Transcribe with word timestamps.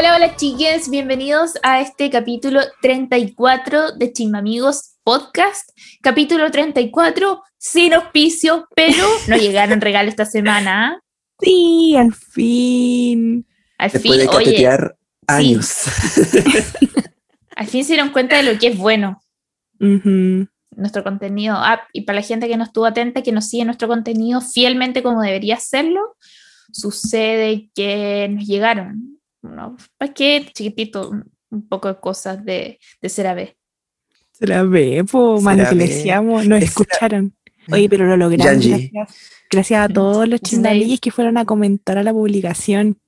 Hola, 0.00 0.16
hola 0.16 0.34
chiques, 0.34 0.88
bienvenidos 0.88 1.58
a 1.62 1.82
este 1.82 2.08
capítulo 2.08 2.62
34 2.80 3.92
de 3.98 4.10
Amigos 4.34 4.96
Podcast. 5.04 5.68
Capítulo 6.00 6.50
34, 6.50 7.42
sin 7.58 7.92
auspicio, 7.92 8.66
pero 8.74 9.04
no 9.28 9.36
llegaron 9.36 9.78
regalos 9.82 10.12
esta 10.12 10.24
semana. 10.24 11.02
Sí, 11.38 11.96
al 11.98 12.14
fin. 12.14 13.46
Al 13.76 13.90
Después 13.90 14.22
fin, 14.22 14.30
de 14.30 14.36
oye, 14.38 14.68
años. 15.26 15.82
al 17.56 17.66
fin 17.66 17.84
se 17.84 17.92
dieron 17.92 18.08
cuenta 18.08 18.38
de 18.38 18.44
lo 18.44 18.58
que 18.58 18.68
es 18.68 18.78
bueno 18.78 19.22
nuestro 20.70 21.04
contenido. 21.04 21.56
Ah, 21.58 21.82
y 21.92 22.06
para 22.06 22.20
la 22.20 22.26
gente 22.26 22.48
que 22.48 22.56
no 22.56 22.64
estuvo 22.64 22.86
atenta, 22.86 23.20
que 23.20 23.32
nos 23.32 23.50
sigue 23.50 23.66
nuestro 23.66 23.86
contenido 23.86 24.40
fielmente 24.40 25.02
como 25.02 25.20
debería 25.20 25.56
hacerlo, 25.56 26.16
sucede 26.72 27.68
que 27.74 28.28
nos 28.30 28.46
llegaron. 28.46 29.19
¿No? 29.42 29.76
¿Para 29.96 30.12
qué, 30.12 30.46
chiquitito? 30.52 31.10
Un- 31.10 31.30
poco 31.68 31.88
de 31.88 31.98
cosas 31.98 32.44
de, 32.44 32.78
de 33.02 33.08
CeraVe. 33.08 33.56
Se 34.30 34.46
la 34.46 34.62
ve, 34.62 35.04
po, 35.10 35.38
Se 35.38 35.44
mano 35.44 35.64
la 35.64 35.68
que 35.70 35.74
le 35.74 35.88
decíamos, 35.88 36.46
nos 36.46 36.62
Es 36.62 36.68
escucharon. 36.68 37.34
Oye, 37.72 37.88
pero 37.88 38.06
lo 38.06 38.16
logramos. 38.16 38.64
Gracias, 38.64 38.90
gracias 39.50 39.90
a 39.90 39.92
todos 39.92 40.28
los 40.28 40.40
chingamillos 40.40 41.00
que 41.00 41.10
fueron 41.10 41.36
a 41.38 41.44
comentar 41.44 41.98
a 41.98 42.02
la 42.02 42.12
publicación. 42.12 42.98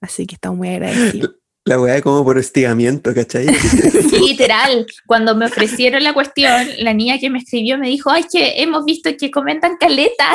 Así 0.00 0.26
que 0.26 0.34
estamos 0.34 0.58
muy 0.58 0.68
agradecidos. 0.68 1.36
La 1.66 1.78
weá 1.78 2.00
como 2.00 2.24
por 2.24 2.38
hostigamiento, 2.38 3.14
¿cachai? 3.14 3.46
Literal, 4.26 4.86
cuando 5.06 5.36
me 5.36 5.44
ofrecieron 5.44 6.02
la 6.02 6.14
cuestión, 6.14 6.66
la 6.78 6.94
niña 6.94 7.18
que 7.18 7.28
me 7.28 7.38
escribió 7.38 7.76
me 7.76 7.86
dijo, 7.88 8.10
ay, 8.10 8.24
que 8.32 8.62
hemos 8.62 8.86
visto 8.86 9.10
que 9.18 9.30
comentan 9.30 9.76
caleta. 9.76 10.32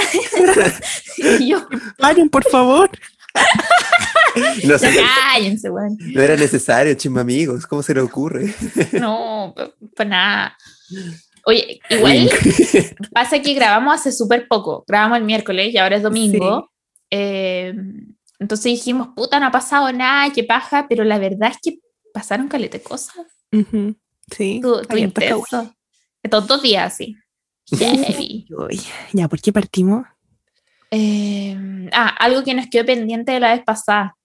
y 1.40 1.50
yo, 1.50 1.68
Paren, 1.98 2.30
por 2.30 2.44
favor. 2.48 2.92
No, 4.64 4.78
sé, 4.78 4.90
cállense, 5.34 5.70
weón. 5.70 5.98
no 6.00 6.22
era 6.22 6.36
necesario, 6.36 6.94
chisme 6.96 7.22
amigos. 7.22 7.66
¿Cómo 7.68 7.84
se 7.84 7.94
le 7.94 8.02
ocurre? 8.02 8.54
No, 8.94 9.54
pues 9.96 10.08
nada. 10.08 10.58
Oye, 11.46 11.80
igual 11.90 12.30
pasa 13.14 13.42
que 13.42 13.54
grabamos 13.54 13.94
hace 13.96 14.12
súper 14.12 14.48
poco. 14.48 14.84
Grabamos 14.88 15.20
el 15.20 15.24
miércoles 15.26 15.74
y 15.74 15.78
ahora 15.78 15.98
es 15.98 16.04
domingo. 16.04 16.72
Eh, 17.12 17.74
entonces 18.40 18.66
dijimos, 18.66 19.10
puta, 19.16 19.40
no 19.40 19.48
ha 19.48 19.52
pasado 19.52 19.92
nada, 19.94 20.32
qué 20.34 20.44
paja, 20.44 20.88
pero 20.90 21.04
la 21.04 21.20
verdad 21.20 21.52
es 21.52 21.58
que 21.62 21.80
pasaron 22.14 22.48
caleta 22.48 22.78
de 22.78 22.84
cosas. 22.84 23.26
Ujú, 23.52 23.96
Sí. 24.36 24.60
Tu, 24.62 24.82
tu 24.82 24.98
intenso. 24.98 25.72
Estos 26.24 26.48
dos 26.48 26.62
días, 26.64 26.96
sí. 26.98 27.16
Ya, 29.14 29.28
¿por 29.28 29.40
qué 29.40 29.54
partimos? 29.54 30.06
Eh, 30.92 31.90
ah, 31.92 32.10
algo 32.20 32.44
que 32.44 32.54
nos 32.54 32.68
quedó 32.68 32.86
pendiente 32.86 33.32
de 33.32 33.40
la 33.40 33.54
vez 33.54 33.64
pasada. 33.64 34.16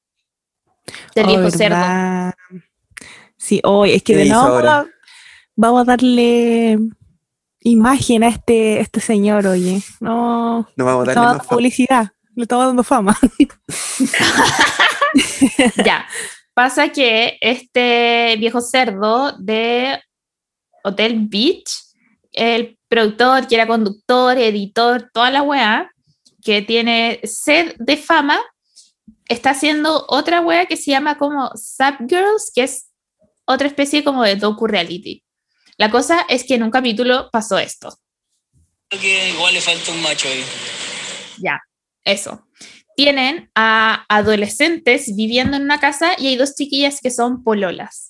Del 1.14 1.26
Oh, 1.26 1.28
viejo 1.28 1.50
cerdo. 1.50 2.32
Sí, 3.36 3.60
hoy 3.64 3.92
es 3.92 4.02
que 4.02 4.14
¿Qué 4.14 4.18
de 4.20 4.24
nuevo 4.30 4.44
vamos 4.54 4.64
a- 4.64 4.86
vamos 5.56 5.80
a 5.82 5.84
darle 5.84 6.78
imagen 7.60 8.24
a 8.24 8.28
este, 8.28 8.80
este 8.80 9.00
señor, 9.00 9.46
oye. 9.46 9.82
No, 10.00 10.68
No 10.76 10.84
vamos 10.84 11.08
a 11.08 11.10
le 11.10 11.14
darle 11.14 11.38
más 11.38 11.46
publicidad, 11.46 12.08
le 12.34 12.42
estamos 12.42 12.66
dando 12.66 12.82
fama. 12.84 13.16
Ya. 15.84 16.06
Pasa 16.54 16.88
que 16.90 17.38
este 17.40 18.36
viejo 18.38 18.60
cerdo 18.60 19.32
de 19.38 19.98
Hotel 20.84 21.26
Beach, 21.28 21.70
el 22.32 22.78
productor 22.88 23.46
que 23.46 23.54
era 23.54 23.66
conductor, 23.66 24.36
editor, 24.36 25.10
toda 25.12 25.30
la 25.30 25.42
weá, 25.42 25.90
que 26.42 26.62
tiene 26.62 27.20
sed 27.24 27.74
de 27.78 27.96
fama, 27.96 28.38
está 29.28 29.50
haciendo 29.50 30.04
otra 30.08 30.40
weá 30.40 30.66
que 30.66 30.76
se 30.76 30.90
llama 30.90 31.18
como 31.18 31.50
Sap 31.54 32.00
Girls, 32.08 32.52
que 32.54 32.64
es 32.64 32.90
otra 33.44 33.66
especie 33.66 34.04
como 34.04 34.22
de 34.22 34.36
docu-reality. 34.36 35.22
La 35.76 35.90
cosa 35.90 36.24
es 36.28 36.44
que 36.44 36.54
en 36.54 36.62
un 36.62 36.70
capítulo 36.70 37.30
pasó 37.32 37.58
esto. 37.58 37.98
Que 38.90 39.30
igual 39.30 39.54
le 39.54 39.60
falta 39.60 39.92
un 39.92 40.02
macho 40.02 40.28
ahí. 40.28 40.44
Ya, 41.38 41.60
eso. 42.04 42.46
Tienen 42.96 43.50
a 43.54 44.04
adolescentes 44.08 45.14
viviendo 45.16 45.56
en 45.56 45.62
una 45.62 45.80
casa 45.80 46.12
y 46.18 46.26
hay 46.26 46.36
dos 46.36 46.54
chiquillas 46.54 47.00
que 47.00 47.10
son 47.10 47.42
pololas. 47.42 48.08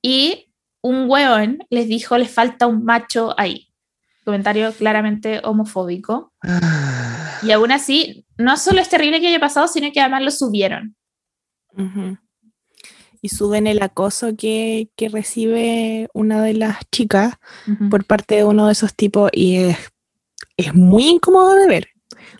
Y 0.00 0.52
un 0.80 1.10
weón 1.10 1.58
les 1.68 1.88
dijo, 1.88 2.16
les 2.16 2.30
falta 2.30 2.66
un 2.66 2.84
macho 2.84 3.34
ahí. 3.38 3.65
Comentario 4.26 4.72
claramente 4.72 5.40
homofóbico. 5.44 6.32
Ah, 6.42 7.38
Y 7.44 7.52
aún 7.52 7.70
así, 7.70 8.26
no 8.36 8.56
solo 8.56 8.80
es 8.80 8.88
terrible 8.88 9.20
que 9.20 9.28
haya 9.28 9.38
pasado, 9.38 9.68
sino 9.68 9.92
que 9.92 10.00
además 10.00 10.24
lo 10.24 10.32
subieron. 10.32 10.96
Y 13.22 13.28
suben 13.28 13.68
el 13.68 13.80
acoso 13.80 14.34
que, 14.36 14.90
que 14.96 15.08
recibe 15.10 16.08
una 16.12 16.42
de 16.42 16.54
las 16.54 16.78
chicas 16.90 17.34
por 17.88 18.04
parte 18.04 18.34
de 18.34 18.44
uno 18.44 18.66
de 18.66 18.72
esos 18.72 18.96
tipos 18.96 19.30
y 19.32 19.58
es, 19.58 19.78
es 20.56 20.74
muy 20.74 21.06
incómodo 21.06 21.54
de 21.54 21.68
ver. 21.68 21.88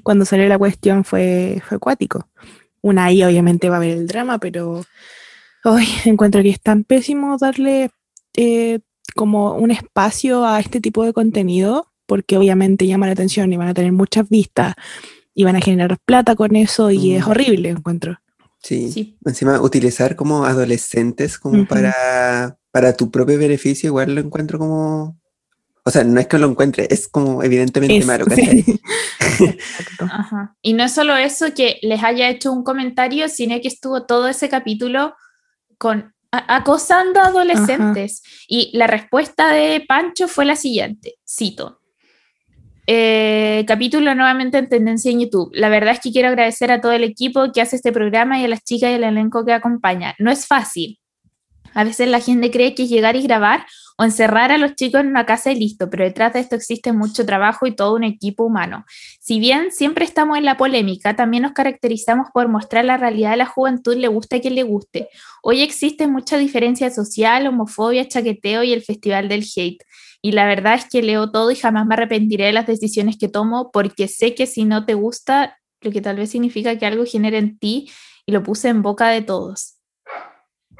Cuando 0.02 0.24
salió 0.24 0.48
la 0.48 0.58
cuestión 0.58 1.04
fue, 1.04 1.62
fue 1.68 1.76
acuático. 1.76 2.28
Una 2.80 3.04
ahí 3.04 3.22
obviamente 3.22 3.68
va 3.68 3.76
a 3.76 3.80
ver 3.80 3.96
el 3.96 4.08
drama, 4.08 4.38
pero 4.38 4.84
hoy 5.64 5.86
encuentro 6.04 6.42
que 6.42 6.50
es 6.50 6.60
tan 6.60 6.82
pésimo 6.82 7.36
darle 7.38 7.90
eh, 8.34 8.80
como 9.16 9.56
un 9.56 9.72
espacio 9.72 10.46
a 10.46 10.60
este 10.60 10.80
tipo 10.80 11.02
de 11.04 11.12
contenido, 11.12 11.88
porque 12.06 12.36
obviamente 12.38 12.86
llama 12.86 13.06
la 13.06 13.12
atención 13.14 13.52
y 13.52 13.56
van 13.56 13.66
a 13.68 13.74
tener 13.74 13.90
muchas 13.90 14.28
vistas 14.28 14.74
y 15.34 15.42
van 15.42 15.56
a 15.56 15.60
generar 15.60 15.98
plata 16.04 16.36
con 16.36 16.54
eso 16.54 16.92
y 16.92 17.10
Mm. 17.10 17.16
es 17.16 17.26
horrible, 17.26 17.68
encuentro. 17.70 18.18
Sí. 18.62 18.90
Sí. 18.92 19.16
Encima, 19.24 19.60
utilizar 19.60 20.14
como 20.16 20.44
adolescentes 20.44 21.38
como 21.38 21.58
Ujú. 21.62 21.66
para, 21.68 22.56
para 22.70 22.96
tu 22.96 23.10
propio 23.10 23.38
beneficio, 23.38 23.88
igual 23.88 24.14
lo 24.14 24.20
encuentro 24.20 24.58
como. 24.58 25.18
O 25.84 25.90
sea, 25.90 26.02
no 26.02 26.18
es 26.18 26.26
que 26.26 26.38
lo 26.38 26.48
encuentre, 26.50 26.88
es 26.90 27.06
como 27.06 27.44
evidentemente 27.44 27.98
Es- 27.98 28.06
malo, 28.06 28.24
sí. 28.34 28.80
Exacto. 29.40 30.04
Ajá. 30.10 30.56
Y 30.62 30.72
no 30.72 30.84
es 30.84 30.92
solo 30.92 31.16
eso 31.16 31.46
que 31.54 31.78
les 31.82 32.02
haya 32.02 32.28
hecho 32.28 32.52
un 32.52 32.64
comentario, 32.64 33.28
sino 33.28 33.60
que 33.60 33.68
estuvo 33.68 34.04
todo 34.04 34.28
ese 34.28 34.48
capítulo 34.48 35.14
con 35.78 36.12
acosando 36.48 37.20
a 37.20 37.26
adolescentes. 37.26 38.22
Y 38.48 38.70
la 38.76 38.86
respuesta 38.86 39.48
de 39.48 39.84
Pancho 39.86 40.28
fue 40.28 40.44
la 40.44 40.56
siguiente, 40.56 41.14
cito. 41.26 41.80
Eh, 42.88 43.64
capítulo 43.66 44.14
nuevamente 44.14 44.58
en 44.58 44.68
tendencia 44.68 45.10
en 45.10 45.20
YouTube. 45.20 45.50
La 45.54 45.68
verdad 45.68 45.94
es 45.94 46.00
que 46.00 46.12
quiero 46.12 46.28
agradecer 46.28 46.70
a 46.70 46.80
todo 46.80 46.92
el 46.92 47.02
equipo 47.02 47.50
que 47.52 47.60
hace 47.60 47.76
este 47.76 47.92
programa 47.92 48.38
y 48.40 48.44
a 48.44 48.48
las 48.48 48.62
chicas 48.62 48.90
y 48.90 48.94
el 48.94 49.04
elenco 49.04 49.44
que 49.44 49.52
acompaña. 49.52 50.14
No 50.18 50.30
es 50.30 50.46
fácil. 50.46 51.00
A 51.76 51.84
veces 51.84 52.08
la 52.08 52.20
gente 52.20 52.50
cree 52.50 52.74
que 52.74 52.84
es 52.84 52.88
llegar 52.88 53.16
y 53.16 53.22
grabar 53.22 53.66
o 53.98 54.04
encerrar 54.04 54.50
a 54.50 54.56
los 54.56 54.76
chicos 54.76 55.02
en 55.02 55.08
una 55.08 55.26
casa 55.26 55.52
y 55.52 55.58
listo, 55.58 55.90
pero 55.90 56.04
detrás 56.04 56.32
de 56.32 56.40
esto 56.40 56.56
existe 56.56 56.94
mucho 56.94 57.26
trabajo 57.26 57.66
y 57.66 57.76
todo 57.76 57.94
un 57.94 58.02
equipo 58.02 58.44
humano. 58.44 58.86
Si 59.20 59.38
bien 59.38 59.70
siempre 59.70 60.06
estamos 60.06 60.38
en 60.38 60.46
la 60.46 60.56
polémica, 60.56 61.14
también 61.16 61.42
nos 61.42 61.52
caracterizamos 61.52 62.28
por 62.32 62.48
mostrar 62.48 62.86
la 62.86 62.96
realidad 62.96 63.32
de 63.32 63.36
la 63.36 63.44
juventud, 63.44 63.94
le 63.94 64.08
gusta 64.08 64.36
a 64.36 64.40
quien 64.40 64.54
le 64.54 64.62
guste. 64.62 65.10
Hoy 65.42 65.60
existe 65.60 66.06
mucha 66.06 66.38
diferencia 66.38 66.90
social, 66.90 67.46
homofobia, 67.46 68.08
chaqueteo 68.08 68.62
y 68.62 68.72
el 68.72 68.80
festival 68.80 69.28
del 69.28 69.44
hate. 69.54 69.84
Y 70.22 70.32
la 70.32 70.46
verdad 70.46 70.76
es 70.76 70.86
que 70.88 71.02
leo 71.02 71.30
todo 71.30 71.50
y 71.50 71.56
jamás 71.56 71.84
me 71.84 71.92
arrepentiré 71.92 72.46
de 72.46 72.52
las 72.54 72.66
decisiones 72.66 73.18
que 73.18 73.28
tomo 73.28 73.70
porque 73.70 74.08
sé 74.08 74.34
que 74.34 74.46
si 74.46 74.64
no 74.64 74.86
te 74.86 74.94
gusta, 74.94 75.58
lo 75.82 75.90
que 75.90 76.00
tal 76.00 76.16
vez 76.16 76.30
significa 76.30 76.78
que 76.78 76.86
algo 76.86 77.04
genera 77.04 77.36
en 77.36 77.58
ti 77.58 77.90
y 78.24 78.32
lo 78.32 78.42
puse 78.42 78.70
en 78.70 78.80
boca 78.80 79.08
de 79.08 79.20
todos. 79.20 79.75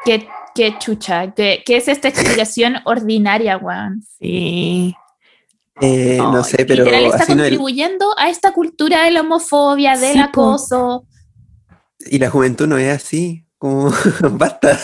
Qué, 0.07 0.27
qué 0.55 0.77
chucha, 0.79 1.35
qué, 1.35 1.63
qué 1.67 1.77
es 1.77 1.89
esta 1.89 2.09
explicación 2.09 2.77
ordinaria, 2.87 3.59
weón. 3.59 4.03
Sí. 4.19 4.95
Eh, 5.83 6.17
no 6.19 6.43
sé, 6.43 6.65
pero 6.65 6.85
Literal 6.85 7.05
está 7.07 7.25
así 7.25 7.35
no 7.35 7.43
el- 7.45 7.51
contribuyendo 7.51 8.07
a 8.17 8.31
esta 8.31 8.53
cultura 8.55 9.03
de 9.05 9.11
la 9.11 9.21
homofobia, 9.21 9.97
del 9.99 10.15
Sí, 10.15 10.19
po. 10.33 10.53
acoso. 10.53 11.07
Y 12.07 12.19
la 12.19 12.31
juventud 12.31 12.67
no 12.67 12.79
es 12.79 12.95
así, 12.97 13.45
como 13.59 13.91
basta. 14.33 14.81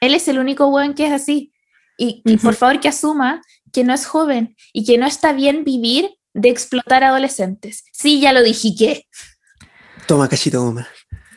Él 0.00 0.14
es 0.14 0.26
el 0.26 0.38
único 0.40 0.66
weón 0.68 0.94
que 0.94 1.06
es 1.06 1.12
así. 1.12 1.52
Y, 1.96 2.22
y 2.24 2.38
por 2.38 2.54
favor 2.54 2.80
que 2.80 2.88
asuma 2.88 3.40
que 3.72 3.84
no 3.84 3.94
es 3.94 4.04
joven 4.06 4.56
y 4.72 4.84
que 4.84 4.98
no 4.98 5.06
está 5.06 5.32
bien 5.32 5.62
vivir 5.62 6.10
de 6.32 6.48
explotar 6.48 7.04
adolescentes. 7.04 7.84
Sí, 7.92 8.20
ya 8.20 8.32
lo 8.32 8.42
dije, 8.42 8.70
¿qué? 8.76 9.06
Toma 10.08 10.28
cachito 10.28 10.60
goma. 10.62 10.88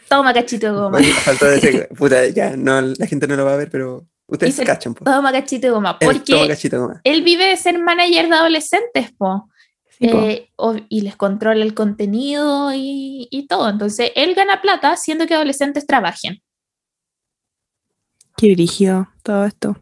Toma 0.10 0.34
cachito 0.34 0.68
de 0.68 0.72
goma. 0.74 1.00
Faltó 1.24 1.46
decir, 1.50 1.88
puta, 1.98 2.28
ya, 2.28 2.56
no, 2.56 2.82
la 2.82 3.08
gente 3.08 3.28
no 3.28 3.36
lo 3.36 3.46
va 3.46 3.54
a 3.54 3.58
ver, 3.58 3.70
pero 3.70 4.08
ustedes 4.28 4.54
Dice, 4.56 4.66
cachan, 4.66 4.94
po. 4.94 5.04
Toma 5.06 5.32
cachito 5.32 5.68
de 5.68 5.72
goma. 5.72 5.98
El 6.00 6.08
toma 6.08 6.14
Porque 6.20 6.48
cachito 6.48 6.80
goma. 6.82 7.02
él 7.04 7.24
vive 7.24 7.46
de 7.46 7.58
ser 7.58 7.78
manager 7.80 8.30
de 8.30 8.36
adolescentes, 8.36 9.12
po. 9.18 9.50
Sí, 10.00 10.08
po. 10.10 10.20
Eh, 10.22 10.50
o- 10.58 10.76
y 10.90 11.02
les 11.02 11.16
controla 11.16 11.64
el 11.64 11.74
contenido 11.74 12.72
y, 12.74 13.28
y 13.32 13.48
todo. 13.48 13.70
Entonces, 13.70 14.12
él 14.16 14.36
gana 14.36 14.62
plata 14.62 14.92
haciendo 14.92 15.26
que 15.28 15.34
adolescentes 15.34 15.86
trabajen. 15.88 16.42
Qué 18.38 18.48
dirigió 18.48 19.10
todo 19.24 19.46
esto. 19.46 19.76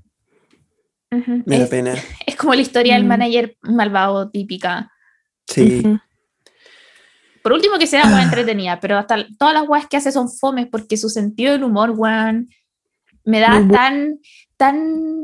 Ujú. 1.11 1.43
Me 1.45 1.57
da 1.59 1.63
es, 1.65 1.69
pena. 1.69 1.93
es 2.25 2.35
como 2.35 2.53
la 2.55 2.61
historia 2.61 2.95
del 2.95 3.03
Mm. 3.03 3.07
manager 3.07 3.57
malvado 3.61 4.29
típica. 4.29 4.91
Sí. 5.47 5.83
Por 7.45 7.53
último, 7.53 7.77
que 7.77 7.85
sea 7.85 8.05
muy 8.07 8.21
entretenida, 8.23 8.79
pero 8.79 8.97
hasta 8.97 9.23
todas 9.37 9.53
las 9.53 9.69
weas 9.69 9.85
que 9.87 9.97
hace 9.97 10.11
son 10.11 10.31
fomes 10.31 10.65
porque 10.71 10.97
su 10.97 11.09
sentido 11.09 11.51
del 11.51 11.63
humor, 11.63 11.91
weón, 11.91 12.49
me 13.23 13.39
da 13.39 13.59
Muy 13.59 13.69
bu- 13.69 13.71
tan, 13.71 14.19
tan, 14.57 15.21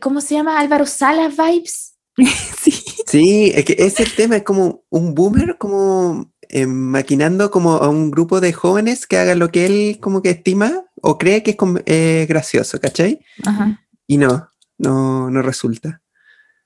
¿cómo 0.00 0.20
se 0.20 0.36
llama? 0.36 0.60
Álvaro 0.60 0.86
Salas 0.86 1.34
vibes. 1.36 1.96
sí. 2.62 2.70
Sí, 3.04 3.52
es 3.52 3.64
que 3.64 3.74
ese 3.80 4.06
tema 4.06 4.36
es 4.36 4.44
como 4.44 4.84
un 4.90 5.12
boomer, 5.12 5.58
como 5.58 6.32
eh, 6.42 6.66
maquinando 6.68 7.50
como 7.50 7.72
a 7.72 7.88
un 7.88 8.12
grupo 8.12 8.40
de 8.40 8.52
jóvenes 8.52 9.04
que 9.08 9.18
hagan 9.18 9.40
lo 9.40 9.50
que 9.50 9.66
él 9.66 9.98
como 10.00 10.22
que 10.22 10.30
estima 10.30 10.84
o 11.02 11.18
cree 11.18 11.42
que 11.42 11.50
es 11.50 11.56
eh, 11.86 12.26
gracioso, 12.28 12.78
¿cachai? 12.78 13.18
Ajá. 13.44 13.84
Y 14.06 14.18
no, 14.18 14.50
no, 14.78 15.30
no 15.30 15.42
resulta. 15.42 16.00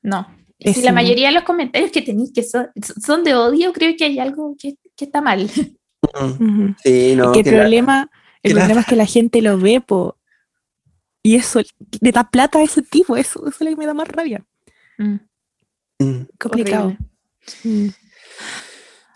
No. 0.02 0.26
Si 0.60 0.82
la 0.82 0.92
mayoría 0.92 1.28
de 1.28 1.34
los 1.34 1.44
comentarios 1.44 1.90
que 1.92 2.02
tenéis 2.02 2.32
que 2.34 2.42
son, 2.42 2.68
son 3.04 3.22
de 3.24 3.34
odio, 3.34 3.72
creo 3.72 3.94
que 3.96 4.04
hay 4.04 4.18
algo 4.18 4.56
que, 4.58 4.74
que 4.96 5.04
está 5.04 5.20
mal. 5.20 5.48
Mm. 6.38 6.74
Sí, 6.82 7.14
no. 7.16 7.32
que 7.32 7.40
el 7.40 7.46
la- 7.46 7.52
problema, 7.52 8.10
el 8.42 8.50
que 8.50 8.54
la- 8.54 8.60
problema 8.62 8.80
es 8.80 8.86
que 8.86 8.96
la 8.96 9.06
gente 9.06 9.40
lo 9.42 9.58
ve, 9.58 9.80
po. 9.80 10.16
Y 11.22 11.36
eso, 11.36 11.60
le 12.00 12.12
da 12.12 12.28
plata 12.30 12.58
a 12.58 12.62
ese 12.62 12.82
tipo, 12.82 13.16
eso, 13.16 13.40
eso 13.46 13.48
es 13.50 13.60
lo 13.60 13.70
que 13.70 13.76
me 13.76 13.86
da 13.86 13.94
más 13.94 14.08
rabia. 14.08 14.44
Mm, 14.98 15.16
Mm. 16.00 16.26
Complicado. 16.38 16.96
Mm. 17.64 17.88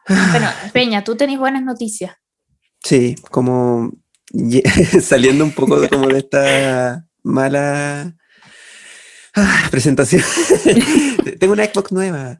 Bueno, 0.08 0.48
Peña, 0.72 1.04
tú 1.04 1.14
tenés 1.16 1.38
buenas 1.38 1.62
noticias. 1.62 2.16
Sí, 2.82 3.14
como 3.30 3.92
saliendo 5.00 5.44
un 5.44 5.52
poco 5.52 5.78
de, 5.80 5.88
como 5.88 6.08
de 6.08 6.18
esta 6.18 7.06
mala 7.22 8.16
ah, 9.34 9.68
presentación. 9.70 10.22
Tengo 11.38 11.52
una 11.52 11.64
Xbox 11.64 11.92
nueva. 11.92 12.38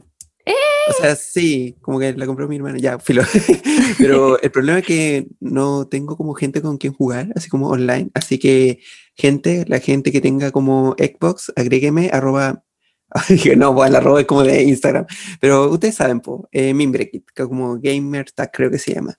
O 0.88 0.92
sea, 1.00 1.14
sí, 1.14 1.76
como 1.80 2.00
que 2.00 2.12
la 2.14 2.26
compró 2.26 2.48
mi 2.48 2.56
hermana, 2.56 2.78
ya, 2.78 2.98
filo. 2.98 3.22
Pero 3.98 4.40
el 4.40 4.50
problema 4.50 4.80
es 4.80 4.86
que 4.86 5.28
no 5.40 5.86
tengo 5.86 6.16
como 6.16 6.34
gente 6.34 6.60
con 6.60 6.76
quien 6.76 6.92
jugar, 6.92 7.28
así 7.36 7.48
como 7.48 7.68
online. 7.68 8.10
Así 8.14 8.38
que, 8.38 8.80
gente, 9.14 9.64
la 9.68 9.78
gente 9.78 10.10
que 10.10 10.20
tenga 10.20 10.50
como 10.50 10.96
Xbox, 10.98 11.52
agrégueme 11.54 12.10
arroba. 12.12 12.64
Dije, 13.28 13.54
no, 13.56 13.74
pues 13.74 13.90
el 13.90 13.96
arroba 13.96 14.20
es 14.20 14.26
como 14.26 14.42
de 14.42 14.62
Instagram. 14.62 15.06
Pero 15.40 15.70
ustedes 15.70 15.94
saben, 15.94 16.20
po, 16.20 16.48
eh, 16.50 16.74
Mimbrekit, 16.74 17.26
que 17.34 17.44
como 17.44 17.78
Gamer 17.78 18.30
Tag 18.32 18.50
creo 18.52 18.70
que 18.70 18.78
se 18.78 18.94
llama. 18.94 19.14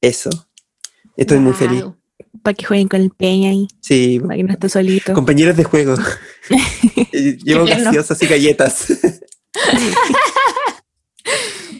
Eso. 0.00 0.30
Estoy 1.16 1.38
muy 1.38 1.52
feliz. 1.52 1.84
Para 2.42 2.54
que 2.54 2.64
jueguen 2.64 2.88
con 2.88 3.00
el 3.00 3.10
peña 3.10 3.50
ahí, 3.50 3.66
Sí, 3.80 4.20
para 4.20 4.36
que 4.36 4.44
no 4.44 4.52
esté 4.52 4.68
solito. 4.68 5.12
compañeros 5.14 5.56
de 5.56 5.64
juego. 5.64 5.94
Llevo 7.12 7.64
gaseosas 7.64 8.22
y 8.22 8.26
galletas. 8.26 8.86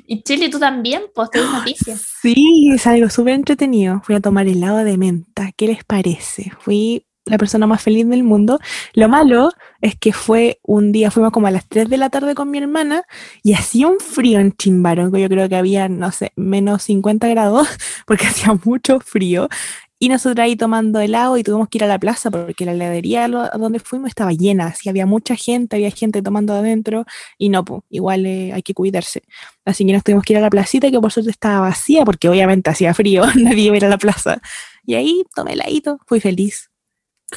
Y 0.09 0.23
Chile, 0.23 0.49
tú 0.49 0.61
también, 0.61 1.03
pues 1.15 1.31
noticias. 1.35 2.05
Sí, 2.23 2.71
es 2.73 2.87
algo 2.87 3.11
súper 3.11 3.35
entretenido. 3.35 4.00
Fui 4.05 4.15
a 4.15 4.21
tomar 4.21 4.47
helado 4.47 4.79
de 4.79 4.97
menta. 4.97 5.50
¿Qué 5.56 5.67
les 5.67 5.85
parece? 5.85 6.53
Fui 6.61 7.05
la 7.25 7.38
persona 7.38 7.67
más 7.67 7.83
feliz 7.83 8.09
del 8.09 8.23
mundo. 8.23 8.61
Lo 8.94 9.09
malo 9.09 9.50
es 9.81 9.97
que 9.97 10.12
fue 10.12 10.61
un 10.62 10.93
día, 10.93 11.11
fuimos 11.11 11.33
como 11.33 11.49
a 11.49 11.50
las 11.50 11.69
3 11.69 11.88
de 11.88 11.97
la 11.97 12.09
tarde 12.09 12.37
con 12.37 12.50
mi 12.53 12.59
hermana 12.59 13.03
y 13.43 13.55
hacía 13.55 13.88
un 13.88 13.99
frío 13.99 14.38
en 14.38 14.53
Chimbarongo. 14.53 15.19
Yo 15.19 15.29
creo 15.29 15.49
que 15.49 15.56
había, 15.56 15.88
no 15.88 16.12
sé, 16.12 16.33
menos 16.37 16.85
50 16.85 17.27
grados 17.27 17.67
porque 18.06 18.27
hacía 18.29 18.56
mucho 18.65 19.00
frío. 19.00 19.49
Y 19.98 20.10
nosotros 20.10 20.44
ahí 20.44 20.56
tomando 20.56 21.00
helado 21.00 21.38
y 21.38 21.43
tuvimos 21.43 21.69
que 21.69 21.78
ir 21.78 21.84
a 21.84 21.87
la 21.87 21.98
plaza 21.98 22.31
porque 22.31 22.66
la 22.66 22.72
heladería 22.72 23.28
lo- 23.28 23.48
donde 23.58 23.78
fuimos 23.78 24.08
estaba 24.08 24.32
llena. 24.32 24.66
Así 24.66 24.88
había 24.90 25.06
mucha 25.06 25.34
gente, 25.37 25.76
había 25.76 25.90
gente 25.90 26.20
tomando 26.20 26.52
adentro 26.52 27.06
y 27.38 27.48
no, 27.48 27.64
pues, 27.64 27.82
igual 27.88 28.26
eh, 28.26 28.52
hay 28.52 28.62
que 28.62 28.75
cuidarse. 28.75 29.22
Así 29.64 29.87
que 29.87 29.93
nos 29.94 30.02
tuvimos 30.04 30.22
que 30.25 30.34
ir 30.34 30.38
a 30.38 30.43
la 30.43 30.50
placita 30.50 30.90
que 30.90 31.00
por 31.00 31.12
suerte 31.12 31.31
estaba 31.31 31.60
vacía 31.60 32.04
porque 32.04 32.28
obviamente 32.28 32.69
hacía 32.69 32.93
frío, 32.93 33.25
nadie 33.37 33.62
iba 33.64 33.75
a 33.75 33.76
ir 33.78 33.84
a 33.87 33.88
la 33.88 33.98
plaza. 33.98 34.38
Y 34.84 34.94
ahí 34.96 35.25
tomé 35.34 35.54
heladito, 35.54 35.99
fui 36.06 36.20
feliz, 36.20 36.70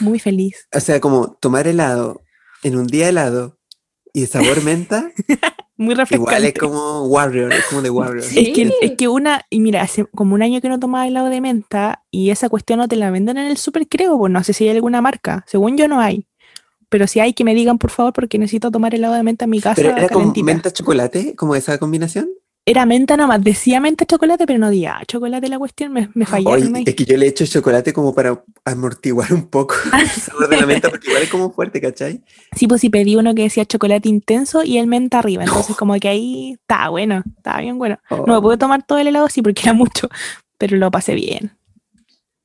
muy 0.02 0.20
feliz. 0.20 0.68
O 0.76 0.80
sea, 0.82 1.00
como 1.00 1.34
tomar 1.40 1.66
helado 1.68 2.22
en 2.64 2.76
un 2.78 2.88
día 2.88 3.08
helado 3.08 3.58
y 4.14 4.26
sabor 4.26 4.62
menta, 4.64 5.12
Muy 5.80 5.96
refrescante. 5.96 6.34
igual 6.34 6.46
es 6.46 6.54
como 6.56 7.04
Warrior, 7.06 7.54
es 7.54 7.64
como 7.64 7.82
de 7.82 7.90
Warrior. 7.90 8.22
Sí. 8.22 8.40
Es 8.40 8.54
que, 8.54 8.74
es 8.82 8.92
que 8.98 9.08
una, 9.08 9.46
y 9.50 9.62
mira, 9.62 9.82
hace 9.82 10.04
como 10.08 10.36
un 10.36 10.42
año 10.42 10.60
que 10.60 10.68
no 10.68 10.78
tomaba 10.78 11.08
helado 11.08 11.30
de 11.30 11.40
menta 11.40 12.04
y 12.12 12.32
esa 12.32 12.50
cuestión 12.50 12.80
no 12.80 12.90
te 12.90 12.98
la 12.98 13.10
venden 13.12 13.38
en 13.38 13.48
el 13.48 13.56
super, 13.56 13.88
creo, 13.88 14.18
pues 14.18 14.30
no 14.30 14.44
sé 14.44 14.52
si 14.52 14.66
hay 14.68 14.76
alguna 14.76 15.02
marca. 15.02 15.46
Según 15.48 15.78
yo 15.78 15.88
no 15.88 16.02
hay. 16.02 16.28
Pero 16.90 17.08
si 17.08 17.22
hay, 17.22 17.34
que 17.34 17.46
me 17.46 17.56
digan 17.56 17.78
por 17.78 17.92
favor, 17.92 18.12
porque 18.12 18.38
necesito 18.38 18.72
tomar 18.72 18.94
helado 18.94 19.14
de 19.14 19.24
menta 19.24 19.46
en 19.46 19.52
mi 19.52 19.62
casa. 19.62 19.76
Pero 19.76 19.96
era 19.96 20.10
como 20.10 20.20
calentita. 20.20 20.46
menta 20.46 20.74
chocolate, 20.74 21.36
como 21.38 21.56
esa 21.56 21.78
combinación. 21.78 22.28
Era 22.66 22.86
menta 22.86 23.18
nomás, 23.18 23.44
decía 23.44 23.80
menta 23.80 24.06
chocolate, 24.06 24.46
pero 24.46 24.60
no 24.60 24.70
decía 24.70 25.00
chocolate 25.08 25.50
la 25.50 25.58
cuestión, 25.58 25.92
me, 25.92 26.10
me 26.14 26.26
ahí. 26.32 26.46
es 26.86 26.96
que 26.96 27.06
yo 27.06 27.18
le 27.18 27.28
echo 27.28 27.46
chocolate 27.48 27.94
como 27.94 28.14
para 28.14 28.44
amortiguar 28.64 29.34
un 29.34 29.48
poco 29.48 29.74
el 30.00 30.08
sabor 30.08 30.50
de 30.50 30.58
la 30.58 30.68
menta, 30.68 30.90
porque 30.90 31.08
igual 31.08 31.24
es 31.24 31.30
como 31.30 31.52
fuerte, 31.52 31.82
¿cachai? 31.82 32.22
Sí, 32.56 32.68
pues 32.68 32.82
sí 32.82 32.90
pedí 32.90 33.16
uno 33.16 33.34
que 33.34 33.44
decía 33.44 33.66
chocolate 33.66 34.08
intenso 34.08 34.64
y 34.64 34.78
el 34.78 34.86
menta 34.86 35.18
arriba. 35.20 35.44
Entonces, 35.46 35.76
como 35.78 35.96
que 35.96 36.10
ahí 36.10 36.52
estaba 36.62 36.90
bueno, 36.90 37.24
estaba 37.38 37.62
bien 37.62 37.80
bueno. 37.80 37.98
No 38.12 38.26
me 38.28 38.36
Oh, 38.36 38.42
pude 38.42 38.58
tomar 38.58 38.84
todo 38.86 39.00
el 39.00 39.08
helado, 39.08 39.30
sí, 39.30 39.42
porque 39.42 39.64
era 39.64 39.74
mucho, 39.74 40.08
pero 40.60 40.78
lo 40.78 40.92
pasé 40.92 41.16
bien. 41.16 41.58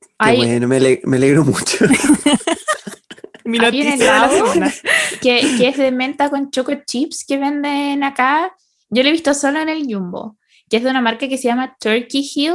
qué 0.01 0.05
Hay, 0.17 0.37
bueno, 0.37 0.67
me, 0.67 0.99
me 1.03 1.17
alegro 1.17 1.43
mucho. 1.45 1.85
Mi 3.45 3.59
noticia 3.59 3.91
de 3.91 3.97
la 3.97 4.03
helado 4.25 4.37
semana. 4.53 4.73
que, 5.21 5.39
que 5.57 5.67
es 5.67 5.77
de 5.77 5.91
menta 5.91 6.31
con 6.31 6.49
choco 6.49 6.71
chips 6.87 7.23
que 7.27 7.37
venden 7.37 8.03
acá. 8.03 8.55
Yo 8.95 9.03
lo 9.03 9.09
he 9.09 9.11
visto 9.11 9.33
solo 9.33 9.59
en 9.59 9.67
el 9.67 9.83
Jumbo, 9.93 10.37
que 10.69 10.77
es 10.77 10.83
de 10.83 10.89
una 10.89 11.01
marca 11.01 11.27
que 11.27 11.37
se 11.37 11.49
llama 11.49 11.75
Turkey 11.81 12.25
Hill. 12.33 12.53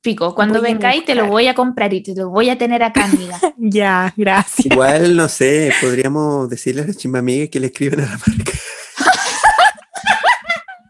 Pico, 0.00 0.34
cuando 0.34 0.60
Voy 0.60 0.72
vengáis 0.72 1.04
te 1.04 1.14
lo 1.14 1.28
voy 1.28 1.46
a 1.46 1.54
comprar 1.54 1.94
y 1.94 2.02
te 2.02 2.16
lo 2.16 2.30
voy 2.30 2.50
a 2.50 2.58
tener 2.58 2.82
acá, 2.82 3.04
amiga. 3.04 3.38
Ya, 3.56 4.12
gracias. 4.16 4.66
Igual, 4.66 5.14
no 5.14 5.28
sé, 5.28 5.72
podríamos 5.80 6.50
decirle 6.50 6.82
a 6.82 6.86
las 6.88 6.96
chimbamigues 6.96 7.48
que 7.48 7.60
le 7.60 7.68
escriben 7.68 8.00
a 8.00 8.06
la 8.06 8.18
marca. 8.18 8.52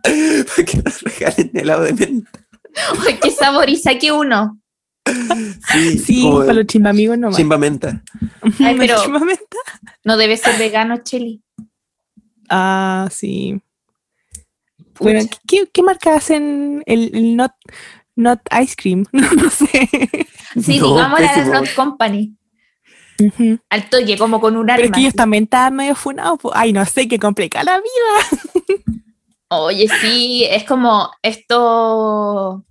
para 0.56 0.64
que 0.66 0.78
nos 0.78 1.02
regalen 1.02 1.50
helado 1.52 1.82
de 1.82 1.92
menta. 1.92 2.30
Ay, 3.06 3.18
¿Qué 3.22 3.30
sabor? 3.30 3.68
Y 3.68 3.76
saqué 3.76 4.10
uno. 4.10 4.58
Sí, 5.70 5.98
Sí, 5.98 6.30
para 6.38 6.54
los 6.54 6.66
chimbamigos 6.66 7.18
nomás. 7.18 7.36
chimba 7.36 7.58
menta. 7.58 8.02
Ay, 8.58 8.76
pero- 8.78 9.02
Chimbamenta. 9.02 9.58
No 10.04 10.16
debe 10.16 10.38
ser 10.38 10.56
vegano, 10.58 10.96
Cheli. 11.02 11.42
Ah, 12.48 13.06
sí. 13.10 13.60
Bueno, 15.02 15.28
¿qué, 15.46 15.66
qué 15.72 15.82
marca 15.82 16.14
hacen 16.14 16.82
el, 16.86 17.10
el 17.14 17.36
not, 17.36 17.52
not 18.16 18.40
Ice 18.62 18.74
Cream? 18.76 19.04
No, 19.12 19.50
sé. 19.50 19.88
Sí, 20.60 20.78
No, 20.78 20.88
digamos 20.94 21.18
a 21.20 21.22
la 21.22 21.34
pésimo. 21.34 21.54
Not 21.54 21.74
Company. 21.74 22.36
Al 23.70 23.88
toque, 23.88 24.18
como 24.18 24.40
con 24.40 24.56
un 24.56 24.66
Pero 24.66 24.74
arma. 24.74 24.84
es 24.86 24.92
que 24.92 25.00
ellos 25.00 25.14
también 25.14 25.44
estaban 25.44 25.76
medio 25.76 25.94
funados. 25.94 26.38
Ay, 26.54 26.72
no 26.72 26.84
sé, 26.84 27.06
qué 27.06 27.18
complica 27.18 27.62
la 27.62 27.78
vida. 27.78 28.76
Oye, 29.48 29.86
sí, 30.00 30.44
es 30.48 30.64
como 30.64 31.10
esto. 31.22 32.64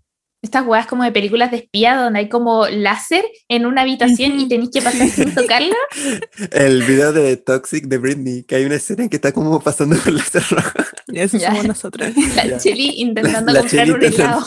Estas 0.44 0.66
weas 0.66 0.88
como 0.88 1.04
de 1.04 1.12
películas 1.12 1.52
de 1.52 1.58
espía 1.58 1.96
donde 1.96 2.20
hay 2.20 2.30
como 2.30 2.66
láser 2.68 3.24
en 3.48 3.68
una 3.68 3.82
habitación 3.84 4.40
y 4.40 4.48
tenéis 4.50 4.72
que 4.74 4.82
pasar 4.82 5.08
sin 5.08 5.36
tocarla. 5.36 5.76
El 6.52 6.82
video 6.84 7.14
de 7.14 7.38
Toxic 7.38 7.86
de 7.86 8.00
Britney, 8.00 8.44
que 8.44 8.56
hay 8.56 8.66
una 8.66 8.76
escena 8.76 9.08
que 9.08 9.18
está 9.18 9.32
como 9.34 9.60
pasando 9.62 9.96
con 10.04 10.16
la 10.16 10.24
roja. 10.50 10.74
Eso 11.14 11.38
Ya. 11.38 11.50
somos 11.52 11.68
nosotros. 11.68 12.10
La 12.36 12.48
Ya. 12.48 12.58
Cheli 12.58 13.02
intentando 13.02 13.52
La 13.54 13.60
comprar 13.60 13.92
un 13.92 14.04
helado. 14.04 14.46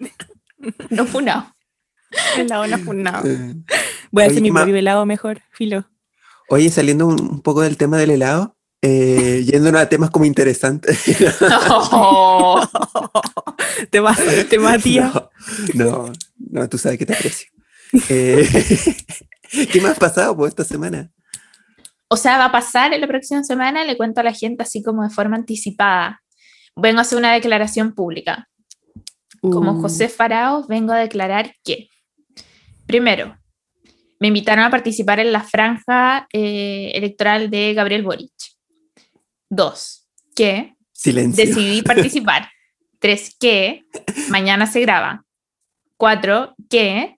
No 0.90 1.06
funado. 1.06 1.54
El 2.36 2.48
lado 2.48 2.66
no 2.66 2.78
funado. 2.78 3.24
Eh, 3.28 3.54
Voy 4.10 4.24
a 4.24 4.26
Oye, 4.26 4.32
hacer 4.32 4.42
mi 4.42 4.50
propio 4.50 4.74
helado 4.74 5.06
mejor, 5.06 5.40
filo. 5.52 5.88
Oye, 6.48 6.68
saliendo 6.70 7.06
un 7.06 7.42
poco 7.42 7.60
del 7.62 7.76
tema 7.76 7.96
del 7.96 8.10
helado, 8.10 8.56
eh, 8.80 9.44
yéndonos 9.44 9.80
a 9.80 9.88
temas 9.88 10.10
como 10.10 10.24
interesantes. 10.24 11.04
Oh, 11.92 12.60
te 13.90 14.00
vas, 14.00 14.20
te 14.48 14.58
Matías. 14.58 15.12
No, 15.74 15.84
no, 15.84 16.12
no, 16.38 16.68
tú 16.68 16.78
sabes 16.78 16.98
que 16.98 17.06
te 17.06 17.14
aprecio. 17.14 17.48
Eh, 18.08 18.48
¿Qué 19.72 19.80
más 19.80 19.96
ha 19.96 20.00
pasado 20.00 20.36
por 20.36 20.48
esta 20.48 20.64
semana? 20.64 21.10
O 22.08 22.16
sea, 22.16 22.38
va 22.38 22.46
a 22.46 22.52
pasar 22.52 22.92
en 22.92 23.00
la 23.00 23.06
próxima 23.06 23.42
semana, 23.44 23.84
le 23.84 23.96
cuento 23.96 24.20
a 24.20 24.24
la 24.24 24.32
gente 24.32 24.62
así 24.62 24.82
como 24.82 25.02
de 25.02 25.10
forma 25.10 25.36
anticipada. 25.36 26.22
Vengo 26.76 26.98
a 26.98 27.02
hacer 27.02 27.18
una 27.18 27.34
declaración 27.34 27.94
pública. 27.94 28.48
Como 29.40 29.72
Uh, 29.72 29.82
José 29.82 30.08
Faraos, 30.08 30.66
vengo 30.66 30.92
a 30.92 30.98
declarar 30.98 31.54
que, 31.62 31.88
primero, 32.86 33.36
me 34.20 34.28
invitaron 34.28 34.64
a 34.64 34.70
participar 34.70 35.20
en 35.20 35.32
la 35.32 35.42
franja 35.42 36.26
eh, 36.32 36.90
electoral 36.94 37.50
de 37.50 37.74
Gabriel 37.74 38.02
Boric. 38.02 38.32
Dos, 39.48 40.06
que 40.34 40.76
Silencio. 40.92 41.44
decidí 41.44 41.82
participar. 41.94 42.50
Tres, 42.98 43.36
que 43.38 43.84
mañana 44.28 44.66
se 44.66 44.80
graba. 44.80 45.24
Cuatro, 45.96 46.54
que 46.68 47.16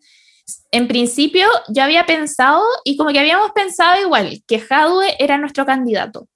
en 0.72 0.88
principio 0.88 1.48
yo 1.68 1.82
había 1.82 2.06
pensado, 2.06 2.62
y 2.84 2.96
como 2.96 3.10
que 3.10 3.20
habíamos 3.20 3.52
pensado 3.52 4.00
igual, 4.00 4.42
que 4.46 4.60
Jadwe 4.60 5.16
era 5.18 5.38
nuestro 5.38 5.64
candidato. 5.64 6.28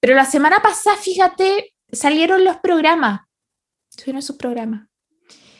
Pero 0.00 0.14
la 0.14 0.24
semana 0.24 0.60
pasada, 0.60 0.96
fíjate, 0.96 1.72
salieron 1.90 2.44
los 2.44 2.56
programas 2.58 3.22
Subieron 3.96 4.22
su 4.22 4.36
programa. 4.36 4.88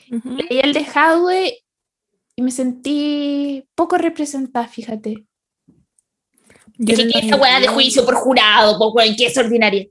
Leí 0.09 0.61
el 0.61 0.73
de 0.73 0.85
Hadwe 0.85 1.59
y 2.37 2.43
me 2.43 2.51
sentí 2.51 3.69
poco 3.75 3.97
representada, 3.97 4.67
fíjate. 4.67 5.27
Yo 6.79 6.97
que 6.97 7.19
esa 7.19 7.37
weá 7.37 7.61
de 7.61 7.69
juicio 7.69 8.05
por 8.05 8.15
jurado, 8.15 8.79
por 8.79 8.95
weón, 8.95 9.15
que 9.17 9.27
es 9.27 9.37
ordinaria. 9.37 9.87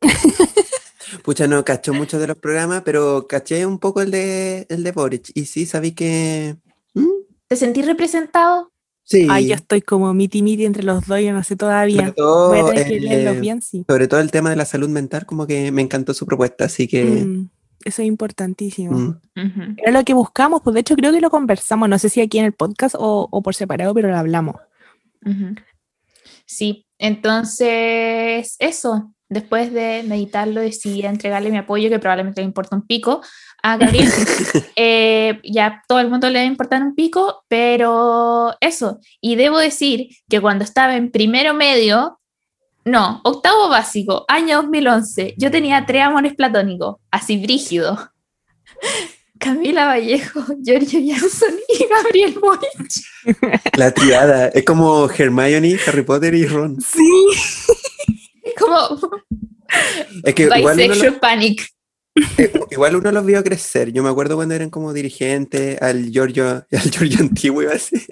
Pucha, 1.22 1.46
no 1.46 1.64
cacho 1.64 1.94
mucho 1.94 2.18
de 2.18 2.26
los 2.26 2.36
programas, 2.36 2.82
pero 2.84 3.26
caché 3.28 3.64
un 3.64 3.78
poco 3.78 4.02
el 4.02 4.10
de, 4.10 4.66
el 4.68 4.82
de 4.82 4.92
Boric. 4.92 5.30
Y 5.34 5.44
sí, 5.44 5.66
sabí 5.66 5.92
que. 5.92 6.56
¿Mm? 6.94 7.06
¿Te 7.46 7.56
sentí 7.56 7.82
representado? 7.82 8.72
Sí. 9.04 9.28
Ay, 9.30 9.48
yo 9.48 9.54
estoy 9.54 9.82
como 9.82 10.12
miti 10.14 10.42
miti 10.42 10.64
entre 10.64 10.82
los 10.82 11.06
dos, 11.06 11.20
yo 11.20 11.32
no 11.32 11.44
sé 11.44 11.54
todavía. 11.54 12.12
Sobre 12.16 13.38
bien, 13.40 13.62
sí. 13.62 13.84
Sobre 13.88 14.08
todo 14.08 14.18
el 14.18 14.32
tema 14.32 14.50
de 14.50 14.56
la 14.56 14.64
salud 14.64 14.88
mental, 14.88 15.26
como 15.26 15.46
que 15.46 15.70
me 15.70 15.82
encantó 15.82 16.12
su 16.12 16.26
propuesta, 16.26 16.64
así 16.64 16.88
que. 16.88 17.04
Mm, 17.04 17.48
eso 17.84 18.02
es 18.02 18.08
importantísimo. 18.08 19.20
Mm. 19.36 19.76
Era 19.76 19.92
lo 19.92 20.04
que 20.04 20.12
buscamos, 20.12 20.60
pues 20.62 20.74
de 20.74 20.80
hecho 20.80 20.96
creo 20.96 21.12
que 21.12 21.20
lo 21.20 21.30
conversamos, 21.30 21.88
no 21.88 22.00
sé 22.00 22.08
si 22.08 22.20
aquí 22.20 22.38
en 22.38 22.46
el 22.46 22.52
podcast 22.52 22.96
o, 22.98 23.28
o 23.30 23.42
por 23.42 23.54
separado, 23.54 23.94
pero 23.94 24.08
lo 24.08 24.16
hablamos. 24.16 24.56
Sí, 26.46 26.86
entonces 26.98 28.56
eso, 28.58 29.12
después 29.28 29.72
de 29.72 30.04
meditarlo, 30.06 30.60
decidí 30.60 31.04
entregarle 31.04 31.50
mi 31.50 31.58
apoyo, 31.58 31.90
que 31.90 31.98
probablemente 31.98 32.40
le 32.40 32.46
importa 32.46 32.76
un 32.76 32.86
pico, 32.86 33.20
a 33.62 33.76
Gabriel. 33.76 34.08
Eh, 34.78 35.40
ya 35.42 35.82
todo 35.88 36.00
el 36.00 36.10
mundo 36.10 36.28
le 36.28 36.38
va 36.38 36.42
a 36.42 36.46
importar 36.46 36.82
un 36.82 36.94
pico, 36.94 37.44
pero 37.48 38.54
eso. 38.60 39.00
Y 39.22 39.36
debo 39.36 39.58
decir 39.58 40.08
que 40.28 40.40
cuando 40.40 40.64
estaba 40.64 40.96
en 40.96 41.10
primero 41.10 41.54
medio, 41.54 42.20
no, 42.84 43.20
octavo 43.24 43.68
básico, 43.68 44.24
año 44.28 44.62
2011, 44.62 45.34
yo 45.38 45.50
tenía 45.50 45.84
tres 45.86 46.02
amores 46.02 46.34
platónicos, 46.34 46.96
así 47.10 47.38
brígido. 47.38 48.12
Camila 49.38 49.86
Vallejo, 49.86 50.44
Giorgio 50.62 51.00
Jackson 51.00 51.54
y 51.68 51.86
Gabriel 51.90 52.38
Boric. 52.40 53.38
La 53.76 53.92
triada, 53.92 54.48
es 54.48 54.64
como 54.64 55.08
Hermione, 55.10 55.78
Harry 55.86 56.02
Potter 56.02 56.34
y 56.34 56.46
Ron. 56.46 56.80
Sí. 56.80 56.98
Es 58.46 58.54
como 58.54 59.00
es 60.22 60.34
que 60.36 60.44
igual 60.44 61.18
Panic. 61.20 61.68
Eh, 62.38 62.52
igual 62.70 62.94
uno 62.94 63.10
los 63.10 63.26
vio 63.26 63.42
crecer. 63.42 63.92
Yo 63.92 64.04
me 64.04 64.08
acuerdo 64.08 64.36
cuando 64.36 64.54
eran 64.54 64.70
como 64.70 64.92
dirigentes, 64.92 65.82
al 65.82 66.10
Giorgio, 66.12 66.64
al 66.70 66.90
Giorgio 66.90 67.18
antiguo 67.18 67.62
iba 67.62 67.72
a 67.72 67.78
ser. 67.78 68.02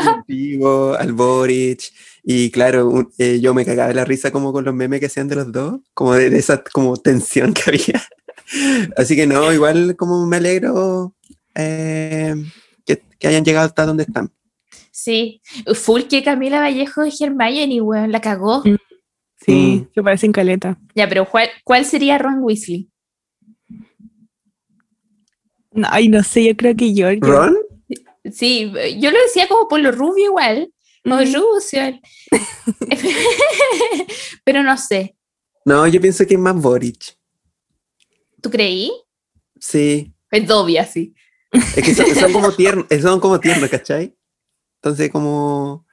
antiguo, 0.00 0.94
al 0.94 1.12
Boric. 1.12 1.92
Y 2.24 2.50
claro, 2.50 3.10
eh, 3.18 3.38
yo 3.40 3.52
me 3.52 3.64
cagaba 3.64 3.88
de 3.88 3.94
la 3.94 4.04
risa 4.06 4.30
como 4.30 4.52
con 4.52 4.64
los 4.64 4.74
memes 4.74 4.98
que 4.98 5.06
hacían 5.06 5.28
de 5.28 5.36
los 5.36 5.52
dos, 5.52 5.80
como 5.92 6.14
de, 6.14 6.36
esa 6.38 6.62
como 6.62 6.96
tensión 6.96 7.52
que 7.52 7.62
había. 7.66 8.02
Así 8.96 9.16
que 9.16 9.26
no, 9.26 9.52
igual 9.52 9.96
como 9.96 10.26
me 10.26 10.36
alegro 10.36 11.14
eh, 11.54 12.34
que, 12.84 13.02
que, 13.18 13.28
hayan 13.28 13.44
llegado 13.44 13.66
hasta 13.66 13.86
donde 13.86 14.04
están. 14.04 14.32
Sí, 14.90 15.42
full 15.74 16.02
que 16.02 16.22
Camila 16.24 16.60
Vallejo 16.60 17.02
de 17.02 17.12
Hermione, 17.20 17.80
weón, 17.80 18.10
la 18.10 18.20
cagó. 18.20 18.62
Sí, 19.40 19.86
mm. 19.94 20.02
parece 20.02 20.26
en 20.26 20.32
caleta. 20.32 20.78
Ya, 20.94 21.08
pero 21.08 21.26
¿cuál, 21.64 21.84
sería 21.84 22.18
Ron 22.18 22.42
Weasley? 22.42 22.88
ay, 25.84 26.08
no 26.08 26.22
sé, 26.24 26.44
yo 26.44 26.56
creo 26.56 26.74
que 26.74 26.92
George. 26.92 27.20
¿Ron? 27.22 27.56
Sí, 28.32 28.72
yo 28.98 29.10
lo 29.10 29.18
decía 29.22 29.46
como 29.46 29.68
por 29.68 29.80
lo 29.80 29.92
rubio 29.92 30.26
igual. 30.26 30.72
No, 31.04 31.20
mm. 31.20 31.24
pero 34.44 34.62
no 34.62 34.76
sé. 34.76 35.16
No, 35.64 35.86
yo 35.86 36.00
pienso 36.00 36.26
que 36.26 36.34
es 36.34 36.40
más 36.40 36.60
Boric. 36.60 37.17
¿Tú 38.40 38.50
creí? 38.50 38.92
Sí. 39.58 40.14
Es 40.30 40.50
obvia, 40.50 40.84
sí. 40.84 41.14
Es 41.52 41.84
que 41.84 41.94
son, 41.94 42.32
como 42.32 42.52
tiernos, 42.52 42.86
son 43.00 43.20
como 43.20 43.40
tiernos, 43.40 43.70
¿cachai? 43.70 44.16
Entonces, 44.82 45.10
como. 45.10 45.86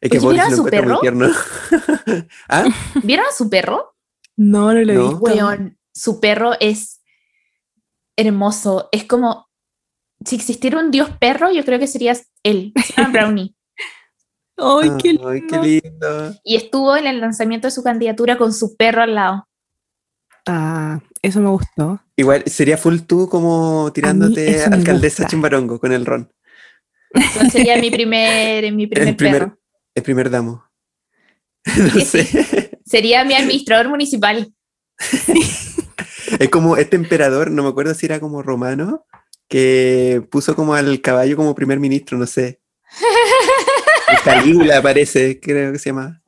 Es 0.00 0.10
que 0.10 0.18
¿Vieron 0.18 0.40
a 0.40 0.50
su 0.50 0.64
perro? 0.64 1.00
¿Ah? 2.48 2.64
¿Vieron 3.02 3.26
a 3.26 3.32
su 3.32 3.48
perro? 3.48 3.94
No, 4.36 4.72
no 4.72 4.80
lo 4.80 4.92
he 4.92 4.98
visto. 4.98 5.76
su 5.92 6.20
perro 6.20 6.52
es 6.58 7.02
hermoso. 8.16 8.88
Es 8.90 9.04
como. 9.04 9.48
Si 10.24 10.36
existiera 10.36 10.78
un 10.78 10.90
dios 10.90 11.10
perro, 11.20 11.50
yo 11.50 11.64
creo 11.64 11.78
que 11.78 11.86
serías 11.86 12.30
él, 12.42 12.72
Brownie. 13.12 13.54
¡Ay, 14.56 14.90
qué 14.98 15.12
lindo! 15.12 16.34
Y 16.44 16.56
estuvo 16.56 16.96
en 16.96 17.06
el 17.06 17.20
lanzamiento 17.20 17.66
de 17.66 17.72
su 17.72 17.82
candidatura 17.82 18.38
con 18.38 18.52
su 18.52 18.76
perro 18.76 19.02
al 19.02 19.14
lado. 19.14 19.48
Ah, 20.46 21.00
eso 21.22 21.40
me 21.40 21.50
gustó. 21.50 22.02
Igual 22.16 22.42
sería 22.46 22.76
full 22.76 22.98
tú 23.06 23.28
como 23.28 23.92
tirándote 23.92 24.64
alcaldesa 24.64 25.26
chimbarongo 25.26 25.78
con 25.78 25.92
el 25.92 26.04
ron. 26.04 26.32
sería 27.50 27.76
mi 27.78 27.90
primer, 27.90 28.72
mi 28.72 28.88
primer, 28.88 29.16
perro. 29.16 29.58
El 29.94 30.02
primer 30.02 30.30
damo. 30.30 30.64
No 31.94 32.00
sé. 32.00 32.80
Sería 32.84 33.24
mi 33.24 33.34
administrador 33.34 33.88
municipal. 33.88 34.52
es 36.38 36.48
como 36.50 36.76
este 36.76 36.96
emperador, 36.96 37.50
no 37.50 37.62
me 37.62 37.68
acuerdo 37.68 37.94
si 37.94 38.06
era 38.06 38.18
como 38.18 38.42
romano, 38.42 39.06
que 39.48 40.26
puso 40.30 40.56
como 40.56 40.74
al 40.74 41.00
caballo 41.00 41.36
como 41.36 41.54
primer 41.54 41.78
ministro, 41.78 42.18
no 42.18 42.26
sé. 42.26 42.60
Calígula 44.24 44.82
parece, 44.82 45.40
creo 45.40 45.72
que 45.72 45.78
se 45.78 45.90
llama. 45.90 46.22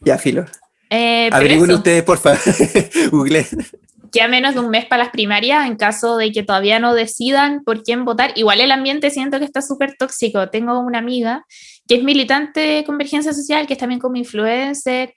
Ya, 0.00 0.18
filo. 0.18 0.44
Eh, 0.90 1.28
Averigüen 1.32 1.72
ustedes, 1.72 2.02
por 2.02 2.18
favor. 2.18 2.38
Google. 3.10 3.46
Ya 4.12 4.28
menos 4.28 4.54
de 4.54 4.60
un 4.60 4.70
mes 4.70 4.86
para 4.86 5.04
las 5.04 5.12
primarias, 5.12 5.66
en 5.66 5.76
caso 5.76 6.16
de 6.16 6.32
que 6.32 6.42
todavía 6.42 6.78
no 6.78 6.94
decidan 6.94 7.64
por 7.64 7.82
quién 7.82 8.04
votar. 8.04 8.32
Igual 8.36 8.60
el 8.60 8.70
ambiente 8.70 9.10
siento 9.10 9.38
que 9.38 9.44
está 9.44 9.62
súper 9.62 9.96
tóxico. 9.98 10.48
Tengo 10.48 10.78
una 10.80 10.98
amiga 10.98 11.44
que 11.86 11.96
es 11.96 12.02
militante 12.02 12.60
de 12.60 12.84
Convergencia 12.84 13.32
Social, 13.32 13.66
que 13.66 13.74
es 13.74 13.78
también 13.78 14.00
como 14.00 14.16
influencer, 14.16 15.14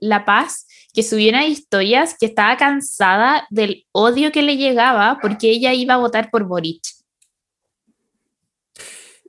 La 0.00 0.24
Paz, 0.24 0.66
que 0.92 1.02
subiera 1.02 1.46
historias 1.46 2.16
que 2.18 2.26
estaba 2.26 2.56
cansada 2.56 3.46
del 3.50 3.86
odio 3.92 4.32
que 4.32 4.42
le 4.42 4.56
llegaba 4.56 5.18
porque 5.22 5.50
ella 5.50 5.72
iba 5.72 5.94
a 5.94 5.98
votar 5.98 6.30
por 6.30 6.44
Boric. 6.44 6.82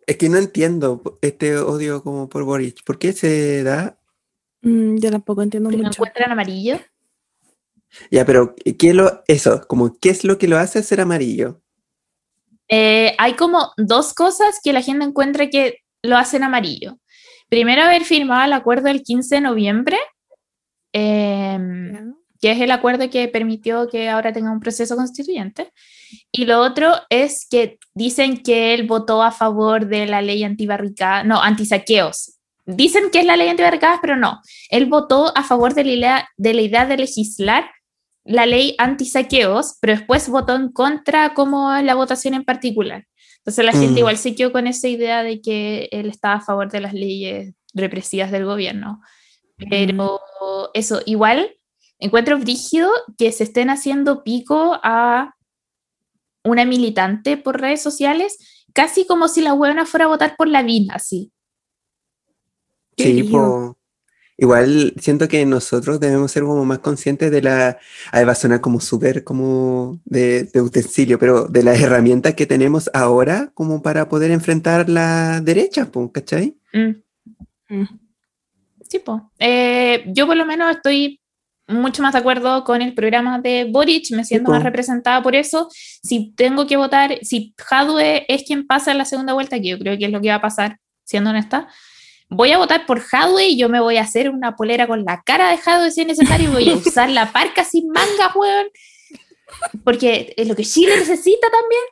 Es 0.07 0.17
que 0.17 0.29
no 0.29 0.37
entiendo 0.37 1.19
este 1.21 1.57
odio 1.57 2.03
como 2.03 2.27
por 2.27 2.43
Boric. 2.43 2.83
¿Por 2.83 2.97
qué 2.97 3.13
se 3.13 3.63
da? 3.63 4.00
Mm, 4.61 4.97
yo 4.97 5.11
tampoco 5.11 5.41
entiendo 5.41 5.69
mucho. 5.69 5.83
¿No 5.83 5.89
encuentran 5.89 6.31
amarillo? 6.31 6.79
Ya, 8.09 8.25
pero 8.25 8.55
¿qué 8.77 8.93
lo, 8.93 9.23
eso, 9.27 9.61
como, 9.67 9.97
¿qué 9.99 10.09
es 10.09 10.23
lo 10.23 10.37
que 10.37 10.47
lo 10.47 10.57
hace 10.57 10.81
ser 10.83 11.01
amarillo? 11.01 11.61
Eh, 12.69 13.15
hay 13.17 13.33
como 13.33 13.73
dos 13.77 14.13
cosas 14.13 14.59
que 14.63 14.71
la 14.71 14.81
gente 14.81 15.03
encuentra 15.03 15.49
que 15.49 15.79
lo 16.01 16.17
hacen 16.17 16.43
amarillo. 16.43 16.97
Primero, 17.49 17.83
haber 17.83 18.05
firmado 18.05 18.45
el 18.45 18.53
acuerdo 18.53 18.87
el 18.87 19.03
15 19.03 19.35
de 19.35 19.41
noviembre, 19.41 19.97
em, 20.93 22.15
que 22.39 22.51
es 22.51 22.61
el 22.61 22.71
acuerdo 22.71 23.09
que 23.09 23.27
permitió 23.27 23.89
que 23.89 24.07
ahora 24.07 24.31
tenga 24.31 24.51
un 24.51 24.61
proceso 24.61 24.95
constituyente. 24.95 25.73
Y 26.31 26.45
lo 26.45 26.61
otro 26.61 26.93
es 27.09 27.45
que 27.49 27.77
dicen 27.93 28.41
que 28.41 28.73
él 28.73 28.87
votó 28.87 29.21
a 29.21 29.31
favor 29.31 29.87
de 29.87 30.07
la 30.07 30.21
ley 30.21 30.43
antibarricadas, 30.43 31.25
no, 31.25 31.41
antisaqueos. 31.41 32.37
Dicen 32.65 33.09
que 33.11 33.19
es 33.19 33.25
la 33.25 33.35
ley 33.35 33.49
antibarricadas, 33.49 33.99
pero 34.01 34.17
no. 34.17 34.39
Él 34.69 34.85
votó 34.85 35.35
a 35.35 35.43
favor 35.43 35.73
de 35.73 35.83
la 35.83 35.91
idea 35.91 36.29
de, 36.37 36.53
la 36.53 36.61
idea 36.61 36.85
de 36.85 36.97
legislar 36.97 37.69
la 38.23 38.45
ley 38.45 38.75
antisaqueos, 38.77 39.77
pero 39.81 39.97
después 39.97 40.29
votó 40.29 40.55
en 40.55 40.71
contra 40.71 41.33
como 41.33 41.73
la 41.81 41.95
votación 41.95 42.33
en 42.33 42.43
particular. 42.43 43.07
Entonces 43.37 43.65
la 43.65 43.71
gente 43.71 43.93
mm. 43.93 43.97
igual 43.97 44.17
se 44.17 44.35
quedó 44.35 44.51
con 44.51 44.67
esa 44.67 44.87
idea 44.87 45.23
de 45.23 45.41
que 45.41 45.89
él 45.91 46.09
estaba 46.09 46.35
a 46.35 46.41
favor 46.41 46.71
de 46.71 46.81
las 46.81 46.93
leyes 46.93 47.55
represivas 47.73 48.31
del 48.31 48.45
gobierno. 48.45 49.01
Pero 49.57 50.21
mm. 50.41 50.69
eso, 50.75 51.01
igual 51.05 51.55
encuentro 51.97 52.37
brígido 52.37 52.91
que 53.17 53.31
se 53.31 53.43
estén 53.43 53.69
haciendo 53.69 54.23
pico 54.23 54.79
a 54.83 55.35
una 56.43 56.65
militante 56.65 57.37
por 57.37 57.61
redes 57.61 57.81
sociales, 57.81 58.37
casi 58.73 59.05
como 59.05 59.27
si 59.27 59.41
la 59.41 59.53
buena 59.53 59.85
fuera 59.85 60.05
a 60.05 60.09
votar 60.09 60.35
por 60.35 60.47
la 60.47 60.63
VIN, 60.63 60.91
así. 60.91 61.31
Sí, 62.97 63.29
igual 64.37 64.93
siento 64.99 65.27
que 65.27 65.45
nosotros 65.45 65.99
debemos 65.99 66.31
ser 66.31 66.43
como 66.43 66.65
más 66.65 66.79
conscientes 66.79 67.31
de 67.31 67.41
la, 67.43 67.77
ahí 68.11 68.25
va 68.25 68.31
a 68.31 68.35
sonar 68.35 68.59
como 68.59 68.79
súper 68.79 69.23
como 69.23 69.99
de, 70.05 70.49
utensilio, 70.55 71.19
pero 71.19 71.47
de 71.47 71.63
las 71.63 71.79
herramientas 71.79 72.33
que 72.33 72.47
tenemos 72.47 72.89
ahora 72.93 73.51
como 73.53 73.81
para 73.81 74.09
poder 74.09 74.31
enfrentar 74.31 74.89
la 74.89 75.41
derecha, 75.41 75.89
¿cachai? 76.11 76.55
Mm. 76.73 76.95
Mm. 77.69 77.99
Sí, 78.89 78.99
pues. 78.99 79.21
yo 80.07 80.25
por 80.27 80.35
lo 80.35 80.45
menos 80.45 80.75
estoy 80.75 81.21
mucho 81.67 82.01
más 82.01 82.13
de 82.13 82.19
acuerdo 82.19 82.63
con 82.63 82.81
el 82.81 82.93
programa 82.93 83.39
de 83.39 83.65
Boric, 83.65 84.11
me 84.11 84.25
siento 84.25 84.51
más 84.51 84.63
representada 84.63 85.21
por 85.21 85.35
eso. 85.35 85.69
Si 85.71 86.33
tengo 86.35 86.67
que 86.67 86.77
votar, 86.77 87.17
si 87.21 87.53
Jadwe 87.57 88.25
es 88.27 88.43
quien 88.43 88.67
pasa 88.67 88.91
en 88.91 88.97
la 88.97 89.05
segunda 89.05 89.33
vuelta, 89.33 89.59
que 89.59 89.69
yo 89.69 89.79
creo 89.79 89.97
que 89.97 90.05
es 90.05 90.11
lo 90.11 90.21
que 90.21 90.29
va 90.29 90.35
a 90.35 90.41
pasar, 90.41 90.77
siendo 91.03 91.29
honesta, 91.29 91.67
voy 92.31 92.51
a 92.53 92.57
votar 92.57 92.85
por 92.85 93.03
Hadwe 93.11 93.49
y 93.49 93.57
yo 93.57 93.69
me 93.69 93.81
voy 93.81 93.97
a 93.97 94.01
hacer 94.01 94.29
una 94.29 94.55
polera 94.55 94.87
con 94.87 95.03
la 95.03 95.21
cara 95.21 95.49
de 95.49 95.59
Hadwe 95.63 95.91
si 95.91 96.01
es 96.01 96.07
necesario 96.07 96.49
y 96.49 96.51
voy 96.51 96.69
a 96.69 96.75
usar 96.75 97.09
la 97.09 97.31
parca 97.31 97.63
sin 97.63 97.89
manga, 97.89 98.31
weón. 98.33 98.67
porque 99.83 100.33
es 100.37 100.47
lo 100.47 100.55
que 100.55 100.63
Chile 100.63 100.97
necesita 100.97 101.47
también, 101.51 101.83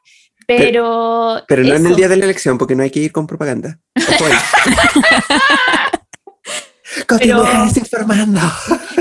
pero... 0.48 1.44
Pero, 1.48 1.64
no 1.64 1.76
en 1.76 1.86
el 1.86 1.96
día 1.96 2.08
de 2.08 2.18
la 2.18 2.26
elección, 2.26 2.58
porque 2.58 2.76
no 2.76 2.82
hay 2.84 2.90
que 2.90 3.02
ir 3.02 3.12
con 3.12 3.28
propaganda. 3.28 3.78
Continúa 7.08 7.70
informando. 7.76 8.42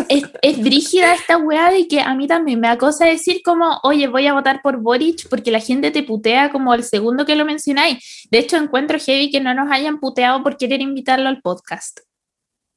Es, 0.08 0.24
es 0.42 0.60
brígida 0.60 1.14
esta 1.14 1.36
weá 1.36 1.70
de 1.70 1.88
que 1.88 2.00
a 2.00 2.14
mí 2.14 2.26
también 2.26 2.60
me 2.60 2.68
da 2.68 2.78
cosa 2.78 3.06
decir 3.06 3.42
como, 3.44 3.80
oye, 3.82 4.08
voy 4.08 4.26
a 4.26 4.32
votar 4.32 4.60
por 4.62 4.78
Boric 4.78 5.28
porque 5.28 5.50
la 5.50 5.60
gente 5.60 5.90
te 5.90 6.02
putea 6.02 6.50
como 6.50 6.74
el 6.74 6.84
segundo 6.84 7.26
que 7.26 7.36
lo 7.36 7.44
mencionáis. 7.44 8.26
De 8.30 8.38
hecho, 8.38 8.56
encuentro 8.56 8.98
heavy 8.98 9.30
que 9.30 9.40
no 9.40 9.54
nos 9.54 9.70
hayan 9.70 10.00
puteado 10.00 10.42
por 10.42 10.56
querer 10.56 10.80
invitarlo 10.80 11.28
al 11.28 11.40
podcast. 11.40 12.00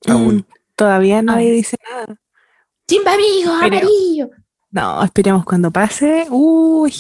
Aún. 0.08 0.38
Mm, 0.38 0.46
todavía 0.76 1.22
nadie 1.22 1.52
dice 1.52 1.78
nada. 1.90 2.16
Chimba 2.88 3.14
amigo, 3.14 3.52
amarillo. 3.52 4.30
No, 4.72 5.04
esperemos 5.04 5.46
cuando 5.46 5.72
pase. 5.72 6.28
Uy, 6.30 6.94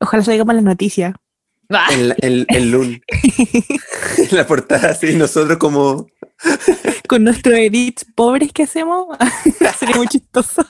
ojalá 0.00 0.22
salga 0.22 0.44
para 0.44 0.56
las 0.56 0.64
noticias. 0.64 1.14
El, 1.90 2.14
el, 2.18 2.46
el 2.48 2.70
LUN. 2.70 3.02
la 4.32 4.46
portada 4.46 4.90
así, 4.90 5.14
nosotros 5.14 5.58
como... 5.58 6.06
Con 7.06 7.24
nuestros 7.24 7.54
edits 7.56 8.06
pobres 8.14 8.52
que 8.52 8.62
hacemos, 8.62 9.16
sería 9.78 9.96
muy 9.96 10.08
chistoso. 10.08 10.64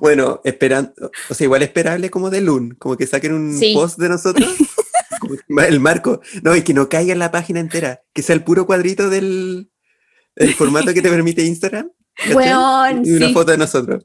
Bueno, 0.00 0.40
esperando, 0.44 0.92
o 1.30 1.34
sea, 1.34 1.44
igual 1.44 1.62
esperable 1.62 2.10
como 2.10 2.28
de 2.28 2.42
LUN, 2.42 2.76
como 2.78 2.96
que 2.96 3.06
saquen 3.06 3.32
un 3.32 3.60
post 3.72 3.98
de 3.98 4.08
nosotros, 4.08 4.54
el 5.48 5.80
marco, 5.80 6.20
no, 6.42 6.54
y 6.54 6.62
que 6.62 6.74
no 6.74 6.88
caiga 6.88 7.12
en 7.12 7.18
la 7.18 7.30
página 7.30 7.60
entera, 7.60 8.02
que 8.12 8.22
sea 8.22 8.34
el 8.34 8.44
puro 8.44 8.66
cuadrito 8.66 9.08
del 9.08 9.70
el 10.36 10.54
formato 10.54 10.92
que 10.94 11.02
te 11.02 11.10
permite 11.10 11.44
Instagram. 11.44 11.90
Y 12.26 13.12
una 13.12 13.28
foto 13.30 13.52
de 13.52 13.58
nosotros. 13.58 14.04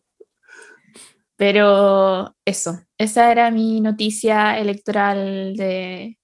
Pero 1.36 2.36
eso, 2.46 2.82
esa 2.98 3.32
era 3.32 3.52
mi 3.52 3.80
noticia 3.80 4.58
electoral 4.58 5.56
de, 5.56 6.18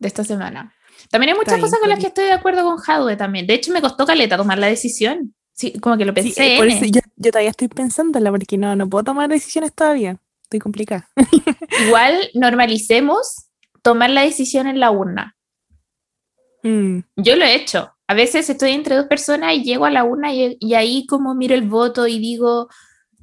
esta 0.00 0.24
semana. 0.24 0.74
También 1.10 1.32
hay 1.32 1.38
muchas 1.38 1.60
cosas 1.60 1.78
con 1.80 1.88
las 1.88 1.98
que 1.98 2.08
estoy 2.08 2.24
de 2.24 2.32
acuerdo 2.32 2.64
con 2.64 2.76
Jadwe 2.76 3.16
también. 3.16 3.46
De 3.46 3.54
hecho, 3.54 3.72
me 3.72 3.80
costó 3.80 4.04
caleta 4.04 4.36
tomar 4.36 4.58
la 4.58 4.66
decisión. 4.66 5.34
Sí, 5.52 5.72
como 5.80 5.96
que 5.96 6.04
lo 6.04 6.14
pensé. 6.14 6.56
por 6.56 6.68
eso 6.68 6.84
yo, 6.84 7.00
todavía 7.30 7.50
estoy 7.50 7.68
pensándola 7.68 8.30
porque 8.30 8.56
no, 8.58 8.76
no 8.76 8.88
puedo 8.88 9.04
tomar 9.04 9.28
decisiones 9.28 9.74
todavía. 9.74 10.20
Estoy 10.42 10.60
complicada. 10.60 11.08
Igual 11.86 12.30
normalicemos 12.34 13.48
tomar 13.82 14.10
la 14.10 14.22
decisión 14.22 14.66
en 14.66 14.80
la 14.80 14.90
urna. 14.90 15.36
Mm. 16.62 17.00
Yo 17.16 17.36
lo 17.36 17.44
he 17.44 17.54
hecho. 17.54 17.92
A 18.06 18.14
veces 18.14 18.48
estoy 18.48 18.72
entre 18.72 18.96
dos 18.96 19.06
personas 19.06 19.54
y 19.54 19.64
llego 19.64 19.84
a 19.84 19.90
la 19.90 20.04
urna 20.04 20.32
y, 20.32 20.56
y 20.60 20.74
ahí 20.74 21.06
como 21.06 21.34
miro 21.34 21.54
el 21.54 21.68
voto 21.68 22.06
y 22.06 22.18
digo, 22.18 22.68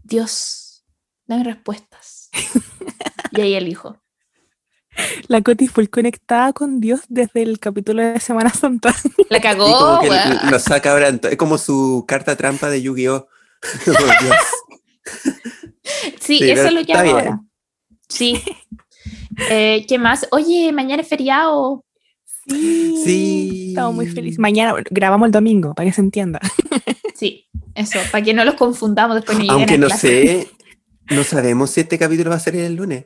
Dios, 0.04 0.86
dame 1.26 1.44
respuestas. 1.44 2.30
y 3.32 3.42
ahí 3.42 3.54
elijo. 3.56 4.02
La 5.28 5.42
Coti 5.42 5.68
fue 5.68 5.88
conectada 5.88 6.54
con 6.54 6.80
Dios 6.80 7.02
desde 7.10 7.42
el 7.42 7.60
capítulo 7.60 8.02
de 8.02 8.20
Semana 8.20 8.50
Santa. 8.50 8.96
La 9.30 9.42
cagó. 9.42 10.02
lo 10.50 10.60
saca 10.60 10.92
ahora. 10.92 11.10
Es 11.10 11.38
como 11.38 11.58
su 11.58 12.06
carta 12.08 12.36
trampa 12.36 12.70
de 12.70 12.82
Yu-Gi-Oh! 12.82 13.28
sí, 16.20 16.40
eso 16.42 16.66
es 16.66 16.74
lo 16.74 16.86
que 16.86 16.94
hago 16.94 17.12
ahora. 17.12 17.42
Sí. 18.08 18.42
Eh, 19.50 19.86
¿Qué 19.88 19.98
más? 19.98 20.28
Oye, 20.32 20.72
mañana 20.72 21.02
es 21.02 21.08
feriado. 21.08 21.84
Sí, 22.48 23.02
sí. 23.04 23.66
Estamos 23.70 23.96
muy 23.96 24.08
felices. 24.08 24.40
Mañana 24.40 24.76
grabamos 24.92 25.28
el 25.28 25.32
domingo, 25.32 25.74
para 25.74 25.90
que 25.90 25.94
se 25.94 26.02
entienda. 26.02 26.40
Sí, 27.16 27.48
eso, 27.76 27.98
para 28.12 28.26
que 28.26 28.34
no 28.34 28.44
los 28.44 28.56
confundamos 28.56 29.16
después. 29.16 29.38
Aunque 29.50 29.78
no 29.78 29.90
sé, 29.90 30.50
no 31.10 31.24
sabemos 31.24 31.70
si 31.70 31.80
este 31.80 31.98
capítulo 31.98 32.32
va 32.32 32.36
a 32.36 32.42
ser 32.42 32.58
el 32.58 32.76
lunes. 32.76 33.06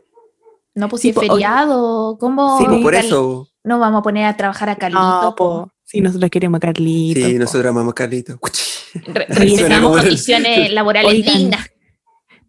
No, 0.76 0.88
pues 0.88 1.02
si 1.02 1.10
es 1.10 1.16
feriado, 1.16 2.18
¿cómo? 2.20 2.60
Sí, 2.60 2.66
por 2.82 2.96
eso. 2.96 3.48
No 3.64 3.80
vamos 3.80 4.00
a 4.00 4.04
poner 4.04 4.26
a 4.26 4.38
trabajar 4.38 4.70
a 4.70 4.76
Carlito. 4.76 5.36
No, 5.38 5.72
Sí, 5.84 6.02
nosotros 6.02 6.30
queremos 6.30 6.58
a 6.58 6.62
Carlito. 6.62 7.20
Sí, 7.20 7.34
nosotros 7.40 7.66
amamos 7.66 7.94
a 7.94 7.96
Carlito. 7.96 8.40
Revisamos 9.30 10.02
condiciones 10.02 10.72
laborales 10.74 11.26
dignas. 11.26 11.68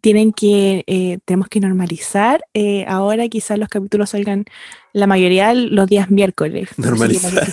Tienen 0.02 0.32
que, 0.32 0.84
eh, 0.86 1.18
tenemos 1.24 1.48
que 1.48 1.60
normalizar. 1.60 2.42
Eh, 2.54 2.86
ahora 2.88 3.28
quizás 3.28 3.58
los 3.58 3.68
capítulos 3.68 4.10
salgan 4.10 4.44
la 4.94 5.06
mayoría 5.06 5.52
los 5.52 5.88
días 5.88 6.10
miércoles. 6.10 6.70
Normalizar. 6.78 7.48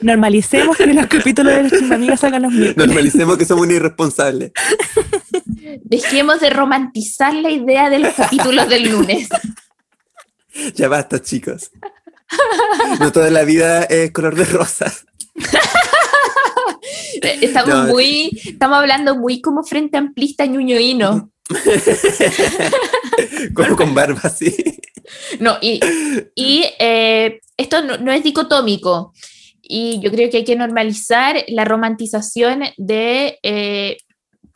Normalicemos 0.00 0.76
que 0.78 0.86
los 0.86 1.06
capítulos 1.06 1.54
de 1.54 1.60
nuestras 1.60 1.90
amigas 1.90 2.20
salgan 2.20 2.42
los 2.42 2.52
miércoles. 2.52 2.86
Normalicemos 2.86 3.36
que 3.36 3.44
somos 3.44 3.68
irresponsables. 3.68 4.52
Dejemos 5.84 6.40
de 6.40 6.50
romantizar 6.50 7.34
la 7.34 7.50
idea 7.50 7.90
de 7.90 7.98
los 7.98 8.14
capítulos 8.14 8.68
del 8.68 8.90
lunes. 8.90 9.28
Ya 10.74 10.88
basta, 10.88 11.22
chicos. 11.22 11.70
No 13.00 13.12
toda 13.12 13.30
la 13.30 13.44
vida 13.44 13.84
es 13.84 14.12
color 14.12 14.36
de 14.36 14.44
rosas. 14.44 15.06
Estamos 17.22 17.88
muy, 17.88 18.30
estamos 18.44 18.78
hablando 18.78 19.16
muy 19.16 19.40
como 19.40 19.62
frente 19.62 19.98
amplista 19.98 20.46
ñuñoíno. 20.46 21.30
como 23.54 23.76
con 23.76 23.94
barba, 23.94 24.28
sí. 24.30 24.54
No, 25.40 25.58
y, 25.60 25.80
eh, 26.78 27.40
esto 27.56 27.82
no, 27.82 28.12
es 28.12 28.22
dicotómico. 28.22 29.12
Y 29.62 30.00
yo 30.00 30.10
creo 30.10 30.30
que 30.30 30.38
hay 30.38 30.44
que 30.44 30.56
normalizar 30.56 31.44
la 31.48 31.64
romantización 31.64 32.62
de 32.76 33.38
eh, 33.42 33.98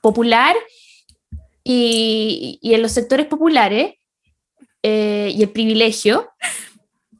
popular 0.00 0.56
y, 1.62 2.58
en 2.62 2.82
los 2.82 2.92
sectores 2.92 3.26
populares 3.26 3.94
eh, 4.86 5.32
y 5.34 5.42
el 5.42 5.48
privilegio 5.48 6.30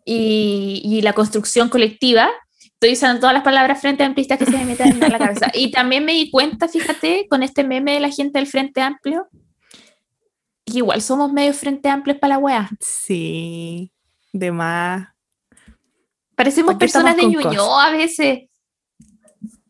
y, 0.04 1.00
la 1.02 1.14
construcción 1.14 1.70
colectiva. 1.70 2.28
Estoy 2.60 2.92
usando 2.92 3.20
todas 3.20 3.32
las 3.32 3.42
palabras 3.42 3.80
frente 3.80 4.04
amplistas 4.04 4.38
que 4.38 4.44
se 4.44 4.50
me 4.50 4.66
meten 4.66 5.02
en 5.02 5.12
la 5.12 5.18
cabeza. 5.18 5.50
Y 5.54 5.70
también 5.70 6.04
me 6.04 6.12
di 6.12 6.30
cuenta, 6.30 6.68
fíjate, 6.68 7.26
con 7.30 7.42
este 7.42 7.64
meme 7.64 7.94
de 7.94 8.00
la 8.00 8.10
gente 8.10 8.38
del 8.38 8.46
Frente 8.46 8.82
Amplio, 8.82 9.28
que 10.66 10.78
igual 10.78 11.00
somos 11.00 11.32
medio 11.32 11.54
Frente 11.54 11.88
Amplios 11.88 12.18
para 12.18 12.34
la 12.34 12.38
wea. 12.38 12.68
Sí, 12.80 13.90
de 14.30 14.52
más. 14.52 15.08
Parecemos 16.34 16.74
personas 16.74 17.16
de 17.16 17.24
Ñuñoa 17.24 17.86
a 17.86 17.90
veces. 17.92 18.50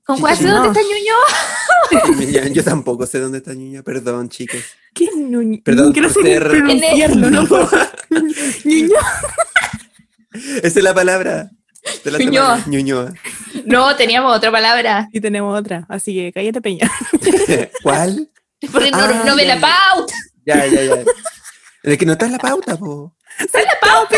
¿Con 0.05 0.21
cuál 0.21 0.37
sé 0.37 0.47
dónde 0.49 0.69
está 0.69 0.81
Ñuñoa? 0.83 2.53
Yo 2.53 2.63
tampoco 2.63 3.07
sé 3.07 3.21
dónde 3.21 3.39
está 3.39 3.55
Ñuñoa, 3.55 3.83
perdón, 3.83 4.29
chicos. 4.29 4.61
¿Qué 4.93 5.09
Ñuñoa? 5.17 5.61
Perdón 5.65 5.93
por 5.93 6.13
ser... 6.13 6.63
¿no? 6.63 6.75
Ñuñoa. 8.65 9.01
Esa 10.63 10.79
es 10.79 10.83
la 10.83 10.95
palabra. 10.95 11.51
Ñuñoa. 12.19 12.65
Ñuñoa. 12.67 13.13
No, 13.67 13.95
teníamos 13.97 14.37
otra 14.37 14.51
palabra. 14.51 15.09
Sí, 15.13 15.21
tenemos 15.21 15.59
otra. 15.59 15.87
Así 15.89 16.15
que 16.15 16.33
cállate, 16.33 16.61
Peña. 16.61 16.91
¿Cuál? 17.83 18.31
Porque 18.73 18.91
no, 18.91 18.99
ah, 18.99 19.23
no 19.27 19.37
ve 19.37 19.45
la 19.45 19.61
pauta. 19.61 20.15
Ya, 20.47 20.67
ya, 20.67 20.83
ya. 20.83 21.05
Es 21.83 21.99
que 21.99 22.07
no 22.07 22.13
está 22.13 22.27
en 22.27 22.33
la 22.33 22.39
pauta, 22.39 22.77
po. 22.77 23.15
¡Está 23.39 23.61
en 23.61 23.67
la 23.67 23.79
pauta! 23.81 24.17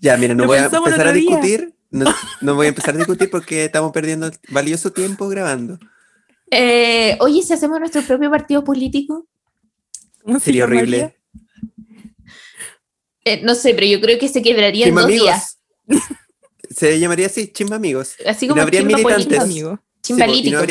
Ya, 0.00 0.16
mira, 0.16 0.34
no 0.34 0.46
voy 0.46 0.58
a 0.58 0.66
empezar 0.66 1.08
a 1.08 1.12
discutir. 1.12 1.74
No, 1.90 2.54
voy 2.54 2.66
a 2.66 2.68
empezar 2.70 2.94
a 2.94 2.98
discutir 2.98 3.30
porque 3.30 3.64
estamos 3.64 3.92
perdiendo 3.92 4.30
valioso 4.48 4.92
tiempo 4.92 5.28
grabando. 5.28 5.78
Eh, 6.50 7.16
oye, 7.20 7.42
si 7.42 7.52
hacemos 7.52 7.78
nuestro 7.80 8.02
propio 8.02 8.30
partido 8.30 8.64
político. 8.64 9.26
Sería 10.40 10.64
horrible. 10.64 11.16
Eh, 13.24 13.40
no 13.42 13.54
sé, 13.54 13.74
pero 13.74 13.86
yo 13.86 14.00
creo 14.00 14.18
que 14.18 14.28
se 14.28 14.42
quebraría 14.42 14.86
en 14.86 14.94
dos 14.94 15.06
días. 15.08 15.58
Se 16.68 16.98
llamaría 16.98 17.26
así, 17.26 17.48
chimba 17.48 17.76
amigos. 17.76 18.16
Así 18.26 18.46
como 18.46 18.56
no 18.56 18.62
habría 18.62 18.82
militantes. 18.82 19.48
y, 19.48 19.62
no 20.50 20.62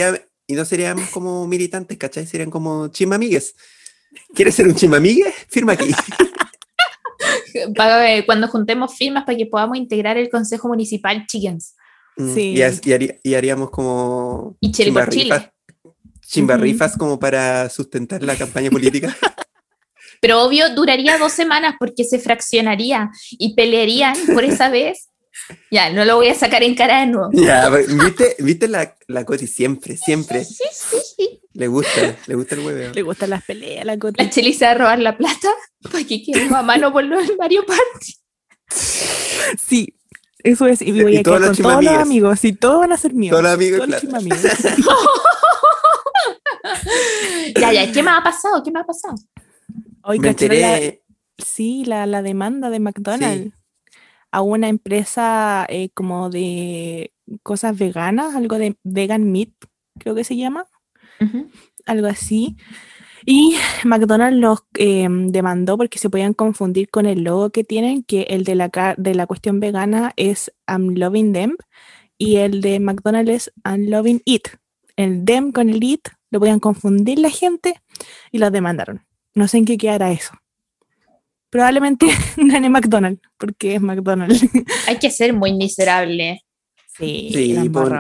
y 0.46 0.54
no 0.54 0.66
seríamos 0.66 1.10
como 1.10 1.48
militantes, 1.48 1.98
¿cachai? 1.98 2.28
Serían 2.28 2.52
como 2.52 2.90
chimamigues. 2.90 3.56
¿Quieres 4.34 4.56
ser 4.56 4.68
un 4.68 4.76
chimamigue? 4.76 5.34
Firma 5.48 5.74
aquí. 5.74 5.90
Cuando 8.26 8.48
juntemos 8.48 8.96
firmas 8.96 9.24
para 9.24 9.38
que 9.38 9.46
podamos 9.46 9.78
integrar 9.78 10.18
el 10.18 10.30
Consejo 10.30 10.68
Municipal 10.68 11.26
Chickens. 11.28 11.76
Mm, 12.18 12.34
sí. 12.34 12.56
Y, 13.24 13.34
haríamos 13.34 13.70
como... 13.70 14.58
Y 14.60 14.72
chimbarrifas, 14.72 15.50
chimbarrifas 16.22 16.98
como 16.98 17.20
para 17.20 17.70
sustentar 17.70 18.24
la 18.24 18.36
campaña 18.36 18.70
política. 18.70 19.16
Pero 20.22 20.42
obvio 20.42 20.74
duraría 20.74 21.18
dos 21.18 21.32
semanas 21.32 21.76
porque 21.80 22.04
se 22.04 22.20
fraccionaría 22.20 23.12
y 23.32 23.56
pelearían 23.56 24.16
por 24.34 24.44
esa 24.44 24.70
vez 24.70 25.10
ya, 25.72 25.92
no 25.92 26.06
lo 26.06 26.16
voy 26.16 26.28
a 26.28 26.36
sacar 26.36 26.64
en 26.64 26.76
cara 26.76 27.02
de 27.02 27.08
nuevo. 27.08 27.30
Ya, 27.34 27.70
¿viste, 27.70 28.36
¿viste 28.40 28.68
la, 28.68 28.96
la 29.08 29.26
Coti 29.26 29.48
siempre, 29.48 29.98
siempre? 29.98 30.44
Sí, 30.44 30.64
sí, 30.72 30.98
sí. 31.18 31.42
Le 31.54 31.68
gusta, 31.68 32.16
le 32.28 32.36
gusta 32.36 32.56
el 32.56 32.66
hueveo. 32.66 32.94
Le 32.94 33.02
gustan 33.02 33.30
las 33.30 33.44
peleas, 33.44 33.86
la 33.86 33.98
Coti. 33.98 34.24
La 34.24 34.30
Cheli 34.30 34.54
se 34.54 34.66
va 34.66 34.72
a 34.72 34.76
robar 34.76 35.00
la 35.00 35.18
plata 35.18 35.50
para 35.82 36.04
que 36.04 36.24
quede 36.24 36.54
a 36.54 36.62
mano 36.62 36.92
por 36.92 37.04
los 37.04 37.24
Mario 37.38 37.66
Party. 37.66 38.14
Sí, 39.68 39.96
eso 40.40 40.68
es. 40.68 40.82
Y 40.82 40.92
voy 40.92 41.18
a 41.18 41.24
quedar 41.24 41.42
con 41.42 41.56
todos 41.56 41.84
los 41.84 41.94
amigos. 41.94 42.44
Y 42.44 42.54
todos 42.54 42.80
van 42.80 42.92
a 42.92 42.98
ser 42.98 43.14
míos. 43.14 43.32
Todos 43.32 43.44
los 43.44 43.54
amigos, 43.54 43.80
todos 43.80 44.04
los 44.04 44.14
amigos. 44.14 44.42
ya, 47.60 47.74
ya, 47.74 47.92
¿qué 47.92 48.04
me 48.04 48.12
ha 48.12 48.24
pasado? 48.24 48.64
¿Qué 48.64 48.72
me 48.72 48.80
ha 48.80 48.84
pasado? 48.84 49.16
Hoy 50.04 50.20
me 50.20 50.30
enteré, 50.30 51.02
Sí, 51.38 51.84
la, 51.86 52.06
la 52.06 52.22
demanda 52.22 52.70
de 52.70 52.80
McDonald's 52.80 53.54
a 54.36 54.42
una 54.42 54.68
empresa 54.68 55.66
eh, 55.70 55.92
como 55.94 56.30
de 56.30 57.14
cosas 57.42 57.78
veganas, 57.78 58.36
algo 58.36 58.58
de 58.58 58.76
vegan 58.84 59.32
meat, 59.32 59.52
creo 59.98 60.14
que 60.14 60.26
se 60.26 60.36
llama, 60.36 60.66
algo 61.86 62.08
así. 62.08 62.58
Y 63.26 63.56
McDonald's 63.86 64.38
los 64.38 64.60
em, 64.74 65.32
demandó 65.32 65.78
porque 65.78 66.00
se 66.00 66.10
podían 66.10 66.34
confundir 66.34 66.90
con 66.90 67.06
el 67.06 67.24
logo 67.24 67.50
que 67.52 67.64
tienen, 67.64 68.04
que 68.04 68.24
el 68.24 68.44
de 68.44 68.56
la, 68.56 68.96
de 68.98 69.16
la 69.16 69.26
cuestión 69.26 69.62
vegana 69.62 70.12
es 70.18 70.52
I'm 70.68 70.96
loving 70.96 71.32
them 71.32 71.56
y 72.18 72.36
el 72.36 72.60
de 72.60 72.82
McDonald's 72.82 73.32
es 73.32 73.54
I'm 73.64 73.90
loving 73.90 74.22
it. 74.26 74.50
El 74.98 75.24
them 75.24 75.54
con 75.54 75.70
el 75.70 75.82
it 75.82 76.10
lo 76.30 76.40
podían 76.40 76.60
confundir 76.60 77.20
la 77.20 77.30
gente 77.30 77.82
y 78.34 78.40
los 78.40 78.52
demandaron. 78.52 79.06
No 79.34 79.48
sé 79.48 79.60
en 79.60 79.66
qué 79.66 79.78
quedará 79.78 80.12
eso. 80.12 80.34
Probablemente 81.56 82.08
gane 82.36 82.70
McDonald's, 82.70 83.22
porque 83.38 83.76
es 83.76 83.82
McDonald's. 83.82 84.42
Hay 84.90 85.00
que 85.00 85.10
ser 85.10 85.32
muy 85.32 85.54
miserable. 85.54 86.44
Sí, 86.98 87.30
Sí, 87.34 87.70
por-. 87.70 87.96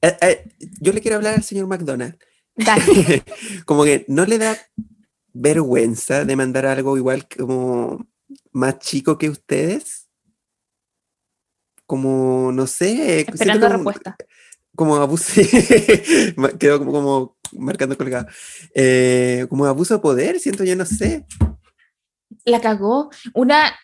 Eh, 0.00 0.16
eh, 0.22 0.48
yo 0.80 0.90
le 0.90 1.02
quiero 1.02 1.18
hablar 1.18 1.34
al 1.34 1.42
señor 1.42 1.66
McDonald. 1.66 2.16
Dale. 2.56 3.22
como 3.66 3.84
que 3.84 4.06
no 4.08 4.24
le 4.24 4.38
da 4.38 4.56
vergüenza 5.34 6.24
de 6.24 6.34
mandar 6.34 6.64
algo 6.64 6.96
igual 6.96 7.28
como 7.28 8.06
más 8.52 8.78
chico 8.78 9.18
que 9.18 9.28
ustedes. 9.28 10.08
Como, 11.84 12.52
no 12.52 12.66
sé. 12.66 13.20
Esperando 13.20 13.66
como- 13.66 13.90
respuesta. 13.90 14.16
Como 14.74 14.96
abuso. 14.96 15.42
Quedó 16.58 16.78
como, 16.78 16.92
como 16.92 17.36
marcando 17.52 17.98
colgado. 17.98 18.28
Eh, 18.74 19.44
como 19.50 19.66
abuso 19.66 19.92
de 19.92 20.00
poder, 20.00 20.40
siento 20.40 20.64
yo, 20.64 20.74
no 20.74 20.86
sé. 20.86 21.26
La 22.44 22.60
cagó. 22.60 23.10
Una. 23.34 23.74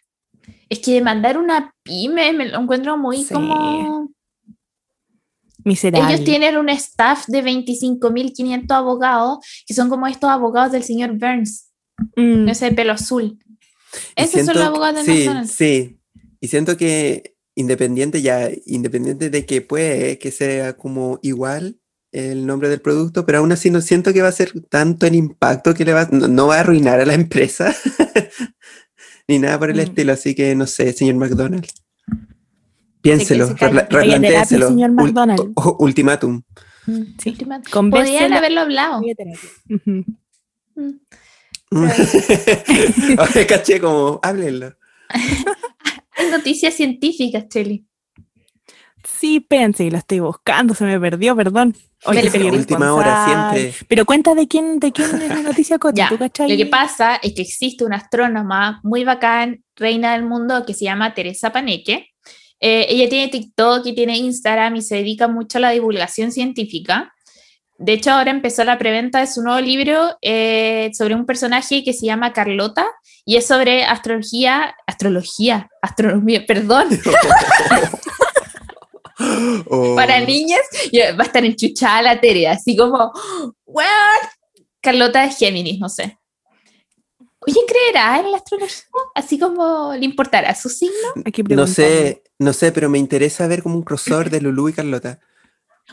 Es 0.68 0.78
que 0.80 1.00
mandar 1.02 1.38
una 1.38 1.74
pyme 1.82 2.32
me 2.32 2.46
lo 2.48 2.60
encuentro 2.60 2.96
muy 2.96 3.24
Sí. 3.24 3.34
como. 3.34 4.10
Miserable. 5.64 6.14
Ellos 6.14 6.24
tienen 6.24 6.56
un 6.56 6.68
staff 6.70 7.26
de 7.26 7.42
25.500 7.42 8.70
abogados, 8.76 9.38
que 9.66 9.74
son 9.74 9.88
como 9.90 10.06
estos 10.06 10.30
abogados 10.30 10.72
del 10.72 10.82
señor 10.84 11.12
Burns, 11.18 11.66
Mm, 12.16 12.48
ese 12.48 12.66
de 12.66 12.72
pelo 12.72 12.92
azul. 12.94 13.38
Esos 14.16 14.30
son 14.30 14.44
siento 14.44 14.52
los 14.54 14.62
que- 14.62 14.66
abogados 14.68 15.04
de 15.04 15.12
sí, 15.12 15.18
McDonald's. 15.18 15.52
Sí, 15.52 15.98
y 16.40 16.48
siento 16.48 16.76
que 16.78 17.34
independiente 17.54 18.22
ya, 18.22 18.48
independiente 18.64 19.28
de 19.28 19.44
que 19.44 19.60
puede 19.60 20.18
que 20.18 20.30
sea 20.30 20.78
como 20.78 21.18
igual 21.22 21.76
el 22.12 22.46
nombre 22.46 22.68
del 22.68 22.80
producto, 22.80 23.24
pero 23.24 23.38
aún 23.38 23.52
así 23.52 23.70
no 23.70 23.80
siento 23.80 24.12
que 24.12 24.22
va 24.22 24.28
a 24.28 24.32
ser 24.32 24.52
tanto 24.68 25.06
el 25.06 25.14
impacto 25.14 25.74
que 25.74 25.84
le 25.84 25.92
va, 25.92 26.08
no, 26.10 26.26
no 26.28 26.46
va 26.48 26.56
a 26.56 26.60
arruinar 26.60 26.98
a 27.00 27.06
la 27.06 27.14
empresa, 27.14 27.74
ni 29.28 29.38
nada 29.38 29.58
por 29.58 29.70
el 29.70 29.76
Mm. 29.76 29.80
estilo, 29.80 30.12
así 30.12 30.34
que 30.34 30.54
no 30.56 30.66
sé, 30.66 30.92
señor 30.92 31.14
McDonald. 31.16 31.66
Piénselo, 33.02 33.48
replantéeselo. 33.58 34.68
señor 34.68 34.90
McDonald. 34.92 35.52
ultimátum. 35.78 36.42
Sí. 37.18 37.32
Podrían 37.32 37.62
Convérselo. 37.70 38.36
haberlo 38.36 38.60
hablado. 38.62 39.00
Vaya 39.00 39.12
a 39.12 39.14
terapia. 39.14 39.50
Ujú. 39.70 40.04
Mm. 40.74 41.88
Ahora 43.18 43.46
caché 43.48 43.80
como, 43.80 44.18
háblenlo. 44.22 44.74
Hay 46.16 46.30
noticias 46.30 46.74
científicas, 46.74 47.48
Cheli. 47.48 47.86
Sí, 49.04 49.40
pensé, 49.40 49.90
lo 49.90 49.96
estoy 49.98 50.20
buscando, 50.20 50.74
se 50.74 50.84
me 50.84 50.98
perdió, 51.00 51.34
perdón. 51.36 51.74
Oye, 52.04 52.30
soy 52.30 52.40
pero 52.40 52.54
Última 52.54 52.94
hora 52.94 53.24
siempre. 53.26 53.86
Pero 53.88 54.06
cuenta 54.06 54.34
de 54.34 54.48
quién, 54.48 54.78
de 54.78 54.90
quién 54.90 55.20
es 55.20 55.28
la 55.28 55.42
noticia, 55.42 55.78
Coti, 55.78 56.00
¿tú 56.08 56.18
cachai? 56.18 56.50
Lo 56.50 56.56
que 56.56 56.66
pasa 56.66 57.16
es 57.16 57.34
que 57.34 57.42
existe 57.42 57.84
una 57.84 57.96
astrónoma 57.96 58.80
muy 58.82 59.04
bacán, 59.04 59.62
reina 59.76 60.12
del 60.12 60.24
mundo, 60.24 60.64
que 60.64 60.74
se 60.74 60.84
llama 60.84 61.12
Teresa 61.12 61.52
Paneque. 61.52 62.08
Eh, 62.58 62.86
ella 62.88 63.08
tiene 63.08 63.28
TikTok 63.28 63.86
y 63.86 63.94
tiene 63.94 64.16
Instagram 64.16 64.76
y 64.76 64.82
se 64.82 64.96
dedica 64.96 65.28
mucho 65.28 65.58
a 65.58 65.60
la 65.62 65.70
divulgación 65.70 66.32
científica. 66.32 67.12
De 67.78 67.94
hecho, 67.94 68.10
ahora 68.10 68.30
empezó 68.30 68.62
la 68.64 68.78
preventa 68.78 69.20
de 69.20 69.26
su 69.26 69.42
nuevo 69.42 69.58
libro 69.58 70.18
eh, 70.20 70.90
sobre 70.92 71.14
un 71.14 71.24
personaje 71.24 71.82
que 71.82 71.94
se 71.94 72.04
llama 72.04 72.34
Carlota 72.34 72.86
y 73.24 73.36
es 73.36 73.46
sobre 73.46 73.84
astrología, 73.84 74.74
astrología, 74.86 75.70
astronomía, 75.80 76.44
perdón, 76.46 76.88
Oh. 79.68 79.94
para 79.96 80.20
niñas. 80.20 80.60
Y 80.90 80.98
va 81.00 81.22
a 81.24 81.26
estar 81.26 81.44
enchuchada 81.44 82.02
la 82.02 82.20
Tere, 82.20 82.48
así 82.48 82.76
como, 82.76 83.12
¿what? 83.66 83.84
Carlota 84.80 85.24
es 85.24 85.36
Géminis, 85.38 85.78
no 85.78 85.88
sé. 85.88 86.18
Oye, 87.46 87.60
¿creerá 87.66 88.20
en 88.20 88.30
la 88.30 88.36
astrología? 88.38 88.84
Así 89.14 89.38
como 89.38 89.94
le 89.94 90.04
importará 90.04 90.54
su 90.54 90.68
signo. 90.68 90.94
No 91.48 91.66
sé, 91.66 92.22
no 92.38 92.52
sé, 92.52 92.70
pero 92.72 92.90
me 92.90 92.98
interesa 92.98 93.46
ver 93.46 93.62
como 93.62 93.76
un 93.76 93.82
crossover 93.82 94.28
de 94.30 94.40
Lulu 94.40 94.68
y 94.68 94.72
Carlota. 94.74 95.18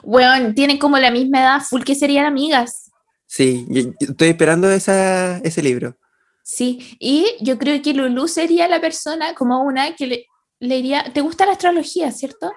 Bueno, 0.03 0.53
tienen 0.53 0.77
como 0.77 0.99
la 0.99 1.09
misma 1.09 1.39
edad, 1.39 1.59
full 1.67 1.81
que 1.81 1.95
serían 1.95 2.25
amigas. 2.27 2.91
Sí, 3.25 3.65
yo- 3.67 3.81
yo 3.99 4.11
estoy 4.11 4.27
esperando 4.29 4.69
esa, 4.71 5.39
ese 5.39 5.63
libro. 5.63 5.97
Sí, 6.43 6.95
y 6.99 7.25
yo 7.41 7.57
creo 7.57 7.81
que 7.81 7.95
Lulu 7.95 8.27
sería 8.27 8.67
la 8.67 8.79
persona 8.79 9.33
como 9.33 9.63
una 9.63 9.95
que 9.95 10.05
le, 10.05 10.25
le 10.59 10.75
diría, 10.75 11.11
¿te 11.15 11.21
gusta 11.21 11.47
la 11.47 11.53
astrología, 11.53 12.11
cierto? 12.11 12.51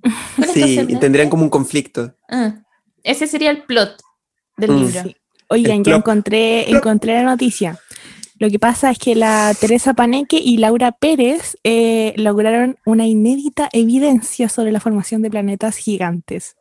¿Cuál 0.00 0.48
es 0.48 0.54
tu 0.54 0.60
Sí, 0.60 0.86
y 0.88 0.96
tendrían 0.96 1.28
como 1.30 1.42
un 1.44 1.50
conflicto. 1.50 2.14
Ah, 2.28 2.54
ese 3.02 3.26
sería 3.26 3.50
el 3.50 3.62
plot 3.64 4.00
del 4.56 4.70
Mm. 4.72 4.76
libro. 4.84 5.02
Sí. 5.04 5.16
Oigan, 5.48 5.82
ya 5.82 5.96
encontré, 5.96 6.70
encontré 6.70 7.14
la 7.14 7.22
noticia. 7.24 7.78
Lo 8.38 8.48
que 8.48 8.58
pasa 8.58 8.90
es 8.90 8.98
que 8.98 9.14
la 9.14 9.52
Teresa 9.60 9.92
Paneque 9.92 10.38
y 10.38 10.56
Laura 10.56 10.92
Pérez 10.92 11.58
eh, 11.62 12.14
lograron 12.16 12.78
una 12.86 13.06
inédita 13.06 13.68
evidencia 13.72 14.48
sobre 14.48 14.72
la 14.72 14.80
formación 14.80 15.20
de 15.20 15.28
planetas 15.28 15.76
gigantes. 15.76 16.56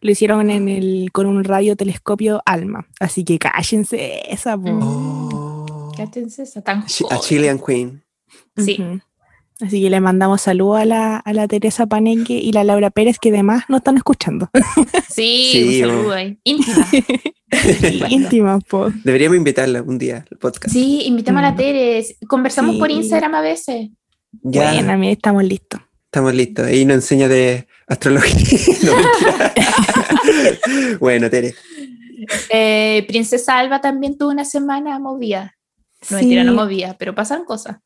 Lo 0.00 0.12
hicieron 0.12 0.48
en 0.50 0.68
el, 0.68 1.10
con 1.12 1.26
un 1.26 1.42
radiotelescopio 1.42 2.40
ALMA. 2.46 2.86
Así 3.00 3.24
que 3.24 3.38
cállense 3.40 4.30
esa. 4.32 4.54
Oh. 4.56 5.90
Cátense 5.96 6.42
esa 6.44 6.60
tan 6.62 6.84
A. 7.10 7.18
Chilean 7.20 7.58
Queen. 7.58 8.04
Sí. 8.56 8.78
Así 9.60 9.80
que 9.80 9.88
le 9.88 10.00
mandamos 10.00 10.40
saludos 10.42 10.80
a 10.80 10.84
la, 10.84 11.16
a 11.18 11.32
la 11.32 11.46
Teresa 11.46 11.86
Paneque 11.86 12.34
y 12.34 12.50
la 12.52 12.64
Laura 12.64 12.90
Pérez, 12.90 13.18
que 13.20 13.28
además 13.28 13.64
no 13.68 13.76
están 13.78 13.96
escuchando. 13.96 14.50
Sí, 15.08 15.48
Sí, 15.52 15.82
un 15.84 15.88
saludo 15.90 16.12
ahí. 16.12 16.38
Íntima. 16.42 16.88
Íntima, 18.10 18.58
po. 18.60 18.90
Deberíamos 19.04 19.36
invitarla 19.36 19.80
un 19.82 19.96
día 19.96 20.24
al 20.28 20.38
podcast. 20.38 20.72
Sí, 20.72 21.02
invitamos 21.06 21.38
a 21.38 21.42
la 21.42 21.52
Mm. 21.52 21.56
Tere. 21.56 22.04
Conversamos 22.26 22.76
por. 22.76 22.90
Instagram 22.90 23.34
a 23.36 23.40
veces. 23.42 23.90
Ya 24.42 24.72
Bueno, 24.72 24.98
mira, 24.98 25.12
estamos 25.12 25.44
listos. 25.44 25.80
estamos 26.06 26.34
listos. 26.34 26.66
Ahí 26.66 26.84
nos 26.84 26.96
enseña 26.96 27.28
de 27.28 27.68
astrología. 27.86 28.34
No, 28.82 28.96
mentira. 28.96 29.54
bueno, 30.98 31.30
Tere. 31.30 31.54
Eh, 32.50 33.04
Princesa 33.06 33.58
Alba 33.58 33.80
también 33.80 34.18
tuvo 34.18 34.30
una 34.30 34.44
semana 34.44 34.98
movida. 34.98 35.56
No, 36.10 36.18
Sí. 36.18 36.24
mentira, 36.24 36.44
no 36.44 36.54
movida, 36.54 36.96
pero 36.98 37.14
pasan 37.14 37.44
cosas. 37.44 37.76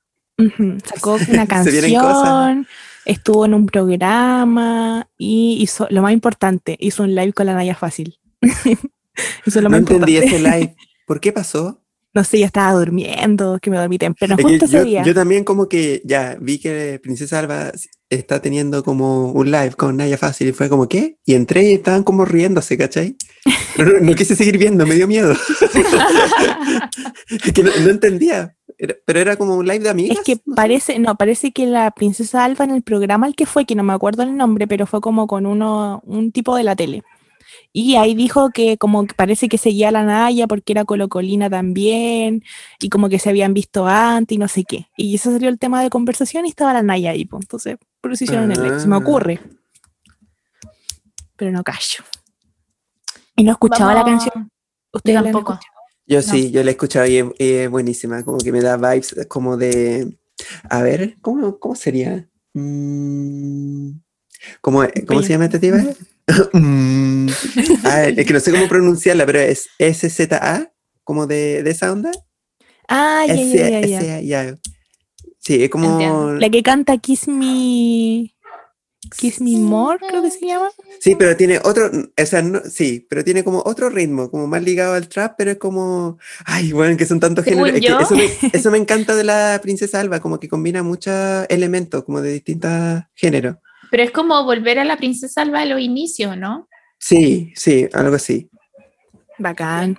Sacó 0.85 1.19
una 1.29 1.47
canción, 1.47 2.67
estuvo 3.05 3.45
en 3.45 3.55
un 3.55 3.67
programa 3.67 5.09
y 5.19 5.59
hizo, 5.61 5.87
lo 5.91 6.03
más 6.03 6.13
importante, 6.13 6.77
hizo 6.79 7.03
un 7.03 7.15
live 7.15 7.33
con 7.33 7.47
la 7.47 7.55
Naya 7.55 7.75
Fácil. 7.75 8.19
hizo 9.47 9.61
lo 9.61 9.69
No 9.69 9.71
más 9.71 9.81
entendí 9.81 10.17
importante. 10.17 10.37
ese 10.37 10.39
live. 10.59 10.77
¿Por 11.07 11.21
qué 11.21 11.33
pasó? 11.33 11.83
No 12.15 12.25
sé, 12.25 12.39
yo 12.39 12.47
estaba 12.47 12.73
durmiendo, 12.73 13.59
que 13.61 13.71
me 13.71 13.77
dormí 13.77 13.99
temprano, 13.99 14.35
Es 14.39 14.45
justo 14.45 14.65
ese 14.65 14.77
yo, 14.79 14.85
día. 14.85 15.03
yo 15.05 15.15
también 15.15 15.45
como 15.45 15.69
que 15.69 16.01
ya 16.05 16.37
vi 16.41 16.59
que 16.59 16.99
Princesa 17.03 17.39
Alba 17.39 17.71
está 18.09 18.41
teniendo 18.41 18.83
como 18.83 19.31
un 19.33 19.51
live 19.51 19.73
con 19.77 19.97
Naya 19.97 20.17
Fácil 20.17 20.49
y 20.49 20.53
fue 20.53 20.69
como, 20.69 20.89
¿qué? 20.89 21.17
Y 21.25 21.35
entré 21.35 21.65
y 21.65 21.75
estaban 21.75 22.05
como 22.05 22.25
riéndose, 22.25 22.79
¿cachai? 22.79 23.17
No, 23.77 23.85
no 24.01 24.15
quise 24.15 24.35
seguir 24.37 24.57
viendo, 24.59 24.87
me 24.87 24.95
dio 24.95 25.07
miedo. 25.07 25.33
Es 27.45 27.53
que 27.53 27.63
no, 27.63 27.71
no 27.85 27.91
entendía. 27.91 28.55
Era- 28.79 28.95
pero 29.05 29.19
era 29.19 29.37
como 29.37 29.57
un 29.57 29.67
live 29.67 29.81
de 29.81 29.91
amigas. 29.91 30.19
Es 30.19 30.25
que 30.25 30.41
no 30.47 30.55
parece, 30.55 30.99
no, 31.01 31.17
parece 31.17 31.51
que 31.53 31.67
la 31.67 31.91
princesa 31.91 32.45
Alba 32.45 32.65
en 32.65 32.71
el 32.71 32.83
programa 32.83 33.27
al 33.27 33.35
que 33.35 33.45
fue, 33.47 33.65
que 33.67 33.75
no 33.75 33.83
me 33.83 33.93
acuerdo 33.93 34.23
el 34.23 34.37
nombre, 34.37 34.67
pero 34.69 34.87
fue 34.87 35.01
como 35.01 35.27
con 35.27 35.47
uno, 35.47 36.01
un 36.05 36.31
tipo 36.33 36.55
de 36.57 36.63
la 36.65 36.77
tele. 36.77 37.03
Y 37.73 37.97
ahí 37.97 38.15
dijo 38.15 38.51
que 38.51 38.77
como 38.79 39.07
que 39.07 39.15
parece 39.15 39.49
que 39.49 39.59
seguía 39.59 39.89
a 39.89 39.93
la 39.93 40.05
Naya 40.05 40.47
porque 40.47 40.73
era 40.73 40.85
colocolina 40.85 41.51
también, 41.51 42.43
y 42.81 42.89
como 42.89 43.09
que 43.09 43.19
se 43.19 43.31
habían 43.31 43.53
visto 43.55 43.87
antes 43.87 44.37
y 44.37 44.39
no 44.39 44.49
sé 44.49 44.65
qué. 44.65 44.87
Y 44.97 45.15
eso 45.17 45.31
salió 45.33 45.49
el 45.49 45.59
tema 45.59 45.83
de 45.83 45.91
conversación 45.91 46.47
y 46.47 46.51
estaba 46.51 46.73
la 46.73 46.83
Naya 46.83 47.11
ahí, 47.11 47.25
pues. 47.25 47.43
Entonces, 47.43 47.77
por 48.01 48.13
eso 48.13 48.25
hicieron 48.25 48.53
el 48.53 48.65
ex. 48.65 48.83
Se 48.83 48.89
me 48.89 48.95
Ah. 48.97 48.99
ocurre. 48.99 49.41
Pero 51.37 51.51
no 51.53 51.63
callo. 51.63 52.05
Y 53.37 53.45
no 53.45 53.53
escuchaba 53.53 53.95
la 53.95 54.05
canción. 54.05 54.51
La 55.05 55.21
han 55.21 55.33
Yo 56.09 56.23
sí, 56.23 56.51
yo 56.51 56.65
la 56.65 56.71
he 56.71 56.73
escuchado 56.73 57.07
y 57.07 57.19
es, 57.39 57.71
buenísima, 57.71 58.25
como 58.25 58.39
que 58.39 58.51
me 58.51 58.63
da 58.63 58.79
vibes 58.79 59.15
como 59.29 59.59
de... 59.59 60.17
A 60.71 60.83
ver, 60.83 61.19
¿cómo, 61.21 61.59
cómo 61.59 61.75
sería? 61.75 62.27
Mm, 62.55 63.91
¿cómo, 64.63 64.85
¿Cómo 65.07 65.23
se 65.23 65.29
llama 65.29 65.45
esta 65.45 65.61
tipa? 65.61 65.79
Mm, 66.53 67.31
ah, 67.85 68.05
es 68.05 68.27
que 68.27 68.35
no 68.35 68.41
sé 68.41 68.51
cómo 68.51 68.69
pronunciarla, 68.69 69.25
pero 69.25 69.39
es 69.39 69.71
SZA, 69.79 70.71
como 71.03 71.27
de, 71.27 71.63
de 71.63 71.71
esa 71.71 71.91
onda. 71.91 72.11
Ah, 72.87 73.25
ya, 73.27 73.81
ya, 73.81 74.21
ya. 74.21 74.59
Sí, 75.39 75.65
es 75.65 75.71
como. 75.71 76.33
La 76.33 76.51
que 76.51 76.63
canta 76.63 76.99
Kiss 76.99 77.29
Me. 77.29 78.35
Kiss 79.17 79.41
Me 79.41 79.57
More, 79.59 79.99
creo 80.07 80.23
que 80.23 80.31
se 80.31 80.47
llama. 80.47 80.71
Sí, 81.01 81.15
pero 81.15 81.37
tiene 81.37 81.59
otro, 81.63 81.91
o 81.91 82.27
sea, 82.27 82.43
no, 82.43 82.61
sí, 82.61 83.07
pero 83.09 83.25
tiene 83.25 83.45
como 83.45 83.63
otro 83.65 83.91
ritmo, 83.91 84.31
como 84.31 84.47
más 84.47 84.63
ligado 84.63 84.95
al 84.95 85.09
trap, 85.09 85.35
pero 85.37 85.53
es 85.53 85.59
como, 85.59 86.19
ay, 86.45 86.73
bueno, 86.73 86.97
que 86.97 87.07
son 87.07 87.21
tantos 87.21 87.45
géneros. 87.45 87.75
Es 87.75 87.81
que 87.81 87.87
eso, 87.87 88.17
me, 88.17 88.29
eso, 88.53 88.71
me, 88.71 88.79
encanta 88.79 89.15
de 89.15 89.25
la 89.25 89.59
princesa 89.63 90.01
Alba, 90.01 90.21
como 90.21 90.39
que 90.41 90.49
combina 90.49 90.83
muchos 90.83 91.47
elementos, 91.49 92.05
como 92.05 92.21
de 92.21 92.33
distintos 92.33 93.03
géneros. 93.15 93.57
Pero 93.91 94.03
es 94.03 94.11
como 94.11 94.45
volver 94.45 94.79
a 94.79 94.85
la 94.85 94.97
princesa 94.97 95.43
Alba 95.43 95.61
a 95.61 95.65
los 95.65 95.81
inicios, 95.81 96.37
¿no? 96.37 96.69
Sí, 96.99 97.53
sí, 97.57 97.89
algo 97.93 98.17
así. 98.17 98.51
Bacán. 99.39 99.99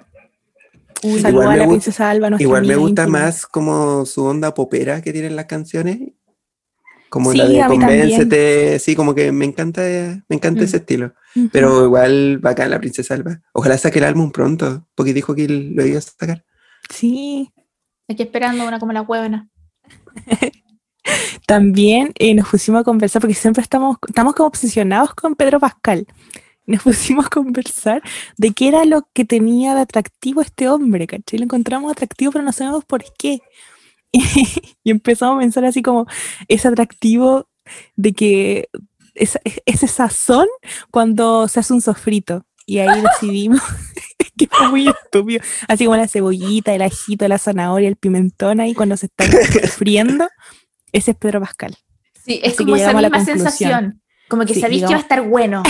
Uy, 1.02 1.20
igual 1.26 1.48
a 1.48 1.56
la 1.56 1.68
princesa 1.68 2.10
Alba. 2.10 2.30
Igual 2.40 2.66
me 2.66 2.76
gusta 2.76 3.08
más 3.08 3.46
como 3.46 4.06
su 4.06 4.24
onda 4.26 4.54
popera 4.54 5.02
que 5.02 5.14
tienen 5.14 5.36
las 5.36 5.46
canciones 5.46 6.00
como 7.10 7.34
la 7.34 7.48
de 7.48 7.66
Convéncete, 7.66 8.80
sí, 8.80 8.96
como 8.96 9.16
que 9.16 9.32
me 9.32 9.46
encanta, 9.46 9.82
me 9.82 10.36
encanta 10.36 10.64
ese 10.64 10.78
mm. 10.78 10.80
estilo. 10.80 11.14
Pero 11.52 11.86
igual 11.86 12.40
bacán 12.40 12.72
la 12.72 12.80
princesa 12.80 13.14
Alba. 13.14 13.42
Ojalá 13.54 13.78
saque 13.78 14.00
el 14.00 14.06
álbum 14.06 14.32
pronto, 14.32 14.88
porque 14.96 15.14
dijo 15.14 15.36
que 15.36 15.48
lo 15.48 15.86
iba 15.86 15.98
a 15.98 16.02
sacar. 16.02 16.46
Sí. 16.90 17.52
Aquí 18.08 18.24
esperando 18.24 18.68
una 18.68 18.80
como 18.80 18.94
la 18.94 19.02
huevona. 19.02 19.50
También 21.48 22.12
eh, 22.20 22.34
nos 22.36 22.50
pusimos 22.50 22.82
a 22.82 22.84
conversar, 22.84 23.22
porque 23.22 23.36
siempre 23.36 23.62
estamos, 23.62 23.98
estamos 24.08 24.34
como 24.36 24.48
obsesionados 24.48 25.14
con 25.14 25.36
Pedro 25.36 25.60
Pascal. 25.60 26.08
Nos 26.66 26.84
pusimos 26.84 27.26
a 27.26 27.30
conversar 27.30 28.02
de 28.38 28.52
qué 28.52 28.68
era 28.68 28.86
lo 28.86 29.08
que 29.14 29.26
tenía 29.26 29.76
de 29.76 29.82
atractivo 29.82 30.42
este 30.42 30.70
hombre, 30.70 31.08
¿cachai? 31.08 31.40
Lo 31.40 31.46
encontramos 31.46 31.92
atractivo, 31.92 32.32
pero 32.32 32.44
no 32.44 32.52
sabemos 32.52 32.86
por 32.86 33.04
qué. 33.18 33.40
y, 34.84 34.92
empezamos 34.92 35.38
a 35.38 35.40
pensar 35.40 35.66
así 35.66 35.82
como, 35.82 36.08
es 36.48 36.66
atractivo 36.66 37.48
de 37.96 38.14
que 38.14 38.70
es, 39.16 39.38
ese 39.66 39.88
sazón 39.88 40.48
cuando 40.92 41.48
se 41.48 41.60
hace 41.60 41.74
un 41.74 41.82
sofrito. 41.82 42.46
Y 42.66 42.80
ahí 42.80 43.02
decidimos 43.22 43.62
que 44.38 44.48
fue 44.48 44.70
muy 44.70 44.88
estúpido. 44.88 45.42
Así 45.68 45.86
como 45.86 45.98
la 45.98 46.08
cebollita, 46.08 46.74
el 46.74 46.82
ajito, 46.82 47.28
la 47.28 47.38
zanahoria, 47.38 47.90
el 47.90 47.96
pimentón 47.96 48.60
ahí 48.60 48.74
cuando 48.74 48.98
se 48.98 49.08
está 49.08 49.26
friendo. 49.68 50.28
Ese 50.92 51.12
es 51.12 51.18
Pedro 51.18 51.40
Pascal. 51.40 51.76
Sí, 52.26 52.40
es 52.44 52.56
como 52.56 52.76
esa 52.76 52.94
misma 52.94 53.24
sensación. 53.24 54.02
Como 54.28 54.46
que 54.46 54.54
sabéis 54.54 54.84
que 54.84 54.94
va 54.94 54.98
a 54.98 55.02
estar 55.02 55.28
bueno. 55.28 55.64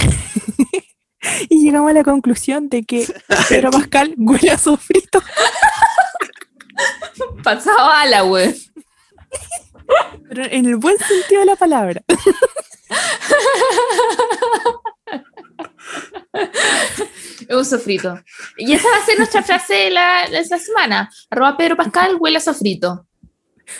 y 1.50 1.64
llegamos 1.64 1.92
a 1.92 1.94
la 1.94 2.04
conclusión 2.04 2.68
de 2.68 2.84
que 2.84 3.06
Pedro 3.48 3.72
Pascal 3.72 4.14
huele 4.18 4.52
a 4.52 4.58
sofrito. 4.58 5.22
Pasaba 7.44 8.02
a 8.02 8.06
la 8.08 8.24
web. 8.24 8.56
Pero 10.28 10.44
en 10.46 10.66
el 10.66 10.76
buen 10.78 10.98
sentido 10.98 11.42
de 11.42 11.46
la 11.46 11.56
palabra. 11.56 12.02
Un 17.50 17.66
sofrito. 17.66 18.20
Y 18.58 18.74
esa 18.74 18.88
va 18.88 18.98
a 18.98 19.06
ser 19.06 19.18
nuestra 19.18 19.42
frase 19.42 19.74
de, 19.74 19.90
la, 19.90 20.28
de 20.30 20.40
esta 20.40 20.60
semana. 20.60 21.10
Arroba 21.30 21.58
Pedro 21.58 21.76
Pascal 21.76 22.18
huele 22.20 22.38
a 22.38 22.42
sofrito. 22.42 23.08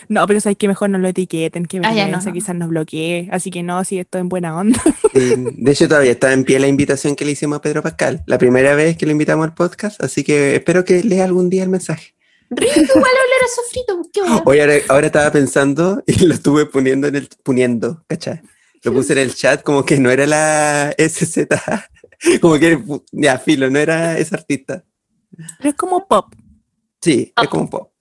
No, 0.08 0.26
pero 0.28 0.40
sabes 0.40 0.58
que 0.58 0.68
mejor 0.68 0.90
no 0.90 0.98
lo 0.98 1.08
etiqueten, 1.08 1.66
que 1.66 1.82
ah, 1.84 2.08
no, 2.08 2.34
quizás 2.34 2.56
nos 2.56 2.70
bloquee. 2.70 3.28
Así 3.32 3.52
que 3.52 3.64
no, 3.64 3.84
si 3.84 4.00
esto 4.00 4.18
en 4.18 4.30
buena 4.30 4.56
onda. 4.56 4.80
de 5.14 5.72
hecho, 5.72 5.88
todavía 5.88 6.12
está 6.12 6.34
en 6.34 6.44
pie 6.44 6.60
la 6.60 6.68
invitación 6.68 7.16
que 7.16 7.26
le 7.26 7.32
hicimos 7.32 7.58
a 7.58 7.62
Pedro 7.62 7.82
Pascal. 7.82 8.24
La 8.26 8.38
primera 8.38 8.76
vez 8.76 8.98
que 8.98 9.06
lo 9.06 9.12
invitamos 9.12 9.46
al 9.46 9.54
podcast, 9.54 10.02
así 10.04 10.24
que 10.24 10.56
espero 10.56 10.86
que 10.86 11.04
lea 11.04 11.26
algún 11.26 11.50
día 11.50 11.64
el 11.64 11.70
mensaje. 11.70 12.14
Rico, 12.50 12.80
igual 12.80 12.96
oler 12.96 13.44
a 13.44 13.48
sofrito. 13.56 14.02
¿qué 14.12 14.22
Oye, 14.46 14.84
ahora, 14.90 15.06
estaba 15.06 15.32
pensando 15.32 16.04
y 16.06 16.26
lo 16.26 16.34
estuve 16.34 16.66
poniendo 16.66 17.08
en 17.08 17.16
el. 17.16 17.30
poniendo, 17.44 18.04
¿cachai? 18.08 18.42
Lo 18.84 18.94
puse 18.94 19.14
en 19.14 19.20
el 19.20 19.36
chat 19.36 19.62
como 19.62 19.86
que 19.86 20.00
no 20.00 20.10
era 20.10 20.26
la 20.26 20.96
SZ. 20.98 21.48
Como 22.42 22.60
que, 22.60 22.84
ya, 23.14 23.40
filo, 23.40 23.70
no 23.70 23.80
era 23.80 24.18
ese 24.18 24.36
artista. 24.36 24.84
Pero 25.58 25.70
es 25.70 25.76
como 25.76 26.06
pop. 26.06 26.34
Sí, 27.02 27.32
es 27.42 27.48
como 27.48 27.70
pop. 27.70 27.94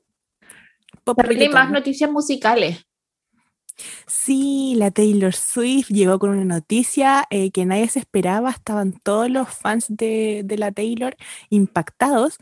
pop 1.04 1.20
hay 1.24 1.48
más 1.48 1.70
noticias 1.70 2.11
musicales. 2.11 2.84
Sí, 4.08 4.74
la 4.76 4.90
Taylor 4.90 5.34
Swift 5.34 5.88
llegó 5.90 6.18
con 6.18 6.30
una 6.30 6.44
noticia 6.44 7.26
eh, 7.30 7.52
que 7.52 7.64
nadie 7.64 7.88
se 7.88 8.00
esperaba. 8.00 8.50
Estaban 8.50 8.92
todos 9.04 9.30
los 9.30 9.48
fans 9.48 9.87
de, 9.88 10.42
de 10.44 10.58
la 10.58 10.72
Taylor 10.72 11.16
impactados 11.48 12.38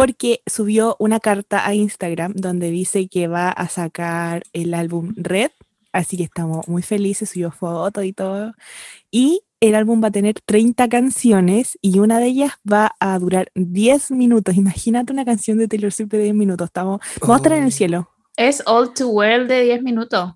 porque 0.00 0.40
subió 0.46 0.96
una 0.98 1.20
carta 1.20 1.66
a 1.66 1.74
Instagram 1.74 2.32
donde 2.34 2.70
dice 2.70 3.06
que 3.08 3.28
va 3.28 3.50
a 3.50 3.68
sacar 3.68 4.44
el 4.54 4.72
álbum 4.72 5.12
Red, 5.14 5.50
así 5.92 6.16
que 6.16 6.22
estamos 6.22 6.66
muy 6.68 6.80
felices, 6.80 7.28
subió 7.28 7.50
fotos 7.50 8.06
y 8.06 8.14
todo. 8.14 8.54
Y 9.10 9.42
el 9.60 9.74
álbum 9.74 10.02
va 10.02 10.08
a 10.08 10.10
tener 10.10 10.40
30 10.46 10.88
canciones 10.88 11.78
y 11.82 11.98
una 11.98 12.18
de 12.18 12.28
ellas 12.28 12.52
va 12.70 12.92
a 12.98 13.18
durar 13.18 13.50
10 13.54 14.12
minutos. 14.12 14.54
Imagínate 14.56 15.12
una 15.12 15.26
canción 15.26 15.58
de 15.58 15.68
Taylor 15.68 15.92
Swift 15.92 16.08
de 16.08 16.22
10 16.22 16.34
minutos. 16.34 16.68
Estamos, 16.68 17.02
vamos 17.20 17.34
a 17.34 17.36
estar 17.36 17.52
en 17.52 17.64
el 17.64 17.68
oh. 17.68 17.70
cielo. 17.70 18.10
Es 18.38 18.62
All 18.64 18.94
Too 18.94 19.10
Well 19.10 19.48
de 19.48 19.64
10 19.64 19.82
minutos. 19.82 20.32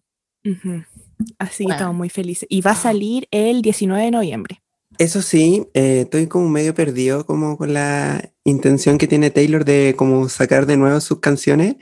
Así 1.39 1.65
que 1.65 1.73
estamos 1.73 1.97
muy 1.97 2.11
felices. 2.11 2.47
Y 2.51 2.61
va 2.61 2.73
a 2.73 2.77
salir 2.77 3.29
el 3.31 3.63
19 3.63 4.05
de 4.05 4.11
noviembre. 4.11 4.64
Eso 4.99 5.23
sí, 5.23 5.67
eh, 5.75 6.03
estoy 6.03 6.27
como 6.27 6.49
medio 6.49 6.75
perdido 6.75 7.27
como 7.27 7.57
con 7.57 7.73
la 7.73 8.31
intención 8.45 8.99
que 8.99 9.07
tiene 9.07 9.31
Taylor 9.31 9.65
de 9.65 9.95
como 9.97 10.29
sacar 10.29 10.67
de 10.67 10.77
nuevo 10.77 11.01
sus 11.01 11.21
canciones, 11.21 11.77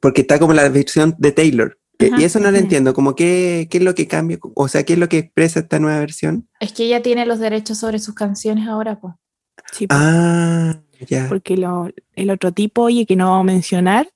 porque 0.00 0.22
está 0.22 0.38
como 0.38 0.52
la 0.52 0.68
versión 0.68 1.14
de 1.18 1.32
Taylor. 1.32 1.78
y 1.98 2.24
eso 2.24 2.40
no 2.40 2.50
lo 2.50 2.58
entiendo, 2.58 2.92
como 2.92 3.14
qué, 3.14 3.68
qué 3.70 3.78
es 3.78 3.84
lo 3.84 3.94
que 3.94 4.06
cambia, 4.06 4.38
o 4.54 4.68
sea, 4.68 4.84
qué 4.84 4.94
es 4.94 4.98
lo 4.98 5.08
que 5.08 5.18
expresa 5.18 5.60
esta 5.60 5.78
nueva 5.78 5.98
versión. 6.00 6.48
Es 6.60 6.72
que 6.72 6.84
ella 6.84 7.02
tiene 7.02 7.24
los 7.26 7.38
derechos 7.38 7.78
sobre 7.78 7.98
sus 7.98 8.14
canciones 8.14 8.68
ahora, 8.68 9.00
pues. 9.00 9.14
Sí, 9.72 9.86
Ah, 9.88 10.78
ya. 11.08 11.26
Porque 11.28 11.56
lo, 11.56 11.90
el 12.14 12.30
otro 12.30 12.52
tipo, 12.52 12.82
oye, 12.82 13.06
que 13.06 13.16
no 13.16 13.30
vamos 13.30 13.44
a 13.50 13.52
mencionar, 13.54 14.08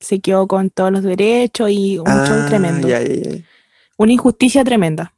se 0.00 0.20
quedó 0.20 0.46
con 0.48 0.70
todos 0.70 0.90
los 0.90 1.02
derechos 1.02 1.70
y 1.70 1.98
un 1.98 2.08
ah, 2.08 2.46
tremendo. 2.48 2.88
Ya, 2.88 3.02
ya, 3.02 3.14
ya. 3.14 3.44
Una 3.96 4.12
injusticia 4.12 4.64
tremenda. 4.64 5.14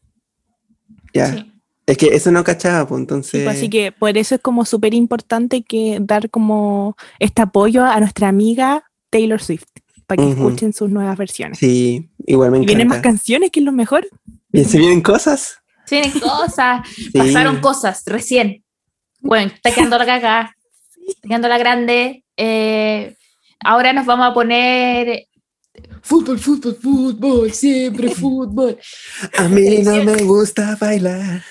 Ya. 1.15 1.47
Es 1.87 1.97
que 1.97 2.09
eso 2.09 2.31
no 2.31 2.45
cachaba, 2.45 2.87
pues 2.87 3.01
entonces. 3.01 3.45
Pues, 3.45 3.57
así 3.57 3.69
que 3.69 3.93
por 3.93 4.17
eso 4.17 4.37
es 4.37 4.41
como 4.41 4.65
súper 4.65 4.95
importante 4.95 5.63
que 5.63 5.99
dar 6.01 6.31
como 6.31 6.97
este 7.19 7.43
apoyo 7.43 7.85
a 7.85 7.99
nuestra 8.01 8.29
amiga 8.29 8.85
Taylor 9.11 9.43
Swift, 9.43 9.67
para 10.07 10.23
que 10.23 10.31
escuchen 10.31 10.73
sus 10.73 10.91
nuevas 10.91 11.19
versiones. 11.19 11.59
Sí, 11.59 12.09
igual 12.27 12.51
me 12.51 12.59
encanta. 12.59 12.73
Y 12.73 12.75
vienen 12.75 12.89
más 12.89 13.01
canciones, 13.01 13.51
que 13.51 13.61
es 13.61 13.67
lo 13.67 13.73
mejor. 13.73 14.07
¿Y 14.53 14.65
se 14.65 14.79
vienen 14.79 15.01
cosas? 15.01 15.59
Se 15.87 16.01
vienen 16.01 16.21
cosas, 16.21 16.87
pasaron 17.13 17.61
cosas 17.61 18.03
recién. 18.07 18.65
Bueno, 19.21 19.53
está 19.53 19.71
quedando 19.75 19.99
la 19.99 20.07
caca, 20.07 20.57
está 21.07 21.29
quedando 21.29 21.49
la 21.49 21.59
grande. 21.59 22.25
Eh, 22.37 23.17
ahora 23.61 23.93
nos 23.93 24.07
vamos 24.07 24.31
a 24.31 24.35
poner 24.35 25.27
Fútbol, 26.03 26.39
fútbol, 26.39 26.77
fútbol, 26.81 27.53
siempre 27.53 28.11
fútbol. 28.11 28.77
A 29.39 29.49
mí 29.49 29.79
no 29.83 30.03
me 30.05 30.23
gusta 30.25 30.77
bailar. 30.81 31.43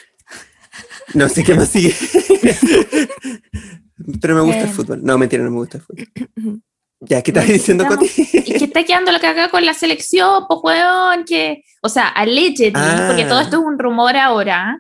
No 1.13 1.30
sé 1.30 1.43
qué 1.43 1.56
más 1.56 1.69
sigue. 1.69 1.93
Pero 4.21 4.36
me 4.36 4.41
gusta 4.41 4.62
el 4.62 4.69
fútbol. 4.69 5.04
No, 5.04 5.17
mentira, 5.17 5.43
no 5.43 5.52
me 5.52 5.58
gusta 5.58 5.78
el 5.78 5.84
fútbol. 5.84 6.62
Ya, 7.04 7.24
¿qué 7.24 7.32
estás 7.32 7.47
diciendo, 7.47 7.88
Coti? 7.88 8.06
Y 8.15 8.43
que 8.43 8.65
está 8.65 8.84
quedando 8.84 9.12
la 9.12 9.19
caga 9.19 9.50
con 9.50 9.65
la 9.65 9.74
selección, 9.74 10.43
pues, 10.47 10.60
weón, 10.62 11.26
que, 11.26 11.63
o 11.82 11.89
sea, 11.89 12.10
allegedly, 12.10 12.74
ah. 12.76 13.06
porque 13.08 13.26
todo 13.26 13.39
esto 13.39 13.58
es 13.58 13.65
un 13.65 13.80
rumor 13.80 14.15
ahora, 14.15 14.80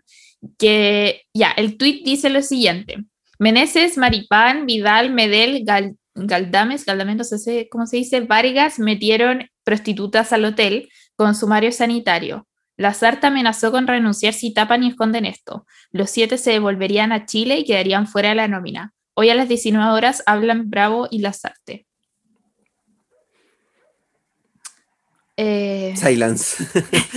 que, 0.59 1.23
ya, 1.33 1.49
el 1.49 1.77
tweet 1.77 2.03
dice 2.05 2.29
lo 2.29 2.43
siguiente. 2.43 2.97
Meneses, 3.39 3.97
Maripán, 3.97 4.67
Vidal, 4.67 5.11
Medel, 5.11 5.65
Galdames, 6.13 6.85
Galdames, 6.85 7.17
no 7.17 7.23
sé 7.23 7.67
cómo 7.71 7.87
se 7.87 7.97
dice, 7.97 8.21
Vargas 8.21 8.77
metieron 8.77 9.49
prostitutas 9.63 10.31
al 10.31 10.45
hotel 10.45 10.89
con 11.15 11.33
sumario 11.33 11.71
sanitario. 11.71 12.47
La 12.81 12.95
Sarta 12.95 13.27
amenazó 13.27 13.71
con 13.71 13.85
renunciar 13.85 14.33
si 14.33 14.53
tapan 14.53 14.83
y 14.83 14.89
esconden 14.89 15.25
esto. 15.25 15.67
Los 15.91 16.09
siete 16.09 16.39
se 16.39 16.51
devolverían 16.51 17.11
a 17.11 17.27
Chile 17.27 17.59
y 17.59 17.63
quedarían 17.63 18.07
fuera 18.07 18.29
de 18.29 18.35
la 18.35 18.47
nómina. 18.47 18.93
Hoy 19.13 19.29
a 19.29 19.35
las 19.35 19.47
19 19.47 19.91
horas 19.91 20.23
hablan 20.25 20.71
Bravo 20.71 21.07
y 21.11 21.19
La 21.19 21.31
Sarte. 21.31 21.85
Eh, 25.37 25.93
silence. 25.95 26.63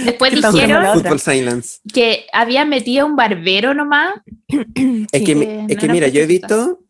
Después 0.04 0.34
dijeron 0.34 1.18
silence. 1.18 1.78
que 1.92 2.26
había 2.34 2.66
metido 2.66 3.06
un 3.06 3.16
barbero 3.16 3.72
nomás. 3.72 4.14
Es 5.12 5.22
que, 5.22 5.64
es 5.68 5.78
que 5.78 5.88
mira, 5.88 6.08
yo 6.08 6.20
he 6.20 6.26
visto 6.26 6.84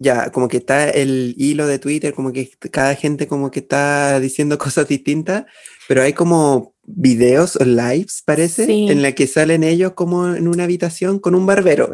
ya, 0.00 0.30
como 0.30 0.48
que 0.48 0.56
está 0.56 0.88
el 0.88 1.34
hilo 1.36 1.66
de 1.66 1.78
Twitter, 1.78 2.14
como 2.14 2.32
que 2.32 2.50
cada 2.70 2.94
gente 2.94 3.28
como 3.28 3.50
que 3.50 3.60
está 3.60 4.18
diciendo 4.18 4.56
cosas 4.58 4.88
distintas, 4.88 5.44
pero 5.86 6.02
hay 6.02 6.14
como 6.14 6.74
videos 6.96 7.56
o 7.56 7.64
lives, 7.64 8.22
parece, 8.24 8.64
en 8.64 9.02
la 9.02 9.12
que 9.12 9.26
salen 9.26 9.62
ellos 9.62 9.92
como 9.94 10.34
en 10.34 10.48
una 10.48 10.64
habitación 10.64 11.18
con 11.18 11.34
un 11.34 11.46
barbero, 11.46 11.90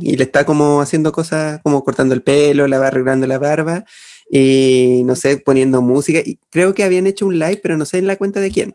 y 0.00 0.16
le 0.16 0.24
está 0.24 0.44
como 0.44 0.80
haciendo 0.80 1.12
cosas, 1.12 1.60
como 1.62 1.84
cortando 1.84 2.14
el 2.14 2.22
pelo, 2.22 2.66
la 2.66 2.78
arreglando 2.78 3.26
la 3.26 3.38
barba, 3.38 3.84
y 4.30 5.02
no 5.04 5.16
sé, 5.16 5.38
poniendo 5.38 5.82
música. 5.82 6.20
Y 6.24 6.38
creo 6.50 6.74
que 6.74 6.84
habían 6.84 7.06
hecho 7.06 7.26
un 7.26 7.38
live, 7.38 7.60
pero 7.62 7.76
no 7.76 7.84
sé 7.84 7.98
en 7.98 8.06
la 8.06 8.16
cuenta 8.16 8.40
de 8.40 8.50
quién. 8.50 8.72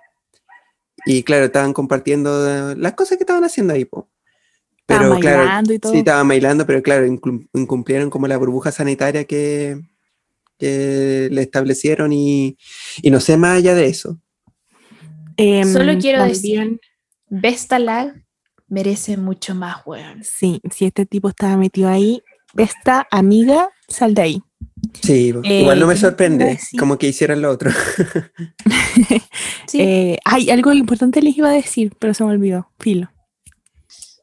Y 1.06 1.24
claro, 1.24 1.46
estaban 1.46 1.74
compartiendo 1.74 2.76
las 2.76 2.94
cosas 2.94 3.18
que 3.18 3.24
estaban 3.24 3.44
haciendo 3.44 3.74
ahí, 3.74 3.86
po. 3.86 4.10
Pero 4.86 5.18
claro, 5.20 5.74
y 5.74 5.80
todo. 5.80 5.94
sí, 5.94 6.00
estaban 6.00 6.28
bailando, 6.28 6.66
pero 6.66 6.82
claro, 6.82 7.06
incumplieron 7.06 8.10
como 8.10 8.28
la 8.28 8.38
burbuja 8.38 8.72
sanitaria 8.72 9.24
que, 9.24 9.80
que 10.58 11.30
le 11.32 11.42
establecieron 11.42 12.12
y, 12.12 12.58
y, 13.02 13.10
no 13.10 13.22
sé 13.22 13.38
más 13.38 13.58
allá 13.58 13.76
de 13.76 13.86
eso. 13.86 14.20
Em, 15.38 15.72
Solo 15.72 15.98
quiero 15.98 16.24
decir, 16.24 16.80
Vesta 17.30 17.80
Lag 17.80 18.14
merece 18.68 19.18
mucho 19.18 19.56
más, 19.56 19.78
weón. 19.86 20.24
Sí, 20.24 20.62
si 20.72 20.86
este 20.86 21.06
tipo 21.06 21.30
estaba 21.30 21.58
metido 21.58 21.90
ahí, 21.90 22.22
Vesta, 22.54 23.08
amiga, 23.10 23.70
sal 23.88 24.14
de 24.14 24.22
ahí. 24.22 24.44
Sí, 25.02 25.34
igual 25.44 25.80
no 25.80 25.88
me 25.88 25.96
eh, 25.96 25.98
sorprende, 25.98 26.60
como 26.78 26.98
que 26.98 27.08
hicieran 27.08 27.42
lo 27.42 27.50
otro. 27.50 27.72
sí. 29.68 29.82
Eh, 29.82 30.18
hay 30.24 30.52
algo 30.52 30.72
importante 30.74 31.22
les 31.22 31.38
iba 31.38 31.50
a 31.50 31.54
decir, 31.54 31.94
pero 32.00 32.14
se 32.14 32.24
me 32.24 32.32
olvidó, 32.32 32.70
filo. 32.80 33.10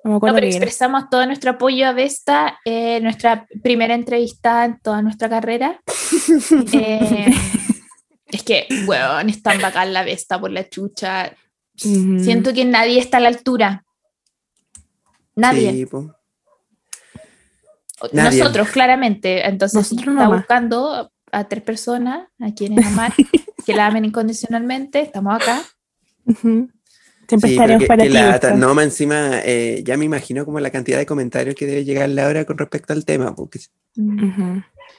No, 0.05 0.18
me 0.18 0.33
pero 0.33 0.46
expresamos 0.46 1.11
todo 1.11 1.27
nuestro 1.27 1.53
apoyo 1.53 1.87
a 1.87 1.92
Vesta, 1.92 2.59
eh, 2.64 3.01
nuestra 3.01 3.46
primera 3.62 3.94
entrevista 3.94 4.64
en 4.64 4.79
toda 4.81 5.03
nuestra 5.03 5.29
carrera. 5.29 5.81
es 8.33 8.43
que, 8.43 8.66
weón, 8.87 9.29
es 9.29 9.43
tan 9.43 9.61
bacán 9.61 9.93
la 9.93 10.03
Vesta 10.03 10.40
por 10.40 10.51
la 10.51 10.69
chucha. 10.69 11.35
Siento 11.75 12.53
que 12.53 12.64
nadie 12.64 12.99
está 12.99 13.19
a 13.19 13.21
la 13.21 13.29
altura. 13.29 13.85
Nadie. 15.35 15.88
Nosotros, 18.12 18.69
claramente. 18.69 19.47
Entonces, 19.47 19.93
está 19.93 20.29
buscando 20.29 21.11
a 21.33 21.45
tres 21.45 21.62
personas 21.62 22.29
a 22.40 22.55
quienes 22.55 22.87
amar, 22.87 23.12
que 23.64 23.75
la 23.75 23.87
amen 23.87 24.07
incondicionalmente. 24.07 25.01
Estamos 25.01 25.37
acá. 25.37 25.62
Siempre 27.29 27.51
estaremos 27.53 27.85
para 27.85 28.03
ti. 28.03 28.57
no, 28.57 28.81
encima, 28.81 29.40
eh, 29.45 29.83
ya 29.85 29.97
me 29.97 30.05
imagino 30.05 30.45
como 30.45 30.59
la 30.61 30.71
cantidad 30.71 30.99
de 30.99 31.07
comentarios 31.07 31.55
que 31.55 31.66
debe 31.66 31.85
llegar 31.85 32.09
Laura 32.09 32.45
con 32.45 32.59
respecto 32.59 32.93
al 32.93 33.05
tema. 33.05 33.35
Porque... 33.35 33.61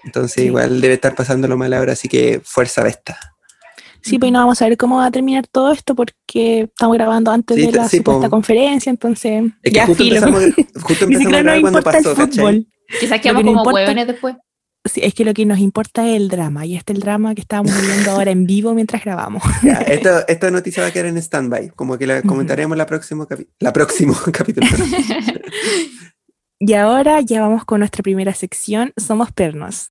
Entonces, 0.03 0.45
igual 0.45 0.81
debe 0.81 0.95
estar 0.95 1.15
pasándolo 1.15 1.57
mal 1.57 1.73
ahora, 1.73 1.93
así 1.93 2.07
que 2.07 2.41
fuerza 2.43 2.87
esta. 2.87 3.17
Sí, 4.01 4.17
pues 4.17 4.31
no 4.31 4.39
vamos 4.39 4.61
a 4.61 4.67
ver 4.67 4.77
cómo 4.77 4.97
va 4.97 5.05
a 5.05 5.11
terminar 5.11 5.45
todo 5.47 5.71
esto 5.71 5.93
porque 5.93 6.61
estamos 6.61 6.95
grabando 6.97 7.31
antes 7.31 7.55
de 7.55 7.71
la 7.71 7.87
supuesta 7.87 8.29
conferencia, 8.29 8.89
entonces. 8.89 9.43
Es 9.61 9.71
que 9.71 9.77
ya 9.77 9.85
justo 9.85 10.03
empezamos, 10.03 10.43
justo 10.81 11.05
empezamos 11.05 11.33
a 11.33 11.41
grabar 11.41 11.61
cuando 11.61 11.81
pasó, 11.83 12.15
¿cachai? 12.15 12.67
Quizás 12.99 13.21
quedamos 13.21 13.43
como 13.43 13.63
huevones 13.63 14.07
después. 14.07 14.35
Sí, 14.83 14.99
es 15.03 15.13
que 15.13 15.23
lo 15.23 15.35
que 15.35 15.45
nos 15.45 15.59
importa 15.59 16.07
es 16.07 16.17
el 16.17 16.27
drama, 16.27 16.65
y 16.65 16.75
este 16.75 16.93
es 16.93 16.97
el 16.97 17.03
drama 17.03 17.35
que 17.35 17.41
estábamos 17.41 17.79
viviendo 17.79 18.11
ahora 18.11 18.31
en 18.31 18.47
vivo 18.47 18.73
mientras 18.73 19.03
grabamos. 19.03 19.43
esta 19.87 20.49
noticia 20.49 20.81
va 20.81 20.89
a 20.89 20.91
quedar 20.91 21.05
en 21.05 21.17
stand-by, 21.17 21.69
como 21.75 21.99
que 21.99 22.07
la 22.07 22.23
comentaremos 22.23 22.75
la 22.75 22.87
próxima 22.87 23.27
la 23.59 23.73
próximo 23.73 24.15
capítulo. 24.33 24.67
Y 26.63 26.73
ahora 26.75 27.21
ya 27.21 27.41
vamos 27.41 27.65
con 27.65 27.79
nuestra 27.79 28.03
primera 28.03 28.35
sección, 28.35 28.93
Somos 28.95 29.31
Pernos. 29.31 29.89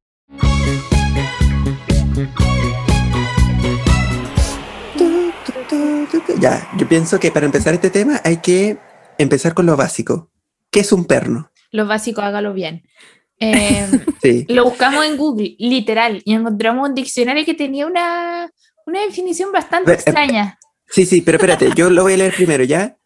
Ya, 6.39 6.71
yo 6.79 6.89
pienso 6.89 7.19
que 7.19 7.33
para 7.33 7.47
empezar 7.47 7.75
este 7.75 7.91
tema 7.91 8.21
hay 8.25 8.37
que 8.37 8.79
empezar 9.19 9.53
con 9.53 9.67
lo 9.67 9.77
básico. 9.77 10.31
¿Qué 10.71 10.81
es 10.81 10.93
un 10.93 11.07
perno? 11.07 11.51
Lo 11.73 11.87
básico, 11.87 12.21
hágalo 12.21 12.55
bien. 12.55 12.85
Em, 13.43 14.45
lo 14.49 14.65
buscamos 14.65 15.05
en 15.07 15.17
Google, 15.17 15.57
literal, 15.59 16.21
y 16.27 16.35
encontramos 16.35 16.87
un 16.89 16.95
diccionario 16.95 17.45
que 17.47 17.55
tenía 17.55 17.87
una, 17.87 18.51
una 18.87 19.01
definición 19.01 19.51
bastante 19.51 19.95
extraña. 19.95 20.59
Sí, 20.87 21.07
sí, 21.07 21.23
pero 21.23 21.37
espérate, 21.37 21.71
yo 21.75 21.89
lo 21.89 22.03
voy 22.03 22.13
a 22.13 22.17
leer 22.19 22.35
primero, 22.35 22.65
¿ya? 22.65 23.00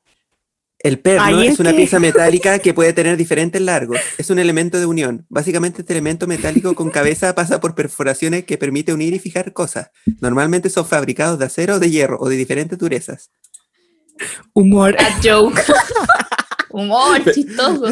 El 0.85 0.99
perno 0.99 1.41
es, 1.41 1.59
una 1.61 1.73
pieza 1.73 1.99
metálica 1.99 2.59
que 2.59 2.75
puede 2.75 2.93
tener 2.93 3.17
diferentes 3.17 3.61
largos. 3.61 3.99
Es 4.19 4.29
un 4.29 4.39
elemento 4.39 4.79
de 4.79 4.85
unión. 4.85 5.25
Básicamente 5.31 5.81
este 5.81 5.95
elemento 5.95 6.27
metálico 6.27 6.75
con 6.75 6.91
cabeza 6.91 7.35
pasa 7.35 7.59
por 7.59 7.75
perforaciones 7.75 8.45
que 8.45 8.59
permite 8.59 8.93
unir 8.93 9.15
y 9.15 9.19
fijar 9.19 9.55
cosas. 9.55 9.91
Normalmente 10.21 10.69
son 10.69 10.85
fabricados 10.85 11.39
de 11.39 11.47
acero 11.47 11.77
o 11.77 11.79
de 11.79 11.91
hierro 11.91 12.19
o 12.21 12.29
de 12.29 12.37
diferentes 12.37 12.79
durezas. 12.79 13.31
Humor. 14.53 14.95
A 15.01 15.21
joke. 15.23 15.59
Humor, 16.69 17.33
chistoso. 17.33 17.87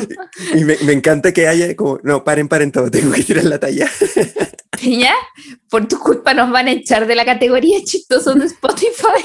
Y 0.54 0.64
me, 0.64 0.74
encanta 0.92 1.32
que 1.32 1.48
haya 1.48 1.74
como, 1.74 1.98
no, 2.02 2.24
paren, 2.24 2.48
paren 2.48 2.72
todo, 2.72 2.90
tengo 2.90 3.12
que 3.12 3.22
tirar 3.22 3.44
la 3.44 3.58
talla. 3.58 3.88
¿Ya? 4.82 5.14
Por 5.70 5.88
tu 5.88 5.98
culpa 5.98 6.34
nos 6.34 6.50
van 6.50 6.66
a 6.66 6.72
echar 6.72 7.06
de 7.06 7.14
la 7.14 7.24
categoría 7.24 7.78
chistoso 7.84 8.34
de 8.34 8.46
Spotify. 8.46 9.22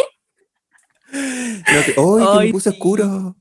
No, 1.11 1.83
que, 1.85 1.95
¡Ay, 2.39 2.47
me 2.47 2.51
puse 2.53 2.69
oscuro! 2.69 3.35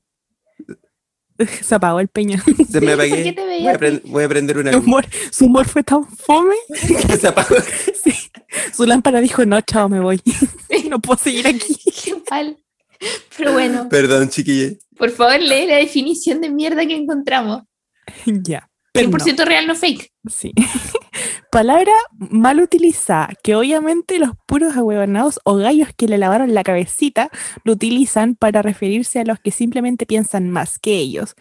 Se 1.61 1.75
apagó 1.75 1.99
el 1.99 2.07
peña. 2.07 2.43
Se 2.71 2.81
me 2.81 2.93
apagué. 2.93 3.33
Voy 3.33 3.67
a, 3.67 4.01
voy 4.05 4.23
a, 4.23 4.29
prender 4.29 4.57
una. 4.57 4.71
su 5.31 5.45
humor 5.45 5.67
fue 5.67 5.83
tan 5.83 6.07
fome. 6.07 6.55
Se 7.19 7.27
apagó. 7.27 7.55
Sí. 8.03 8.13
Su 8.73 8.85
lámpara 8.85 9.19
dijo, 9.21 9.45
no, 9.45 9.59
chao, 9.61 9.89
me 9.89 9.99
voy. 9.99 10.21
no 10.89 10.99
puedo 10.99 11.19
seguir 11.19 11.47
aquí. 11.47 11.77
Qué 12.03 12.15
mal. 12.29 12.57
Pero 13.37 13.53
bueno. 13.53 13.87
Perdón, 13.89 14.29
chiquille. 14.29 14.79
Por 14.97 15.11
favor, 15.11 15.39
lee 15.39 15.67
la 15.67 15.77
definición 15.77 16.41
de 16.41 16.49
mierda 16.49 16.85
que 16.85 16.95
encontramos. 16.95 17.63
Ya. 18.25 18.69
100% 18.97 19.45
real, 19.45 19.67
no 19.67 19.75
fake. 19.75 20.11
Sí. 20.29 20.53
Palabra 21.51 21.93
mal 22.17 22.59
utilizada, 22.59 23.29
que 23.43 23.55
obviamente 23.55 24.19
los 24.19 24.31
puros 24.45 24.75
ahuevonados 24.75 25.39
o 25.43 25.55
gallos 25.55 25.89
que 25.95 26.07
le 26.07 26.17
lavaron 26.17 26.53
la 26.53 26.63
cabecita 26.63 27.29
lo 27.63 27.73
utilizan 27.73 28.35
para 28.35 28.61
referirse 28.61 29.19
a 29.19 29.23
los 29.25 29.39
que 29.39 29.51
simplemente 29.51 30.05
piensan 30.05 30.49
más 30.49 30.79
que 30.79 30.97
ellos. 30.97 31.35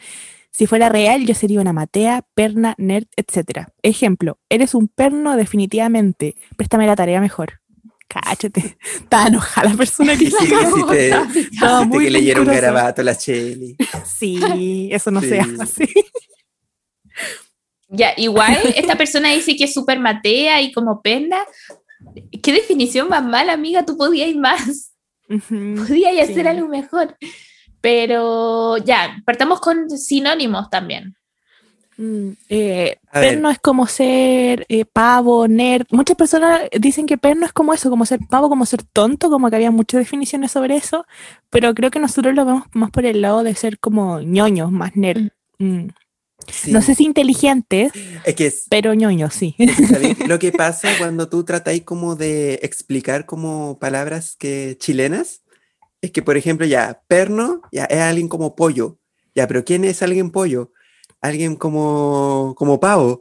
Si 0.57 0.67
fuera 0.67 0.89
real, 0.89 1.27
yo 1.27 1.35
sería 1.35 1.61
una 1.61 1.75
matea, 1.75 2.25
perna, 2.35 2.75
nerd, 2.79 3.09
etc. 3.17 3.67
Ejemplo, 3.83 4.39
eres 4.49 4.75
un 4.75 4.89
perno 4.89 5.37
definitivamente. 5.37 6.35
Préstame 6.57 6.87
la 6.87 6.97
tarea 6.97 7.21
mejor. 7.21 7.61
Cáchate. 8.09 8.79
Estaba 8.95 9.27
enojada 9.27 9.71
la 9.71 9.77
persona 9.77 10.17
que 10.17 10.31
sí, 10.31 10.49
te, 10.91 11.09
Estaba 11.41 11.85
muy 11.85 12.05
que 12.05 12.11
leyeron 12.11 12.47
garabato 12.47 13.03
la 13.03 13.17
Cheli. 13.17 13.77
Sí, 14.07 14.89
eso 14.91 15.11
no 15.11 15.21
se 15.21 15.41
hace. 15.41 15.91
Ya, 17.89 18.13
igual 18.17 18.57
esta 18.77 18.97
persona 18.97 19.31
dice 19.33 19.57
que 19.57 19.65
es 19.65 19.75
súper 19.75 19.99
matea 19.99 20.61
y 20.63 20.73
como 20.73 21.03
pena. 21.03 21.39
¿Qué 22.43 22.53
definición 22.53 23.09
más 23.09 23.25
mala, 23.25 23.53
amiga? 23.53 23.85
Tú 23.85 23.97
podías 23.97 24.29
ir 24.29 24.39
más. 24.39 24.93
podías 25.29 26.31
hacer 26.31 26.49
algo 26.49 26.69
mejor. 26.69 27.17
Pero 27.81 28.79
ya, 28.79 29.23
partamos 29.25 29.61
con 29.61 29.91
sinónimos 29.91 30.69
también. 30.71 31.17
Mm, 31.99 32.33
eh, 32.51 32.99
perno 33.11 33.49
es 33.49 33.59
como 33.59 33.87
ser 33.87 34.67
eh, 34.69 34.85
pavo, 34.85 35.49
nerd. 35.49 35.87
Muchas 35.91 36.17
personas 36.17 36.63
dicen 36.79 37.07
que 37.07 37.17
perno 37.17 37.47
es 37.47 37.53
como 37.53 37.73
eso, 37.73 37.89
como 37.89 38.05
ser 38.05 38.21
pavo, 38.29 38.49
como 38.49 38.67
ser 38.67 38.83
tonto, 38.83 39.31
como 39.31 39.49
que 39.49 39.57
había 39.57 39.71
muchas 39.71 40.01
definiciones 40.01 40.53
sobre 40.53 40.77
eso, 40.77 41.07
pero 41.49 41.75
creo 41.75 41.91
que 41.91 41.99
nosotros 41.99 42.35
lo 42.35 42.45
vemos 42.45 42.65
más 42.73 42.91
por 42.91 43.07
el 43.07 43.23
lado 43.23 43.43
de 43.43 43.55
ser 43.55 43.79
como 43.79 44.21
ñoños, 44.21 44.71
más 44.73 44.95
nerd. 44.97 45.31
Mm. 45.59 45.65
Mm. 45.65 45.89
No 46.69 46.83
sé 46.83 46.95
si 46.95 47.05
inteligentes, 47.05 47.93
pero 48.69 48.95
ñoño, 48.95 49.31
sí. 49.31 49.57
lo 50.27 50.39
que 50.39 50.53
pasa 50.53 50.89
cuando 50.99 51.29
tú 51.29 51.45
tratáis 51.45 51.83
como 51.83 52.17
de 52.17 52.61
explicar 52.63 53.27
como 53.27 53.79
palabras 53.79 54.37
que 54.39 54.77
chilenas? 54.79 55.43
Es 56.01 56.11
que, 56.11 56.23
por 56.23 56.37
ejemplo, 56.37 56.67
ya, 56.67 57.03
perno, 57.09 57.63
ya 57.73 57.85
es 57.85 58.01
alguien 58.01 58.29
como 58.29 58.55
pollo. 58.55 58.99
Ya, 59.35 59.47
pero 59.47 59.65
¿quién 59.65 59.85
es 59.85 60.03
alguien 60.03 60.31
pollo? 60.31 60.73
Alguien 61.21 61.57
como, 61.57 62.55
como 62.57 62.79
pavo. 62.79 63.19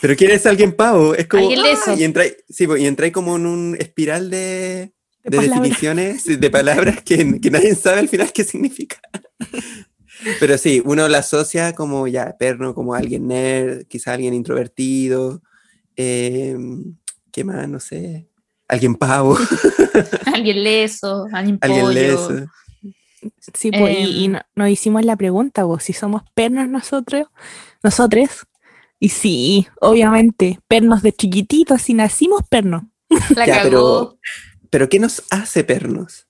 ¿Pero 0.00 0.16
quién 0.16 0.30
es 0.30 0.46
alguien 0.46 0.72
pavo? 0.72 1.14
Es 1.14 1.26
como... 1.26 1.48
¡ah! 1.48 1.94
y 1.96 2.04
entráis 2.04 2.36
sí, 2.48 2.66
y 2.78 2.86
entra 2.86 3.10
como 3.12 3.36
en 3.36 3.46
un 3.46 3.76
espiral 3.78 4.30
de, 4.30 4.92
de, 5.24 5.38
definiciones, 5.38 6.40
de 6.40 6.50
palabras 6.50 7.02
que, 7.02 7.40
que 7.40 7.50
nadie 7.50 7.74
sabe 7.74 8.00
al 8.00 8.08
final 8.08 8.32
qué 8.32 8.44
significa. 8.44 9.00
Pero 10.40 10.58
sí, 10.58 10.82
uno 10.84 11.08
la 11.08 11.18
asocia 11.18 11.72
como 11.74 12.06
ya 12.08 12.36
perno, 12.38 12.74
como 12.74 12.94
alguien 12.94 13.28
nerd, 13.28 13.86
quizá 13.86 14.14
alguien 14.14 14.34
introvertido. 14.34 15.42
Em, 15.96 16.96
¿Qué 17.32 17.44
más? 17.44 17.68
No 17.68 17.80
sé. 17.80 18.26
Alguien 18.66 18.94
pavo. 18.94 19.36
alguien 20.26 20.62
leso, 20.62 21.26
alguien 21.32 21.58
pollo. 21.58 21.86
Alguien 21.86 21.94
leso. 21.94 22.46
Sí, 23.54 23.70
pues, 23.70 23.96
y, 23.98 24.26
em. 24.26 24.38
nos 24.54 24.68
hicimos 24.68 25.04
la 25.04 25.16
pregunta, 25.16 25.64
vos, 25.64 25.82
si 25.82 25.92
somos 25.92 26.22
pernos 26.34 26.68
nosotros, 26.68 27.26
nosotros. 27.82 28.46
Y 29.00 29.10
sí, 29.10 29.68
obviamente, 29.80 30.58
pernos 30.68 31.02
de 31.02 31.12
chiquititos, 31.12 31.82
si 31.82 31.94
nacimos 31.94 32.42
pernos. 32.48 32.82
ya, 33.46 33.62
pero, 33.62 34.18
pero 34.70 34.88
¿qué 34.88 34.98
nos 34.98 35.22
hace 35.30 35.64
pernos? 35.64 36.26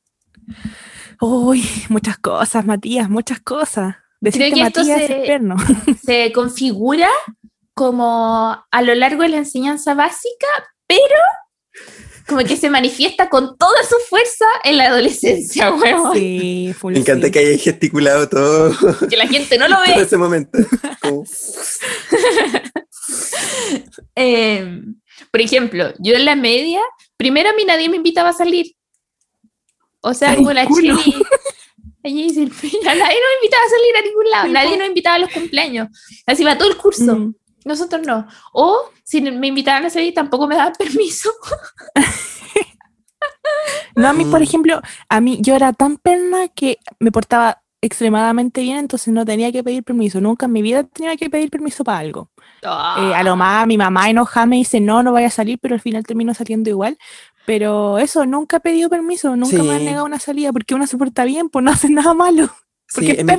Uy, 1.21 1.65
muchas 1.89 2.19
cosas, 2.19 2.65
Matías, 2.65 3.09
muchas 3.11 3.41
cosas. 3.41 3.97
Decir 4.21 4.53
que, 4.53 4.63
Matías 4.63 5.07
se, 5.07 5.41
se 6.05 6.33
configura 6.33 7.09
como 7.75 8.57
a 8.71 8.83
lo 8.83 8.95
largo 8.95 9.23
de 9.23 9.29
la 9.29 9.37
enseñanza 9.39 9.95
básica, 9.95 10.47
pero 10.87 11.05
como 12.29 12.45
que 12.45 12.57
se 12.57 12.69
manifiesta 12.69 13.31
con 13.31 13.57
toda 13.57 13.83
su 13.85 13.97
fuerza 14.09 14.45
en 14.65 14.77
la 14.77 14.89
adolescencia, 14.89 15.73
weón. 15.75 16.13
Sí, 16.15 16.75
full 16.79 16.93
Me 16.93 17.01
encanta 17.01 17.27
sí. 17.27 17.33
que 17.33 17.39
hayas 17.39 17.63
gesticulado 17.63 18.29
todo 18.29 18.73
Que 19.09 19.17
la 19.17 19.27
gente 19.27 19.57
no 19.59 19.67
lo 19.67 19.77
en 19.87 19.97
ve. 19.97 20.03
ese 20.03 20.17
momento. 20.17 20.59
Eh, 24.15 24.83
por 25.31 25.41
ejemplo, 25.41 25.93
yo 25.99 26.15
en 26.15 26.25
la 26.25 26.37
media, 26.37 26.81
primero 27.17 27.51
a 27.51 27.55
mí 27.55 27.65
nadie 27.65 27.89
me 27.89 27.97
invitaba 27.97 28.31
a 28.31 28.35
salir. 28.35 28.75
O 30.01 30.15
sea, 30.15 30.37
como 30.37 30.53
la 30.53 30.65
culo. 30.67 30.97
chili. 31.03 31.17
Allí 32.05 32.23
dice 32.29 32.43
el 32.45 32.51
pillo, 32.51 32.79
nadie 32.85 32.97
nos 32.97 33.35
invitaba 33.43 33.65
a 33.65 33.69
salir 33.69 33.97
a 33.97 34.03
ningún 34.03 34.31
lado, 34.31 34.49
nadie 34.49 34.79
nos 34.79 34.87
invitaba 34.89 35.17
a 35.17 35.19
los 35.19 35.31
cumpleaños. 35.31 35.89
Así 36.27 36.45
va 36.45 36.57
todo 36.57 36.69
el 36.69 36.77
curso. 36.77 37.17
Mm. 37.17 37.35
Nosotros 37.65 38.07
no. 38.07 38.27
O 38.53 38.91
si 39.05 39.21
me 39.21 39.49
invitaban 39.49 39.85
a 39.85 39.91
salir, 39.91 40.15
tampoco 40.15 40.47
me 40.47 40.55
daban 40.57 40.73
permiso. 40.79 41.31
No, 43.97 44.09
a 44.09 44.13
mí, 44.13 44.25
por 44.25 44.41
Mm. 44.41 44.43
ejemplo, 44.45 44.81
a 45.09 45.21
mí 45.21 45.39
yo 45.41 45.55
era 45.57 45.73
tan 45.73 45.97
perna 45.97 46.49
que 46.49 46.79
me 47.01 47.11
portaba 47.11 47.61
extremadamente 47.81 48.61
bien, 48.61 48.79
entonces 48.79 49.13
no 49.15 49.25
tenía 49.25 49.51
que 49.53 49.63
pedir 49.63 49.83
permiso. 49.85 50.21
Nunca 50.21 50.47
en 50.47 50.53
mi 50.53 50.63
vida 50.63 50.85
tenía 50.85 51.17
que 51.17 51.31
pedir 51.31 51.51
permiso 51.51 51.85
para 51.85 51.99
algo. 51.99 52.31
Eh, 52.63 53.15
a 53.15 53.23
lo 53.23 53.37
más, 53.37 53.67
mi 53.67 53.77
mamá 53.77 54.09
enojada 54.11 54.47
me 54.47 54.57
dice, 54.57 54.81
no, 54.81 55.03
no 55.03 55.13
vaya 55.13 55.29
a 55.29 55.31
salir, 55.31 55.59
pero 55.61 55.75
al 55.75 55.81
final 55.81 56.05
termino 56.05 56.35
saliendo 56.35 56.71
igual. 56.71 56.97
Pero 57.49 57.99
eso, 57.99 58.27
nunca 58.27 58.59
he 58.59 58.61
pedido 58.61 58.91
permiso, 58.91 59.35
nunca 59.35 59.63
me 59.63 59.71
han 59.71 59.79
Sí. 59.79 59.85
negado 59.87 60.05
una 60.05 60.19
salida, 60.19 60.53
porque 60.53 60.75
uno 60.75 60.87
se 60.87 60.99
porta 60.99 61.25
bien, 61.25 61.49
pues 61.49 61.65
no 61.65 61.71
hace 61.73 61.89
nada 61.89 62.13
malo. 62.13 62.51
Porque 62.95 63.13
es 63.13 63.19
en 63.21 63.27
mi 63.27 63.33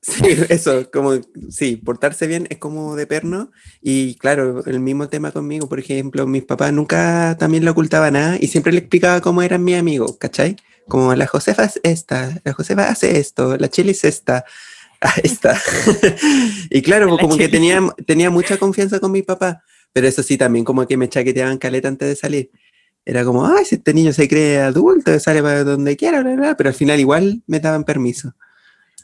sí, 0.00 0.22
eso, 0.48 0.88
como, 0.92 1.14
sí, 1.50 1.74
portarse 1.74 2.28
bien 2.28 2.46
es 2.50 2.58
como 2.58 2.94
de 2.94 3.08
perno. 3.08 3.50
Y 3.82 4.14
claro, 4.14 4.64
el 4.64 4.78
mismo 4.78 5.08
tema 5.08 5.32
conmigo, 5.32 5.68
por 5.68 5.80
ejemplo, 5.80 6.24
mis 6.28 6.44
papás 6.44 6.72
nunca 6.72 7.36
también 7.36 7.64
le 7.64 7.70
ocultaba 7.72 8.12
nada 8.12 8.36
y 8.40 8.46
siempre 8.46 8.72
le 8.72 8.78
explicaba 8.78 9.20
cómo 9.20 9.42
eran 9.42 9.64
mis 9.64 9.76
amigos, 9.76 10.18
¿cachai? 10.18 10.54
Como 10.86 11.12
la 11.16 11.26
Josefa 11.26 11.64
es 11.64 11.80
esta, 11.82 12.40
la 12.44 12.52
Josefa 12.52 12.88
hace 12.88 13.18
esto, 13.18 13.56
la 13.56 13.68
Chile 13.68 13.90
es 13.90 14.04
esta, 14.04 14.44
ah, 15.00 15.14
esta. 15.24 15.60
y 16.70 16.80
claro, 16.82 17.06
La 17.06 17.10
pues 17.10 17.22
como 17.22 17.36
que 17.36 17.48
tenía, 17.48 17.80
tenía 18.06 18.30
mucha 18.30 18.56
confianza 18.56 19.00
con 19.00 19.10
mi 19.10 19.22
papá, 19.22 19.64
pero 19.92 20.06
eso 20.06 20.22
sí, 20.22 20.38
también 20.38 20.64
como 20.64 20.86
que 20.86 20.96
me 20.96 21.08
chaqueteaban 21.08 21.58
caleta 21.58 21.88
antes 21.88 22.08
de 22.08 22.14
salir. 22.14 22.50
Era 23.04 23.24
como, 23.24 23.46
ay, 23.46 23.64
si 23.64 23.76
este 23.76 23.94
niño 23.94 24.12
se 24.12 24.28
cree 24.28 24.60
adulto, 24.60 25.18
sale 25.18 25.42
para 25.42 25.64
donde 25.64 25.96
quiera, 25.96 26.20
bla, 26.20 26.32
bla, 26.34 26.40
bla", 26.48 26.56
pero 26.56 26.68
al 26.68 26.74
final 26.74 27.00
igual 27.00 27.42
me 27.46 27.58
daban 27.60 27.84
permiso. 27.84 28.34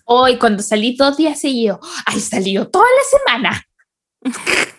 Hoy, 0.04 0.38
cuando 0.38 0.62
salí 0.62 0.94
dos 0.96 1.16
días 1.16 1.40
seguidos, 1.40 1.78
¡ay, 2.04 2.20
salió 2.20 2.68
toda 2.68 2.84
la 2.84 3.18
semana! 3.18 3.62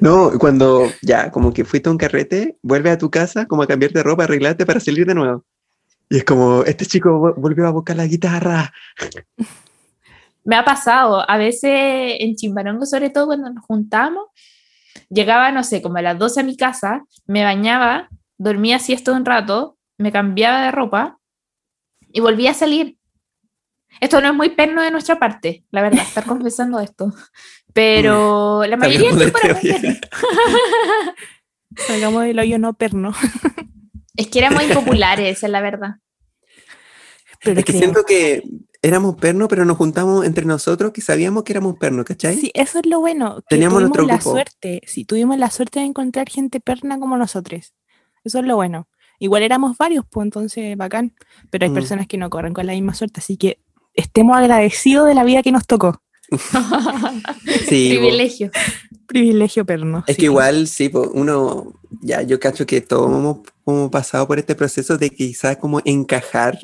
No, 0.00 0.32
cuando 0.40 0.90
ya, 1.00 1.30
como 1.30 1.52
que 1.52 1.64
fuiste 1.64 1.88
a 1.88 1.92
un 1.92 1.98
carrete, 1.98 2.58
vuelve 2.60 2.90
a 2.90 2.98
tu 2.98 3.08
casa, 3.08 3.46
como 3.46 3.62
a 3.62 3.68
cambiarte 3.68 3.98
de 3.98 4.02
ropa, 4.02 4.24
arreglarte 4.24 4.66
para 4.66 4.80
salir 4.80 5.06
de 5.06 5.14
nuevo. 5.14 5.44
Y 6.10 6.16
es 6.16 6.24
como, 6.24 6.64
este 6.64 6.86
chico 6.86 7.10
vo- 7.10 7.34
volvió 7.36 7.68
a 7.68 7.70
buscar 7.70 7.96
la 7.96 8.06
guitarra. 8.06 8.72
Me 10.44 10.56
ha 10.56 10.64
pasado, 10.64 11.28
a 11.30 11.36
veces 11.38 11.70
en 12.18 12.34
Chimbarongo, 12.34 12.84
sobre 12.84 13.10
todo 13.10 13.26
cuando 13.26 13.48
nos 13.50 13.64
juntamos, 13.64 14.24
llegaba, 15.08 15.52
no 15.52 15.62
sé, 15.64 15.82
como 15.82 15.98
a 15.98 16.02
las 16.02 16.18
12 16.18 16.40
a 16.40 16.44
mi 16.44 16.56
casa, 16.56 17.04
me 17.26 17.44
bañaba, 17.44 18.08
dormía 18.38 18.78
siesta 18.78 19.12
un 19.12 19.24
rato, 19.24 19.76
me 19.98 20.12
cambiaba 20.12 20.62
de 20.62 20.70
ropa 20.70 21.18
y 22.12 22.20
volvía 22.20 22.50
a 22.50 22.54
salir. 22.54 22.96
Esto 24.00 24.20
no 24.20 24.28
es 24.28 24.34
muy 24.34 24.50
perno 24.50 24.82
de 24.82 24.90
nuestra 24.90 25.18
parte, 25.18 25.64
la 25.70 25.82
verdad, 25.82 26.02
estar 26.02 26.24
confesando 26.26 26.80
esto. 26.80 27.12
Pero 27.72 28.64
la 28.66 28.76
mayoría 28.76 29.10
del 29.10 29.18
tiempo 29.32 29.38
era 29.42 29.60
perno. 29.60 29.94
Salgamos 31.76 32.22
del 32.24 32.38
hoyo 32.38 32.58
no 32.58 32.72
perno. 32.74 33.12
Es 34.16 34.28
que 34.28 34.38
éramos 34.38 34.62
impopulares, 34.68 35.36
esa 35.36 35.46
es 35.46 35.52
la 35.52 35.60
verdad. 35.60 35.96
Pero 37.42 37.60
Es 37.60 37.64
que 37.66 37.72
creo- 37.72 37.78
siento 37.80 38.04
que 38.04 38.42
éramos 38.86 39.16
pernos, 39.16 39.48
pero 39.48 39.64
nos 39.64 39.76
juntamos 39.76 40.24
entre 40.24 40.44
nosotros 40.44 40.92
que 40.92 41.00
sabíamos 41.00 41.42
que 41.44 41.52
éramos 41.52 41.76
pernos, 41.78 42.04
¿cachai? 42.04 42.36
Sí, 42.36 42.50
eso 42.54 42.78
es 42.78 42.86
lo 42.86 43.00
bueno. 43.00 43.36
que 43.36 43.42
Teníamos 43.56 43.78
tuvimos 43.78 43.96
nuestro 43.96 44.06
la 44.06 44.14
grupo. 44.16 44.30
suerte. 44.32 44.80
Sí, 44.86 45.04
tuvimos 45.04 45.38
la 45.38 45.50
suerte 45.50 45.80
de 45.80 45.86
encontrar 45.86 46.28
gente 46.28 46.60
perna 46.60 46.98
como 46.98 47.16
nosotros. 47.16 47.74
Eso 48.24 48.38
es 48.38 48.44
lo 48.44 48.56
bueno. 48.56 48.88
Igual 49.18 49.42
éramos 49.42 49.76
varios, 49.78 50.04
pues 50.10 50.24
entonces 50.24 50.76
bacán. 50.76 51.14
Pero 51.50 51.64
hay 51.64 51.70
Mm. 51.70 51.74
personas 51.74 52.06
que 52.06 52.18
no 52.18 52.28
corren 52.30 52.52
con 52.54 52.66
la 52.66 52.72
misma 52.74 52.94
suerte, 52.94 53.20
así 53.20 53.36
que 53.36 53.58
estemos 53.94 54.36
agradecidos 54.36 55.06
de 55.06 55.14
la 55.14 55.24
vida 55.24 55.42
que 55.42 55.52
nos 55.52 55.66
tocó. 55.66 56.02
Sí. 57.68 57.90
Privilegio. 57.90 58.50
Privilegio 59.06 59.64
perno. 59.64 60.04
Es 60.06 60.16
sí. 60.16 60.20
que 60.20 60.24
igual, 60.26 60.66
sí, 60.66 60.88
po, 60.88 61.10
uno, 61.14 61.80
ya 62.02 62.22
yo 62.22 62.38
cacho 62.40 62.66
que 62.66 62.80
todos 62.80 63.06
hemos 63.10 63.38
como 63.64 63.90
pasado 63.90 64.26
por 64.26 64.38
este 64.38 64.54
proceso 64.54 64.98
de 64.98 65.10
quizás 65.10 65.56
como 65.58 65.80
encajar, 65.84 66.58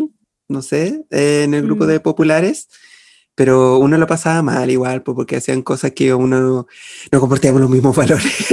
no 0.52 0.62
sé, 0.62 1.04
eh, 1.10 1.42
en 1.44 1.54
el 1.54 1.62
grupo 1.62 1.84
Mm. 1.84 1.88
de 1.88 2.00
populares, 2.00 2.68
pero 3.34 3.78
uno 3.78 3.96
lo 3.98 4.06
pasaba 4.06 4.42
mal 4.42 4.70
igual, 4.70 5.02
po, 5.02 5.14
porque 5.14 5.36
hacían 5.36 5.62
cosas 5.62 5.92
que 5.92 6.12
uno 6.14 6.38
no, 6.40 6.66
no 7.10 7.20
compartíamos 7.20 7.60
los 7.60 7.70
mismos 7.70 7.96
valores. 7.96 8.24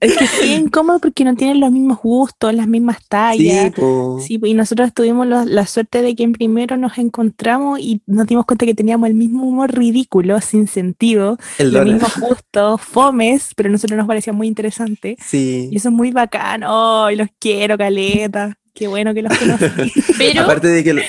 Es 0.00 0.18
que 0.18 0.26
sí, 0.26 0.52
incómodo 0.52 0.98
porque 0.98 1.24
no 1.24 1.34
tienen 1.34 1.60
los 1.60 1.72
mismos 1.72 1.98
gustos, 2.02 2.52
las 2.52 2.68
mismas 2.68 2.98
sí, 2.98 3.04
tallas. 3.08 3.72
po. 3.72 4.18
Sí, 4.20 4.38
y 4.44 4.52
nosotros 4.52 4.92
tuvimos 4.92 5.26
la, 5.26 5.46
la 5.46 5.66
suerte 5.66 6.02
de 6.02 6.14
que 6.14 6.24
en 6.24 6.32
primero 6.32 6.76
nos 6.76 6.98
encontramos 6.98 7.80
y 7.80 8.02
nos 8.06 8.26
dimos 8.26 8.44
cuenta 8.44 8.66
que 8.66 8.74
teníamos 8.74 9.08
el 9.08 9.14
mismo 9.14 9.44
humor 9.44 9.72
ridículo, 9.74 10.38
sin 10.42 10.68
sentido, 10.68 11.38
el 11.56 11.72
los 11.72 11.86
mismos 11.86 12.18
gustos, 12.20 12.82
fomes, 12.82 13.52
pero 13.56 13.70
a 13.70 13.72
nosotros 13.72 13.96
nos 13.96 14.06
parecía 14.06 14.34
muy 14.34 14.46
interesante. 14.46 15.16
Sí. 15.24 15.70
Y 15.72 15.76
eso 15.78 15.88
es 15.88 15.94
muy 15.94 16.10
bacán. 16.10 16.64
¡Ay, 16.66 17.16
los 17.16 17.28
quiero, 17.38 17.78
caleta! 17.78 18.58
Qué 18.74 18.88
bueno 18.88 19.14
que 19.14 19.22
los 19.22 19.36
conocí. 19.38 19.64
Pero 20.18 20.42
Aparte 20.42 20.68
de 20.68 20.84
que 20.84 20.92
lo- 20.94 21.02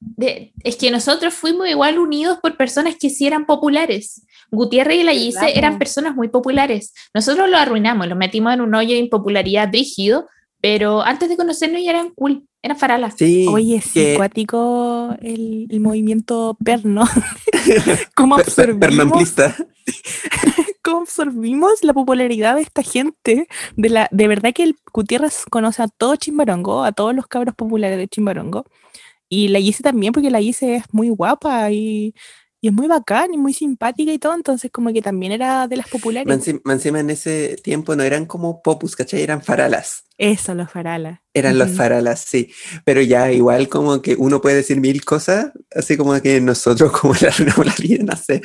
de- 0.00 0.52
es 0.62 0.76
que 0.76 0.90
nosotros 0.90 1.34
fuimos 1.34 1.68
igual 1.68 1.98
unidos 1.98 2.38
por 2.42 2.56
personas 2.56 2.96
que 2.98 3.10
sí 3.10 3.26
eran 3.26 3.46
populares. 3.46 4.22
Gutiérrez 4.50 5.00
y 5.00 5.02
la 5.02 5.12
Gise 5.12 5.38
Claro. 5.38 5.52
eran 5.54 5.78
personas 5.78 6.14
muy 6.14 6.28
populares. 6.28 6.92
Nosotros 7.14 7.48
lo 7.48 7.56
arruinamos, 7.56 8.06
los 8.08 8.16
metimos 8.18 8.52
en 8.54 8.60
un 8.60 8.74
hoyo 8.74 8.90
de 8.90 8.98
impopularidad 8.98 9.68
brígido, 9.68 10.28
pero 10.60 11.02
antes 11.02 11.28
de 11.28 11.36
conocernos 11.36 11.82
ya 11.82 11.90
eran 11.90 12.10
cool, 12.10 12.46
eran 12.62 12.78
faralas. 12.78 13.14
sí, 13.18 13.46
Oye, 13.50 13.80
sí, 13.80 13.92
que- 13.92 14.16
el, 15.22 15.66
el 15.70 15.80
movimiento 15.80 16.56
perno. 16.64 17.04
¿Cómo 18.14 18.36
per- 18.36 18.44
per- 18.44 18.52
absorbimos, 18.70 18.80
pernamplista. 18.80 19.56
absorbimos 20.90 21.82
la 21.82 21.92
popularidad 21.92 22.56
de 22.56 22.62
esta 22.62 22.82
gente? 22.82 23.48
De, 23.76 23.88
la, 23.88 24.08
de 24.10 24.28
verdad 24.28 24.52
que 24.52 24.64
el 24.64 24.76
Gutiérrez 24.92 25.44
conoce 25.50 25.82
a 25.82 25.88
todo 25.88 26.16
Chimbarongo, 26.16 26.84
a 26.84 26.92
todos 26.92 27.14
los 27.14 27.26
cabros 27.26 27.54
populares 27.54 27.98
de 27.98 28.08
Chimbarongo. 28.08 28.64
Y 29.28 29.48
la 29.48 29.58
Gise 29.58 29.82
también, 29.82 30.12
porque 30.12 30.30
la 30.30 30.40
Gise 30.40 30.76
es 30.76 30.84
muy 30.92 31.08
guapa 31.08 31.70
y, 31.70 32.14
y 32.64 32.68
es 32.68 32.72
muy 32.72 32.86
bacán 32.86 33.34
y 33.34 33.36
muy 33.36 33.52
simpática 33.52 34.10
y 34.10 34.18
todo, 34.18 34.34
entonces 34.34 34.70
como 34.70 34.90
que 34.90 35.02
también 35.02 35.32
era 35.32 35.68
de 35.68 35.76
las 35.76 35.86
populares. 35.86 36.48
Encima 36.66 37.00
en 37.00 37.10
ese 37.10 37.56
tiempo 37.62 37.94
no 37.94 38.02
eran 38.02 38.24
como 38.24 38.62
popus, 38.62 38.96
¿cachai? 38.96 39.20
Eran 39.20 39.42
faralas. 39.42 40.04
Eso, 40.16 40.54
los 40.54 40.70
faralas. 40.70 41.18
Eran 41.34 41.58
los 41.58 41.68
Ujú. 41.70 41.76
faralas, 41.78 42.20
sí. 42.20 42.52
Pero 42.84 43.02
ya 43.02 43.32
igual 43.32 43.68
como 43.68 44.00
que 44.00 44.14
uno 44.16 44.40
puede 44.40 44.54
decir 44.56 44.80
mil 44.80 45.04
cosas, 45.04 45.50
así 45.74 45.96
como 45.96 46.20
que 46.22 46.40
nosotros 46.40 46.92
como 47.00 47.14
le 47.20 47.26
arruinamos 47.26 47.66
la 47.66 47.74
vida, 47.80 48.04
no 48.04 48.16
sé. 48.16 48.40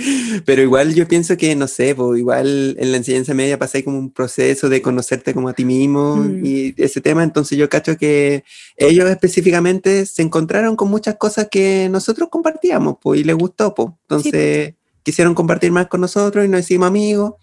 Pero 0.45 0.63
igual 0.63 0.95
yo 0.95 1.07
pienso 1.07 1.38
que, 1.38 1.55
no 1.55 1.67
sé, 1.67 1.93
pues 1.93 2.17
igual 2.20 2.76
en 2.80 2.91
la 2.91 2.97
enseñanza 2.97 3.36
media 3.36 3.59
pasáis 3.59 3.86
como 3.86 3.99
un 3.99 4.11
proceso 4.11 4.67
de 4.67 4.82
conocerte 4.82 5.34
como 5.36 5.49
a 5.49 5.53
ti 5.53 5.63
mismo 5.65 6.15
Mm. 6.15 6.43
y 6.45 6.74
ese 6.78 7.01
tema, 7.01 7.24
entonces 7.24 7.55
yo 7.57 7.70
cacho 7.70 7.95
que 7.97 8.43
ellos 8.76 9.07
específicamente 9.09 10.07
se 10.07 10.24
encontraron 10.24 10.76
con 10.76 10.89
muchas 10.89 11.17
cosas 11.17 11.49
que 11.51 11.88
nosotros 11.91 12.30
compartíamos, 12.32 12.95
pues, 12.99 13.20
y 13.20 13.24
les 13.24 13.36
gustó, 13.36 13.76
pues. 13.76 13.89
Entonces 14.09 14.74
quisieron 15.03 15.36
compartir 15.36 15.72
más 15.72 15.86
con 15.88 16.01
nosotros 16.01 16.43
y 16.43 16.47
nos 16.47 16.61
hicimos 16.61 16.88
amigos, 16.88 17.34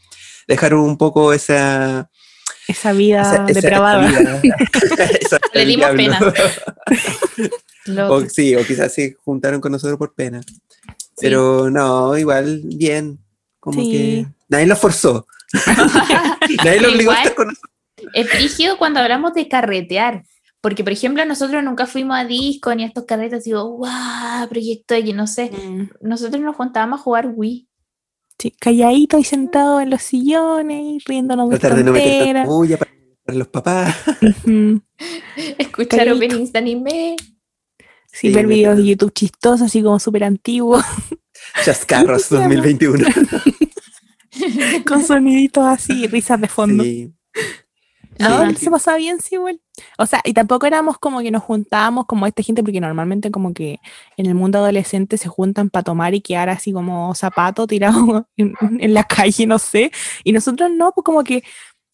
dejaron 0.48 0.80
un 0.80 0.98
poco 0.98 1.32
esa... 1.32 2.10
Esa 2.68 2.92
vida 2.92 3.22
esa- 3.22 3.44
depravada. 3.44 4.08
esa 4.08 4.40
vida- 4.40 4.56
esa 5.20 5.38
Le 5.54 5.64
dimos. 5.64 5.90
Lo- 7.86 8.12
O 8.14 8.28
sí, 8.28 8.54
o 8.56 8.64
quizás 8.64 8.92
se 8.92 9.14
juntaron 9.24 9.60
con 9.60 9.72
nosotros 9.72 9.98
por 9.98 10.14
pena. 10.14 10.40
Pero 11.20 11.70
no, 11.70 12.16
igual, 12.18 12.60
bien. 12.64 13.18
Como 13.60 13.80
Sí. 13.82 13.90
que 13.90 14.26
nadie 14.48 14.66
lo 14.66 14.76
forzó. 14.76 15.26
nadie 16.64 16.80
lo 16.80 16.88
obligó 16.88 17.12
a 17.12 17.14
Igual. 17.14 17.18
estar 17.18 17.34
con 17.34 17.48
nosotros. 17.48 17.70
Es 18.12 18.28
brígido 18.30 18.78
cuando 18.78 19.00
hablamos 19.00 19.34
de 19.34 19.48
carretear. 19.48 20.24
Porque, 20.60 20.82
por 20.82 20.92
ejemplo, 20.92 21.24
nosotros 21.24 21.62
nunca 21.62 21.86
fuimos 21.86 22.16
a 22.18 22.24
disco 22.24 22.74
ni 22.74 22.82
a 22.82 22.86
estos 22.88 23.04
carretes, 23.04 23.44
digo, 23.44 23.76
wow, 23.76 24.48
proyecto 24.48 24.94
X, 24.94 25.14
no 25.14 25.26
sé. 25.28 25.50
Mm. 25.52 25.90
Nosotros 26.00 26.42
nos 26.42 26.56
juntábamos 26.56 26.98
a 27.00 27.02
jugar 27.04 27.28
Wii. 27.32 27.65
Sí, 28.38 28.50
calladito 28.50 29.18
y 29.18 29.24
sentado 29.24 29.80
en 29.80 29.90
los 29.90 30.02
sillones 30.02 30.80
y 30.82 30.98
riéndonos 31.06 31.48
de 31.48 31.58
Tratar 31.58 31.78
de 31.78 31.84
no 31.84 31.92
meter 31.92 32.46
bulla 32.46 32.76
para 32.76 33.38
los 33.38 33.48
papás. 33.48 33.96
Escuchar 35.58 35.98
Calladito. 36.00 36.16
openings 36.16 36.52
de 36.52 36.58
anime. 36.58 37.16
Sí, 38.12 38.28
Sí, 38.28 38.30
ver 38.30 38.46
videos 38.46 38.76
de. 38.76 38.86
YouTube 38.86 39.12
chistosos, 39.12 39.62
así 39.62 39.82
como 39.82 39.98
súper 39.98 40.24
antiguos. 40.24 40.84
Chascarros 41.64 42.28
2021. 42.28 43.06
Con 44.86 45.02
soniditos 45.02 45.64
así, 45.64 46.06
risas 46.06 46.40
de 46.40 46.48
fondo. 46.48 46.84
Sí. 46.84 47.12
No, 48.18 48.54
se 48.54 48.70
pasaba 48.70 48.96
bien, 48.96 49.20
sí, 49.20 49.34
igual. 49.34 49.60
O 49.98 50.06
sea, 50.06 50.20
y 50.24 50.32
tampoco 50.32 50.66
éramos 50.66 50.98
como 50.98 51.20
que 51.20 51.30
nos 51.30 51.42
juntábamos 51.42 52.06
como 52.06 52.26
esta 52.26 52.42
gente, 52.42 52.62
porque 52.62 52.80
normalmente 52.80 53.30
como 53.30 53.52
que 53.52 53.78
en 54.16 54.26
el 54.26 54.34
mundo 54.34 54.58
adolescente 54.58 55.18
se 55.18 55.28
juntan 55.28 55.70
para 55.70 55.84
tomar 55.84 56.14
y 56.14 56.20
quedar 56.20 56.48
así 56.48 56.72
como 56.72 57.14
zapato 57.14 57.66
tirado 57.66 58.28
en, 58.36 58.54
en, 58.60 58.94
la 58.94 59.04
calle, 59.04 59.46
no 59.46 59.58
sé. 59.58 59.90
Y 60.24 60.32
nosotros 60.32 60.70
no, 60.70 60.92
pues 60.92 61.04
como 61.04 61.24
que 61.24 61.42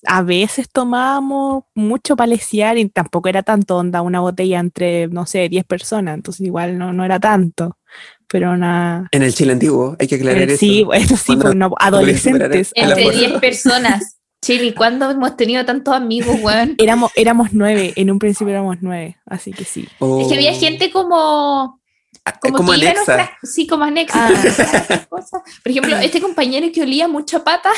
a 0.06 0.22
veces 0.22 0.68
tomábamos 0.70 1.64
mucho 1.74 2.16
para 2.16 2.32
y 2.32 2.88
tampoco 2.88 3.28
era 3.28 3.42
tanto 3.42 3.76
onda 3.76 4.02
una 4.02 4.20
botella 4.20 4.58
entre, 4.58 5.08
no 5.08 5.26
sé, 5.26 5.48
10 5.48 5.64
personas, 5.64 6.14
entonces 6.14 6.46
igual 6.46 6.78
no, 6.78 6.92
no 6.92 7.04
era 7.04 7.20
tanto. 7.20 7.78
Pero 8.26 8.56
nada. 8.56 9.08
En 9.12 9.22
el 9.22 9.34
Chile 9.34 9.52
antiguo, 9.52 9.94
hay 9.98 10.08
que 10.08 10.14
aclarar 10.14 10.48
eso. 10.50 10.56
Sí, 10.56 10.86
eso 10.94 11.16
sí, 11.16 11.36
pues, 11.36 11.54
no, 11.54 11.70
adolescentes. 11.78 12.72
Entre 12.74 13.10
10 13.10 13.40
personas. 13.40 14.16
Chile, 14.42 14.74
¿cuándo 14.74 15.08
hemos 15.08 15.36
tenido 15.36 15.64
tantos 15.64 15.94
amigos, 15.94 16.36
weón? 16.42 16.74
Éramos, 16.78 17.12
éramos 17.14 17.52
nueve, 17.52 17.92
en 17.94 18.10
un 18.10 18.18
principio 18.18 18.50
éramos 18.52 18.78
nueve, 18.80 19.16
así 19.24 19.52
que 19.52 19.64
sí. 19.64 19.88
Es 20.20 20.28
que 20.28 20.34
había 20.34 20.50
oh. 20.50 20.58
gente 20.58 20.90
como... 20.90 21.80
Ah, 22.24 22.38
como, 22.40 22.58
como 22.58 22.72
anexa. 22.72 23.30
sí, 23.42 23.66
como 23.66 23.84
anexa. 23.84 24.28
Ah. 24.28 25.06
Por 25.08 25.22
ejemplo, 25.64 25.96
este 25.96 26.20
compañero 26.20 26.66
que 26.72 26.82
olía 26.82 27.06
mucha 27.06 27.42
pata. 27.44 27.70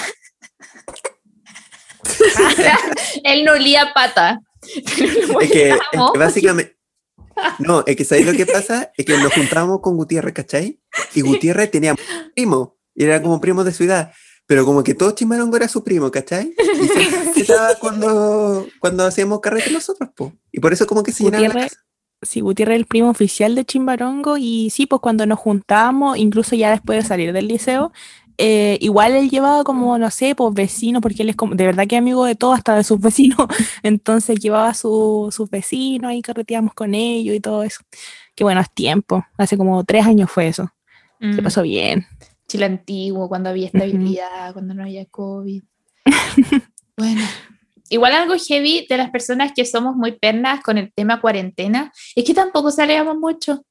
Él 3.24 3.44
no 3.44 3.52
olía 3.52 3.92
pata. 3.94 4.40
Es 5.40 5.50
que, 5.50 5.78
básicamente... 6.18 6.78
No, 7.58 7.84
es 7.86 7.96
que 7.96 8.04
¿sabéis 8.04 8.26
lo 8.26 8.32
que 8.32 8.46
pasa? 8.46 8.90
Es 8.96 9.04
que 9.04 9.18
nos 9.18 9.34
juntábamos 9.34 9.80
con 9.80 9.96
Gutiérrez, 9.96 10.32
¿cachai? 10.32 10.80
Y 11.14 11.20
Gutiérrez 11.20 11.70
tenía 11.70 11.94
primo, 12.34 12.78
y 12.94 13.04
era 13.04 13.20
como 13.20 13.40
primo 13.40 13.64
de 13.64 13.72
su 13.72 13.84
edad 13.84 14.12
pero 14.46 14.64
como 14.64 14.82
que 14.84 14.94
todo 14.94 15.12
Chimbarongo 15.12 15.56
era 15.56 15.68
su 15.68 15.82
primo, 15.82 16.10
¿cachai? 16.10 16.54
Y 16.58 16.88
se 17.34 17.40
estaba 17.40 17.74
cuando, 17.76 18.66
cuando 18.78 19.04
hacíamos 19.04 19.40
carrete 19.40 19.70
nosotros, 19.70 20.10
po. 20.14 20.32
Y 20.52 20.60
por 20.60 20.72
eso 20.72 20.86
como 20.86 21.02
que 21.02 21.12
se 21.12 21.24
llenaba 21.24 21.48
la 21.48 21.68
Sí, 22.24 22.40
Gutiérrez 22.40 22.76
es 22.76 22.80
el 22.80 22.86
primo 22.86 23.10
oficial 23.10 23.54
de 23.54 23.64
Chimbarongo 23.64 24.36
y 24.38 24.70
sí, 24.70 24.86
pues 24.86 25.00
cuando 25.00 25.26
nos 25.26 25.38
juntábamos, 25.38 26.16
incluso 26.16 26.56
ya 26.56 26.70
después 26.70 27.02
de 27.02 27.08
salir 27.08 27.32
del 27.32 27.48
liceo, 27.48 27.92
eh, 28.38 28.78
igual 28.80 29.12
él 29.14 29.30
llevaba 29.30 29.62
como, 29.62 29.96
no 29.98 30.10
sé, 30.10 30.34
pues 30.34 30.52
vecinos, 30.54 31.02
porque 31.02 31.22
él 31.22 31.28
es 31.28 31.36
como, 31.36 31.54
de 31.54 31.66
verdad 31.66 31.86
que 31.86 31.96
amigo 31.96 32.24
de 32.24 32.34
todos, 32.34 32.56
hasta 32.56 32.76
de 32.76 32.84
sus 32.84 33.00
vecinos, 33.00 33.46
entonces 33.82 34.38
llevaba 34.40 34.68
a 34.68 34.74
su, 34.74 35.28
sus 35.30 35.50
vecinos 35.50 36.12
y 36.12 36.22
carreteamos 36.22 36.74
con 36.74 36.94
ellos 36.94 37.36
y 37.36 37.40
todo 37.40 37.62
eso. 37.62 37.80
Qué 38.34 38.42
bueno, 38.44 38.60
es 38.60 38.72
tiempo, 38.72 39.24
hace 39.36 39.56
como 39.56 39.84
tres 39.84 40.06
años 40.06 40.30
fue 40.30 40.48
eso, 40.48 40.72
se 41.20 41.40
mm. 41.40 41.44
pasó 41.44 41.62
bien. 41.62 42.06
Chile 42.54 42.66
antiguo, 42.66 43.28
cuando 43.28 43.50
había 43.50 43.66
estabilidad, 43.66 44.52
cuando 44.52 44.74
no 44.74 44.84
había 44.84 45.04
COVID. 45.06 45.64
bueno, 46.96 47.20
igual 47.88 48.12
algo 48.12 48.34
heavy 48.38 48.86
de 48.88 48.96
las 48.96 49.10
personas 49.10 49.50
que 49.56 49.64
somos 49.64 49.96
muy 49.96 50.12
pernas 50.12 50.62
con 50.62 50.78
el 50.78 50.92
tema 50.94 51.20
cuarentena 51.20 51.92
es 52.14 52.24
que 52.24 52.32
tampoco 52.32 52.70
salíamos 52.70 53.16
mucho. 53.16 53.64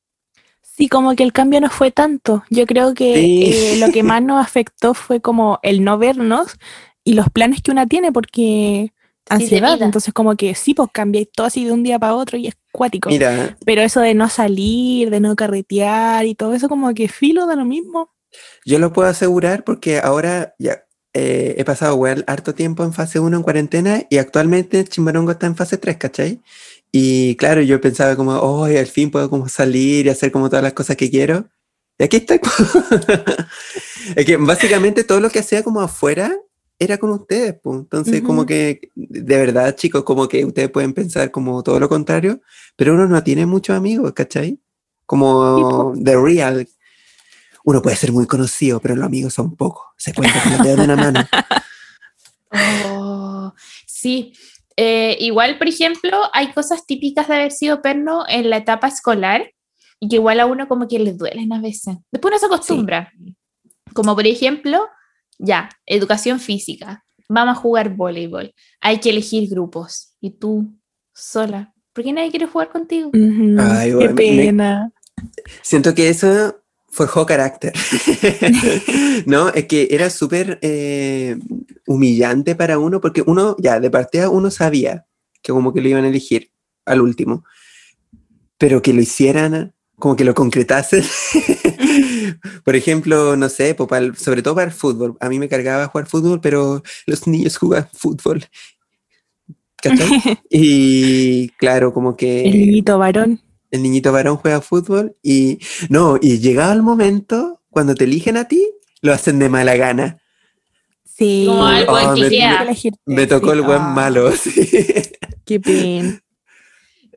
Sí, 0.61 0.89
como 0.89 1.15
que 1.15 1.23
el 1.23 1.31
cambio 1.31 1.61
no 1.61 1.69
fue 1.69 1.91
tanto. 1.91 2.43
Yo 2.49 2.65
creo 2.65 2.93
que 2.93 3.75
eh, 3.75 3.77
lo 3.77 3.89
que 3.93 4.03
más 4.03 4.21
nos 4.21 4.45
afectó 4.45 4.93
fue 4.93 5.21
como 5.21 5.59
el 5.63 5.81
no 5.85 5.97
vernos 5.97 6.57
y 7.05 7.13
los 7.13 7.29
planes 7.29 7.61
que 7.61 7.71
una 7.71 7.87
tiene, 7.87 8.11
porque 8.11 8.91
ansiedad, 9.29 9.81
entonces 9.81 10.13
como 10.13 10.35
que 10.35 10.55
sí, 10.55 10.73
pues 10.73 10.89
cambiáis 10.91 11.29
todo 11.31 11.47
así 11.47 11.63
de 11.63 11.71
un 11.71 11.83
día 11.83 11.99
para 11.99 12.15
otro 12.15 12.37
y 12.37 12.47
es 12.47 12.55
cuático. 12.73 13.07
Mira. 13.07 13.57
Pero 13.65 13.81
eso 13.81 14.01
de 14.01 14.13
no 14.13 14.27
salir, 14.27 15.09
de 15.09 15.21
no 15.21 15.37
carretear 15.37 16.25
y 16.25 16.35
todo 16.35 16.53
eso 16.53 16.67
como 16.67 16.93
que 16.93 17.07
filo 17.07 17.45
da 17.45 17.55
lo 17.55 17.63
mismo. 17.63 18.12
Yo 18.65 18.79
lo 18.79 18.93
puedo 18.93 19.09
asegurar 19.09 19.63
porque 19.63 19.99
ahora 19.99 20.55
ya 20.59 20.85
eh, 21.13 21.55
he 21.57 21.65
pasado 21.65 21.95
well, 21.95 22.23
harto 22.27 22.55
tiempo 22.55 22.83
en 22.83 22.93
fase 22.93 23.19
1 23.19 23.37
en 23.37 23.43
cuarentena 23.43 24.03
y 24.09 24.17
actualmente 24.17 24.83
Chimbarongo 24.83 25.31
está 25.31 25.45
en 25.45 25.55
fase 25.55 25.77
3, 25.77 25.97
¿cachai? 25.97 26.41
Y 26.91 27.35
claro, 27.35 27.61
yo 27.61 27.81
pensaba 27.81 28.15
como, 28.15 28.33
oh, 28.33 28.65
al 28.65 28.87
fin 28.87 29.11
puedo 29.11 29.29
como 29.29 29.49
salir 29.49 30.05
y 30.05 30.09
hacer 30.09 30.31
como 30.31 30.49
todas 30.49 30.63
las 30.63 30.73
cosas 30.73 30.95
que 30.95 31.09
quiero. 31.09 31.49
Y 31.97 32.03
aquí 32.03 32.17
estoy. 32.17 32.39
es 34.15 34.25
que 34.25 34.37
básicamente 34.37 35.03
todo 35.03 35.19
lo 35.19 35.29
que 35.29 35.39
hacía 35.39 35.63
como 35.63 35.81
afuera 35.81 36.35
era 36.79 36.97
con 36.97 37.11
ustedes, 37.11 37.55
pues. 37.61 37.79
Entonces, 37.79 38.21
como 38.21 38.45
que, 38.45 38.91
de 38.95 39.37
verdad, 39.37 39.75
chicos, 39.75 40.03
como 40.03 40.27
que 40.27 40.45
ustedes 40.45 40.69
pueden 40.69 40.93
pensar 40.93 41.31
como 41.31 41.63
todo 41.63 41.79
lo 41.79 41.89
contrario, 41.89 42.41
pero 42.75 42.93
uno 42.93 43.07
no 43.07 43.23
tiene 43.23 43.45
muchos 43.45 43.75
amigos, 43.75 44.13
¿cachai? 44.13 44.59
Como 45.05 45.93
The 46.03 46.15
Real, 46.17 46.67
uno 47.63 47.81
puede 47.81 47.95
ser 47.95 48.11
muy 48.11 48.27
conocido, 48.27 48.79
pero 48.79 48.95
los 48.95 49.05
amigos 49.05 49.33
son 49.33 49.55
pocos. 49.55 49.85
Se 49.97 50.13
cuenta 50.13 50.41
con 50.43 50.51
la 50.51 50.63
de 50.63 50.83
una 50.83 50.95
mano. 50.95 51.19
Oh, 52.85 53.51
sí. 53.87 54.33
Eh, 54.77 55.17
igual, 55.19 55.57
por 55.57 55.67
ejemplo, 55.67 56.21
hay 56.33 56.51
cosas 56.51 56.85
típicas 56.85 57.27
de 57.27 57.33
haber 57.33 57.51
sido 57.51 57.81
perno 57.81 58.25
en 58.27 58.51
la 58.51 58.57
etapa 58.57 58.87
escolar 58.87 59.51
y 59.99 60.07
que 60.07 60.17
igual 60.17 60.39
a 60.39 60.45
uno 60.45 60.67
como 60.67 60.87
que 60.87 60.99
le 60.99 61.13
duelen 61.13 61.51
a 61.51 61.59
veces. 61.59 61.97
Después 62.11 62.31
uno 62.31 62.39
se 62.39 62.45
acostumbra. 62.45 63.11
Como 63.93 64.13
por 64.15 64.27
ejemplo, 64.27 64.87
ya, 65.39 65.69
educación 65.85 66.39
física. 66.39 67.03
Vamos 67.27 67.57
a 67.57 67.59
jugar 67.59 67.95
voleibol. 67.95 68.53
Hay 68.81 68.99
que 68.99 69.09
elegir 69.09 69.49
grupos. 69.49 70.15
Y 70.21 70.31
tú, 70.37 70.73
sola. 71.13 71.73
¿Por 71.93 72.03
qué 72.03 72.13
nadie 72.13 72.31
quiere 72.31 72.47
jugar 72.47 72.69
contigo? 72.69 73.11
Ay, 73.59 73.93
Qué 73.97 74.09
pena. 74.09 74.91
siento 75.61 75.95
que 75.95 76.09
eso 76.09 76.62
forjó 76.93 77.25
carácter. 77.25 77.73
no, 79.25 79.49
es 79.49 79.65
que 79.65 79.87
era 79.89 80.09
súper 80.09 80.59
eh, 80.61 81.37
humillante 81.87 82.55
para 82.55 82.77
uno, 82.77 83.01
porque 83.01 83.23
uno, 83.25 83.55
ya, 83.59 83.79
de 83.79 83.89
partida 83.89 84.29
uno 84.29 84.51
sabía 84.51 85.05
que 85.41 85.51
como 85.51 85.73
que 85.73 85.81
lo 85.81 85.89
iban 85.89 86.05
a 86.05 86.09
elegir 86.09 86.51
al 86.85 87.01
último, 87.01 87.43
pero 88.59 88.81
que 88.81 88.93
lo 88.93 89.01
hicieran, 89.01 89.73
como 89.97 90.15
que 90.15 90.23
lo 90.23 90.35
concretasen. 90.35 91.03
Por 92.63 92.75
ejemplo, 92.75 93.35
no 93.35 93.49
sé, 93.49 93.75
sobre 94.15 94.43
todo 94.43 94.55
para 94.55 94.67
el 94.67 94.73
fútbol. 94.73 95.17
A 95.19 95.29
mí 95.29 95.39
me 95.39 95.49
cargaba 95.49 95.87
jugar 95.87 96.07
fútbol, 96.07 96.39
pero 96.41 96.83
los 97.07 97.27
niños 97.27 97.57
juegan 97.57 97.89
fútbol. 97.91 98.45
y 100.49 101.49
claro, 101.49 101.91
como 101.91 102.15
que... 102.15 102.45
El 102.45 102.51
niñito 102.51 102.97
varón 102.97 103.41
el 103.73 103.81
niñito 103.81 104.11
varón 104.11 104.37
juega 104.37 104.61
fútbol 104.61 105.17
y 105.23 105.57
no, 105.89 106.19
y 106.21 106.37
llegado 106.37 106.73
el 106.73 106.83
momento, 106.83 107.59
cuando 107.71 107.95
te 107.95 108.03
eligen 108.03 108.37
a 108.37 108.47
ti, 108.47 108.69
lo 109.01 109.11
hacen 109.11 109.39
de 109.39 109.49
mala 109.49 109.75
gana. 109.75 110.19
Sí, 111.03 111.45
Como 111.47 111.63
oh, 111.63 112.15
me, 113.07 113.25
tocó 113.25 113.53
el 113.53 113.63
buen 113.63 113.81
malo. 113.81 114.31
Qué 115.45 115.59
pena. 115.59 116.21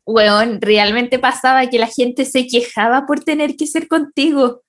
Weón, 0.06 0.62
realmente 0.62 1.18
pasaba 1.18 1.68
que 1.68 1.78
la 1.78 1.88
gente 1.88 2.24
se 2.24 2.46
quejaba 2.46 3.04
por 3.04 3.20
tener 3.20 3.56
que 3.56 3.66
ser 3.66 3.86
contigo. 3.86 4.62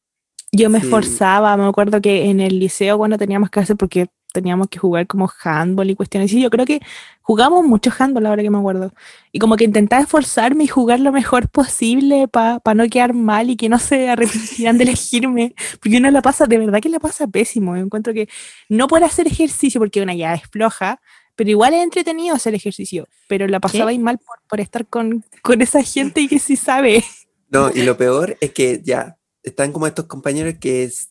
Yo 0.52 0.70
me 0.70 0.80
esforzaba, 0.80 1.56
me 1.56 1.68
acuerdo 1.68 2.02
que 2.02 2.26
en 2.30 2.42
el 2.42 2.60
liceo 2.60 2.98
cuando 2.98 3.18
teníamos 3.18 3.50
que 3.50 3.62
hacer, 3.62 3.78
porque 3.78 4.08
teníamos 4.38 4.68
que 4.68 4.78
jugar 4.78 5.08
como 5.08 5.30
handball 5.44 5.90
y 5.90 5.96
cuestiones. 5.96 6.32
Y 6.32 6.42
yo 6.42 6.52
creo 6.52 6.66
que 6.66 6.80
jugamos 7.22 7.66
mucho 7.66 7.92
handball 7.98 8.28
ahora 8.28 8.44
que 8.44 8.52
me 8.52 8.60
acuerdo. 8.60 8.94
Y 9.32 9.40
como 9.40 9.56
que 9.58 9.64
intentaba 9.64 10.04
esforzarme 10.04 10.66
y 10.66 10.68
jugar 10.68 11.00
lo 11.00 11.12
mejor 11.12 11.50
posible 11.50 12.28
para 12.28 12.74
no 12.76 12.88
quedar 12.88 13.14
mal 13.14 13.50
y 13.50 13.56
que 13.56 13.68
no 13.68 13.80
se 13.80 14.10
arrepintieran 14.10 14.78
de 14.78 14.84
elegirme. 14.84 15.56
Porque 15.82 15.98
uno 15.98 16.12
la 16.12 16.22
pasa, 16.22 16.46
de 16.46 16.60
verdad 16.60 16.80
que 16.80 16.90
la 16.90 17.00
pasa 17.00 17.26
pésimo. 17.28 17.76
Yo 17.76 17.82
encuentro 17.82 18.14
que 18.14 18.30
no 18.70 18.88
puede 18.88 19.06
hacer 19.06 19.26
ejercicio 19.26 19.82
porque 19.82 20.02
una 20.02 20.14
ya 20.14 20.36
es 20.36 20.44
floja, 20.44 21.02
pero 21.36 21.50
igual 21.50 21.74
es 21.74 21.84
entretenido 21.84 22.36
hacer 22.36 22.54
ejercicio. 22.54 23.08
Pero 23.28 23.48
la 23.48 23.60
pasaba 23.60 23.92
mal 23.98 24.20
por, 24.20 24.38
por 24.48 24.60
estar 24.60 24.86
con, 24.86 25.26
con 25.42 25.62
esa 25.62 25.82
gente 25.82 26.22
y 26.22 26.28
que 26.28 26.38
sí 26.38 26.56
sabe. 26.56 27.04
No, 27.50 27.72
y 27.74 27.84
lo 27.84 27.98
peor 27.98 28.38
es 28.42 28.52
que 28.52 28.82
ya 28.84 29.18
están 29.42 29.72
como 29.72 29.88
estos 29.88 30.06
compañeros 30.06 30.56
que 30.60 30.84
es, 30.84 31.10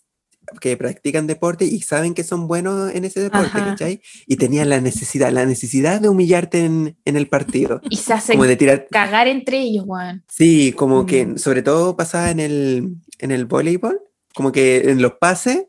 que 0.60 0.76
practican 0.76 1.26
deporte 1.26 1.64
y 1.64 1.80
saben 1.80 2.14
que 2.14 2.24
son 2.24 2.48
buenos 2.48 2.94
en 2.94 3.04
ese 3.04 3.20
deporte, 3.20 3.50
¿cachai? 3.52 4.00
Y 4.26 4.36
tenían 4.36 4.68
la 4.68 4.80
necesidad, 4.80 5.30
la 5.30 5.46
necesidad 5.46 6.00
de 6.00 6.08
humillarte 6.08 6.64
en, 6.64 6.96
en 7.04 7.16
el 7.16 7.28
partido. 7.28 7.80
Y 7.90 7.96
se 7.96 8.12
hacen 8.12 8.36
como 8.36 8.46
de 8.46 8.56
tirar... 8.56 8.86
cagar 8.90 9.28
entre 9.28 9.58
ellos, 9.58 9.84
Juan. 9.86 10.24
Sí, 10.28 10.72
como 10.72 11.06
que 11.06 11.38
sobre 11.38 11.62
todo 11.62 11.96
pasaba 11.96 12.30
en 12.30 12.40
el, 12.40 12.96
en 13.18 13.30
el 13.30 13.46
voleibol, 13.46 14.00
como 14.34 14.52
que 14.52 14.90
en 14.90 15.00
los 15.00 15.12
pases 15.14 15.66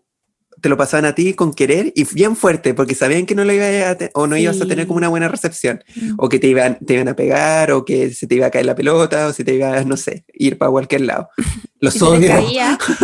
te 0.62 0.70
lo 0.70 0.78
pasaban 0.78 1.06
a 1.06 1.16
ti 1.16 1.34
con 1.34 1.54
querer 1.54 1.92
y 1.96 2.04
bien 2.14 2.36
fuerte, 2.36 2.74
porque 2.74 2.96
sabían 2.96 3.26
que 3.26 3.36
no 3.36 3.44
lo 3.44 3.54
ibas 3.54 4.02
a 4.02 4.10
o 4.14 4.28
no 4.28 4.38
ibas 4.38 4.62
a 4.62 4.66
tener 4.66 4.88
como 4.88 4.98
una 4.98 5.10
buena 5.10 5.28
recepción, 5.28 5.84
mm. 5.96 6.16
o 6.18 6.30
que 6.30 6.40
te 6.40 6.48
iban, 6.48 6.80
te 6.80 6.96
iban 6.96 7.08
a 7.08 7.16
pegar, 7.16 7.72
o 7.72 7.86
que 7.86 8.12
se 8.12 8.28
te 8.28 8.36
iba 8.36 8.48
a 8.48 8.52
caer 8.52 8.66
la 8.66 8.76
pelota, 8.76 9.28
o 9.28 9.34
se 9.34 9.44
te 9.44 9.54
iba, 9.54 9.84
no 9.84 9.98
sé, 9.98 10.26
ir 10.34 10.58
para 10.58 10.72
cualquier 10.72 11.02
lado. 11.02 11.30
Los 11.80 11.96
y 11.98 12.04
odio. 12.04 12.34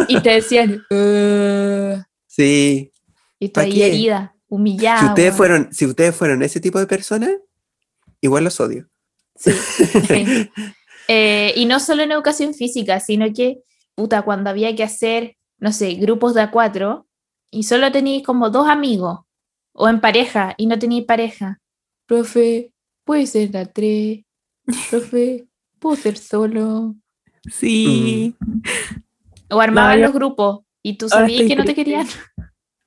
y 0.08 0.20
te 0.22 0.30
decían, 0.30 0.84
sí. 2.28 2.92
Y 3.40 3.50
tú 3.50 3.60
ahí 3.60 3.82
herida, 3.82 4.36
humillada. 4.48 5.00
Si 5.00 5.06
ustedes, 5.08 5.36
fueron, 5.36 5.74
si 5.74 5.86
ustedes 5.86 6.16
fueron 6.16 6.42
ese 6.44 6.60
tipo 6.60 6.80
de 6.80 6.88
personas, 6.88 7.32
igual 8.22 8.44
los 8.44 8.60
odio. 8.60 8.88
Sí. 9.36 9.52
Eh, 11.10 11.52
y 11.58 11.66
no 11.66 11.82
solo 11.82 12.02
en 12.02 12.14
educación 12.14 12.54
física, 12.54 13.02
sino 13.02 13.26
que, 13.34 13.58
puta, 13.94 14.22
cuando 14.22 14.50
había 14.50 14.74
que 14.74 14.84
hacer 14.84 15.36
no 15.64 15.72
sé, 15.72 15.94
grupos 15.94 16.34
de 16.34 16.42
a 16.42 16.52
cuatro 16.52 17.08
y 17.54 17.64
solo 17.64 17.92
tenéis 17.92 18.24
como 18.24 18.50
dos 18.50 18.68
amigos 18.68 19.20
o 19.74 19.88
en 19.88 20.02
pareja 20.02 20.56
y 20.58 20.66
no 20.66 20.78
tenéis 20.80 21.06
pareja. 21.06 21.60
Profe, 22.08 22.74
puede 23.06 23.28
ser 23.28 23.52
de 23.52 23.60
a 23.60 23.66
tres. 23.66 24.26
Profe, 24.90 25.48
puedo 25.80 25.96
ser 25.96 26.18
solo. 26.18 26.96
Sí. 27.52 28.36
O 29.50 29.60
armaban 29.62 30.02
los 30.02 30.14
grupos 30.14 30.62
y 30.82 30.98
tú 30.98 31.10
sabías 31.10 31.48
que 31.48 31.56
no 31.56 31.64
te 31.64 31.76
querían. 31.76 32.08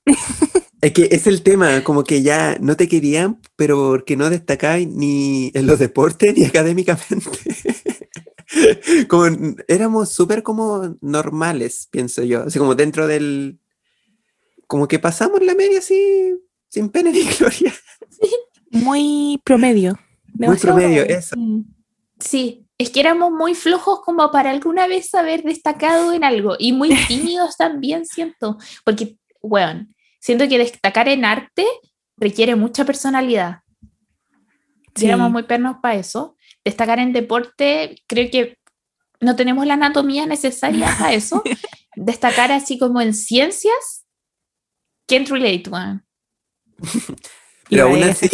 Es 0.82 0.92
que 0.92 1.08
es 1.10 1.26
el 1.26 1.42
tema, 1.42 1.82
como 1.82 2.04
que 2.04 2.22
ya 2.22 2.58
no 2.60 2.76
te 2.76 2.86
querían, 2.86 3.40
pero 3.56 3.76
porque 3.76 4.14
no 4.14 4.28
destacáis 4.28 4.86
ni 4.86 5.50
en 5.54 5.66
los 5.66 5.78
deportes 5.78 6.36
ni 6.36 6.44
académicamente. 6.44 7.56
como 9.08 9.24
éramos 9.68 10.10
súper 10.10 10.42
como 10.42 10.96
normales, 11.00 11.88
pienso 11.90 12.22
yo, 12.22 12.42
así 12.42 12.58
como 12.58 12.74
dentro 12.74 13.06
del... 13.06 13.58
Como 14.66 14.88
que 14.88 14.98
pasamos 14.98 15.42
la 15.42 15.54
media 15.54 15.78
así, 15.78 16.34
sin 16.68 16.88
pena 16.88 17.10
ni 17.10 17.22
gloria. 17.38 17.72
Muy 18.70 19.40
promedio. 19.44 19.98
Muy 20.34 20.56
promedio, 20.56 21.02
eso. 21.04 21.36
Mm. 21.36 21.64
Sí, 22.18 22.66
es 22.78 22.90
que 22.90 23.00
éramos 23.00 23.30
muy 23.30 23.54
flojos 23.54 24.00
como 24.04 24.30
para 24.30 24.50
alguna 24.50 24.86
vez 24.86 25.14
haber 25.14 25.42
destacado 25.42 26.12
en 26.12 26.24
algo 26.24 26.56
y 26.58 26.72
muy 26.72 26.90
tímidos 27.08 27.56
también, 27.56 28.04
siento, 28.04 28.58
porque, 28.84 29.16
bueno, 29.42 29.86
siento 30.20 30.48
que 30.48 30.58
destacar 30.58 31.08
en 31.08 31.24
arte 31.24 31.64
requiere 32.16 32.56
mucha 32.56 32.84
personalidad. 32.84 33.60
Sí. 34.94 35.06
Éramos 35.06 35.30
muy 35.30 35.42
pernos 35.42 35.76
para 35.82 35.96
eso. 35.96 36.36
Destacar 36.64 36.98
en 36.98 37.12
deporte, 37.12 38.02
creo 38.06 38.30
que 38.30 38.58
no 39.20 39.36
tenemos 39.36 39.66
la 39.66 39.74
anatomía 39.74 40.26
necesaria 40.26 40.94
para 40.98 41.12
eso. 41.12 41.42
destacar 41.96 42.52
así 42.52 42.78
como 42.78 43.00
en 43.00 43.14
ciencias, 43.14 44.05
can't 45.06 45.28
relate, 45.28 45.68
one. 45.70 46.00
Pero 47.68 47.84
aún 47.84 48.02
así, 48.02 48.28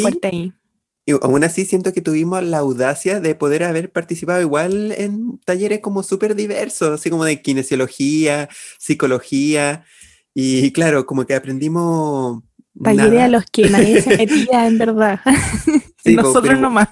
y 1.04 1.12
aún 1.12 1.42
así 1.42 1.64
siento 1.64 1.92
que 1.92 2.00
tuvimos 2.00 2.42
la 2.44 2.58
audacia 2.58 3.18
de 3.18 3.34
poder 3.34 3.64
haber 3.64 3.90
participado 3.90 4.40
igual 4.40 4.92
en 4.96 5.40
talleres 5.44 5.80
como 5.80 6.02
súper 6.02 6.36
diversos, 6.36 6.90
así 6.90 7.10
como 7.10 7.24
de 7.24 7.42
kinesiología, 7.42 8.48
psicología, 8.78 9.84
y 10.34 10.70
claro, 10.72 11.04
como 11.06 11.26
que 11.26 11.34
aprendimos. 11.34 12.42
Talleres 12.82 13.20
a 13.20 13.28
los 13.28 13.44
que 13.46 13.68
nadie 13.68 14.00
se 14.00 14.16
metía, 14.16 14.66
en 14.66 14.78
verdad. 14.78 15.20
Nosotros 16.04 16.58
nomás. 16.58 16.88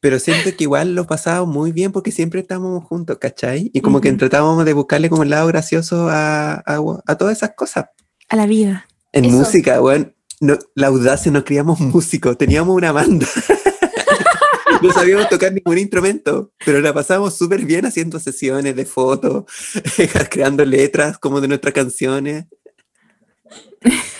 Pero 0.00 0.18
siento 0.18 0.50
que 0.56 0.64
igual 0.64 0.96
lo 0.96 1.06
pasábamos 1.06 1.54
muy 1.54 1.70
bien 1.70 1.92
porque 1.92 2.10
siempre 2.10 2.40
estábamos 2.40 2.84
juntos, 2.84 3.18
¿cachai? 3.18 3.70
Y 3.72 3.80
como 3.80 4.00
que 4.00 4.12
tratábamos 4.12 4.64
de 4.64 4.72
buscarle 4.72 5.08
como 5.08 5.22
el 5.22 5.30
lado 5.30 5.46
gracioso 5.46 6.08
a, 6.10 6.62
a, 6.66 7.16
todas 7.16 7.36
esas 7.36 7.52
cosas. 7.54 7.86
A 8.28 8.34
la 8.34 8.46
vida. 8.46 8.88
En 9.12 9.30
música, 9.30 9.80
bueno, 9.80 10.10
no, 10.40 10.58
la 10.74 10.88
audacia, 10.88 11.30
nos 11.30 11.44
criamos 11.44 11.78
músicos, 11.80 12.36
teníamos 12.38 12.74
una 12.74 12.92
banda. 12.92 13.26
no 14.82 14.92
sabíamos 14.92 15.28
tocar 15.28 15.52
ningún 15.52 15.78
instrumento, 15.78 16.52
pero 16.64 16.80
la 16.80 16.92
pasábamos 16.92 17.36
súper 17.36 17.64
bien 17.64 17.86
haciendo 17.86 18.18
sesiones 18.18 18.74
de 18.74 18.84
fotos, 18.84 19.44
creando 20.30 20.64
letras 20.64 21.18
como 21.18 21.40
de 21.40 21.48
nuestras 21.48 21.74
canciones. 21.74 22.46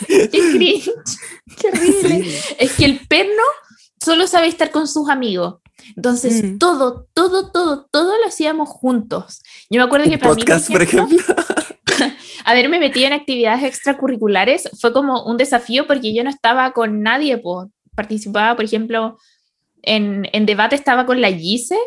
Qué 0.06 0.28
cringe, 0.30 0.90
qué 1.56 1.68
horrible. 1.68 2.38
Es 2.58 2.72
que 2.72 2.84
el 2.84 3.00
perno 3.08 3.42
solo 4.02 4.26
sabe 4.26 4.48
estar 4.48 4.70
con 4.70 4.86
sus 4.86 5.08
amigos. 5.08 5.56
Entonces, 5.96 6.44
mm. 6.44 6.58
todo, 6.58 7.08
todo, 7.12 7.50
todo, 7.50 7.88
todo 7.90 8.18
lo 8.18 8.26
hacíamos 8.26 8.68
juntos. 8.68 9.42
Yo 9.70 9.80
me 9.80 9.84
acuerdo 9.84 10.08
que 10.08 10.18
para 10.18 10.34
podcast, 10.34 10.68
mí, 10.68 10.72
por 10.74 10.82
ejemplo, 10.82 11.18
haberme 12.44 12.78
metido 12.78 13.06
en 13.06 13.12
actividades 13.12 13.64
extracurriculares 13.64 14.68
fue 14.80 14.92
como 14.92 15.24
un 15.24 15.36
desafío 15.36 15.86
porque 15.86 16.14
yo 16.14 16.24
no 16.24 16.30
estaba 16.30 16.72
con 16.72 17.02
nadie, 17.02 17.38
pues 17.38 17.68
participaba, 17.94 18.56
por 18.56 18.64
ejemplo, 18.64 19.18
en, 19.82 20.28
en 20.32 20.46
debate 20.46 20.76
estaba 20.76 21.06
con 21.06 21.20
la 21.20 21.30
Gise, 21.30 21.78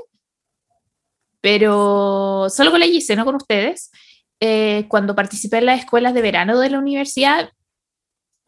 pero 1.41 2.47
solo 2.49 2.71
con 2.71 2.79
la 2.79 2.85
Gise, 2.87 3.15
no 3.15 3.25
con 3.25 3.35
ustedes. 3.35 3.91
Eh, 4.39 4.85
cuando 4.89 5.15
participé 5.15 5.59
en 5.59 5.67
las 5.67 5.79
escuelas 5.79 6.13
de 6.13 6.21
verano 6.21 6.59
de 6.59 6.69
la 6.69 6.79
universidad, 6.79 7.49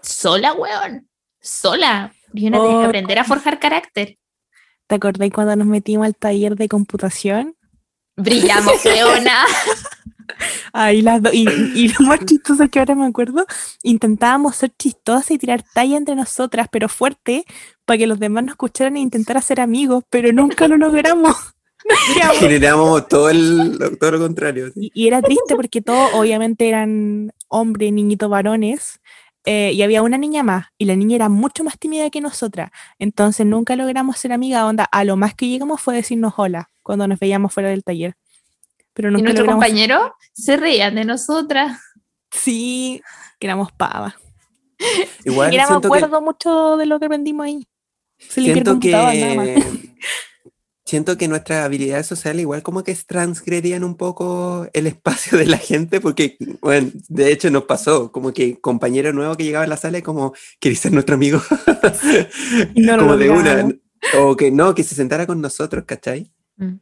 sola, 0.01 0.53
weón, 0.53 1.08
sola. 1.41 2.14
Yo 2.34 2.49
no 2.49 2.62
tenía 2.62 2.80
que 2.80 2.86
aprender 2.86 3.20
a 3.20 3.24
forjar 3.24 3.60
carácter. 3.60 4.18
¿Te 4.88 4.95
acordás 4.95 5.30
cuando 5.34 5.55
nos 5.55 5.68
metimos 5.68 6.05
al 6.05 6.16
taller 6.16 6.55
de 6.55 6.68
computación? 6.68 7.55
Brillamos, 8.16 8.84
weona. 8.86 9.45
Ahí 10.73 11.01
las 11.01 11.21
dos. 11.21 11.34
Y, 11.34 11.88
lo 11.89 12.05
más 12.05 12.25
chistoso 12.25 12.67
que 12.69 12.80
ahora 12.80 12.95
me 12.95 13.05
acuerdo, 13.05 13.45
intentábamos 13.84 14.55
ser 14.55 14.71
chistosas 14.78 15.32
y 15.32 15.38
tirar 15.38 15.63
talla 15.73 15.97
entre 15.97 16.15
nosotras, 16.15 16.67
pero 16.71 16.89
fuerte, 16.89 17.45
para 17.86 17.97
que 17.97 18.07
los 18.07 18.19
demás 18.19 18.43
nos 18.43 18.53
escucharan 18.53 18.97
e 18.97 19.01
intentar 19.01 19.41
ser 19.41 19.59
amigos, 19.59 20.03
pero 20.09 20.32
nunca 20.34 20.67
lo 20.67 20.78
logramos. 20.78 21.36
Generamos 22.39 23.07
todo, 23.07 23.30
el, 23.30 23.80
todo 23.99 24.11
lo 24.11 24.19
contrario. 24.19 24.71
Y, 24.75 25.07
era 25.07 25.21
triste 25.21 25.55
porque 25.55 25.82
todos 25.82 26.11
obviamente 26.13 26.67
eran 26.67 27.32
hombres, 27.47 27.93
niñitos, 27.93 28.30
varones, 28.30 28.99
eh, 29.45 29.71
y 29.73 29.82
había 29.82 30.03
una 30.03 30.17
niña 30.17 30.43
más, 30.43 30.65
y 30.78 30.84
la 30.84 30.95
niña 30.97 31.15
era 31.15 31.30
mucho 31.30 31.63
más 31.63 31.80
tímida 31.80 32.09
que 32.09 32.19
nosotras, 32.19 32.69
entonces 32.99 33.45
nunca 33.45 33.78
logramos 33.78 34.17
ser 34.17 34.34
amigas, 34.34 34.63
onda, 34.63 34.84
a 34.84 35.05
lo 35.05 35.15
más 35.15 35.36
que 35.36 35.47
llegamos 35.47 35.80
fue 35.80 35.95
decirnos 35.95 36.34
hola 36.36 36.69
cuando 36.84 37.07
nos 37.07 37.17
veíamos 37.17 37.53
fuera 37.53 37.69
del 37.69 37.84
taller. 37.84 38.15
Pero 38.98 39.16
y 39.16 39.22
nuestros 39.22 39.48
compañeros 39.48 40.10
se 40.34 40.58
reían 40.58 40.95
de 40.95 41.06
nosotras. 41.06 41.80
Sí, 42.32 43.00
que 43.39 43.45
éramos 43.45 43.72
pavas. 43.72 44.16
Igual 45.24 45.54
y 45.54 45.58
me 45.58 45.62
acuerdo 45.62 46.20
mucho 46.20 46.78
de 46.78 46.88
lo 46.88 47.00
que 47.00 47.06
aprendimos 47.06 47.45
ahí. 47.45 47.68
siento 48.18 48.80
que, 48.80 48.89
nada 48.89 49.36
más. 49.36 49.50
siento 50.84 51.16
que 51.16 51.28
nuestras 51.28 51.64
habilidades 51.64 52.08
sociales 52.08 52.41
igual 52.41 52.64
como 52.64 52.84
que 52.84 52.95
transgredían 52.95 53.84
un 53.84 53.98
poco 53.98 54.68
el 54.74 54.88
espacio 54.88 55.38
de 55.38 55.45
la 55.45 55.60
gente, 55.60 56.02
porque, 56.02 56.36
bueno, 56.60 56.89
de 57.08 57.32
hecho 57.32 57.52
nos 57.52 57.66
pasó, 57.66 58.12
como 58.12 58.34
que 58.34 58.60
compañero 58.60 59.14
nuevo 59.14 59.38
que 59.38 59.43
llegaba 59.43 59.66
a 59.66 59.68
la 59.68 59.78
sala 59.78 60.00
y 60.00 60.02
como, 60.02 60.34
¿queréis 60.60 60.80
ser 60.80 60.91
nuestro 60.91 61.14
amigo? 61.14 61.39
no, 62.76 62.98
como 62.98 63.16
de 63.16 63.30
una, 63.30 63.70
o 64.18 64.36
que 64.36 64.50
no, 64.50 64.74
que 64.74 64.84
se 64.84 64.95
sentara 64.95 65.28
con 65.28 65.39
nosotros, 65.39 65.84
¿cachai? 65.86 66.32
Mm. 66.56 66.80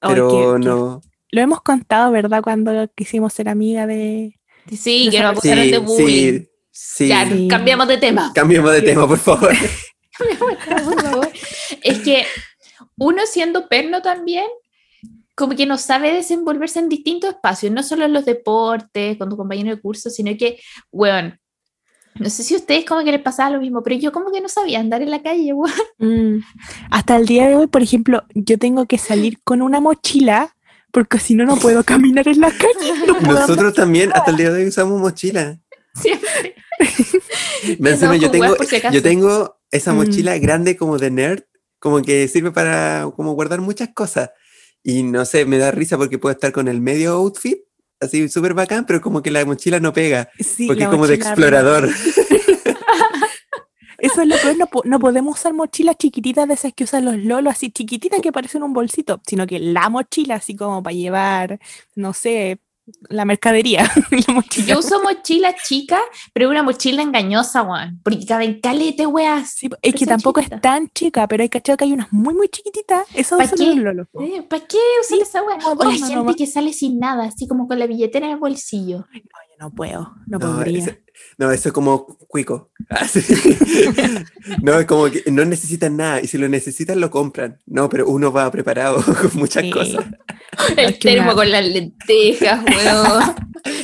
Pero 0.00 0.58
no. 0.58 1.00
Lo 1.32 1.40
hemos 1.40 1.62
contado, 1.62 2.12
¿verdad? 2.12 2.42
Cuando 2.42 2.88
quisimos 2.94 3.32
ser 3.32 3.48
amiga 3.48 3.86
de... 3.86 4.38
Sí, 4.70 5.08
que 5.10 5.18
nos 5.20 5.32
acusaron 5.32 5.70
de 5.70 5.78
bullying. 5.78 6.44
Sí, 6.70 7.08
Ya, 7.08 7.26
cambiamos 7.48 7.88
de 7.88 7.96
tema. 7.96 8.32
Cambiamos 8.34 8.70
de 8.72 8.82
tema, 8.82 9.08
por 9.08 9.18
favor. 9.18 9.52
es 11.82 11.98
que 12.00 12.26
uno 12.96 13.22
siendo 13.26 13.68
perno 13.68 14.02
también, 14.02 14.44
como 15.34 15.56
que 15.56 15.64
no 15.66 15.78
sabe 15.78 16.12
desenvolverse 16.12 16.78
en 16.78 16.90
distintos 16.90 17.30
espacios, 17.30 17.72
no 17.72 17.82
solo 17.82 18.04
en 18.04 18.12
los 18.12 18.26
deportes, 18.26 19.16
con 19.16 19.30
tu 19.30 19.36
compañero 19.36 19.74
de 19.74 19.80
curso, 19.80 20.10
sino 20.10 20.36
que, 20.36 20.60
weón, 20.90 21.40
no 22.14 22.28
sé 22.28 22.42
si 22.42 22.54
a 22.54 22.58
ustedes 22.58 22.84
como 22.84 23.02
que 23.04 23.12
les 23.12 23.22
pasaba 23.22 23.50
lo 23.50 23.60
mismo, 23.60 23.82
pero 23.82 23.96
yo 23.96 24.12
como 24.12 24.30
que 24.30 24.42
no 24.42 24.48
sabía 24.48 24.80
andar 24.80 25.00
en 25.00 25.10
la 25.10 25.22
calle, 25.22 25.52
weón. 25.54 25.72
Mm. 25.98 26.44
Hasta 26.90 27.16
el 27.16 27.26
día 27.26 27.48
de 27.48 27.56
hoy, 27.56 27.66
por 27.68 27.82
ejemplo, 27.82 28.22
yo 28.34 28.58
tengo 28.58 28.84
que 28.84 28.98
salir 28.98 29.38
con 29.42 29.62
una 29.62 29.80
mochila 29.80 30.54
porque 30.92 31.18
si 31.18 31.34
no, 31.34 31.44
no 31.44 31.56
puedo 31.56 31.82
caminar 31.82 32.28
en 32.28 32.40
la 32.40 32.50
calle. 32.50 32.92
Nosotros 33.22 33.74
también, 33.74 34.12
hasta 34.14 34.30
el 34.30 34.36
día 34.36 34.52
de 34.52 34.62
hoy 34.62 34.68
usamos 34.68 35.00
mochila. 35.00 35.58
Siempre. 36.00 36.54
yo, 38.20 38.30
tengo, 38.30 38.56
yo 38.92 39.02
tengo 39.02 39.60
esa 39.70 39.92
mm. 39.92 39.96
mochila 39.96 40.38
grande 40.38 40.76
como 40.76 40.98
de 40.98 41.10
nerd 41.10 41.42
como 41.82 42.00
que 42.00 42.28
sirve 42.28 42.52
para 42.52 43.10
como 43.16 43.32
guardar 43.32 43.60
muchas 43.60 43.88
cosas. 43.92 44.30
Y 44.84 45.02
no 45.02 45.24
sé, 45.24 45.44
me 45.46 45.58
da 45.58 45.72
risa 45.72 45.98
porque 45.98 46.16
puedo 46.16 46.32
estar 46.32 46.52
con 46.52 46.68
el 46.68 46.80
medio 46.80 47.14
outfit, 47.14 47.58
así 48.00 48.28
súper 48.28 48.54
bacán, 48.54 48.86
pero 48.86 49.00
como 49.00 49.20
que 49.20 49.32
la 49.32 49.44
mochila 49.44 49.80
no 49.80 49.92
pega, 49.92 50.30
porque 50.68 50.84
es 50.84 50.88
como 50.88 51.08
de 51.08 51.14
explorador. 51.14 51.88
Eso 54.02 54.22
es 54.22 54.28
lo 54.28 54.36
que 54.36 54.54
no, 54.56 54.68
no, 54.84 54.98
podemos 54.98 55.38
usar 55.38 55.54
mochilas 55.54 55.96
chiquititas 55.96 56.48
de 56.48 56.54
esas 56.54 56.72
que 56.74 56.84
usan 56.84 57.04
los 57.04 57.16
lolos, 57.16 57.52
así 57.52 57.70
chiquititas 57.70 58.20
que 58.20 58.32
parecen 58.32 58.62
un 58.62 58.72
bolsito, 58.72 59.20
sino 59.26 59.46
que 59.46 59.58
la 59.58 59.88
mochila, 59.88 60.34
así 60.34 60.56
como 60.56 60.82
para 60.82 60.94
llevar, 60.94 61.60
no 61.94 62.12
sé, 62.12 62.60
la 63.08 63.24
mercadería. 63.24 63.90
Yo 64.66 64.78
uso 64.78 65.02
mochila 65.02 65.54
chica, 65.54 66.00
pero 66.32 66.50
una 66.50 66.62
mochila 66.62 67.02
engañosa, 67.02 67.64
Juan, 67.64 68.00
porque 68.02 68.26
caben 68.26 68.60
calete, 68.60 69.06
weas. 69.06 69.56
es 69.82 69.94
que 69.94 70.06
tampoco 70.06 70.40
es 70.40 70.50
tan 70.60 70.88
chica, 70.88 71.28
pero 71.28 71.42
hay 71.42 71.48
cachado 71.48 71.76
que 71.76 71.84
hay 71.84 71.92
unas 71.92 72.12
muy, 72.12 72.34
muy 72.34 72.48
chiquititas. 72.48 73.06
Eso 73.14 73.36
¿Para 73.36 73.50
qué? 73.50 74.44
¿Para 74.48 74.66
qué 74.66 74.78
usar 75.00 75.18
esa 75.20 75.42
wea? 75.42 75.58
O 75.68 75.84
la 75.84 75.92
gente 75.92 76.34
que 76.34 76.46
sale 76.46 76.72
sin 76.72 76.98
nada, 76.98 77.24
así 77.24 77.46
como 77.46 77.68
con 77.68 77.78
la 77.78 77.86
billetera 77.86 78.26
en 78.26 78.32
el 78.32 78.38
bolsillo. 78.38 78.98
no 78.98 79.51
puedo, 79.70 80.14
no, 80.26 80.38
podría. 80.38 80.98
no, 81.38 81.50
eso 81.50 81.68
es 81.68 81.72
como 81.72 82.06
cuico. 82.28 82.70
no, 84.62 84.78
es 84.78 84.86
como 84.86 85.10
que 85.10 85.22
no 85.30 85.44
necesitan 85.44 85.96
nada 85.96 86.20
y 86.20 86.26
si 86.26 86.38
lo 86.38 86.48
necesitan 86.48 87.00
lo 87.00 87.10
compran. 87.10 87.58
No, 87.66 87.88
pero 87.88 88.08
uno 88.08 88.32
va 88.32 88.50
preparado 88.50 89.02
con 89.04 89.30
muchas 89.34 89.64
cosas. 89.72 90.04
El 90.76 90.98
termo 90.98 91.34
con 91.34 91.50
las 91.50 91.66
lentejas, 91.66 92.64
weón. 92.64 93.34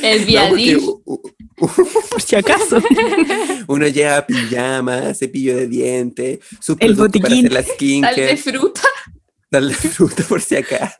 El 0.03 0.25
viadín. 0.25 0.79
por 1.55 2.21
si 2.21 2.35
acaso. 2.35 2.81
Uno 3.67 3.87
lleva 3.87 4.25
pijama, 4.25 5.13
cepillo 5.13 5.55
de 5.55 5.67
dientes, 5.67 6.39
el 6.79 6.95
botiquín, 6.95 7.47
para 7.47 7.59
hacer 7.59 7.91
la 7.91 8.01
de 8.01 8.37
fruta. 8.37 8.81
Dale 9.51 9.73
fruta 9.73 10.23
por 10.23 10.41
si 10.41 10.57
acaso. 10.57 10.97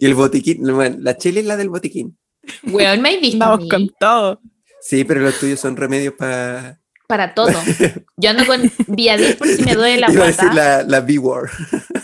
Y 0.00 0.04
el 0.04 0.14
botiquín, 0.14 0.60
la 1.02 1.16
chile 1.16 1.40
es 1.40 1.46
la 1.46 1.56
del 1.56 1.68
botiquín. 1.68 2.16
Weón, 2.64 3.00
me 3.00 3.14
he 3.14 3.20
visto. 3.20 3.38
Vamos 3.38 3.68
con 3.68 3.88
todo. 3.98 4.40
Sí, 4.80 5.04
pero 5.04 5.20
los 5.20 5.38
tuyos 5.38 5.60
son 5.60 5.76
remedios 5.76 6.14
para. 6.14 6.78
Para 7.08 7.34
todo. 7.34 7.52
Yo 8.16 8.30
ando 8.30 8.46
con 8.46 8.70
Viadil 8.88 9.34
por 9.38 9.48
si 9.48 9.62
me 9.62 9.74
duele 9.74 9.98
la 9.98 10.08
guata. 10.08 10.14
Iba 10.14 10.24
a 10.24 10.26
decir 10.26 10.88
la, 10.88 11.00
B-War. 11.00 11.50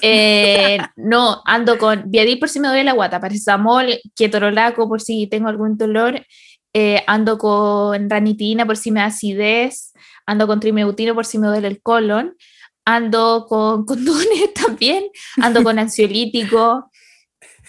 Eh, 0.01 0.78
no, 0.97 1.43
ando 1.45 1.78
con 1.78 2.05
Viadil 2.07 2.38
por 2.38 2.49
si 2.49 2.61
me 2.61 2.68
duele 2.68 2.84
la 2.84 2.93
guata, 2.93 3.20
paracetamol, 3.20 4.01
ketorolaco 4.14 4.88
por 4.88 5.01
si 5.01 5.26
tengo 5.26 5.49
algún 5.49 5.76
dolor, 5.76 6.24
eh, 6.72 7.03
ando 7.07 7.36
con 7.38 8.09
ranitina 8.09 8.64
por 8.64 8.76
si 8.76 8.90
me 8.90 9.01
da 9.01 9.07
acidez, 9.07 9.93
ando 10.26 10.47
con 10.47 10.61
trimeutino 10.61 11.14
por 11.14 11.26
si 11.26 11.38
me 11.38 11.49
duele 11.49 11.68
el 11.68 11.82
colon, 11.82 12.36
ando 12.84 13.47
con 13.49 13.84
condones 13.86 14.55
también, 14.55 15.05
ando 15.40 15.62
con 15.62 15.78
ansiolítico. 15.78 16.90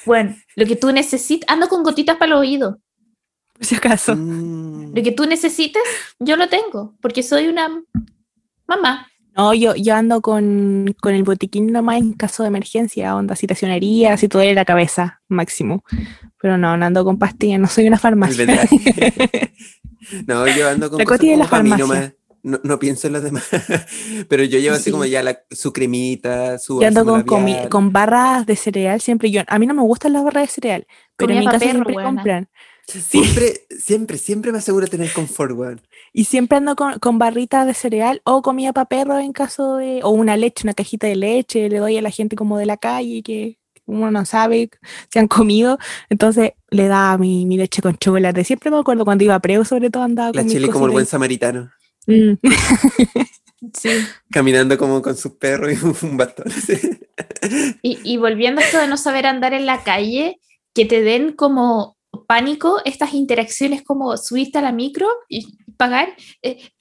Bueno, 0.06 0.36
lo 0.56 0.66
que 0.66 0.76
tú 0.76 0.91
necesitas, 0.91 1.49
ando 1.49 1.68
con 1.68 1.84
gotitas 1.84 2.18
para 2.18 2.34
el 2.34 2.38
oído. 2.38 2.80
Por 3.54 3.66
si 3.66 3.76
acaso. 3.76 4.16
Mm. 4.16 4.93
Lo 4.95 5.04
que 5.04 5.12
tú 5.12 5.26
necesites, 5.26 5.84
yo 6.20 6.36
lo 6.36 6.49
tengo, 6.49 6.95
porque 7.01 7.24
soy 7.24 7.47
una 7.47 7.70
mamá. 8.68 9.08
No, 9.36 9.54
yo, 9.54 9.76
yo 9.76 9.95
ando 9.95 10.22
con, 10.22 10.95
con 11.01 11.16
el 11.16 11.24
botiquín 11.24 11.72
nomás 11.72 11.97
en 11.97 12.14
caso 12.14 12.43
de 12.43 12.49
emergencia, 12.49 13.16
onda, 13.16 13.36
si 13.36 13.47
te 13.47 13.56
si 13.56 14.28
duele 14.28 14.54
la 14.54 14.66
cabeza, 14.66 15.22
máximo. 15.28 15.84
Pero 16.39 16.58
no, 16.58 16.78
no 16.78 16.86
ando 16.86 17.04
con 17.04 17.18
pastillas, 17.18 17.60
no 17.60 17.68
soy 17.68 17.88
una 17.88 17.97
farmacia. 17.97 18.45
no, 20.28 20.47
yo 20.47 20.70
ando 20.70 20.89
con 20.89 20.99
la 20.99 21.06
cosas 21.06 21.22
de 21.22 21.38
la 21.38 21.47
farmacia 21.47 22.16
no, 22.43 22.59
no, 22.63 22.77
pienso 22.77 23.07
en 23.07 23.13
los 23.13 23.23
demás, 23.23 23.45
pero 24.27 24.43
yo 24.43 24.59
llevo 24.59 24.75
así 24.75 24.91
como 24.91 25.05
ya 25.05 25.23
la, 25.23 25.39
su 25.49 25.71
cremita, 25.71 26.59
su... 26.59 26.81
Yo 26.81 26.87
ando 26.87 27.05
con, 27.25 27.69
con, 27.69 27.91
barras 27.93 28.45
de 28.45 28.55
cereal 28.57 28.99
siempre. 29.01 29.31
Yo, 29.31 29.41
a 29.47 29.59
mí 29.59 29.65
no 29.65 29.73
me 29.73 29.81
gustan 29.81 30.13
las 30.13 30.23
barras 30.23 30.43
de 30.43 30.53
cereal, 30.53 30.87
pero 31.15 31.33
en 31.33 31.39
mi 31.39 31.45
casa 31.45 31.59
siempre 31.59 31.93
compran. 31.93 32.49
Siempre, 32.85 33.65
siempre, 33.79 34.17
siempre 34.17 34.51
me 34.51 34.57
aseguro 34.57 34.87
tener 34.87 35.11
confort, 35.13 35.55
weón. 35.55 35.81
Y 36.11 36.25
siempre 36.25 36.57
ando 36.57 36.75
con, 36.75 36.99
con 36.99 37.17
barritas 37.17 37.65
de 37.65 37.73
cereal 37.73 38.21
o 38.25 38.41
comida 38.41 38.73
para 38.73 38.89
perro 38.89 39.19
en 39.19 39.31
caso 39.31 39.77
de... 39.77 40.01
O 40.03 40.09
una 40.09 40.35
leche, 40.35 40.65
una 40.65 40.73
cajita 40.73 41.07
de 41.07 41.15
leche, 41.15 41.69
le 41.69 41.79
doy 41.79 41.97
a 41.97 42.01
la 42.01 42.11
gente 42.11 42.35
como 42.35 42.57
de 42.57 42.65
la 42.65 42.77
calle 42.77 43.23
que 43.23 43.57
uno 43.85 44.11
no 44.11 44.25
sabe 44.25 44.69
si 45.11 45.19
han 45.19 45.27
comido, 45.27 45.77
entonces 46.09 46.51
le 46.69 46.87
da 46.87 47.17
mi, 47.17 47.45
mi 47.45 47.57
leche 47.57 47.81
con 47.81 47.97
chocolate. 47.97 48.43
Siempre 48.43 48.71
me 48.71 48.77
acuerdo 48.77 49.05
cuando 49.05 49.23
iba 49.23 49.35
a 49.35 49.39
preo, 49.39 49.65
sobre 49.65 49.89
todo 49.89 50.03
andaba 50.03 50.31
la 50.33 50.45
chile 50.45 50.69
como 50.69 50.85
el 50.85 50.91
buen 50.91 51.05
samaritano. 51.05 51.71
Mm. 52.08 52.34
sí. 53.74 53.89
Caminando 54.32 54.78
como 54.78 55.01
con 55.01 55.16
sus 55.16 55.34
perros 55.34 55.72
y 55.72 55.86
un 56.06 56.18
bastón. 56.18 56.45
Y, 57.82 57.99
y, 58.04 58.18
volviendo 58.18 58.62
a 58.62 58.64
esto 58.64 58.80
de 58.80 58.88
no 58.88 58.97
saber 58.97 59.26
andar 59.26 59.54
en 59.54 59.66
la 59.66 59.84
calle, 59.84 60.39
que 60.74 60.86
te 60.86 61.01
den 61.01 61.34
como 61.34 61.97
pánico 62.28 62.82
estas 62.86 63.14
interacciones 63.14 63.84
como 63.84 64.18
subiste 64.18 64.58
a 64.60 64.62
la 64.62 64.72
micro 64.72 65.08
y 65.30 65.58
pagar 65.78 66.16
eh, 66.41 66.72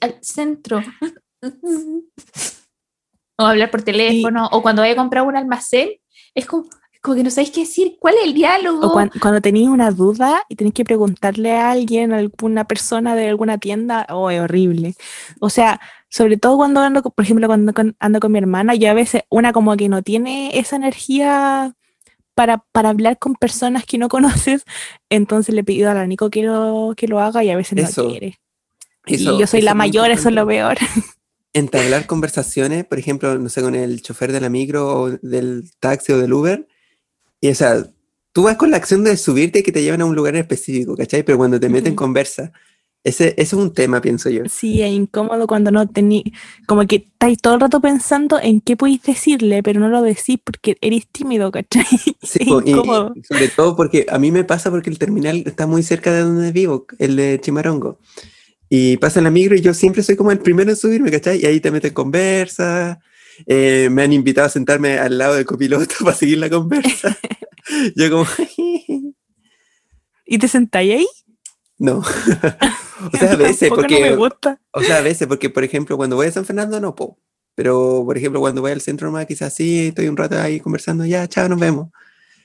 al, 0.00 0.18
centro. 0.22 0.82
o 3.38 3.44
hablar 3.44 3.70
por 3.70 3.82
teléfono, 3.82 4.48
o 4.52 4.62
cuando 4.62 4.82
vaya 4.82 4.92
a 4.92 4.96
comprar 4.96 5.26
un 5.26 5.36
almacén, 5.36 5.90
es 6.34 6.46
como, 6.46 6.68
como 7.02 7.16
que 7.16 7.24
no 7.24 7.30
sabéis 7.30 7.50
qué 7.50 7.60
decir, 7.62 7.96
¿cuál 7.98 8.14
es 8.14 8.24
el 8.24 8.32
diálogo? 8.32 8.86
O 8.86 8.92
cuando, 8.92 9.12
cuando 9.20 9.40
tenéis 9.40 9.68
una 9.68 9.90
duda 9.90 10.44
y 10.48 10.54
tenéis 10.54 10.72
que 10.72 10.84
preguntarle 10.84 11.50
a 11.50 11.72
alguien, 11.72 12.12
a 12.12 12.18
alguna 12.18 12.64
persona 12.64 13.16
de 13.16 13.28
alguna 13.28 13.58
tienda, 13.58 14.06
oh, 14.08 14.30
es 14.30 14.40
horrible. 14.40 14.94
O 15.40 15.50
sea, 15.50 15.80
sobre 16.08 16.36
todo 16.36 16.56
cuando 16.56 16.80
ando, 16.80 17.02
por 17.02 17.24
ejemplo, 17.24 17.48
cuando 17.48 17.72
ando 17.98 18.20
con 18.20 18.30
mi 18.30 18.38
hermana, 18.38 18.76
yo 18.76 18.88
a 18.88 18.94
veces 18.94 19.22
una 19.30 19.52
como 19.52 19.76
que 19.76 19.88
no 19.88 20.02
tiene 20.02 20.56
esa 20.56 20.76
energía 20.76 21.74
para, 22.34 22.58
para 22.70 22.90
hablar 22.90 23.18
con 23.18 23.34
personas 23.34 23.84
que 23.84 23.98
no 23.98 24.08
conoces, 24.08 24.64
entonces 25.10 25.56
le 25.56 25.64
pido 25.64 25.90
a 25.90 25.94
la 25.94 26.06
Nico 26.06 26.30
que 26.30 26.44
lo, 26.44 26.94
que 26.96 27.08
lo 27.08 27.18
haga 27.18 27.42
y 27.42 27.50
a 27.50 27.56
veces 27.56 27.96
no 27.96 28.10
quiere. 28.10 28.38
y 29.06 29.24
yo 29.24 29.46
soy 29.48 29.62
la 29.62 29.74
mayor, 29.74 30.12
eso 30.12 30.28
es 30.28 30.34
lo 30.36 30.46
peor. 30.46 30.78
Entablar 31.52 32.06
conversaciones, 32.06 32.84
por 32.84 33.00
ejemplo, 33.00 33.36
no 33.38 33.48
sé, 33.48 33.60
con 33.60 33.74
el 33.74 34.02
chofer 34.02 34.30
de 34.30 34.40
la 34.40 34.48
micro 34.48 35.00
o 35.00 35.10
del 35.10 35.70
taxi 35.80 36.12
o 36.12 36.18
del 36.18 36.32
Uber, 36.32 36.68
y 37.42 37.50
o 37.50 37.54
sea, 37.54 37.84
tú 38.32 38.44
vas 38.44 38.56
con 38.56 38.70
la 38.70 38.76
acción 38.76 39.02
de 39.02 39.16
subirte 39.16 39.58
y 39.58 39.62
que 39.64 39.72
te 39.72 39.82
llevan 39.82 40.00
a 40.00 40.04
un 40.04 40.14
lugar 40.14 40.36
específico, 40.36 40.96
¿cachai? 40.96 41.24
Pero 41.24 41.36
cuando 41.36 41.58
te 41.58 41.68
meten 41.68 41.88
en 41.88 41.96
conversa, 41.96 42.52
ese, 43.02 43.34
es 43.36 43.52
un 43.52 43.74
tema, 43.74 44.00
pienso 44.00 44.30
yo. 44.30 44.44
Sí, 44.48 44.80
es 44.80 44.92
incómodo 44.92 45.48
cuando 45.48 45.72
no 45.72 45.88
tenéis, 45.88 46.22
como 46.68 46.86
que 46.86 46.96
estáis 46.96 47.38
todo 47.38 47.54
el 47.54 47.60
rato 47.60 47.80
pensando 47.80 48.38
en 48.40 48.60
qué 48.60 48.76
podéis 48.76 49.02
decirle, 49.02 49.64
pero 49.64 49.80
no 49.80 49.88
lo 49.88 50.02
decís 50.02 50.38
porque 50.42 50.78
eres 50.80 51.08
tímido, 51.08 51.50
¿cachai? 51.50 51.84
Sí, 52.22 52.44
y, 52.64 52.72
sobre 53.24 53.48
todo 53.56 53.74
porque 53.74 54.06
a 54.08 54.20
mí 54.20 54.30
me 54.30 54.44
pasa 54.44 54.70
porque 54.70 54.88
el 54.88 54.98
terminal 55.00 55.42
está 55.44 55.66
muy 55.66 55.82
cerca 55.82 56.12
de 56.12 56.20
donde 56.20 56.52
vivo, 56.52 56.86
el 57.00 57.16
de 57.16 57.40
Chimarongo. 57.40 57.98
Y 58.68 58.98
pasa 58.98 59.20
la 59.20 59.32
micro 59.32 59.56
y 59.56 59.60
yo 59.60 59.74
siempre 59.74 60.04
soy 60.04 60.14
como 60.14 60.30
el 60.30 60.38
primero 60.38 60.70
en 60.70 60.76
subirme, 60.76 61.10
¿cachai? 61.10 61.42
Y 61.42 61.46
ahí 61.46 61.58
te 61.58 61.72
meten 61.72 61.92
conversa, 61.92 63.00
eh, 63.46 63.88
me 63.90 64.02
han 64.02 64.12
invitado 64.12 64.46
a 64.46 64.50
sentarme 64.50 64.98
al 64.98 65.18
lado 65.18 65.34
del 65.34 65.44
copiloto 65.44 65.94
para 66.04 66.16
seguir 66.16 66.38
la 66.38 66.50
conversa. 66.50 67.16
Yo 67.96 68.10
como... 68.10 68.26
¿Y 70.26 70.38
te 70.38 70.48
sentáis 70.48 70.94
ahí? 70.94 71.08
No. 71.78 71.98
o 71.98 73.16
sea, 73.16 73.32
a 73.32 73.36
veces 73.36 73.68
porque... 73.68 74.16
O 74.70 74.82
sea, 74.82 74.98
a 74.98 75.02
veces 75.02 75.26
porque, 75.26 75.50
por 75.50 75.64
ejemplo, 75.64 75.96
cuando 75.96 76.16
voy 76.16 76.28
a 76.28 76.32
San 76.32 76.44
Fernando 76.44 76.80
no 76.80 76.94
puedo. 76.94 77.18
Pero, 77.54 78.02
por 78.06 78.16
ejemplo, 78.16 78.40
cuando 78.40 78.62
voy 78.62 78.72
al 78.72 78.80
centro 78.80 79.10
más 79.12 79.26
quizás 79.26 79.52
sí, 79.52 79.88
estoy 79.88 80.08
un 80.08 80.16
rato 80.16 80.38
ahí 80.40 80.60
conversando, 80.60 81.04
ya, 81.04 81.28
chao, 81.28 81.48
nos 81.48 81.60
vemos. 81.60 81.88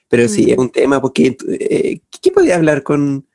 Pero 0.09 0.27
sí, 0.27 0.47
mm. 0.47 0.49
es 0.49 0.57
un 0.57 0.69
tema 0.69 1.01
porque... 1.01 1.37
Eh, 1.47 2.01
¿Qué 2.21 2.31
podía 2.31 2.55
hablar 2.55 2.83
con...? 2.83 3.25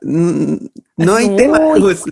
No 0.00 1.14
hay 1.14 1.36
tema. 1.36 1.60
Pues, 1.78 2.02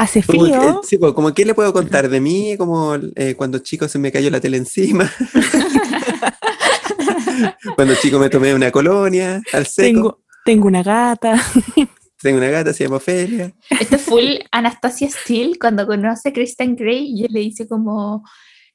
Hace 0.00 0.22
frío. 0.22 0.80
sí, 0.82 0.96
pues, 0.96 1.12
como 1.12 1.34
¿qué 1.34 1.44
le 1.44 1.54
puedo 1.54 1.74
contar 1.74 2.08
de 2.08 2.20
mí? 2.20 2.56
Como 2.56 2.94
eh, 3.16 3.34
cuando 3.36 3.58
chico 3.58 3.86
se 3.86 3.98
me 3.98 4.10
cayó 4.10 4.30
la 4.30 4.40
tele 4.40 4.56
encima. 4.56 5.12
cuando 7.76 7.94
chico 7.96 8.18
me 8.18 8.30
tomé 8.30 8.54
una 8.54 8.70
colonia 8.70 9.42
al 9.52 9.66
seco. 9.66 9.86
Tengo, 9.86 10.22
tengo 10.46 10.68
una 10.68 10.82
gata. 10.82 11.38
tengo 12.22 12.38
una 12.38 12.48
gata, 12.48 12.72
se 12.72 12.84
llama 12.84 12.96
Ofelia. 12.96 13.52
Esto 13.78 13.96
es 13.96 14.02
full 14.02 14.36
Anastasia 14.50 15.10
Steele 15.10 15.58
cuando 15.60 15.86
conoce 15.86 16.30
a 16.30 16.32
Kristen 16.32 16.76
Gray 16.76 17.12
y 17.14 17.26
él 17.26 17.32
le 17.32 17.40
dice 17.40 17.68
como, 17.68 18.24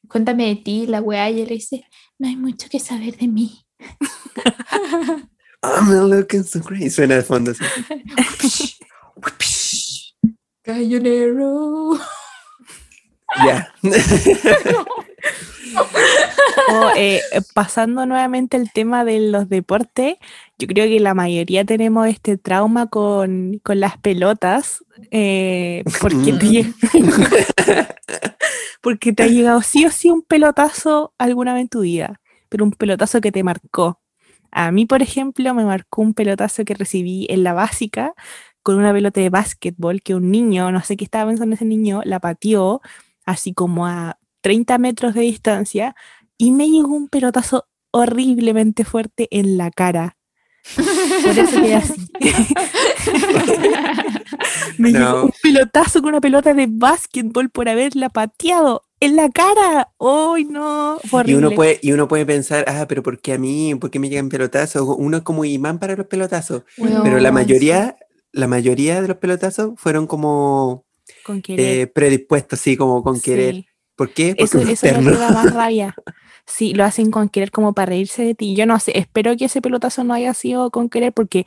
cuéntame 0.08 0.46
de 0.46 0.58
ti, 0.58 0.86
la 0.86 1.02
weá, 1.02 1.32
y 1.32 1.42
él 1.42 1.48
le 1.48 1.56
dice, 1.56 1.86
no 2.20 2.28
hay 2.28 2.36
mucho 2.36 2.70
que 2.70 2.80
saber 2.80 3.18
de 3.18 3.28
mí. 3.28 3.66
I'm 5.64 5.90
looking 6.08 6.44
so 6.44 6.62
great. 6.62 6.92
Suena 6.92 7.16
de 7.16 7.24
fondo 7.24 7.50
así. 7.50 7.64
Cayonero. 10.66 11.99
Ya. 13.43 13.74
Oh, 16.70 16.89
eh, 16.95 17.22
pasando 17.53 18.05
nuevamente 18.05 18.55
el 18.55 18.72
tema 18.72 19.03
de 19.03 19.20
los 19.20 19.49
deportes, 19.49 20.16
yo 20.57 20.68
creo 20.68 20.86
que 20.86 20.99
la 21.01 21.13
mayoría 21.13 21.66
tenemos 21.66 22.07
este 22.07 22.38
trauma 22.38 22.88
con, 22.88 23.59
con 23.61 23.80
las 23.82 23.97
pelotas, 23.97 24.84
eh, 25.11 25.84
porque, 25.99 26.34
te, 26.34 26.74
porque 28.82 29.11
te 29.11 29.24
ha 29.24 29.28
llegado 29.28 29.61
sí 29.61 29.86
o 29.86 29.91
sí 29.91 30.09
un 30.09 30.22
pelotazo 30.22 31.13
alguna 31.18 31.53
vez 31.53 31.63
en 31.63 31.70
tu 31.70 31.82
vida, 31.82 32.22
pero 32.47 32.63
un 32.63 32.72
pelotazo 32.72 33.20
que 33.20 33.34
te 33.34 33.43
marcó. 33.43 33.99
A 34.51 34.72
mí, 34.72 34.86
por 34.86 35.01
ejemplo, 35.01 35.53
me 35.53 35.66
marcó 35.66 36.01
un 36.01 36.13
pelotazo 36.13 36.63
que 36.63 36.74
recibí 36.74 37.28
en 37.30 37.43
la 37.43 37.53
básica 37.53 38.13
con 38.66 38.78
una 38.78 38.91
pelota 38.91 39.22
de 39.22 39.30
básquetbol 39.30 40.01
que 40.01 40.16
un 40.16 40.32
niño, 40.32 40.72
no 40.72 40.82
sé 40.82 40.97
qué 40.97 41.03
estaba 41.03 41.30
pensando 41.30 41.53
ese 41.53 41.66
niño, 41.66 42.01
la 42.03 42.20
pateó 42.20 42.82
así 43.24 43.53
como 43.53 43.86
a 43.86 44.18
30 44.41 44.80
metros 44.80 45.13
de 45.13 45.22
distancia 45.22 45.95
y 46.36 46.51
me 46.51 46.68
llegó 46.68 46.95
un 46.95 47.07
pelotazo 47.07 47.68
horriblemente 47.91 48.84
fuerte 48.84 49.28
en 49.30 49.59
la 49.59 49.70
cara. 49.70 50.18
Por 50.76 51.38
eso 51.38 51.61
quedé 51.61 51.76
así. 51.76 52.09
me 54.80 54.91
llegó 54.91 55.26
un 55.26 55.34
pelotazo 55.43 56.01
con 56.01 56.09
una 56.09 56.22
pelota 56.22 56.55
de 56.55 56.66
básquetbol 56.68 57.51
por 57.51 57.70
haberla 57.70 58.09
pateado 58.09 58.82
en 58.99 59.16
la 59.16 59.30
cara. 59.30 59.91
¡Ay, 59.99 60.45
no! 60.45 60.97
Y 61.24 61.36
uno, 61.36 61.51
puede, 61.51 61.78
y 61.84 61.91
uno 61.91 62.07
puede 62.07 62.26
pensar, 62.26 62.66
ah, 62.68 62.88
pero 62.89 63.03
¿por 63.03 63.22
qué 63.22 63.34
a 63.34 63.38
mí? 63.38 63.76
¿Por 63.76 63.91
qué 63.91 63.99
me 63.99 64.09
llegan 64.09 64.30
pelotazos? 64.30 64.88
Uno 64.97 65.18
es 65.18 65.24
como 65.24 65.45
imán 65.45 65.78
para 65.78 65.95
los 65.95 66.07
pelotazos. 66.07 66.63
pero 67.03 67.20
la 67.20 67.32
mayoría 67.32 67.95
la 68.36 68.48
mayoría 68.48 69.02
de 69.02 69.08
los 69.08 69.18
pelotazos 69.18 69.72
fueron 69.78 70.08
como 70.08 70.86
Con 71.24 71.42
eh, 71.48 71.88
predispuestos, 71.88 72.60
así 72.60 72.78
como 72.78 73.02
con 73.02 73.20
querer. 73.22 73.56
Sí. 73.56 73.68
¿Por 73.96 74.12
qué? 74.12 74.36
Porque 74.38 74.44
Eso, 74.44 74.60
eso 74.60 75.00
que 75.00 75.12
da 75.12 75.32
más 75.32 75.54
rabia. 75.54 75.96
Sí, 76.46 76.74
lo 76.74 76.84
hacen 76.84 77.12
con 77.12 77.30
querer 77.30 77.52
como 77.52 77.74
para 77.74 77.88
reírse 77.88 78.24
de 78.24 78.36
ti. 78.36 78.56
Yo 78.56 78.66
no 78.66 78.80
sé, 78.80 78.98
espero 78.98 79.36
que 79.38 79.46
ese 79.46 79.62
pelotazo 79.62 80.04
no 80.04 80.14
haya 80.14 80.34
sido 80.34 80.70
con 80.70 80.90
querer 80.90 81.14
porque 81.14 81.46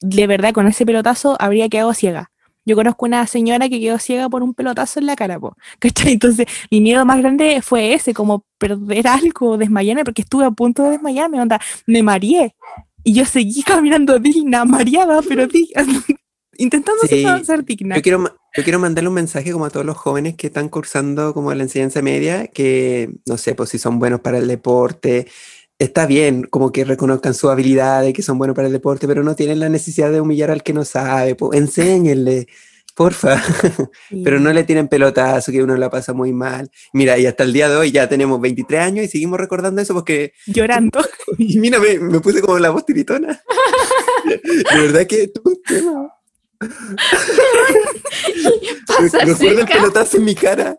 de 0.00 0.26
verdad 0.26 0.52
con 0.52 0.66
ese 0.68 0.86
pelotazo 0.86 1.36
habría 1.40 1.68
quedado 1.68 1.92
ciega. 1.92 2.30
Yo 2.64 2.76
conozco 2.76 3.06
una 3.06 3.26
señora 3.26 3.68
que 3.68 3.80
quedó 3.80 3.98
ciega 3.98 4.28
por 4.28 4.42
un 4.42 4.54
pelotazo 4.54 5.00
en 5.00 5.06
la 5.06 5.16
cara, 5.16 5.40
po, 5.40 5.56
¿cachai? 5.80 6.12
Entonces, 6.12 6.46
mi 6.70 6.80
miedo 6.80 7.04
más 7.04 7.18
grande 7.18 7.62
fue 7.62 7.94
ese, 7.94 8.14
como 8.14 8.44
perder 8.58 9.08
algo, 9.08 9.56
desmayarme, 9.56 10.04
porque 10.04 10.22
estuve 10.22 10.44
a 10.44 10.50
punto 10.50 10.84
de 10.84 10.90
desmayarme, 10.90 11.40
onda, 11.40 11.60
me 11.86 12.02
mareé. 12.02 12.54
Y 13.02 13.14
yo 13.14 13.24
seguí 13.24 13.62
caminando 13.64 14.18
digna, 14.18 14.64
mareada, 14.64 15.20
pero 15.22 15.46
digna, 15.46 15.84
intentando 16.58 17.00
Sí, 17.08 17.24
ser- 17.44 17.64
digna. 17.64 17.96
Yo 17.96 18.02
quiero, 18.02 18.24
yo 18.56 18.62
quiero 18.64 18.78
mandarle 18.78 19.08
un 19.08 19.14
mensaje 19.14 19.50
como 19.52 19.64
a 19.64 19.70
todos 19.70 19.86
los 19.86 19.96
jóvenes 19.96 20.34
que 20.36 20.48
están 20.48 20.68
cursando 20.68 21.32
como 21.32 21.52
la 21.54 21.62
enseñanza 21.62 22.02
media, 22.02 22.46
que 22.48 23.10
no 23.26 23.38
sé, 23.38 23.54
pues 23.54 23.70
si 23.70 23.78
son 23.78 23.98
buenos 23.98 24.20
para 24.20 24.38
el 24.38 24.46
deporte, 24.48 25.26
está 25.78 26.06
bien 26.06 26.42
como 26.50 26.70
que 26.72 26.84
reconozcan 26.84 27.34
sus 27.34 27.50
habilidades, 27.50 28.12
que 28.12 28.22
son 28.22 28.36
buenos 28.38 28.54
para 28.54 28.66
el 28.66 28.72
deporte, 28.72 29.06
pero 29.06 29.22
no 29.22 29.34
tienen 29.36 29.60
la 29.60 29.68
necesidad 29.68 30.10
de 30.12 30.20
humillar 30.20 30.50
al 30.50 30.62
que 30.62 30.72
no 30.74 30.84
sabe, 30.84 31.34
pues 31.36 31.58
enséñenle, 31.58 32.48
porfa, 32.96 33.40
Sí. 34.08 34.22
pero 34.24 34.40
no 34.40 34.52
le 34.52 34.64
tienen 34.64 34.88
pelotazo, 34.88 35.52
que 35.52 35.62
uno 35.62 35.76
la 35.76 35.88
pasa 35.88 36.12
muy 36.12 36.32
mal. 36.32 36.68
Mira, 36.92 37.16
y 37.16 37.26
hasta 37.26 37.44
el 37.44 37.52
día 37.52 37.68
de 37.68 37.76
hoy 37.76 37.92
ya 37.92 38.08
tenemos 38.08 38.40
23 38.40 38.80
años 38.80 39.04
y 39.04 39.08
seguimos 39.08 39.38
recordando 39.38 39.80
eso 39.80 39.94
porque, 39.94 40.32
Llorando. 40.46 40.98
y 41.38 41.58
mira, 41.60 41.78
me, 41.78 41.96
me 42.00 42.18
puse 42.18 42.40
como 42.40 42.58
la 42.58 42.70
voz 42.70 42.84
tiritona. 42.84 43.40
De 44.24 44.80
verdad 44.82 45.06
que 45.06 45.28
tuve 45.28 45.52
un 45.54 45.62
tema. 45.62 46.14
Acá. 49.60 49.74
pelotazo 49.74 50.16
en 50.16 50.24
mi 50.24 50.34
cara. 50.34 50.76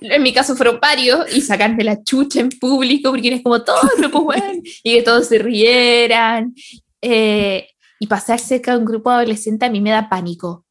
En 0.00 0.22
mi 0.22 0.32
caso 0.32 0.56
fueron 0.56 0.78
varios 0.80 1.30
y 1.34 1.42
sacarme 1.42 1.84
la 1.84 2.02
chucha 2.02 2.40
en 2.40 2.48
público 2.48 3.10
porque 3.10 3.28
eres 3.28 3.42
como 3.42 3.62
todos, 3.62 3.90
no 4.00 4.10
pues 4.10 4.40
weón, 4.40 4.62
y 4.82 4.94
que 4.94 5.02
todos 5.02 5.28
se 5.28 5.38
rieran. 5.38 6.54
eh, 7.02 7.68
y 7.98 8.06
pasar 8.06 8.38
cerca 8.38 8.72
de 8.72 8.78
un 8.78 8.84
grupo 8.84 9.10
adolescente 9.10 9.64
a 9.64 9.70
mí 9.70 9.80
me 9.80 9.90
da 9.90 10.08
pánico. 10.08 10.64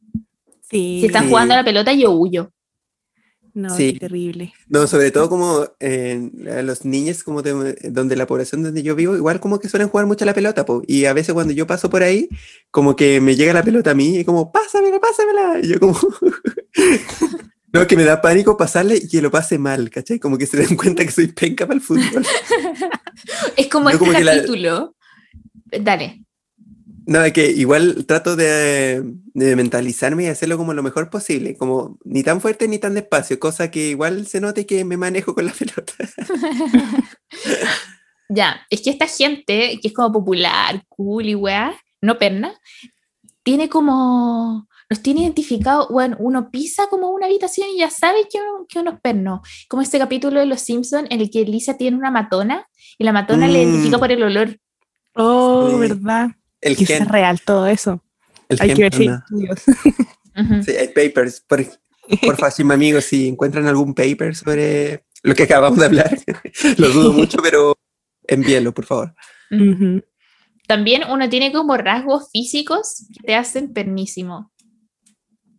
Sí. 0.61 0.99
Si 0.99 1.05
están 1.07 1.29
jugando 1.29 1.53
a 1.53 1.57
la 1.57 1.63
pelota, 1.63 1.93
yo 1.93 2.11
huyo. 2.11 2.51
No, 3.55 3.75
Sí. 3.75 3.93
qué 3.93 3.99
terrible. 3.99 4.53
No, 4.67 4.85
sobre 4.85 5.11
todo 5.11 5.29
como 5.29 5.65
los 5.79 6.83
niños 6.83 7.23
como 7.23 7.41
de- 7.41 7.77
donde 7.89 8.17
la 8.17 8.27
población 8.27 8.61
donde 8.63 8.83
yo 8.83 8.95
vivo, 8.95 9.15
igual 9.15 9.39
como 9.39 9.59
que 9.59 9.69
suelen 9.69 9.87
jugar 9.87 10.05
mucho 10.07 10.25
a 10.25 10.27
la 10.27 10.33
pelota, 10.33 10.65
po, 10.65 10.83
y 10.87 11.05
a 11.05 11.13
veces 11.13 11.33
cuando 11.33 11.53
yo 11.53 11.65
paso 11.65 11.89
por 11.89 12.03
ahí, 12.03 12.27
como 12.69 12.97
que 12.97 13.21
me 13.21 13.37
llega 13.37 13.53
la 13.53 13.63
pelota 13.63 13.91
a 13.91 13.95
mí 13.95 14.17
y 14.17 14.25
como, 14.25 14.51
pásamela, 14.51 14.99
pásamela, 14.99 15.59
y 15.63 15.69
yo 15.69 15.79
como, 15.79 15.97
no, 17.71 17.87
que 17.87 17.95
me 17.95 18.03
da 18.03 18.21
pánico 18.21 18.57
pasarle 18.57 18.97
y 18.97 19.07
que 19.07 19.21
lo 19.21 19.31
pase 19.31 19.57
mal, 19.57 19.89
¿cachai? 19.89 20.19
Como 20.19 20.37
que 20.37 20.47
se 20.47 20.57
den 20.57 20.75
cuenta 20.75 21.05
que 21.05 21.11
soy 21.11 21.27
penca 21.27 21.65
para 21.65 21.77
el 21.77 21.81
fútbol. 21.81 22.03
Es 23.55 23.67
como 23.67 23.85
Yo 23.89 23.95
este 23.95 23.99
como 24.05 24.17
que 24.17 24.23
la- 24.25 24.35
capítulo. 24.35 24.95
Dale. 25.81 26.24
No, 27.07 27.23
es 27.23 27.33
que 27.33 27.51
igual 27.51 28.05
trato 28.07 28.35
de, 28.35 29.03
de 29.33 29.55
mentalizarme 29.55 30.23
y 30.23 30.27
hacerlo 30.27 30.57
como 30.57 30.73
lo 30.73 30.81
mejor 30.83 31.09
posible, 31.09 31.55
como 31.55 31.97
ni 32.03 32.23
tan 32.23 32.41
fuerte 32.41 32.67
ni 32.67 32.79
tan 32.79 32.95
despacio, 32.95 33.39
cosa 33.39 33.69
que 33.69 33.89
igual 33.89 34.25
se 34.25 34.41
note 34.41 34.65
que 34.65 34.83
me 34.85 34.97
manejo 34.97 35.35
con 35.35 35.45
la 35.45 35.53
pelota. 35.59 35.93
Ya, 38.27 38.61
es 38.71 38.81
que 38.81 38.89
esta 38.89 39.05
gente 39.07 39.77
que 39.79 39.87
es 39.89 39.93
como 39.93 40.11
popular, 40.11 40.83
cool 40.89 41.27
y 41.27 41.35
weá, 41.35 41.75
no 42.01 42.17
perna, 42.17 42.59
tiene 43.43 43.69
como, 43.69 44.67
los 44.89 45.01
tiene 45.03 45.21
identificado, 45.21 45.87
bueno, 45.91 46.17
uno 46.19 46.49
pisa 46.49 46.87
como 46.89 47.09
una 47.11 47.27
habitación 47.27 47.67
y 47.69 47.79
ya 47.81 47.91
sabe 47.91 48.27
que 48.27 48.39
uno, 48.39 48.65
que 48.67 48.79
uno 48.79 48.91
es 48.93 48.99
perno. 48.99 49.43
Como 49.69 49.83
este 49.83 49.99
capítulo 49.99 50.39
de 50.39 50.47
Los 50.47 50.61
Simpsons 50.61 51.07
en 51.11 51.21
el 51.21 51.29
que 51.29 51.45
Lisa 51.45 51.77
tiene 51.77 51.97
una 51.97 52.09
matona 52.09 52.67
y 52.97 53.03
la 53.03 53.11
matona 53.13 53.47
le 53.47 53.61
identifica 53.61 53.97
Mm. 53.97 53.99
por 53.99 54.11
el 54.11 54.23
olor. 54.23 54.57
Oh, 55.13 55.69
Sí. 55.69 55.77
¿verdad? 55.79 56.29
El 56.61 56.75
gen, 56.75 57.03
es 57.03 57.07
real 57.07 57.41
todo 57.41 57.67
eso. 57.67 58.03
el 58.49 58.61
Hay 58.61 58.69
gen 58.69 58.75
que 58.77 58.83
ver 58.83 58.93
si 58.93 59.01
hay 59.01 59.07
perna. 59.07 59.25
estudios. 59.27 59.63
Ujú. 60.35 60.63
Sí, 60.63 60.71
hay 60.71 60.87
papers. 60.89 61.41
Por, 61.41 61.65
por 62.21 62.37
favor, 62.37 62.73
amigos, 62.73 63.05
si 63.05 63.27
encuentran 63.27 63.67
algún 63.67 63.93
paper 63.93 64.35
sobre 64.35 65.05
lo 65.23 65.33
que 65.35 65.43
acabamos 65.43 65.79
de 65.79 65.85
hablar, 65.85 66.17
lo 66.77 66.89
dudo 66.89 67.13
mucho, 67.13 67.37
pero 67.41 67.75
envíenlo, 68.27 68.73
por 68.73 68.85
favor. 68.85 69.15
También 70.67 71.03
uno 71.09 71.29
tiene 71.29 71.51
como 71.51 71.77
rasgos 71.77 72.29
físicos 72.31 73.05
que 73.13 73.27
te 73.27 73.35
hacen 73.35 73.73
pernísimo. 73.73 74.51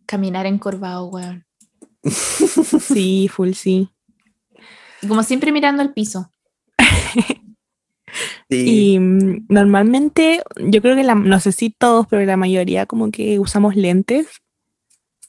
Caminar 0.05 0.45
encorvado, 0.45 1.07
weón. 1.07 1.45
Sí, 2.03 3.29
full 3.33 3.53
sí. 3.53 3.89
Y 5.01 5.07
Como 5.07 5.23
siempre 5.23 5.51
mirando 5.51 5.81
al 5.81 5.93
piso. 5.93 6.31
Sí, 8.49 8.93
Y 8.93 8.99
mm, 8.99 9.45
normalmente, 9.49 10.41
yo 10.57 10.81
creo 10.81 10.95
que 10.95 11.03
la, 11.03 11.15
no 11.15 11.39
sé 11.39 11.51
si 11.51 11.69
todos, 11.69 12.07
pero 12.07 12.25
la 12.25 12.37
mayoría 12.37 12.85
como 12.85 13.11
que 13.11 13.39
usamos 13.39 13.75
lentes. 13.75 14.27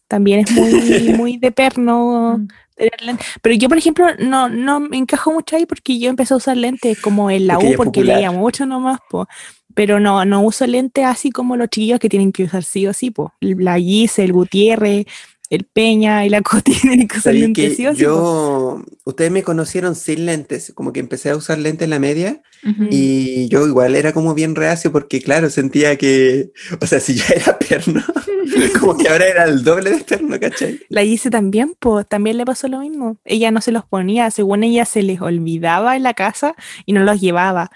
También 0.07 0.41
es 0.41 0.51
muy, 0.53 0.71
muy 1.17 1.37
de 1.37 1.53
perno 1.53 2.39
Mm. 2.39 2.49
tener 2.77 3.03
lentes. 3.03 3.27
Pero 3.43 3.55
yo, 3.57 3.69
por 3.69 3.79
ejemplo, 3.79 4.07
no, 4.21 4.49
no 4.49 4.81
me 4.81 4.97
encajo 4.97 5.33
mucho 5.33 5.57
ahí 5.57 5.67
porque 5.67 5.99
yo 5.99 6.11
empecé 6.11 6.35
a 6.35 6.39
usar 6.39 6.57
lentes 6.57 6.99
como 7.01 7.31
en 7.31 7.47
la 7.47 7.55
Porque 7.55 7.75
U 7.75 7.77
porque 7.77 8.05
leía 8.05 8.31
mucho 8.31 8.67
nomás, 8.67 9.01
po. 9.11 9.27
Pero 9.75 10.01
no, 10.01 10.25
no 10.25 10.43
uso 10.43 10.67
lentes 10.67 11.05
así 11.05 11.31
como 11.31 11.57
los 11.57 11.69
chiquillos 11.69 12.01
que 12.01 12.09
tienen 12.09 12.33
que 12.33 12.45
usar 12.45 12.65
sí 12.65 12.87
o 12.87 12.93
sí, 12.93 13.11
po. 13.11 13.33
La 13.41 13.79
Gise, 13.79 14.25
el 14.25 14.33
Gutiérrez, 14.33 15.07
el 15.51 15.65
Peña 15.65 16.27
y 16.27 16.29
la 16.29 16.43
Coti 16.43 16.73
tienen 16.73 17.09
que 17.53 17.77
yo, 17.95 18.83
ustedes 19.05 19.31
me 19.31 19.43
conocieron 19.43 19.95
sin 19.95 20.27
lentes, 20.27 20.73
como 20.75 20.93
que 20.93 21.01
empecé 21.01 21.31
a 21.31 21.37
usar 21.37 21.59
lentes 21.59 21.85
en 21.85 21.91
la 21.91 21.99
media 21.99 22.43
y 22.91 23.49
yo 23.49 23.67
igual 23.67 23.95
era 23.95 24.13
como 24.13 24.35
bien 24.35 24.55
reacio 24.55 24.91
porque 24.93 25.23
claro, 25.23 25.49
sentía 25.49 25.97
que, 25.97 26.51
o 26.81 26.87
sea, 26.87 27.01
si 27.01 27.15
ya 27.15 27.25
era 27.37 27.59
perno, 27.59 28.03
como 28.81 28.97
que 28.97 29.09
ahora 29.09 29.27
era 29.27 29.45
el 29.45 29.63
doble 29.63 29.91
de 29.91 30.05
perno, 30.05 30.39
¿cachai? 30.39 30.81
La 30.89 31.03
Gise 31.03 31.31
también, 31.31 31.75
pues 31.79 32.07
también 32.09 32.37
le 32.37 32.45
pasó 32.45 32.69
lo 32.69 32.81
mismo. 32.81 33.19
Ella 33.25 33.51
no 33.51 33.61
se 33.61 33.73
los 33.73 33.85
ponía, 33.85 34.31
según 34.31 34.65
ella 34.65 34.85
se 34.85 35.03
les 35.03 35.21
olvidaba 35.21 35.97
en 35.97 36.03
la 36.03 36.15
casa 36.15 36.55
y 36.85 36.93
no 36.93 37.05
los 37.05 37.21
llevaba. 37.21 37.71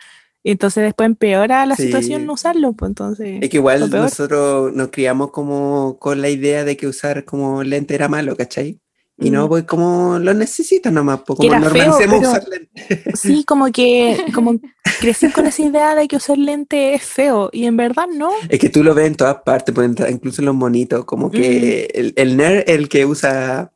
Entonces 0.44 0.82
después 0.82 1.06
empeora 1.06 1.64
la 1.66 1.76
Sí. 1.76 1.84
situación 1.84 2.26
no 2.26 2.32
usarlo, 2.32 2.72
pues 2.72 2.90
entonces. 2.90 3.38
Es 3.40 3.48
que 3.50 3.58
igual 3.58 3.88
nosotros 3.90 4.72
nos 4.74 4.88
criamos 4.88 5.30
como 5.30 5.98
con 6.00 6.20
la 6.20 6.28
idea 6.30 6.64
de 6.64 6.76
que 6.76 6.86
usar 6.88 7.24
como 7.24 7.62
lente 7.62 7.94
era 7.94 8.08
malo, 8.08 8.36
¿cachai? 8.36 8.80
Y 9.18 9.30
no, 9.30 9.44
Mm. 9.46 9.48
pues 9.48 9.64
como 9.64 10.18
lo 10.18 10.34
necesitan 10.34 10.94
nomás, 10.94 11.20
pues 11.24 11.36
como 11.36 11.48
feo, 11.50 11.60
normalicemos 11.60 12.18
pero- 12.18 12.30
usar 12.30 12.44
lentes. 12.48 12.72
Sí, 13.20 13.44
como 13.44 13.70
que 13.70 14.16
como 14.34 14.58
crecí 15.00 15.30
con 15.30 15.46
esa 15.46 15.62
idea 15.62 15.94
de 15.94 16.08
que 16.08 16.16
usar 16.16 16.38
lente 16.38 16.94
es 16.94 17.04
feo 17.04 17.48
y 17.52 17.66
en 17.66 17.76
verdad 17.76 18.06
no. 18.12 18.32
Es 18.48 18.58
que 18.58 18.68
tú 18.70 18.82
lo 18.82 18.94
ves 18.94 19.06
en 19.06 19.14
todas 19.14 19.36
partes, 19.44 19.72
pues, 19.74 19.90
incluso 20.10 20.40
en 20.40 20.46
los 20.46 20.54
monitos, 20.56 21.04
como 21.04 21.30
que 21.30 21.88
el, 21.94 22.14
el 22.16 22.36
nerd, 22.36 22.64
el 22.68 22.88
que 22.88 23.04
usa 23.06 23.72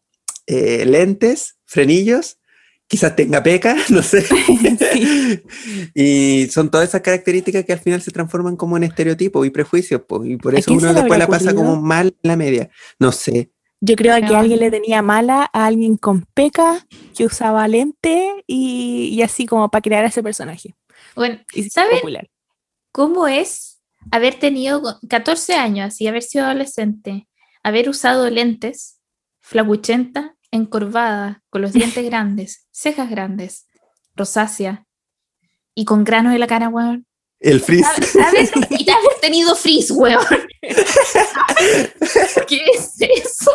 eh, 0.49 0.85
lentes, 0.87 1.57
frenillos, 1.65 2.39
quizás 2.89 3.17
tenga 3.17 3.43
peca, 3.43 3.77
no 3.91 4.03
sé. 4.03 4.23
Sí. 4.23 5.43
Y 5.95 6.47
son 6.51 6.71
todas 6.71 6.89
esas 6.89 7.01
características 7.01 7.65
que 7.65 7.73
al 7.73 7.79
final 7.81 8.03
se 8.03 8.11
transforman 8.11 8.57
como 8.57 8.77
en 8.77 8.85
estereotipos 8.85 9.47
y 9.47 9.51
prejuicios, 9.51 10.03
pues, 10.07 10.29
y 10.31 10.37
por 10.37 10.55
¿A 10.55 10.59
eso 10.59 10.73
uno 10.73 10.93
después 10.93 11.19
la 11.19 11.27
pasa 11.27 11.55
como 11.55 11.81
mal 11.81 12.09
en 12.09 12.29
la 12.29 12.37
media. 12.37 12.71
No 12.99 13.13
sé. 13.13 13.51
Yo 13.81 13.95
creo 13.97 14.15
que 14.17 14.23
No. 14.33 14.39
alguien 14.39 14.61
le 14.61 14.71
tenía 14.71 15.03
mala 15.03 15.51
a 15.53 15.67
alguien 15.67 15.97
con 15.97 16.23
peca 16.35 16.87
que 17.15 17.25
usaba 17.27 17.67
lente 17.69 18.45
y, 18.47 19.09
y 19.13 19.23
así 19.23 19.47
como 19.47 19.71
para 19.71 19.83
crear 19.83 20.05
a 20.05 20.09
ese 20.09 20.23
personaje. 20.23 20.75
Bueno, 21.15 21.39
¿saben 21.71 21.99
popular. 22.01 22.29
cómo 22.93 23.29
es 23.29 23.81
haber 24.11 24.35
tenido 24.39 24.83
14 25.09 25.55
años 25.55 26.01
y 26.01 26.07
haber 26.07 26.23
sido 26.23 26.47
adolescente, 26.47 27.29
haber 27.63 27.89
usado 27.89 28.31
lentes, 28.31 28.99
flacuchenta, 29.41 30.36
encorvada, 30.57 31.43
con 31.51 31.63
los 31.63 31.73
dientes 31.73 32.05
grandes, 32.11 32.67
cejas 32.71 33.09
grandes, 33.11 33.67
rosácea 34.15 34.87
y 35.75 35.85
con 35.85 36.05
granos 36.05 36.35
en 36.35 36.41
la 36.41 36.47
cara, 36.47 36.69
weón? 36.69 37.07
El 37.39 37.61
frizz. 37.61 37.87
Y 38.71 38.91
haber 38.91 39.21
tenido 39.21 39.55
frizz, 39.55 39.91
weón. 39.91 40.25
¿Qué 42.49 42.61
es 42.75 42.95
eso? 42.99 43.53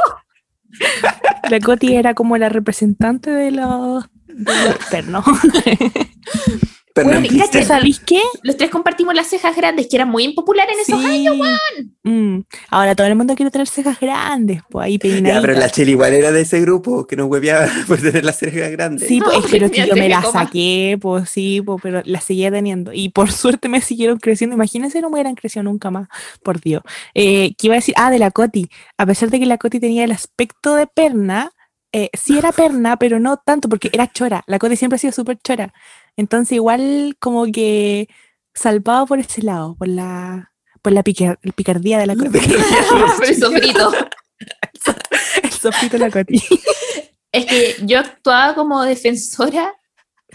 La 1.49 1.59
Coti 1.59 1.95
era 1.95 2.13
como 2.13 2.37
la 2.37 2.49
representante 2.49 3.31
de 3.31 3.51
los, 3.51 4.05
de 4.27 4.65
los 4.65 4.77
pernos. 4.89 5.25
Pero 6.93 7.07
Bueno, 7.09 7.27
cacha, 7.39 7.63
¿Sabéis 7.63 7.99
qué? 7.99 8.21
Los 8.43 8.57
tres 8.57 8.69
compartimos 8.69 9.15
las 9.15 9.27
cejas 9.27 9.55
grandes, 9.55 9.87
que 9.87 9.95
eran 9.95 10.09
muy 10.09 10.23
impopulares 10.23 10.75
en 10.75 10.81
esos 10.81 11.05
años, 11.05 11.37
weón. 11.39 11.95
Mm, 12.03 12.43
Ahora 12.69 12.95
todo 12.95 13.07
el 13.07 13.15
mundo 13.15 13.35
quiere 13.35 13.49
tener 13.51 13.67
cejas 13.67 13.99
grandes, 13.99 14.61
pues 14.69 14.85
ahí 14.85 14.93
Ya, 14.93 14.99
pero 15.01 15.13
peinaditas. 15.13 15.57
la 15.57 15.69
Cheli 15.69 15.91
igual 15.91 16.13
era 16.13 16.31
de 16.31 16.41
ese 16.41 16.59
grupo 16.61 17.07
que 17.07 17.15
nos 17.15 17.27
hueveaba 17.29 17.67
por 17.87 18.01
tener 18.01 18.25
las 18.25 18.37
cejas 18.39 18.69
grandes. 18.71 19.07
Sí, 19.07 19.21
pues, 19.23 19.37
pero 19.49 19.71
que 19.71 19.85
yo 19.87 19.95
me 19.95 20.01
que 20.01 20.09
la 20.09 20.21
coma. 20.21 20.43
saqué, 20.45 20.97
pues 20.99 21.29
sí, 21.29 21.61
pues, 21.65 21.79
pero 21.81 22.01
la 22.05 22.19
seguía 22.21 22.51
teniendo. 22.51 22.91
Y 22.93 23.09
por 23.09 23.31
suerte 23.31 23.69
me 23.69 23.81
siguieron 23.81 24.17
creciendo. 24.19 24.55
Imagínense, 24.55 25.01
no 25.01 25.09
me 25.09 25.15
hubieran 25.15 25.35
crecido 25.35 25.63
nunca 25.63 25.91
más, 25.91 26.07
por 26.43 26.59
Dios. 26.59 26.81
Eh, 27.13 27.53
¿Qué 27.57 27.67
iba 27.67 27.75
a 27.75 27.77
decir? 27.77 27.93
Ah, 27.97 28.11
de 28.11 28.19
la 28.19 28.31
Coti. 28.31 28.67
A 28.97 29.05
pesar 29.05 29.29
de 29.29 29.39
que 29.39 29.45
la 29.45 29.57
Coti 29.57 29.79
tenía 29.79 30.03
el 30.03 30.11
aspecto 30.11 30.75
de 30.75 30.87
perna, 30.87 31.51
eh, 31.93 32.09
sí 32.13 32.37
era 32.37 32.51
perna, 32.51 32.97
pero 32.97 33.19
no 33.19 33.37
tanto, 33.37 33.67
porque 33.69 33.89
era 33.93 34.07
chora. 34.11 34.43
La 34.47 34.59
Coti 34.59 34.75
siempre 34.75 34.95
ha 34.95 34.99
sido 34.99 35.13
súper 35.13 35.37
chora. 35.43 35.73
Entonces, 36.17 36.53
igual 36.53 37.15
como 37.19 37.45
que 37.51 38.07
salvado 38.53 39.05
por 39.05 39.19
ese 39.19 39.41
lado, 39.41 39.75
por 39.75 39.87
la, 39.87 40.51
por 40.81 40.91
la 40.93 41.03
picar- 41.03 41.39
picardía 41.55 41.97
de 41.99 42.07
la 42.07 42.15
Coti. 42.15 42.39
Por 43.17 43.25
el 43.25 43.35
sofrito. 43.39 43.91
el 45.43 45.51
sofrito 45.51 45.93
de 45.97 45.99
la 45.99 46.11
Coti. 46.11 46.41
Es 47.33 47.45
que 47.45 47.75
yo 47.85 47.99
actuaba 47.99 48.53
como 48.55 48.81
defensora 48.83 49.73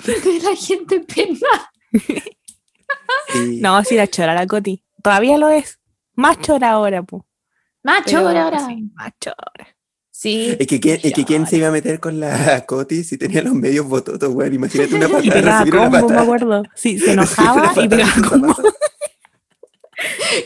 de 0.07 0.41
la 0.43 0.57
gente 0.57 1.01
pena. 1.01 1.39
Sí. 3.29 3.61
No, 3.61 3.85
sí 3.85 3.97
era 3.97 4.07
chora 4.07 4.33
la 4.35 4.47
Coti. 4.47 4.83
Todavía 5.03 5.37
lo 5.37 5.51
es. 5.51 5.79
Más 6.14 6.41
chora 6.41 6.70
ahora, 6.70 7.03
pues. 7.03 7.22
Macho, 7.83 8.18
ahora, 8.18 8.45
ahora. 8.45 8.66
Sí, 8.66 8.91
más 8.95 9.12
chora. 9.20 9.76
Sí. 10.18 10.56
Es 10.58 10.66
que, 10.66 10.80
¿quién, 10.80 10.98
es 11.02 11.12
que 11.12 11.24
quién 11.26 11.46
se 11.46 11.58
iba 11.58 11.68
a 11.68 11.70
meter 11.70 12.00
con 12.00 12.18
la 12.20 12.64
Coti 12.66 13.04
si 13.04 13.18
tenía 13.18 13.42
los 13.42 13.52
medios 13.52 13.86
bototos, 13.86 14.32
weón. 14.32 14.54
Imagínate 14.54 14.94
una 14.94 15.06
Y 15.22 15.28
patada, 15.28 15.34
pegaba 15.34 15.58
recibir 15.58 15.74
una 15.74 15.82
combo, 15.84 15.96
me 15.96 16.02
patada. 16.02 16.22
acuerdo. 16.22 16.62
Sí, 16.74 16.98
se 16.98 17.12
enojaba 17.12 17.72
y 17.76 17.88
patada 17.88 17.88
pegaba 17.88 18.28
combo. 18.28 18.56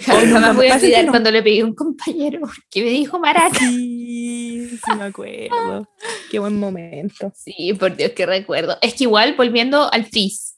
Jamás 0.02 0.26
no, 0.26 0.40
me 0.40 0.52
voy 0.54 0.68
a 0.68 0.76
olvidar 0.76 1.04
no. 1.04 1.10
cuando 1.12 1.30
le 1.30 1.42
pegué 1.42 1.60
a 1.60 1.64
un 1.64 1.74
compañero 1.74 2.40
que 2.70 2.82
me 2.82 2.90
dijo 2.90 3.18
maraca. 3.18 3.58
Sí, 3.58 4.68
sí 4.70 4.96
me 4.96 5.04
acuerdo. 5.04 5.88
Qué 6.30 6.38
buen 6.38 6.58
momento. 6.58 7.32
Sí, 7.36 7.72
por 7.78 7.96
Dios, 7.96 8.10
que 8.12 8.26
recuerdo. 8.26 8.76
Es 8.82 8.94
que 8.94 9.04
igual, 9.04 9.34
volviendo 9.36 9.92
al 9.92 10.06
frizz, 10.06 10.54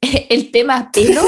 el 0.00 0.50
tema 0.50 0.90
pelo 0.92 1.22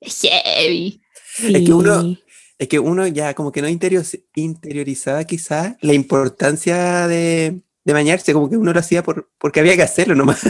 es 0.00 0.20
heavy. 0.22 1.00
Es 1.38 1.64
que 1.64 1.72
uno- 1.72 2.02
Sí. 2.02 2.18
Es 2.60 2.68
que 2.68 2.78
uno 2.78 3.06
ya 3.06 3.32
como 3.34 3.52
que 3.52 3.62
no 3.62 3.68
interior, 3.68 4.04
interiorizaba 4.34 5.24
quizás 5.24 5.76
la 5.80 5.94
importancia 5.94 7.08
de, 7.08 7.62
de 7.84 7.92
bañarse, 7.94 8.34
como 8.34 8.50
que 8.50 8.58
uno 8.58 8.72
lo 8.74 8.78
hacía 8.80 9.02
por, 9.02 9.30
porque 9.38 9.60
había 9.60 9.76
que 9.76 9.82
hacerlo 9.82 10.14
nomás. 10.14 10.40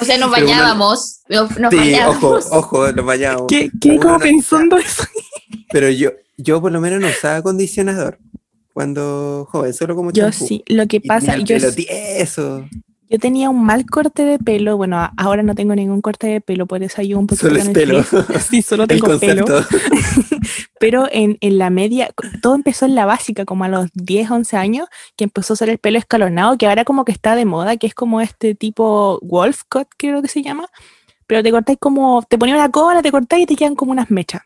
O 0.00 0.04
sea, 0.04 0.18
nos 0.18 0.30
Pero 0.34 0.46
uno- 0.46 0.52
bañábamos. 0.52 1.20
Nos, 1.28 1.58
nos 1.60 1.70
Sí, 1.72 1.76
ojo, 1.78 1.78
bañábamos. 1.78 2.46
ojo, 2.50 2.92
nos 2.92 3.06
bañábamos. 3.06 3.46
¿Qué, 3.48 3.70
qué 3.80 3.96
como 3.98 4.14
no- 4.14 4.18
pensando 4.18 4.78
eso? 4.78 5.04
Pero 5.72 5.88
yo, 5.90 6.10
yo 6.36 6.60
por 6.60 6.72
lo 6.72 6.80
menos 6.80 7.00
no 7.00 7.06
usaba 7.06 7.36
acondicionador 7.36 8.18
cuando 8.74 9.46
joven, 9.50 9.72
solo 9.72 9.94
como 9.94 10.10
Yo 10.10 10.28
champú. 10.28 10.46
sí, 10.48 10.64
lo 10.66 10.86
que 10.88 10.96
Y 10.96 11.00
pasa, 11.08 11.34
el 11.34 11.44
yo, 11.44 11.56
sí-. 11.60 11.86
Yo 13.10 13.18
tenía 13.18 13.50
un 13.50 13.64
mal 13.64 13.86
corte 13.86 14.24
de 14.24 14.38
pelo. 14.38 14.76
Bueno, 14.76 15.10
ahora 15.16 15.42
no 15.42 15.56
tengo 15.56 15.74
ningún 15.74 16.00
corte 16.00 16.28
de 16.28 16.40
pelo, 16.40 16.66
por 16.66 16.80
eso 16.84 17.00
ayudo 17.00 17.18
un 17.18 17.26
poquito 17.26 17.48
Solo 17.48 17.58
es 17.58 17.68
pelo. 17.70 18.04
Sí, 18.48 18.62
solo 18.62 18.86
tengo 18.86 19.18
pelo. 19.18 19.44
Pero 20.78 21.08
en, 21.10 21.36
en 21.40 21.58
la 21.58 21.70
media, 21.70 22.10
todo 22.40 22.54
empezó 22.54 22.86
en 22.86 22.94
la 22.94 23.06
básica, 23.06 23.44
como 23.44 23.64
a 23.64 23.68
los 23.68 23.88
10, 23.94 24.30
11 24.30 24.56
años, 24.56 24.88
que 25.16 25.24
empezó 25.24 25.52
a 25.52 25.54
usar 25.54 25.68
el 25.70 25.78
pelo 25.78 25.98
escalonado, 25.98 26.56
que 26.56 26.68
ahora 26.68 26.84
como 26.84 27.04
que 27.04 27.10
está 27.10 27.34
de 27.34 27.44
moda, 27.44 27.76
que 27.76 27.88
es 27.88 27.94
como 27.94 28.20
este 28.20 28.54
tipo 28.54 29.18
wolf 29.22 29.62
cut, 29.68 29.88
creo 29.96 30.22
que 30.22 30.28
se 30.28 30.42
llama. 30.42 30.68
Pero 31.26 31.42
te 31.42 31.50
cortáis 31.50 31.78
como, 31.80 32.22
te 32.22 32.38
ponía 32.38 32.54
una 32.54 32.70
cola, 32.70 33.02
te 33.02 33.10
cortáis 33.10 33.42
y 33.42 33.46
te 33.46 33.56
quedan 33.56 33.74
como 33.74 33.90
unas 33.90 34.12
mechas. 34.12 34.42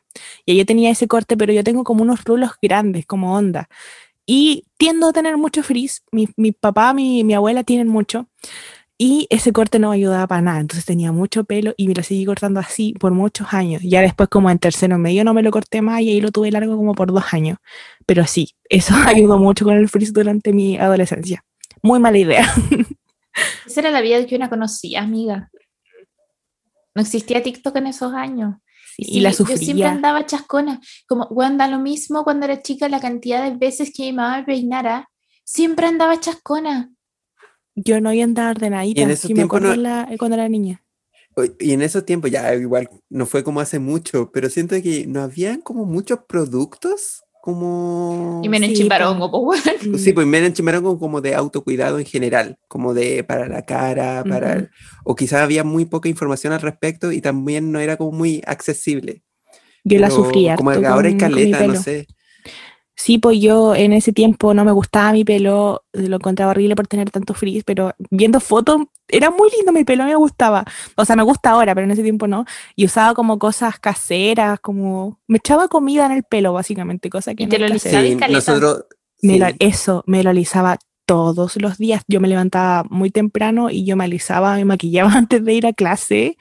Y 0.47 0.57
yo 0.57 0.65
tenía 0.65 0.91
ese 0.91 1.07
corte, 1.07 1.37
pero 1.37 1.53
yo 1.53 1.63
tengo 1.65 1.85
como 1.85 2.03
unos 2.03 2.25
rulos 2.25 2.53
grandes, 2.63 3.05
como 3.05 3.35
onda. 3.35 3.69
Y 4.27 4.65
tiendo 4.79 5.09
a 5.09 5.13
tener 5.13 5.37
mucho 5.37 5.63
frizz. 5.63 6.03
Mi, 6.13 6.29
mi 6.37 6.53
papá, 6.53 6.95
mi, 6.95 7.25
mi 7.25 7.35
abuela 7.35 7.65
tienen 7.65 7.89
mucho. 7.89 8.29
Y 8.97 9.27
ese 9.29 9.53
corte 9.53 9.79
no 9.79 9.91
ayudaba 9.91 10.27
para 10.27 10.43
nada. 10.43 10.61
Entonces 10.61 10.85
tenía 10.85 11.11
mucho 11.11 11.45
pelo 11.45 11.75
y 11.77 11.89
me 11.89 11.95
lo 11.95 12.03
seguí 12.03 12.25
cortando 12.25 12.61
así 12.61 12.95
por 12.95 13.13
muchos 13.13 13.53
años. 13.53 13.83
Ya 13.83 14.01
después, 14.01 14.29
como 14.29 14.51
en 14.51 14.59
tercero 14.59 14.99
medio, 14.99 15.25
no 15.25 15.35
me 15.35 15.43
lo 15.43 15.51
corté 15.51 15.83
más 15.83 16.01
y 16.01 16.11
ahí 16.11 16.21
lo 16.21 16.31
tuve 16.31 16.51
largo 16.51 16.77
como 16.77 16.95
por 16.95 17.13
dos 17.13 17.33
años. 17.33 17.59
Pero 18.07 18.27
sí, 18.27 18.55
eso 18.69 18.95
ayudó 19.07 19.39
mucho 19.39 19.65
con 19.65 19.77
el 19.77 19.89
frizz 19.89 20.13
durante 20.13 20.53
mi 20.53 20.79
adolescencia. 20.79 21.45
Muy 21.83 21.99
mala 21.99 22.19
idea. 22.19 22.47
Esa 23.67 23.81
era 23.81 23.91
la 23.91 24.01
vida 24.01 24.25
que 24.27 24.37
una 24.37 24.49
conocía, 24.49 25.03
amiga. 25.03 25.51
No 26.95 27.03
existía 27.03 27.43
TikTok 27.43 27.75
en 27.77 27.89
esos 27.89 28.15
años. 28.15 28.55
Y 28.97 29.21
la 29.21 29.33
Sí, 29.33 29.39
Yo 29.39 29.47
siempre 29.47 29.65
sufría. 29.67 29.91
andaba 29.93 30.27
chascona. 30.27 30.81
Como, 31.09 31.29
bueno, 31.31 31.57
da 31.57 31.69
lo 31.69 31.79
mismo 31.79 32.25
cuando 32.25 32.47
era 32.47 32.63
chica, 32.63 32.89
la 32.89 33.01
cantidad 33.01 33.43
de 33.49 33.57
veces 33.57 33.93
que 33.95 34.05
mi 34.05 34.13
mamá 34.13 34.39
me 34.39 34.45
peinara, 34.45 35.09
siempre 35.45 35.87
andaba 35.87 36.19
chascona. 36.21 36.91
Yo 37.75 38.01
no 38.01 38.13
iba 38.13 38.23
a 38.23 38.25
andar 38.27 38.51
ordenadita. 38.57 39.01
Y 39.01 39.03
en 39.05 39.11
esos 39.11 39.29
sí, 39.29 39.35
tiempos 39.35 39.61
no- 39.61 39.75
la- 39.75 40.09
cuando 40.19 40.37
era 40.37 40.49
niña. 40.49 40.81
Y 41.59 41.73
en 41.73 41.83
esos 41.83 42.05
tiempos, 42.07 42.31
ya 42.31 42.55
igual 42.55 42.89
no 43.11 43.27
fue 43.27 43.43
como 43.43 43.59
hace 43.61 43.81
mucho, 43.81 44.31
pero 44.33 44.49
siento 44.49 44.77
que 44.81 45.05
no 45.09 45.21
habían 45.21 45.61
como 45.61 45.85
muchos 45.85 46.21
productos 46.29 47.24
como... 47.45 48.41
Y 48.43 48.49
me 48.49 48.59
Sí, 48.59 48.73
chimbarongo, 48.73 49.31
pues, 49.31 49.63
bueno. 49.83 49.99
Sí, 49.99 50.15
pues 50.15 50.27
me 50.27 50.51
chimaron 50.55 50.99
como 50.99 51.21
de 51.21 51.35
autocuidado 51.35 51.99
en 51.99 52.07
general, 52.07 52.59
como 52.69 52.95
de 52.95 53.23
para 53.23 53.47
la 53.49 53.67
cara, 53.67 54.25
para... 54.27 54.71
O 55.05 55.15
quizás 55.15 55.43
había 55.43 55.63
muy 55.63 55.85
poca 55.85 56.09
información 56.09 56.55
al 56.55 56.63
respecto 56.63 57.13
y 57.13 57.21
también 57.21 57.71
no 57.71 57.81
era 57.81 57.99
como 57.99 58.13
muy 58.13 58.41
accesible. 58.47 59.25
Yo 59.85 59.99
la 59.99 60.11
sufría. 60.11 60.57
Como 60.57 60.71
harto 60.71 60.81
que 60.81 60.87
ahora 60.87 61.09
hay 61.09 61.19
con- 61.19 61.29
con 61.29 61.37
mi 61.37 61.51
caleta, 61.51 61.67
no 61.67 61.83
sé. 61.83 62.07
Sí, 62.97 63.19
pues 63.19 63.41
yo 63.41 63.75
en 63.75 63.93
ese 63.93 64.13
tiempo 64.13 64.55
no 64.55 64.65
me 64.65 64.71
gustaba 64.73 65.13
mi 65.13 65.25
pelo, 65.25 65.85
lo 65.93 66.17
encontraba 66.17 66.53
horrible 66.53 66.77
por 66.77 66.87
tener 66.87 67.11
tanto 67.11 67.35
frizz, 67.35 67.65
pero 67.65 67.93
viendo 68.11 68.39
fotos 68.41 68.83
era 69.09 69.31
muy 69.31 69.51
lindo 69.57 69.73
mi 69.73 69.85
pelo, 69.85 70.05
me 70.05 70.15
gustaba. 70.15 70.65
O 70.97 71.05
sea, 71.05 71.17
me 71.17 71.25
gusta 71.25 71.51
ahora, 71.51 71.75
pero 71.75 71.85
en 71.87 71.91
ese 71.91 72.03
tiempo 72.05 72.29
no. 72.29 72.45
Y 72.77 72.85
usaba 72.87 73.15
como 73.15 73.39
cosas 73.39 73.79
caseras, 73.81 74.61
como 74.61 75.19
me 75.27 75.39
echaba 75.39 75.69
comida 75.69 76.07
en 76.07 76.13
el 76.13 76.23
pelo, 76.23 76.53
básicamente, 76.53 77.11
cosa 77.11 77.35
que 77.35 77.43
Y 77.43 77.47
no 77.47 77.51
te 77.51 77.59
lo 77.59 77.67
alisaba. 77.67 77.99
hacer. 77.99 78.19
¿Sabes, 78.19 78.29
Sí, 78.29 78.33
nosotros... 78.33 78.85
Me 79.23 79.39
lo- 79.39 79.49
sí. 79.49 79.57
eso, 79.59 80.05
me 80.07 80.23
lo 80.23 80.31
alisaba 80.31 80.79
todos 81.07 81.57
los 81.61 81.79
días. 81.79 82.03
Yo 82.09 82.21
me 82.21 82.29
levantaba 82.29 82.85
muy 82.91 83.11
temprano 83.11 83.71
y 83.71 83.85
yo 83.85 83.97
me 83.97 84.05
alisaba, 84.05 84.55
me 84.57 84.65
maquillaba 84.65 85.13
antes 85.15 85.45
de 85.45 85.53
ir 85.53 85.67
a 85.67 85.73
clase, 85.73 86.37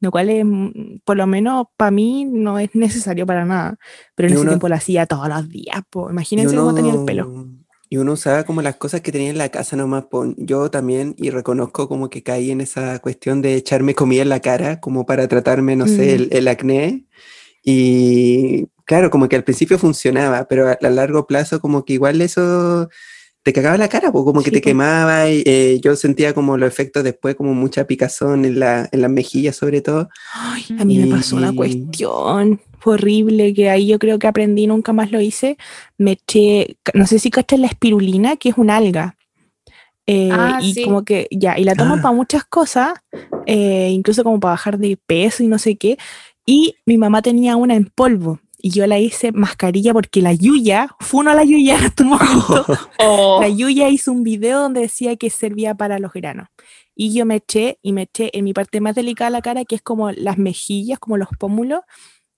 lo 0.00 0.10
cual 0.10 0.30
es, 0.30 0.44
mm, 0.44 1.00
por 1.04 1.16
lo 1.16 1.26
menos 1.26 1.66
para 1.76 1.90
mí 1.90 2.24
no 2.24 2.58
es 2.58 2.70
necesario 2.74 3.26
para 3.26 3.44
nada. 3.44 3.76
Pero 4.14 4.28
en 4.28 4.32
Y 4.32 4.34
ese 4.34 4.42
uno- 4.42 4.50
tiempo 4.52 4.68
lo 4.68 4.74
hacía 4.74 5.06
todos 5.06 5.28
los 5.28 5.48
días. 5.48 5.82
po. 5.90 6.10
Imagínense 6.10 6.56
cómo 6.56 6.74
tenía 6.74 6.94
el 6.94 7.04
pelo. 7.04 7.28
uno- 7.28 7.56
Y 7.92 7.96
uno 7.96 8.12
usaba 8.12 8.44
como 8.44 8.62
las 8.62 8.76
cosas 8.76 9.00
que 9.00 9.10
tenía 9.10 9.30
en 9.30 9.38
la 9.38 9.48
casa 9.48 9.74
nomás. 9.76 10.04
pon- 10.06 10.36
Yo 10.38 10.70
también, 10.70 11.14
y 11.18 11.30
reconozco 11.30 11.88
como 11.88 12.08
que 12.08 12.22
caí 12.22 12.52
en 12.52 12.60
esa 12.60 13.00
cuestión 13.00 13.42
de 13.42 13.56
echarme 13.56 13.94
comida 13.96 14.22
en 14.22 14.28
la 14.28 14.38
cara, 14.40 14.78
como 14.80 15.04
para 15.06 15.26
tratarme, 15.26 15.74
no 15.74 15.88
sé, 15.88 16.02
Mm. 16.06 16.14
el, 16.22 16.28
el 16.32 16.48
acné. 16.48 17.06
Y 17.64 18.66
claro, 18.84 19.10
como 19.10 19.28
que 19.28 19.36
al 19.36 19.44
principio 19.44 19.78
funcionaba, 19.78 20.46
pero 20.48 20.68
a, 20.68 20.72
a 20.80 20.90
largo 20.90 21.26
plazo 21.26 21.60
como 21.60 21.84
que 21.84 21.94
igual 21.94 22.20
eso 22.20 22.88
te 23.42 23.52
cagaba 23.52 23.76
la 23.78 23.88
cara, 23.88 24.12
po, 24.12 24.24
como 24.24 24.40
que 24.40 24.50
Sí, 24.50 24.56
te 24.56 24.60
po. 24.60 24.64
quemaba 24.64 25.28
y 25.30 25.42
eh, 25.46 25.80
yo 25.82 25.96
sentía 25.96 26.34
como 26.34 26.56
los 26.56 26.68
efectos 26.68 27.02
después, 27.04 27.34
como 27.36 27.54
mucha 27.54 27.86
picazón 27.86 28.44
en, 28.44 28.60
la, 28.60 28.88
en 28.92 29.00
las 29.00 29.10
mejillas 29.10 29.56
sobre 29.56 29.80
todo. 29.80 30.08
Ay, 30.34 30.64
a 30.78 30.84
mí 30.84 30.98
me 30.98 31.06
pasó 31.06 31.36
una 31.36 31.52
cuestión 31.54 32.60
fue 32.82 32.94
horrible 32.94 33.52
que 33.52 33.68
ahí 33.68 33.86
yo 33.88 33.98
creo 33.98 34.18
que 34.18 34.26
aprendí, 34.26 34.66
nunca 34.66 34.94
más 34.94 35.10
lo 35.12 35.20
hice. 35.20 35.58
Me 35.98 36.12
eché, 36.12 36.78
no 36.94 37.06
sé 37.06 37.18
si 37.18 37.30
cachas 37.30 37.60
la 37.60 37.66
espirulina, 37.66 38.36
que 38.36 38.48
es 38.48 38.56
una 38.56 38.78
alga. 38.78 39.18
Eh, 40.06 40.30
Ah, 40.32 40.60
y 40.62 40.72
sí. 40.72 40.84
como 40.84 41.04
que 41.04 41.28
ya, 41.30 41.58
y 41.58 41.64
la 41.64 41.74
tomo 41.74 41.96
Ah. 41.96 42.00
para 42.02 42.14
muchas 42.14 42.42
cosas, 42.44 42.94
eh, 43.44 43.90
incluso 43.92 44.24
como 44.24 44.40
para 44.40 44.52
bajar 44.52 44.78
de 44.78 44.96
peso 45.06 45.42
y 45.42 45.46
no 45.46 45.58
sé 45.58 45.76
qué. 45.76 45.98
Y 46.46 46.76
mi 46.86 46.96
mamá 46.96 47.20
tenía 47.20 47.54
una 47.56 47.74
en 47.74 47.84
polvo. 47.84 48.40
Y 48.62 48.70
yo 48.70 48.86
la 48.86 48.98
hice 48.98 49.32
mascarilla 49.32 49.92
porque 49.92 50.20
la 50.20 50.32
Yuya, 50.34 50.94
funo 51.00 51.30
a 51.30 51.34
la 51.34 51.44
Yuya 51.44 51.78
en 51.78 51.84
este 51.84 52.04
momento, 52.04 52.66
Oh. 52.98 53.38
la 53.40 53.48
Yuya 53.48 53.88
hizo 53.88 54.12
un 54.12 54.22
video 54.22 54.60
donde 54.60 54.80
decía 54.82 55.16
que 55.16 55.30
servía 55.30 55.74
para 55.74 55.98
los 55.98 56.12
granos. 56.12 56.48
Y 56.94 57.14
yo 57.14 57.24
me 57.24 57.36
eché, 57.36 57.78
y 57.82 57.92
me 57.92 58.02
eché 58.02 58.30
en 58.36 58.44
mi 58.44 58.52
parte 58.52 58.80
más 58.80 58.94
delicada 58.94 59.30
de 59.30 59.36
la 59.38 59.42
cara, 59.42 59.64
que 59.64 59.76
es 59.76 59.82
como 59.82 60.10
las 60.12 60.36
mejillas, 60.38 60.98
como 60.98 61.16
los 61.16 61.28
pómulos. 61.38 61.80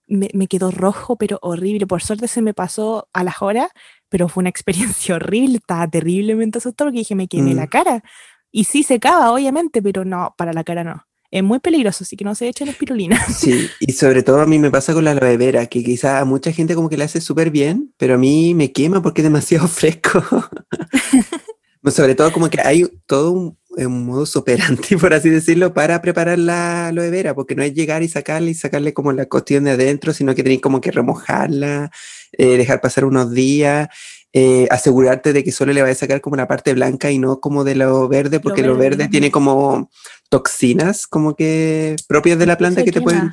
Me, 0.06 0.28
me 0.34 0.46
quedó 0.46 0.70
rojo, 0.70 1.16
pero 1.16 1.38
horrible. 1.42 1.86
Por 1.86 2.02
suerte 2.02 2.28
se 2.28 2.42
me 2.42 2.54
pasó 2.54 3.08
a 3.12 3.24
las 3.24 3.40
horas, 3.42 3.68
pero 4.08 4.28
fue 4.28 4.42
una 4.42 4.50
experiencia 4.50 5.14
horrible. 5.16 5.56
Estaba 5.56 5.88
terriblemente 5.88 6.58
asustada 6.58 6.88
porque 6.90 7.00
dije, 7.00 7.14
me 7.14 7.26
quemé 7.28 7.54
Mm. 7.54 7.56
la 7.56 7.66
cara. 7.66 8.04
Y 8.52 8.64
sí 8.64 8.82
secaba, 8.82 9.32
obviamente, 9.32 9.80
pero 9.82 10.04
no, 10.04 10.34
para 10.36 10.52
la 10.52 10.62
cara 10.62 10.84
no. 10.84 11.04
Es 11.32 11.42
muy 11.42 11.60
peligroso, 11.60 12.04
así 12.04 12.14
que 12.14 12.26
no 12.26 12.34
se 12.34 12.46
echen 12.46 12.68
espirulina. 12.68 13.18
Sí, 13.34 13.66
y 13.80 13.92
sobre 13.94 14.22
todo 14.22 14.42
a 14.42 14.46
mí 14.46 14.58
me 14.58 14.70
pasa 14.70 14.92
con 14.92 15.04
la 15.04 15.12
aloe 15.12 15.38
vera, 15.38 15.66
que 15.66 15.82
quizá 15.82 16.20
a 16.20 16.26
mucha 16.26 16.52
gente 16.52 16.74
como 16.74 16.90
que 16.90 16.98
le 16.98 17.04
hace 17.04 17.22
súper 17.22 17.50
bien, 17.50 17.94
pero 17.96 18.14
a 18.14 18.18
mí 18.18 18.54
me 18.54 18.70
quema 18.70 19.02
porque 19.02 19.22
es 19.22 19.24
demasiado 19.24 19.66
fresco. 19.80 20.22
Sobre 21.90 22.14
todo 22.14 22.32
como 22.32 22.48
que 22.48 22.60
hay 22.60 22.86
todo 23.06 23.32
un, 23.32 23.58
un 23.70 24.06
modus 24.06 24.36
operandi, 24.36 24.94
por 25.00 25.14
así 25.14 25.30
decirlo, 25.30 25.74
para 25.74 26.00
preparar 26.00 26.38
la 26.38 26.88
aloe 26.88 27.10
vera, 27.10 27.34
porque 27.34 27.56
no 27.56 27.62
es 27.64 27.72
llegar 27.74 28.02
y 28.02 28.08
sacarle 28.08 28.50
y 28.50 28.54
sacarle 28.54 28.92
como 28.92 29.10
la 29.10 29.26
cuestión 29.26 29.64
de 29.64 29.72
adentro, 29.72 30.12
sino 30.12 30.34
que 30.34 30.42
tenéis 30.42 30.60
como 30.60 30.80
que 30.80 30.92
remojarla, 30.92 31.90
eh, 32.32 32.56
dejar 32.58 32.80
pasar 32.82 33.06
unos 33.06 33.32
días, 33.32 33.88
eh, 34.32 34.66
asegurarte 34.70 35.32
de 35.32 35.44
que 35.44 35.52
solo 35.52 35.72
le 35.72 35.82
vaya 35.82 35.92
a 35.92 35.96
sacar 35.96 36.20
como 36.20 36.36
la 36.36 36.48
parte 36.48 36.72
blanca 36.72 37.10
y 37.10 37.18
no 37.18 37.40
como 37.40 37.64
de 37.64 37.74
lo 37.74 38.08
verde, 38.08 38.40
porque 38.40 38.62
lo 38.62 38.76
verde, 38.76 39.08
tiene 39.08 39.30
como 39.30 39.90
toxinas 40.30 41.06
como 41.06 41.36
que 41.36 41.96
propias 42.08 42.38
de 42.38 42.46
la 42.46 42.56
planta 42.56 42.82
que 42.82 42.92
te 42.92 43.02
pueden, 43.02 43.30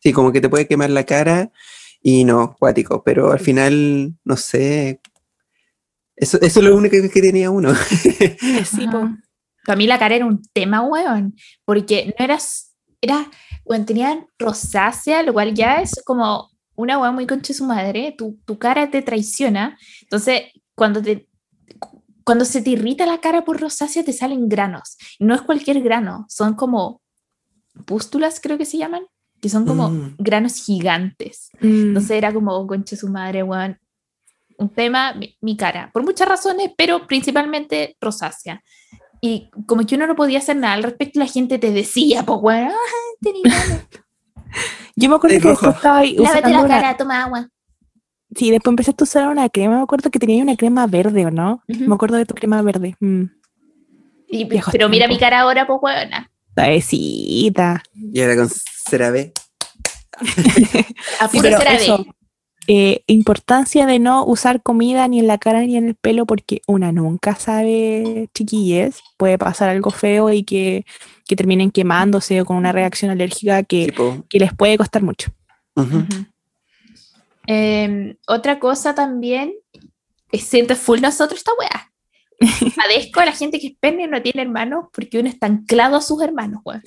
sí, 0.00 0.12
como 0.12 0.32
que 0.32 0.40
te 0.40 0.48
puede 0.48 0.66
quemar 0.66 0.90
la 0.90 1.04
cara 1.04 1.52
y 2.02 2.24
no, 2.24 2.56
cuático, 2.58 3.04
pero 3.04 3.30
al 3.30 3.40
final, 3.40 4.14
no 4.24 4.36
sé, 4.36 5.00
eso, 6.20 6.38
eso 6.40 6.60
es 6.60 6.66
lo 6.66 6.76
único 6.76 6.96
que 7.12 7.22
tenía 7.22 7.50
uno. 7.50 7.72
sí, 8.64 8.86
Para 9.64 9.76
mí 9.76 9.86
la 9.86 9.98
cara 9.98 10.16
era 10.16 10.26
un 10.26 10.42
tema, 10.52 10.82
weón, 10.82 11.34
porque 11.64 12.14
no 12.18 12.24
eras, 12.24 12.74
era, 13.00 13.30
bueno, 13.64 13.86
tenían 13.86 14.26
rosácea, 14.38 15.22
lo 15.22 15.32
cual 15.32 15.54
ya 15.54 15.80
es 15.80 16.02
como 16.04 16.49
una 16.80 16.98
weá 16.98 17.10
muy 17.10 17.26
concha 17.26 17.48
de 17.48 17.58
su 17.58 17.64
madre, 17.64 18.14
tu, 18.16 18.38
tu, 18.44 18.58
cara 18.58 18.90
te 18.90 19.02
traiciona, 19.02 19.78
entonces 20.02 20.42
cuando 20.74 21.02
te... 21.02 21.26
Cuando 22.22 22.44
se 22.44 22.62
te 22.62 22.70
irrita 22.70 23.06
la 23.06 23.18
cara 23.18 23.44
por 23.44 23.58
rosácea 23.58 24.04
te 24.04 24.12
salen 24.12 24.48
granos. 24.48 24.96
No 25.18 25.34
es 25.34 25.40
cualquier 25.40 25.80
grano, 25.80 26.26
son 26.28 26.54
como 26.54 27.00
pústulas 27.84 28.40
creo 28.40 28.58
que 28.58 28.64
se 28.64 28.78
llaman, 28.78 29.04
que 29.40 29.48
son 29.48 29.66
como 29.66 29.90
mm. 29.90 30.16
granos 30.18 30.62
gigantes. 30.64 31.50
Mm. 31.60 31.88
Entonces 31.88 32.10
era 32.12 32.32
como 32.32 32.66
concha 32.66 32.96
de 32.96 33.00
su 33.00 33.08
madre, 33.08 33.42
weón. 33.42 33.78
Un 34.58 34.68
tema, 34.68 35.14
mi, 35.40 35.56
cara, 35.56 35.90
por 35.92 36.04
muchas 36.04 36.28
razones, 36.28 36.70
pero 36.76 37.06
principalmente 37.06 37.96
rosácea. 37.98 38.62
Y 39.22 39.50
como 39.66 39.86
que 39.86 39.94
uno 39.94 40.06
no 40.06 40.14
podía 40.14 40.38
hacer 40.38 40.56
nada 40.56 40.74
al 40.74 40.82
respecto, 40.82 41.18
la 41.18 41.26
gente 41.26 41.58
te 41.58 41.72
decía, 41.72 42.24
pues, 42.24 42.38
weón, 42.42 42.72
tenía 43.20 43.42
yo 44.96 45.08
me 45.08 45.16
acuerdo 45.16 45.40
que 45.40 45.48
después 45.48 45.76
estaba 45.76 45.98
ahí 45.98 46.16
Lávate 46.16 46.50
la 46.50 46.66
cara, 46.66 46.96
toma 46.96 47.24
agua. 47.24 47.48
Sí, 48.34 48.50
después 48.50 48.72
empezaste 48.72 49.02
a 49.02 49.04
usar 49.04 49.28
una 49.28 49.48
crema. 49.48 49.76
Me 49.76 49.82
acuerdo 49.82 50.10
que 50.10 50.18
tenía 50.18 50.42
una 50.42 50.56
crema 50.56 50.86
verde, 50.86 51.26
¿o 51.26 51.30
no? 51.30 51.62
Me 51.66 51.94
acuerdo 51.94 52.16
de 52.16 52.26
tu 52.26 52.34
crema 52.34 52.62
verde. 52.62 52.96
Mm. 53.00 53.24
pero 54.70 54.88
mira 54.88 55.08
mi 55.08 55.18
cara 55.18 55.40
ahora, 55.40 55.66
pues, 55.66 55.80
buena. 55.80 56.30
Suavecita. 56.54 57.82
Y 57.94 58.20
ahora 58.20 58.36
con 58.36 58.48
CeraVe. 58.88 59.32
a 61.20 61.28
puro 61.28 61.42
CeraVe. 61.42 62.06
Eh, 62.66 63.02
importancia 63.06 63.86
de 63.86 63.98
no 63.98 64.24
usar 64.24 64.62
comida 64.62 65.08
ni 65.08 65.18
en 65.18 65.26
la 65.26 65.38
cara 65.38 65.62
ni 65.62 65.76
en 65.76 65.88
el 65.88 65.94
pelo 65.94 66.26
porque 66.26 66.60
una 66.66 66.92
nunca 66.92 67.34
sabe, 67.34 68.28
chiquilles, 68.34 69.02
puede 69.16 69.38
pasar 69.38 69.70
algo 69.70 69.90
feo 69.90 70.30
y 70.30 70.44
que, 70.44 70.84
que 71.26 71.36
terminen 71.36 71.70
quemándose 71.70 72.40
o 72.40 72.44
con 72.44 72.56
una 72.56 72.72
reacción 72.72 73.10
alérgica 73.10 73.62
que, 73.62 73.92
que 74.28 74.38
les 74.38 74.54
puede 74.54 74.76
costar 74.76 75.02
mucho. 75.02 75.32
Em, 77.46 78.16
otra 78.28 78.58
cosa 78.60 78.94
también, 78.94 79.52
es 80.30 80.44
siente 80.44 80.76
full 80.76 81.00
nosotros 81.00 81.38
esta 81.38 81.52
weá. 81.58 81.92
Padezco 82.76 83.20
a 83.20 83.24
la 83.24 83.32
gente 83.32 83.58
que 83.58 83.68
es 83.68 83.76
pene 83.80 84.04
y 84.04 84.06
no 84.06 84.22
tiene 84.22 84.42
hermanos 84.42 84.86
porque 84.92 85.18
uno 85.18 85.28
está 85.28 85.46
anclado 85.46 85.96
a 85.96 86.02
sus 86.02 86.22
hermanos, 86.22 86.60
weá. 86.64 86.82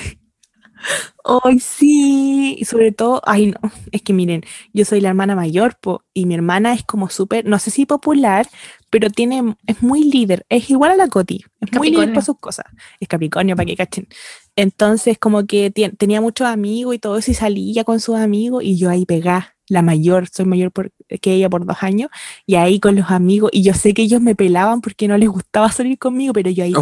Ay, 1.44 1.60
sí, 1.60 2.56
y 2.60 2.66
sobre 2.66 2.92
todo, 2.92 3.22
ay, 3.26 3.48
no, 3.48 3.72
es 3.92 4.02
que 4.02 4.14
miren, 4.14 4.44
yo 4.74 4.84
soy 4.86 5.00
la 5.00 5.10
hermana 5.10 5.36
mayor 5.36 5.78
po, 5.80 6.04
y 6.14 6.26
mi 6.26 6.34
hermana 6.34 6.74
es 6.74 6.84
como 6.84 7.10
súper, 7.10 7.46
no 7.46 7.60
sé 7.60 7.72
si 7.72 7.86
popular, 7.86 8.48
pero 8.90 9.10
tiene, 9.10 9.56
es 9.66 9.82
muy 9.82 10.04
líder, 10.04 10.46
es 10.50 10.70
igual 10.70 10.92
a 10.92 10.96
la 10.96 11.08
Coti, 11.08 11.46
es 11.62 11.72
muy 11.74 11.92
líder 11.92 12.14
por 12.14 12.24
sus 12.24 12.38
cosas, 12.40 12.66
es 13.00 13.08
Capricornio, 13.08 13.56
para 13.56 13.66
que 13.66 13.78
cachen. 13.78 14.08
Entonces, 14.56 15.18
como 15.18 15.48
que 15.48 15.72
tenía 15.72 16.22
muchos 16.22 16.48
amigos 16.48 16.96
y 16.96 17.00
todo 17.00 17.18
eso, 17.18 17.32
y 17.32 17.34
salía 17.36 17.84
con 17.84 18.00
sus 18.00 18.18
amigos, 18.18 18.64
y 18.64 18.78
yo 18.78 18.90
ahí 18.90 19.06
pegá, 19.06 19.56
la 19.70 19.82
mayor, 19.82 20.28
soy 20.28 20.46
mayor 20.46 20.74
que 21.22 21.34
ella 21.34 21.50
por 21.50 21.66
dos 21.66 21.78
años, 21.82 22.10
y 22.46 22.56
ahí 22.56 22.82
con 22.82 22.96
los 22.96 23.10
amigos, 23.10 23.50
y 23.54 23.64
yo 23.64 23.74
sé 23.74 23.94
que 23.94 24.02
ellos 24.02 24.22
me 24.22 24.36
pelaban 24.36 24.82
porque 24.82 25.08
no 25.08 25.18
les 25.18 25.30
gustaba 25.30 25.72
salir 25.72 25.98
conmigo, 25.98 26.34
pero 26.34 26.50
yo 26.50 26.66
ahí 26.66 26.74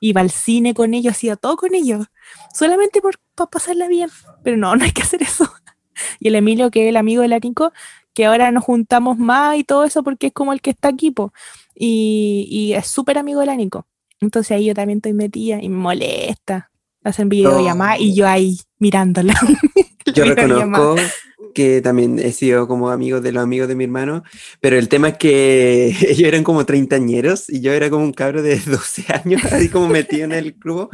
iba 0.00 0.20
al 0.20 0.30
cine 0.30 0.74
con 0.74 0.94
ellos, 0.94 1.12
hacía 1.12 1.34
todo 1.36 1.56
con 1.56 1.74
ellos, 1.74 2.06
solamente 2.52 3.00
por, 3.00 3.18
pasarla 3.50 3.88
bien, 3.88 4.10
pero 4.42 4.56
no, 4.56 4.74
no 4.76 4.84
hay 4.84 4.92
que 4.92 5.02
hacer 5.02 5.22
eso. 5.22 5.50
Y 6.18 6.28
el 6.28 6.34
Emilio, 6.34 6.70
que 6.70 6.84
es 6.84 6.88
el 6.88 6.96
amigo 6.96 7.22
del 7.22 7.38
Nico, 7.42 7.72
que 8.14 8.26
ahora 8.26 8.50
nos 8.50 8.64
juntamos 8.64 9.18
más 9.18 9.56
y 9.56 9.64
todo 9.64 9.84
eso 9.84 10.02
porque 10.02 10.28
es 10.28 10.32
como 10.32 10.52
el 10.52 10.60
que 10.60 10.70
está 10.70 10.88
aquí, 10.88 11.12
y, 11.74 12.46
y, 12.50 12.74
es 12.74 12.86
súper 12.86 13.18
amigo 13.18 13.40
del 13.40 13.56
Nico. 13.56 13.86
Entonces 14.20 14.52
ahí 14.52 14.66
yo 14.66 14.74
también 14.74 14.98
estoy 14.98 15.12
metida 15.12 15.62
y 15.62 15.68
me 15.68 15.76
molesta. 15.76 16.70
Hacen 17.02 17.28
videollamadas 17.28 18.00
y 18.00 18.14
yo 18.14 18.26
ahí 18.26 18.58
mirándola. 18.78 19.34
Yo 20.14 20.24
reconozco 20.24 20.96
que 21.54 21.80
también 21.80 22.18
he 22.18 22.32
sido 22.32 22.68
como 22.68 22.90
amigo 22.90 23.20
de 23.20 23.32
los 23.32 23.42
amigos 23.42 23.68
de 23.68 23.74
mi 23.74 23.84
hermano, 23.84 24.22
pero 24.60 24.76
el 24.76 24.88
tema 24.88 25.08
es 25.08 25.16
que 25.16 25.96
ellos 26.08 26.28
eran 26.28 26.44
como 26.44 26.66
treintañeros 26.66 27.48
y 27.48 27.60
yo 27.60 27.72
era 27.72 27.88
como 27.88 28.04
un 28.04 28.12
cabro 28.12 28.42
de 28.42 28.58
12 28.58 29.04
años, 29.24 29.42
así 29.44 29.70
como 29.70 29.88
metido 29.88 30.24
en 30.24 30.32
el 30.32 30.54
club. 30.54 30.90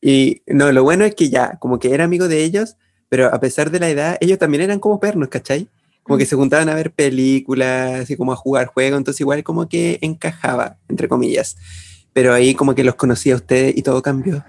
Y 0.00 0.42
no, 0.46 0.72
lo 0.72 0.82
bueno 0.82 1.04
es 1.04 1.14
que 1.14 1.28
ya, 1.28 1.58
como 1.58 1.78
que 1.78 1.92
era 1.92 2.04
amigo 2.04 2.28
de 2.28 2.42
ellos, 2.42 2.76
pero 3.08 3.34
a 3.34 3.40
pesar 3.40 3.70
de 3.70 3.80
la 3.80 3.90
edad, 3.90 4.16
ellos 4.20 4.38
también 4.38 4.62
eran 4.62 4.78
como 4.78 5.00
pernos, 5.00 5.28
¿cachai? 5.28 5.68
Como 6.02 6.16
que 6.16 6.26
se 6.26 6.36
juntaban 6.36 6.68
a 6.68 6.74
ver 6.74 6.92
películas, 6.92 8.00
así 8.00 8.16
como 8.16 8.32
a 8.32 8.36
jugar 8.36 8.66
juegos, 8.66 8.98
entonces 8.98 9.20
igual 9.20 9.42
como 9.42 9.68
que 9.68 9.98
encajaba, 10.00 10.78
entre 10.88 11.08
comillas. 11.08 11.56
Pero 12.12 12.32
ahí 12.32 12.54
como 12.54 12.74
que 12.74 12.84
los 12.84 12.94
conocía 12.94 13.34
a 13.34 13.36
ustedes 13.36 13.76
y 13.76 13.82
todo 13.82 14.00
cambió. 14.02 14.44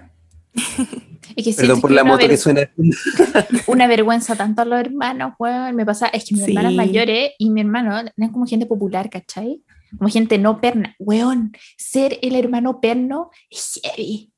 Perdón 1.56 1.80
por 1.80 1.90
la 1.90 2.04
moto 2.04 2.26
que 2.28 2.36
suena. 2.36 2.70
una 3.66 3.86
vergüenza 3.86 4.36
tanto 4.36 4.62
a 4.62 4.64
los 4.64 4.80
hermanos, 4.80 5.34
weón. 5.38 5.74
Me 5.76 5.86
pasa, 5.86 6.08
es 6.08 6.24
que 6.24 6.34
mi 6.34 6.42
hermana 6.42 6.70
mayor 6.70 7.08
y 7.38 7.50
mi 7.50 7.60
hermano 7.60 7.98
eran 7.98 8.32
como 8.32 8.46
gente 8.46 8.66
popular, 8.66 9.08
¿cachai? 9.08 9.62
Como 9.96 10.10
gente 10.10 10.38
no 10.38 10.60
perna. 10.60 10.94
Weón, 10.98 11.52
ser 11.76 12.18
el 12.22 12.34
hermano 12.36 12.80
perno 12.80 13.30
es 13.50 13.80
heavy. 13.82 14.31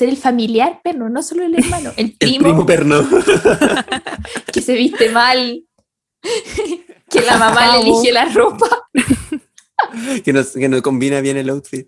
Ser 0.00 0.08
el 0.08 0.16
familiar 0.16 0.80
perno, 0.82 1.10
no 1.10 1.22
solo 1.22 1.44
el 1.44 1.54
hermano, 1.54 1.92
el 1.98 2.16
primo. 2.16 2.36
El 2.36 2.42
primo 2.42 2.64
perno. 2.64 3.06
que 4.50 4.62
se 4.62 4.72
viste 4.72 5.10
mal. 5.10 5.62
que 7.10 7.20
la 7.20 7.36
mamá 7.36 7.76
le 7.76 7.82
elige 7.82 8.10
la 8.10 8.24
ropa. 8.24 8.88
que, 10.24 10.32
no, 10.32 10.40
que 10.42 10.68
no 10.70 10.80
combina 10.80 11.20
bien 11.20 11.36
el 11.36 11.50
outfit. 11.50 11.86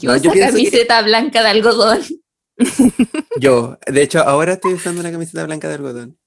Que 0.00 0.08
usa 0.08 0.32
camiseta 0.32 1.02
blanca 1.02 1.40
de 1.44 1.48
algodón. 1.50 2.02
Yo, 3.40 3.78
de 3.86 4.02
hecho, 4.02 4.18
ahora 4.26 4.54
estoy 4.54 4.74
usando 4.74 5.02
una 5.02 5.12
camiseta 5.12 5.44
blanca 5.44 5.68
de 5.68 5.74
algodón. 5.74 6.18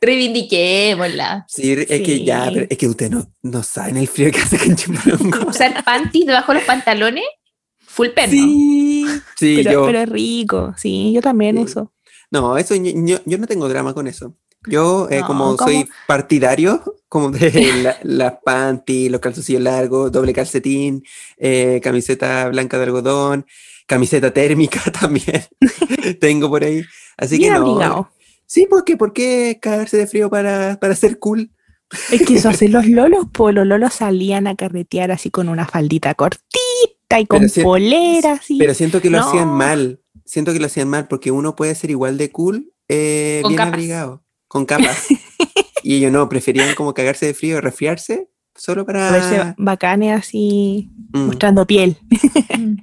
Reivindiquémosla. 0.00 1.44
Sí, 1.46 1.72
es 1.72 2.00
que 2.00 2.24
ya, 2.24 2.48
es 2.48 2.78
que 2.78 2.88
usted 2.88 3.10
no, 3.10 3.30
no 3.42 3.62
saben 3.62 3.98
el 3.98 4.08
frío 4.08 4.32
que 4.32 4.40
hace 4.40 4.56
con. 4.56 5.46
Usar 5.46 5.84
panties 5.84 6.24
debajo 6.24 6.52
de 6.52 6.60
los 6.60 6.66
pantalones, 6.66 7.24
full 7.96 8.08
perno. 8.08 8.30
Sí, 8.30 9.06
sí 9.36 9.54
pero, 9.56 9.72
yo, 9.72 9.86
pero 9.86 10.00
es 10.00 10.08
rico, 10.08 10.74
sí, 10.76 11.12
yo 11.14 11.22
también 11.22 11.56
uso. 11.56 11.92
No, 12.30 12.58
eso, 12.58 12.74
yo, 12.74 13.18
yo, 13.24 13.38
no 13.38 13.46
tengo 13.46 13.68
drama 13.68 13.94
con 13.94 14.06
eso. 14.06 14.36
Yo, 14.68 15.08
eh, 15.10 15.22
como 15.26 15.56
soy 15.56 15.88
partidario, 16.06 16.82
como 17.08 17.30
de 17.30 17.82
las 17.82 17.98
la 18.04 18.40
panties, 18.40 19.10
los 19.10 19.20
calzoncillos 19.20 19.62
largos, 19.62 20.12
doble 20.12 20.34
calcetín, 20.34 21.04
eh, 21.38 21.80
camiseta 21.82 22.48
blanca 22.48 22.76
de 22.76 22.84
algodón, 22.84 23.46
camiseta 23.86 24.30
térmica 24.32 24.80
también 25.00 25.44
tengo 26.20 26.50
por 26.50 26.64
ahí. 26.64 26.84
Así 27.16 27.38
que 27.38 27.48
no. 27.50 28.10
Sí, 28.44 28.66
porque 28.68 28.96
¿por 28.96 29.12
qué 29.12 29.58
cagarse 29.60 29.96
de 29.96 30.06
frío 30.06 30.28
para, 30.28 30.78
para 30.78 30.94
ser 30.94 31.18
cool? 31.18 31.50
Es 32.10 32.26
que 32.26 32.34
eso 32.34 32.48
hacen 32.48 32.72
los 32.72 32.86
lolos, 32.86 33.26
pues 33.32 33.54
los 33.54 33.66
lolos 33.66 33.94
salían 33.94 34.46
a 34.48 34.56
carretear 34.56 35.12
así 35.12 35.30
con 35.30 35.48
una 35.48 35.66
faldita 35.66 36.14
cortita 36.14 36.65
y 37.20 37.26
con 37.26 37.46
polera, 37.62 38.40
Pero 38.58 38.74
siento 38.74 39.00
que 39.00 39.10
lo 39.10 39.20
hacían 39.20 39.48
mal. 39.48 40.00
Siento 40.24 40.52
que 40.52 40.58
lo 40.58 40.66
hacían 40.66 40.88
mal 40.88 41.06
porque 41.08 41.30
uno 41.30 41.54
puede 41.54 41.74
ser 41.74 41.90
igual 41.90 42.18
de 42.18 42.30
cool, 42.30 42.72
eh, 42.88 43.42
bien 43.46 43.60
abrigado, 43.60 44.24
con 44.48 44.66
capas. 44.66 45.06
y 45.82 45.94
ellos 45.94 46.10
no, 46.10 46.28
preferían 46.28 46.74
como 46.74 46.94
cagarse 46.94 47.26
de 47.26 47.34
frío, 47.34 47.60
resfriarse, 47.60 48.28
solo 48.54 48.84
para... 48.84 49.10
Verse 49.12 49.54
bacanes 49.56 50.18
así, 50.18 50.90
mm. 51.12 51.26
mostrando 51.26 51.66
piel. 51.66 51.96
Mm. 52.56 52.76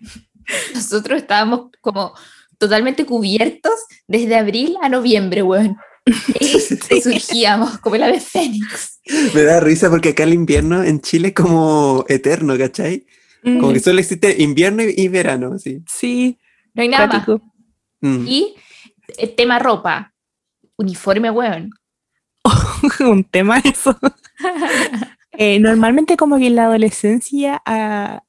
Nosotros 0.73 1.21
estábamos 1.21 1.71
como 1.81 2.13
totalmente 2.57 3.05
cubiertos 3.05 3.73
desde 4.07 4.35
abril 4.35 4.75
a 4.81 4.89
noviembre, 4.89 5.43
weón. 5.43 5.77
Y 6.39 6.59
surgíamos 7.01 7.77
como 7.79 7.95
el 7.95 8.03
ave 8.03 8.19
fénix. 8.19 8.99
Me 9.33 9.43
da 9.43 9.59
risa 9.59 9.89
porque 9.89 10.09
acá 10.09 10.23
el 10.23 10.33
invierno 10.33 10.83
en 10.83 11.01
Chile 11.01 11.29
es 11.29 11.33
como 11.33 12.05
eterno, 12.07 12.57
¿cachai? 12.57 13.05
Como 13.43 13.73
que 13.73 13.79
solo 13.79 13.99
existe 13.99 14.41
invierno 14.41 14.83
y, 14.83 15.07
verano, 15.09 15.59
sí. 15.59 15.81
Sí. 15.87 16.39
No 16.73 16.81
hay 16.81 16.89
nada 16.89 17.07
más. 17.07 17.27
Mm. 18.01 18.25
Y 18.27 18.55
el 19.17 19.29
eh, 19.29 19.33
tema 19.35 19.59
ropa, 19.59 20.13
uniforme, 20.77 21.29
weón. 21.29 21.71
un 22.99 23.23
tema 23.23 23.59
eso. 23.59 23.97
Eh, 25.35 25.59
normalmente 25.59 26.15
como 26.15 26.37
que 26.37 26.45
en 26.45 26.55
la 26.55 26.65
adolescencia 26.65 27.59
a, 27.65 28.21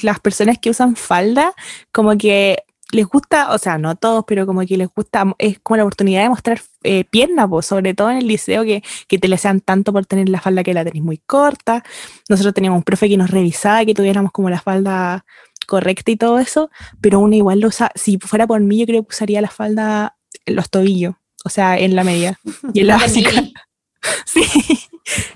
las 0.00 0.20
personas 0.20 0.56
que 0.58 0.70
usan 0.70 0.96
falda 0.96 1.52
como 1.92 2.16
que 2.16 2.64
les 2.92 3.06
gusta, 3.06 3.52
o 3.52 3.58
sea, 3.58 3.78
no 3.78 3.94
todos, 3.94 4.24
pero 4.26 4.46
como 4.46 4.60
que 4.62 4.76
les 4.76 4.88
gusta, 4.88 5.34
es 5.38 5.58
como 5.60 5.76
la 5.76 5.84
oportunidad 5.84 6.22
de 6.22 6.28
mostrar 6.28 6.60
eh, 6.82 7.04
piernas, 7.04 7.46
pues, 7.48 7.66
sobre 7.66 7.94
todo 7.94 8.10
en 8.10 8.18
el 8.18 8.26
liceo, 8.26 8.64
que, 8.64 8.82
que 9.08 9.18
te 9.18 9.28
le 9.28 9.38
sean 9.38 9.60
tanto 9.60 9.92
por 9.92 10.06
tener 10.06 10.28
la 10.28 10.40
falda 10.40 10.62
que 10.62 10.74
la 10.74 10.84
tenéis 10.84 11.04
muy 11.04 11.18
corta. 11.18 11.84
Nosotros 12.28 12.54
teníamos 12.54 12.78
un 12.78 12.84
profe 12.84 13.08
que 13.08 13.16
nos 13.16 13.30
revisaba, 13.30 13.84
que 13.84 13.94
tuviéramos 13.94 14.32
como 14.32 14.50
la 14.50 14.60
falda 14.60 15.24
correcta 15.66 16.10
y 16.10 16.16
todo 16.16 16.38
eso, 16.38 16.70
pero 17.00 17.20
uno 17.20 17.36
igual 17.36 17.60
lo 17.60 17.68
usa, 17.68 17.92
si 17.94 18.18
fuera 18.18 18.46
por 18.46 18.60
mí, 18.60 18.78
yo 18.78 18.86
creo 18.86 19.02
que 19.02 19.14
usaría 19.14 19.40
la 19.40 19.50
falda 19.50 20.16
en 20.44 20.56
los 20.56 20.68
tobillos, 20.68 21.14
o 21.44 21.48
sea, 21.48 21.78
en 21.78 21.94
la 21.94 22.04
media 22.04 22.38
y 22.74 22.80
en 22.80 22.88
la 22.88 22.96
básica. 22.98 23.30
sí, 24.26 24.42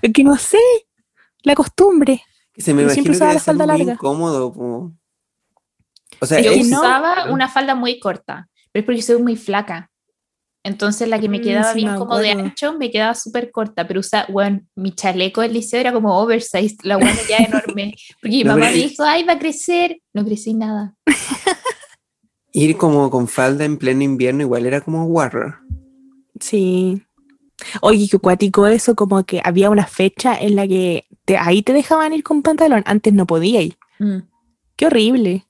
es 0.03 0.13
que 0.13 0.25
no 0.25 0.37
sé, 0.37 0.59
la 1.43 1.55
costumbre. 1.55 2.23
se 2.57 2.75
me 2.75 2.89
siempre 2.91 3.13
usaba 3.13 3.35
la 3.35 3.41
falda 3.41 3.65
larga. 3.65 3.93
incómodo, 3.93 4.93
o 6.20 6.27
sea, 6.27 6.41
yo 6.41 6.55
usaba 6.57 7.31
una 7.31 7.49
falda 7.49 7.74
muy 7.74 7.99
corta, 7.99 8.49
pero 8.73 8.82
es 8.82 8.86
porque 8.86 9.03
soy 9.03 9.23
muy 9.23 9.36
flaca. 9.36 9.91
Entonces 10.65 11.09
la 11.09 11.20
que 11.20 11.28
me 11.28 11.41
mm, 11.41 11.43
quedaba 11.43 11.74
bien 11.74 11.95
como 11.97 12.19
de 12.19 12.31
ancho 12.31 12.73
me 12.78 12.91
quedaba 12.91 13.15
súper 13.15 13.51
corta, 13.51 13.86
pero 13.86 14.01
usa, 14.01 14.27
bueno, 14.31 14.62
mi 14.74 14.93
chaleco 14.93 15.43
del 15.43 15.53
liceo 15.53 15.78
era 15.78 15.93
como 15.93 16.19
oversized, 16.19 16.78
la 16.82 16.97
buena 16.97 17.19
ya 17.28 17.36
enorme. 17.49 17.95
Porque 18.20 18.36
mi 18.39 18.45
mamá 18.45 18.70
me 18.70 18.73
dijo, 18.73 19.03
ay, 19.03 19.24
va 19.24 19.35
a 19.35 19.39
crecer. 19.39 20.01
No 20.15 20.24
crecí 20.24 20.55
nada. 20.55 20.95
Ir 22.53 22.78
como 22.78 23.11
con 23.11 23.28
falda 23.28 23.65
en 23.65 23.77
pleno 23.77 24.05
invierno 24.05 24.43
igual 24.43 24.65
era 24.65 24.81
como 24.81 25.05
warrior. 25.05 25.59
Sí. 26.41 27.03
Oye, 27.82 28.09
qué 28.11 28.19
cuático 28.19 28.66
eso, 28.66 28.95
como 28.95 29.24
que 29.24 29.43
había 29.45 29.70
una 29.70 29.86
fecha 29.86 30.36
en 30.39 30.57
la 30.57 30.66
que 30.66 31.07
ahí 31.39 31.62
te 31.62 31.73
dejaban 31.73 32.12
ir 32.12 32.23
con 32.23 32.43
pantalón, 32.43 32.82
antes 32.86 33.12
no 33.12 33.27
podía 33.27 33.61
ir. 33.61 33.77
Mm. 33.99 34.19
Qué 34.77 34.86
horrible. 34.86 35.47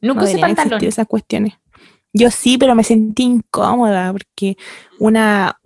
Nunca 0.00 0.24
usé 0.24 0.38
pantalón. 0.38 0.84
esas 0.84 1.06
cuestiones. 1.06 1.54
Yo 2.12 2.30
sí, 2.30 2.58
pero 2.58 2.74
me 2.74 2.82
sentí 2.82 3.22
incómoda 3.22 4.10
porque 4.10 4.56
una 4.98 5.60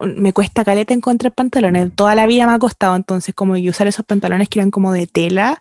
me 0.00 0.32
cuesta 0.34 0.64
caleta 0.64 0.92
encontrar 0.92 1.32
pantalones. 1.32 1.94
Toda 1.94 2.14
la 2.14 2.26
vida 2.26 2.46
me 2.46 2.52
ha 2.52 2.58
costado, 2.58 2.94
entonces 2.94 3.34
como 3.34 3.54
usar 3.54 3.86
esos 3.86 4.04
pantalones 4.04 4.48
que 4.48 4.58
eran 4.58 4.70
como 4.70 4.92
de 4.92 5.06
tela 5.06 5.60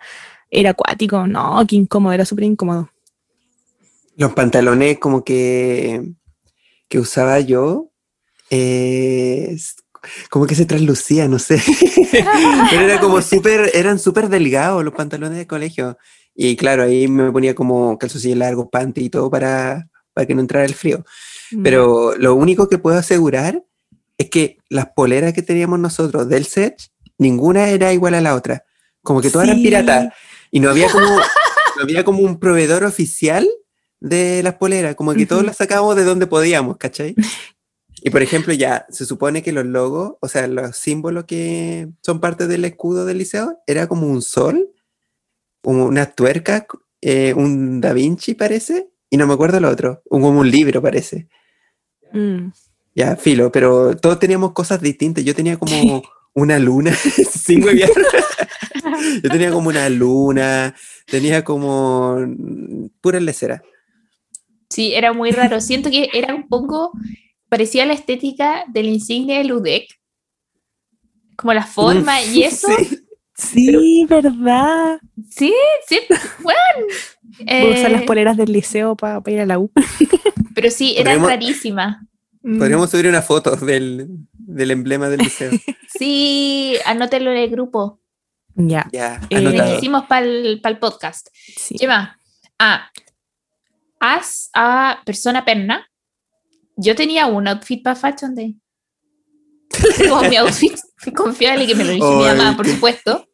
era 0.51 0.71
acuático. 0.71 1.27
No, 1.27 1.63
qué 1.67 1.77
incómodo, 1.77 2.13
era 2.13 2.25
súper 2.25 2.43
incómodo. 2.45 2.89
Los 4.17 4.33
pantalones 4.33 4.99
como 4.99 5.23
que, 5.23 6.11
que 6.89 6.99
usaba 6.99 7.39
yo, 7.39 7.91
eh, 8.49 9.55
como 10.29 10.45
que 10.45 10.55
se 10.55 10.65
traslucía, 10.65 11.27
no 11.27 11.39
sé. 11.39 11.61
pero 12.69 12.81
era 12.81 12.99
como 12.99 13.21
súper, 13.21 13.71
eran 13.73 13.99
súper 13.99 14.29
delgados 14.29 14.83
los 14.83 14.93
pantalones 14.93 15.37
de 15.37 15.47
colegio. 15.47 15.97
Y 16.39 16.55
claro, 16.55 16.83
ahí 16.83 17.07
me 17.07 17.31
ponía 17.31 17.55
como 17.55 17.97
calzoncillos 17.97 18.37
largos, 18.37 18.67
panty 18.71 19.05
y 19.05 19.09
todo 19.09 19.31
para, 19.31 19.89
para 20.13 20.27
que 20.27 20.35
no 20.35 20.41
entrara 20.41 20.65
el 20.65 20.75
frío. 20.75 21.03
Mm. 21.51 21.63
Pero 21.63 22.15
lo 22.15 22.35
único 22.35 22.69
que 22.69 22.77
puedo 22.77 22.95
asegurar 22.95 23.63
es 24.19 24.29
que 24.29 24.59
las 24.69 24.89
poleras 24.95 25.33
que 25.33 25.41
teníamos 25.41 25.79
nosotros 25.79 26.29
del 26.29 26.45
set, 26.45 26.79
ninguna 27.17 27.69
era 27.69 27.91
igual 27.91 28.13
a 28.13 28.21
la 28.21 28.35
otra. 28.35 28.63
Como 29.01 29.19
que 29.19 29.31
todas 29.31 29.47
eran 29.47 29.63
piratas. 29.63 30.13
Y 30.51 30.59
no 30.59 30.69
había 30.69 30.89
como, 30.91 31.07
no 31.07 31.81
había 31.81 32.03
como 32.03 32.19
un 32.19 32.39
proveedor 32.39 32.83
oficial 32.83 33.47
de 33.99 34.43
las 34.43 34.53
poleras, 34.53 34.93
como 34.93 35.15
que 35.15 35.25
todos 35.25 35.43
las 35.43 35.57
sacábamos 35.57 35.95
de 35.95 36.03
donde 36.03 36.27
podíamos, 36.27 36.77
¿cachai? 36.77 37.15
Y 38.03 38.11
por 38.11 38.21
ejemplo, 38.21 38.53
ya 38.53 38.85
se 38.91 39.07
supone 39.07 39.41
que 39.41 39.51
los 39.51 39.65
logos, 39.65 40.17
o 40.21 40.27
sea, 40.27 40.45
los 40.45 40.77
símbolos 40.77 41.25
que 41.25 41.89
son 42.05 42.19
parte 42.19 42.45
del 42.45 42.63
escudo 42.63 43.05
del 43.05 43.17
liceo, 43.17 43.57
era 43.65 43.87
como 43.87 44.05
un 44.05 44.21
sol 44.21 44.69
una 45.63 46.05
tuerca, 46.07 46.65
eh, 47.01 47.33
un 47.33 47.81
Da 47.81 47.93
Vinci 47.93 48.33
parece, 48.33 48.89
y 49.09 49.17
no 49.17 49.27
me 49.27 49.33
acuerdo 49.33 49.57
el 49.57 49.65
otro, 49.65 50.01
un, 50.09 50.23
un 50.23 50.49
libro 50.49 50.81
parece. 50.81 51.27
Mm. 52.13 52.49
Ya, 52.95 53.15
filo, 53.15 53.51
pero 53.51 53.95
todos 53.95 54.17
teníamos 54.19 54.53
cosas 54.53 54.81
distintas. 54.81 55.23
Yo 55.23 55.35
tenía 55.35 55.57
como 55.57 56.01
una 56.33 56.57
luna, 56.57 56.93
sin 57.31 57.63
Yo 59.23 59.29
tenía 59.29 59.51
como 59.51 59.69
una 59.69 59.87
luna, 59.89 60.75
tenía 61.05 61.43
como 61.43 62.17
pura 63.01 63.19
lecera. 63.19 63.61
Sí, 64.69 64.93
era 64.93 65.13
muy 65.13 65.31
raro. 65.31 65.61
Siento 65.61 65.89
que 65.89 66.09
era 66.13 66.33
un 66.33 66.47
poco, 66.47 66.91
parecía 67.49 67.85
la 67.85 67.93
estética 67.93 68.65
del 68.67 68.87
insignia 68.87 69.37
de 69.37 69.43
Ludec, 69.43 69.87
como 71.35 71.53
la 71.53 71.65
forma 71.65 72.21
y 72.23 72.43
eso. 72.43 72.67
Sí, 72.77 73.06
¿verdad? 74.07 74.99
Sí, 75.29 75.53
sí, 75.87 75.99
bueno. 76.41 76.87
Voy 77.39 77.71
a 77.71 77.75
usar 77.75 77.91
las 77.91 78.01
eh, 78.01 78.05
poleras 78.05 78.37
del 78.37 78.51
liceo 78.51 78.95
para 78.95 79.21
ir 79.27 79.41
a 79.41 79.45
la 79.45 79.59
U. 79.59 79.71
Pero 80.55 80.71
sí, 80.71 80.95
era 80.97 81.15
rarísima. 81.17 82.07
Mm. 82.41 82.57
Podríamos 82.57 82.89
subir 82.89 83.07
una 83.07 83.21
foto 83.21 83.55
del, 83.55 84.27
emblema 84.47 85.09
del 85.09 85.19
liceo. 85.19 85.51
Sí, 85.87 86.75
anótelo 86.85 87.31
en 87.31 87.37
el 87.37 87.49
grupo. 87.49 87.99
Ya. 88.55 88.87
Ya, 88.91 89.21
eh, 89.29 89.75
hicimos 89.77 90.05
para 90.05 90.25
el, 90.25 90.61
podcast. 90.79 91.27
Sí. 91.33 91.75
¿Qué 91.79 91.87
más? 91.87 92.15
Ah, 92.59 92.89
haz 93.99 94.49
a 94.53 95.01
persona 95.05 95.43
perna. 95.43 95.87
Yo 96.75 96.95
tenía 96.95 97.25
un 97.25 97.47
outfit 97.47 97.83
para 97.83 97.95
Fashion 97.95 98.35
Day. 98.35 98.55
Como 100.09 100.21
mi 100.23 100.35
outfit 100.37 100.79
confiable 101.15 101.65
que 101.65 101.75
me 101.75 101.83
lo 101.83 101.91
dice 101.91 102.05
mi 102.05 102.23
mamá, 102.23 102.55
por 102.55 102.67
supuesto. 102.67 103.26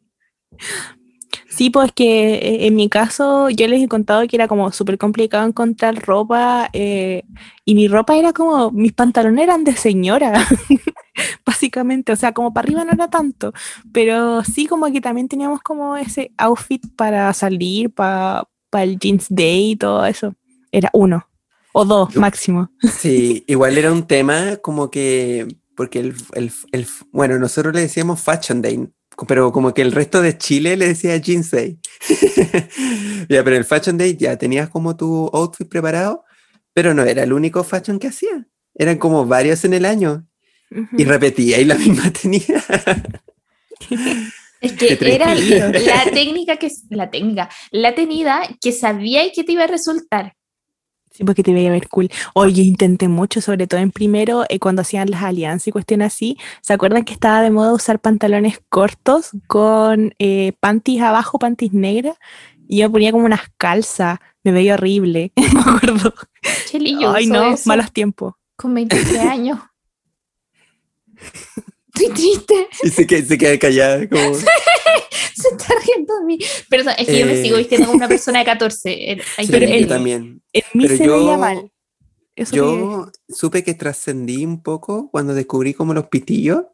Sí, 1.48 1.70
pues 1.70 1.92
que 1.92 2.34
eh, 2.34 2.66
en 2.66 2.74
mi 2.74 2.88
caso 2.88 3.48
yo 3.48 3.68
les 3.68 3.80
he 3.80 3.86
contado 3.86 4.26
que 4.26 4.34
era 4.36 4.48
como 4.48 4.72
súper 4.72 4.98
complicado 4.98 5.46
encontrar 5.46 5.94
ropa 6.04 6.68
eh, 6.72 7.22
y 7.64 7.76
mi 7.76 7.86
ropa 7.86 8.16
era 8.16 8.32
como, 8.32 8.72
mis 8.72 8.92
pantalones 8.92 9.44
eran 9.44 9.62
de 9.62 9.76
señora, 9.76 10.32
básicamente, 11.46 12.12
o 12.12 12.16
sea, 12.16 12.32
como 12.32 12.52
para 12.52 12.66
arriba 12.66 12.84
no 12.84 12.92
era 12.92 13.08
tanto, 13.08 13.52
pero 13.92 14.42
sí 14.42 14.66
como 14.66 14.90
que 14.90 15.00
también 15.00 15.28
teníamos 15.28 15.60
como 15.62 15.96
ese 15.96 16.32
outfit 16.38 16.82
para 16.96 17.32
salir, 17.32 17.92
para 17.92 18.48
el 18.72 18.98
jeans 18.98 19.26
day 19.28 19.72
y 19.72 19.76
todo 19.76 20.04
eso, 20.06 20.34
era 20.72 20.90
uno 20.92 21.24
o 21.72 21.84
dos 21.84 22.16
máximo. 22.16 22.70
Sí, 22.98 23.44
igual 23.46 23.78
era 23.78 23.92
un 23.92 24.08
tema 24.08 24.56
como 24.56 24.90
que, 24.90 25.46
porque 25.76 26.00
el, 26.00 26.14
el, 26.32 26.50
el 26.72 26.86
bueno, 27.12 27.38
nosotros 27.38 27.72
le 27.74 27.82
decíamos 27.82 28.20
Fashion 28.20 28.60
Day, 28.60 28.88
pero 29.28 29.52
como 29.52 29.72
que 29.74 29.82
el 29.82 29.92
resto 29.92 30.22
de 30.22 30.36
Chile 30.36 30.76
le 30.76 30.88
decía 30.88 31.20
Day. 31.20 31.78
ya, 33.28 33.44
pero 33.44 33.56
el 33.56 33.64
Fashion 33.64 33.96
Day 33.96 34.16
ya 34.16 34.36
tenías 34.36 34.68
como 34.68 34.96
tu 34.96 35.30
outfit 35.32 35.68
preparado, 35.68 36.24
pero 36.72 36.94
no 36.94 37.04
era 37.04 37.22
el 37.22 37.32
único 37.32 37.62
fashion 37.64 37.98
que 37.98 38.08
hacía. 38.08 38.46
Eran 38.74 38.98
como 38.98 39.26
varios 39.26 39.64
en 39.64 39.74
el 39.74 39.84
año. 39.84 40.26
Y 40.98 41.04
repetía 41.04 41.60
y 41.60 41.64
la 41.64 41.76
misma 41.76 42.12
tenía. 42.22 42.64
Es 44.60 44.72
que 44.72 44.98
era 45.00 45.34
la 45.34 46.04
técnica 46.12 46.56
que 46.56 46.70
la 46.90 47.10
técnica, 47.10 47.48
la 47.70 47.94
tenida 47.94 48.42
que 48.60 48.72
sabía 48.72 49.24
y 49.24 49.32
que 49.32 49.44
te 49.44 49.52
iba 49.52 49.64
a 49.64 49.68
resultar. 49.68 50.34
Sí, 51.14 51.22
porque 51.22 51.44
te 51.44 51.52
veía 51.52 51.70
ver 51.70 51.88
cool. 51.88 52.10
Oye, 52.34 52.62
intenté 52.62 53.06
mucho, 53.06 53.40
sobre 53.40 53.68
todo 53.68 53.78
en 53.78 53.92
primero, 53.92 54.44
eh, 54.48 54.58
cuando 54.58 54.82
hacían 54.82 55.12
las 55.12 55.22
alianzas 55.22 55.68
y 55.68 55.70
cuestiones 55.70 56.12
así. 56.12 56.36
¿Se 56.60 56.72
acuerdan 56.72 57.04
que 57.04 57.12
estaba 57.12 57.40
de 57.40 57.52
moda 57.52 57.72
usar 57.72 58.00
pantalones 58.00 58.60
cortos 58.68 59.30
con 59.46 60.12
eh, 60.18 60.54
panties 60.58 61.02
abajo, 61.02 61.38
panties 61.38 61.72
negras? 61.72 62.16
Y 62.66 62.78
yo 62.78 62.90
ponía 62.90 63.12
como 63.12 63.26
unas 63.26 63.42
calzas. 63.56 64.18
Me 64.42 64.50
veía 64.50 64.74
horrible, 64.74 65.30
me 65.36 65.60
acuerdo. 65.60 66.12
Ay, 67.14 67.26
no, 67.26 67.54
malos 67.64 67.92
tiempos. 67.92 68.34
Con 68.56 68.74
23 68.74 69.16
años. 69.30 69.60
Estoy 71.94 72.12
triste. 72.12 72.68
Y 72.82 72.88
se, 72.88 73.06
queda, 73.06 73.24
se 73.24 73.38
queda 73.38 73.56
callada. 73.56 74.08
Como... 74.08 74.20
se 75.42 75.48
está 75.48 75.74
riendo 75.84 76.18
de 76.18 76.24
mí. 76.24 76.38
Perdón, 76.68 76.94
es 76.98 77.06
que 77.06 77.18
yo 77.18 77.26
me 77.26 77.42
sigo 77.42 77.56
vistiendo 77.56 77.86
como 77.86 77.98
una 77.98 78.08
persona 78.08 78.40
de 78.40 78.44
14. 78.46 79.18
Sí, 79.36 79.46
yo 79.46 79.88
también. 79.88 80.42
En 80.52 80.62
mí 80.74 80.88
se 80.88 81.04
yo, 81.04 81.18
veía 81.18 81.38
mal. 81.38 81.70
yo 82.52 83.10
supe 83.28 83.64
que 83.64 83.74
trascendí 83.74 84.44
un 84.44 84.62
poco 84.62 85.10
cuando 85.10 85.34
descubrí 85.34 85.74
como 85.74 85.94
los 85.94 86.08
pitillos. 86.08 86.64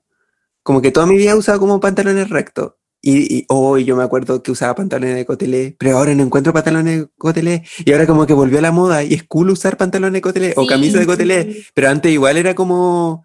Como 0.63 0.83
que 0.83 0.91
toda 0.91 1.07
mi 1.07 1.17
vida 1.17 1.37
usaba 1.37 1.59
como 1.59 1.81
pantalones 1.81 2.29
rectos. 2.29 2.75
Y, 3.03 3.47
hoy 3.49 3.87
yo 3.87 3.97
me 3.97 4.03
acuerdo 4.03 4.43
que 4.43 4.51
usaba 4.51 4.75
pantalones 4.75 5.17
de 5.17 5.25
cotelé, 5.25 5.75
pero 5.79 5.97
ahora 5.97 6.15
no 6.15 6.23
encuentro 6.23 6.53
pantalones 6.53 7.01
de 7.01 7.09
cotelé. 7.17 7.65
Y 7.83 7.93
ahora 7.93 8.07
como 8.07 8.27
que 8.27 8.35
volvió 8.35 8.59
a 8.59 8.63
la 8.63 8.73
moda 8.73 9.03
y 9.03 9.15
es 9.15 9.23
cool 9.25 9.49
usar 9.49 9.79
pantalones 9.79 10.13
de 10.13 10.21
cotelé 10.21 10.53
o 10.57 10.67
camisa 10.67 10.99
de 10.99 11.07
cotelé. 11.07 11.65
Pero 11.73 11.89
antes 11.89 12.13
igual 12.13 12.37
era 12.37 12.55
como 12.55 13.25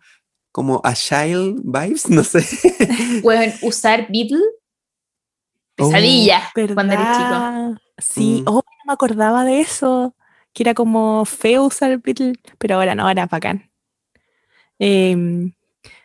como 0.55 0.79
a 0.85 0.93
child 0.93 1.59
vibes, 1.65 2.09
no 2.09 2.23
sé. 2.23 2.45
Pueden 3.21 3.53
usar 3.61 4.07
Beatle. 4.09 4.39
Pesadilla 5.75 6.41
oh, 6.55 6.73
cuando 6.73 6.93
eres 6.93 7.05
chico. 7.17 7.81
Sí, 7.97 8.41
mm. 8.41 8.49
oh, 8.49 8.63
no 8.65 8.83
me 8.85 8.93
acordaba 8.93 9.43
de 9.43 9.61
eso. 9.61 10.15
Que 10.53 10.63
era 10.63 10.73
como 10.73 11.25
feo 11.25 11.65
usar 11.65 11.97
Beatle, 11.99 12.33
pero 12.57 12.75
ahora 12.75 12.95
no, 12.95 13.07
ahora 13.07 13.25
bacán. 13.25 13.69
Eh, 14.79 15.51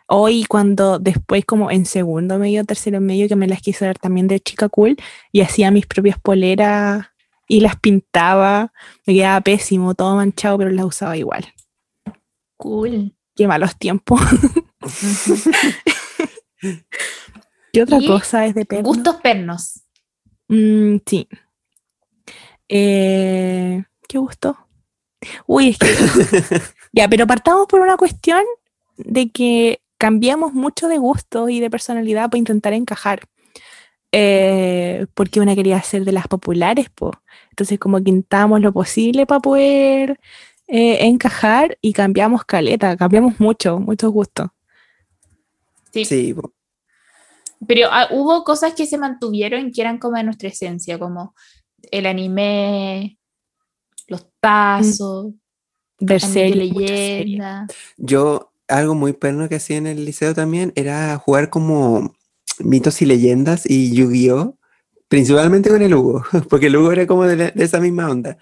hoy 0.07 0.45
cuando 0.45 0.99
después 0.99 1.45
como 1.45 1.71
en 1.71 1.87
segundo 1.87 2.39
medio, 2.39 2.65
tercero 2.65 3.01
medio, 3.01 3.29
que 3.29 3.37
me 3.37 3.47
las 3.47 3.61
quise 3.63 3.85
dar 3.85 3.99
también 3.99 4.27
de 4.27 4.41
chica 4.41 4.69
cool 4.69 4.97
y 5.31 5.41
hacía 5.41 5.71
mis 5.71 5.87
propias 5.87 6.19
poleras 6.19 7.07
y 7.47 7.61
las 7.61 7.77
pintaba, 7.77 8.73
me 9.07 9.15
quedaba 9.15 9.41
pésimo, 9.41 9.95
todo 9.95 10.17
manchado, 10.17 10.59
pero 10.59 10.71
las 10.71 10.85
usaba 10.85 11.17
igual. 11.17 11.47
Cool. 12.57 13.15
Qué 13.37 13.47
malos 13.47 13.77
tiempos. 13.77 14.21
¿Qué 17.73 17.83
otra 17.83 17.99
cosa 18.07 18.47
es 18.47 18.55
de 18.55 18.65
perno? 18.65 18.89
Gustos 18.89 19.17
pernos. 19.17 19.81
Mm, 20.49 20.97
sí. 21.07 21.29
Eh, 22.69 23.83
¿Qué 24.09 24.19
gusto? 24.19 24.57
Uy, 25.47 25.71
es 25.71 25.79
que... 25.79 25.87
ya, 26.93 27.09
pero 27.09 27.27
partamos 27.27 27.67
por 27.67 27.81
una 27.81 27.97
cuestión 27.97 28.43
de 28.97 29.31
que 29.31 29.81
cambiamos 29.99 30.55
mucho 30.55 30.89
de 30.89 30.99
gusto 30.99 31.49
y 31.49 31.61
de 31.61 31.71
personalidad 31.71 32.31
para 32.31 32.39
intentar 32.39 32.73
encajar. 32.73 33.29
Eh, 34.13 35.07
porque 35.15 35.41
una 35.41 35.55
quería 35.55 35.81
ser 35.83 36.05
de 36.05 36.13
las 36.13 36.27
populares, 36.27 36.89
pues. 36.95 37.13
Entonces 37.51 37.79
como 37.79 38.03
que 38.03 38.25
lo 38.61 38.73
posible 38.73 39.27
para 39.27 39.41
poder 39.41 40.19
eh, 40.67 41.07
encajar 41.07 41.79
y 41.81 41.93
cambiamos 41.93 42.45
caleta, 42.45 42.97
cambiamos 42.97 43.39
mucho, 43.39 43.79
muchos 43.79 44.11
gustos. 44.11 44.49
Sí. 45.93 46.35
Pero 47.67 47.89
ah, 47.91 48.09
hubo 48.11 48.45
cosas 48.45 48.75
que 48.75 48.87
se 48.87 48.99
mantuvieron 48.99 49.71
que 49.73 49.81
eran 49.81 49.99
como 49.99 50.17
de 50.17 50.25
nuestra 50.25 50.49
esencia, 50.49 50.99
como 50.99 51.35
el 51.91 52.07
anime, 52.07 53.19
los 54.07 54.27
tazos, 54.41 55.33
ver 55.99 56.23
leyenda. 56.33 57.67
Yo, 57.97 58.53
algo 58.69 58.95
muy 58.95 59.13
perno 59.13 59.49
que 59.49 59.57
hacía 59.57 59.77
en 59.77 59.87
el 59.87 60.05
liceo 60.05 60.35
también 60.35 60.73
era 60.77 61.17
jugar 61.19 61.51
como 61.51 62.15
mitos 62.59 63.03
y 63.03 63.07
leyendas 63.07 63.69
y 63.69 63.95
Yu-Gi-Oh! 63.95 64.57
Principalmente 65.09 65.71
con 65.71 65.83
el 65.83 65.93
Hugo, 65.93 66.25
porque 66.49 66.67
el 66.67 66.77
Hugo 66.77 66.93
era 66.93 67.07
como 67.07 67.27
de, 67.27 67.53
esa 67.57 67.81
misma 67.81 68.09
onda. 68.09 68.39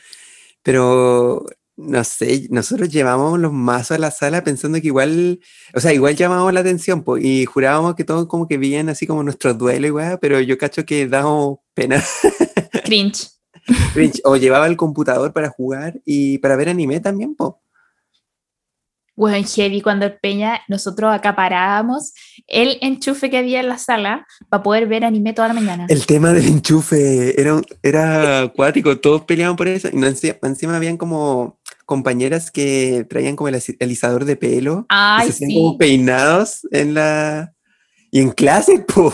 Pero 0.62 1.47
no 1.78 2.02
sé, 2.02 2.48
nosotros 2.50 2.88
llevábamos 2.88 3.38
los 3.38 3.52
mazos 3.52 3.92
a 3.92 3.98
la 4.00 4.10
sala 4.10 4.42
pensando 4.42 4.80
que 4.80 4.88
igual, 4.88 5.38
o 5.74 5.80
sea, 5.80 5.92
igual 5.92 6.16
llamábamos 6.16 6.52
la 6.52 6.60
atención 6.60 7.05
y 7.20 7.44
jurábamos 7.44 7.94
que 7.94 8.02
todos 8.02 8.26
como 8.26 8.48
que 8.48 8.59
veían 8.59 8.88
así 8.88 9.06
como 9.06 9.22
nuestro 9.22 9.55
duelo 9.55 9.86
igual, 9.86 10.18
pero 10.20 10.40
yo 10.40 10.59
cacho 10.59 10.84
que 10.84 11.06
damos 11.06 11.59
pena. 11.74 12.02
Cringe. 12.84 13.28
Cringe. 13.94 14.20
O 14.24 14.36
llevaba 14.36 14.66
el 14.66 14.76
computador 14.76 15.32
para 15.32 15.50
jugar 15.50 16.00
y 16.05 16.38
para 16.38 16.56
ver 16.56 16.68
anime 16.68 16.98
también, 16.98 17.36
po 17.36 17.62
bueno, 19.18 19.44
heavy 19.52 19.80
cuando 19.80 20.06
el 20.06 20.12
Peña, 20.12 20.60
nosotros 20.68 21.12
acaparábamos 21.12 22.14
el 22.46 22.78
enchufe 22.82 23.28
que 23.28 23.38
había 23.38 23.59
en 23.59 23.68
la 23.68 23.76
sala 23.76 24.24
para 24.48 24.62
poder 24.62 24.86
ver 24.86 25.05
anime 25.05 25.32
toda 25.32 25.48
la 25.48 25.55
mañana. 25.55 25.86
El 25.88 26.06
tema 26.06 26.32
del 26.32 26.46
enchufe 26.46 27.38
era, 27.38 27.60
era 27.82 28.42
acuático, 28.42 28.96
todos 29.00 29.22
peleaban 29.24 29.56
por 29.56 29.66
eso. 29.66 29.88
Y 29.92 29.96
encima, 30.05 30.76
habían 30.76 30.96
como 30.96 31.57
compañeras 31.89 32.51
que 32.51 33.06
traían 33.09 33.35
como 33.35 33.48
el 33.48 33.62
alisador 33.81 34.27
de 34.27 34.36
pelo. 34.36 34.85
Ay, 34.90 35.32
se 35.32 35.47
como 35.47 35.78
peinados 35.78 36.69
en 36.70 36.93
la... 36.93 37.55
Y 38.10 38.20
en 38.20 38.31
clase, 38.32 38.81
po. 38.94 39.10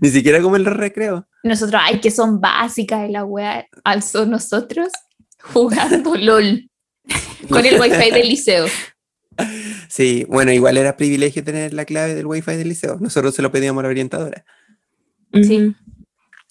Ni 0.00 0.08
siquiera 0.08 0.40
como 0.40 0.54
en 0.54 0.62
los 0.62 0.76
recreos. 0.76 1.24
Nosotros, 1.42 1.82
ay, 1.84 2.00
que 2.00 2.12
son 2.12 2.40
básicas 2.40 3.08
y 3.08 3.12
la 3.12 3.24
wea 3.24 3.66
alzó 3.82 4.24
nosotros 4.24 4.90
jugando 5.52 6.14
LOL. 6.16 6.70
Con 7.48 7.66
el 7.66 7.80
wifi 7.80 8.10
del 8.12 8.28
liceo. 8.28 8.66
Sí, 9.88 10.26
bueno, 10.28 10.50
igual 10.50 10.76
era 10.76 10.96
privilegio 10.96 11.44
tener 11.44 11.72
la 11.72 11.84
clave 11.84 12.16
del 12.16 12.26
wifi 12.26 12.56
del 12.56 12.68
liceo. 12.68 12.98
Nosotros 12.98 13.36
se 13.36 13.40
lo 13.40 13.52
pedíamos 13.52 13.80
a 13.80 13.82
la 13.84 13.88
orientadora. 13.90 14.44
Sí. 15.32 15.76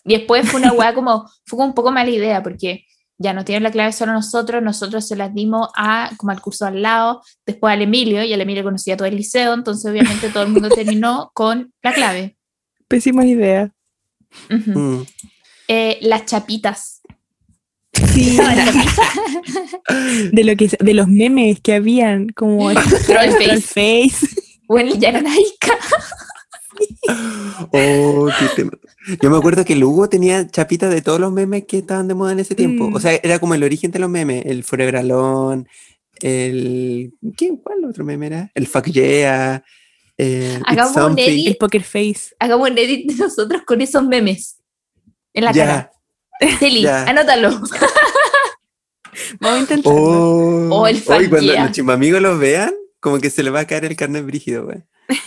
Y 0.05 0.17
después 0.17 0.49
fue 0.49 0.61
una 0.61 0.71
weá 0.71 0.93
como, 0.93 1.29
fue 1.45 1.65
un 1.65 1.73
poco 1.73 1.91
mala 1.91 2.09
idea, 2.09 2.41
porque 2.41 2.86
ya 3.17 3.33
no 3.33 3.43
tienen 3.43 3.63
la 3.63 3.71
clave 3.71 3.91
solo 3.91 4.13
nosotros, 4.13 4.61
nosotros 4.61 5.07
se 5.07 5.15
las 5.15 5.33
dimos 5.33 5.69
a, 5.75 6.11
como 6.17 6.31
al 6.31 6.41
curso 6.41 6.65
al 6.65 6.81
lado, 6.81 7.21
después 7.45 7.73
al 7.73 7.81
Emilio, 7.81 8.23
y 8.23 8.33
el 8.33 8.41
Emilio 8.41 8.63
conocía 8.63 8.95
todo 8.95 9.07
el 9.07 9.15
liceo, 9.15 9.53
entonces 9.53 9.89
obviamente 9.89 10.29
todo 10.29 10.43
el 10.43 10.49
mundo 10.49 10.69
terminó 10.75 11.31
con 11.33 11.73
la 11.81 11.93
clave. 11.93 12.37
Pésima 12.87 13.25
idea. 13.25 13.71
Mm. 14.49 15.01
Eh, 15.67 15.97
las 16.01 16.25
chapitas. 16.25 17.01
Sí. 18.13 18.37
de 20.31 20.43
lo 20.43 20.55
que 20.55 20.69
de 20.79 20.93
los 20.93 21.07
memes 21.07 21.59
que 21.61 21.73
habían, 21.73 22.29
como 22.29 22.69
el 22.69 22.77
face. 22.77 24.27
Bueno, 24.67 24.93
ya 24.95 25.09
era 25.09 25.21
Oh, 27.71 28.29
Yo 29.21 29.29
me 29.29 29.37
acuerdo 29.37 29.65
que 29.65 29.73
el 29.73 29.83
Hugo 29.83 30.09
tenía 30.09 30.47
chapitas 30.47 30.93
de 30.93 31.01
todos 31.01 31.19
los 31.19 31.31
memes 31.31 31.65
que 31.65 31.79
estaban 31.79 32.07
de 32.07 32.13
moda 32.13 32.31
en 32.31 32.39
ese 32.39 32.55
tiempo. 32.55 32.89
O 32.93 32.99
sea, 32.99 33.13
mm. 33.13 33.19
era 33.23 33.39
como 33.39 33.55
el 33.55 33.63
origen 33.63 33.91
de 33.91 33.99
los 33.99 34.09
memes. 34.09 34.45
El 34.45 34.63
Forever 34.63 34.97
Alone, 34.97 35.65
el... 36.21 37.13
¿Qué? 37.35 37.57
¿Cuál 37.61 37.85
otro 37.85 38.05
meme 38.05 38.27
era? 38.27 38.51
El 38.53 38.67
Fuck 38.67 38.87
Yeah, 38.87 39.63
el, 40.17 40.63
el 41.17 41.57
Poker 41.57 41.83
Face. 41.83 42.35
Hagamos 42.39 42.69
un 42.71 42.77
edit 42.77 43.11
de 43.11 43.15
nosotros 43.15 43.61
con 43.65 43.81
esos 43.81 44.03
memes 44.03 44.57
en 45.33 45.45
la 45.45 45.53
cara. 45.53 45.91
Celi, 46.59 46.85
anótalo. 46.85 47.49
Vamos 49.39 49.57
a 49.57 49.61
intentar. 49.61 49.93
Oh, 49.93 50.69
o 50.71 50.87
el 50.87 51.03
cuando 51.03 51.41
los 51.41 51.71
chimamigos 51.71 52.21
los 52.21 52.39
vean, 52.39 52.73
como 52.99 53.19
que 53.19 53.29
se 53.29 53.43
le 53.43 53.49
va 53.49 53.61
a 53.61 53.67
caer 53.67 53.85
el 53.85 53.95
carnet 53.95 54.25
brígido, 54.25 54.65
güey. 54.65 54.83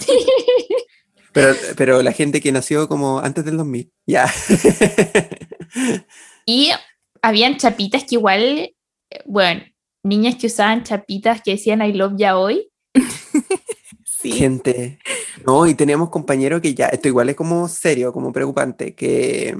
pero, 1.33 1.55
pero 1.77 2.03
la 2.03 2.13
gente 2.13 2.41
que 2.41 2.53
nació 2.53 2.89
como 2.89 3.21
antes 3.21 3.45
del 3.45 3.57
2000, 3.57 3.93
ya. 4.07 4.33
y 6.47 6.71
habían 7.23 7.57
chapitas 7.57 8.05
que 8.05 8.17
igual, 8.17 8.75
bueno, 9.27 9.63
niñas 10.03 10.37
que 10.37 10.47
usaban 10.47 10.85
chapitas 10.85 11.43
que 11.43 11.53
decían 11.53 11.83
I 11.83 11.93
love 11.93 12.15
ya 12.17 12.39
hoy. 12.39 12.71
sí. 14.05 14.33
Gente. 14.33 14.99
No, 15.47 15.67
y 15.67 15.75
teníamos 15.75 16.11
compañeros 16.11 16.61
que 16.61 16.75
ya, 16.75 16.87
esto 16.87 17.09
igual 17.09 17.29
es 17.29 17.37
como 17.37 17.69
serio, 17.69 18.13
como 18.13 18.33
preocupante, 18.33 18.95
que 18.95 19.57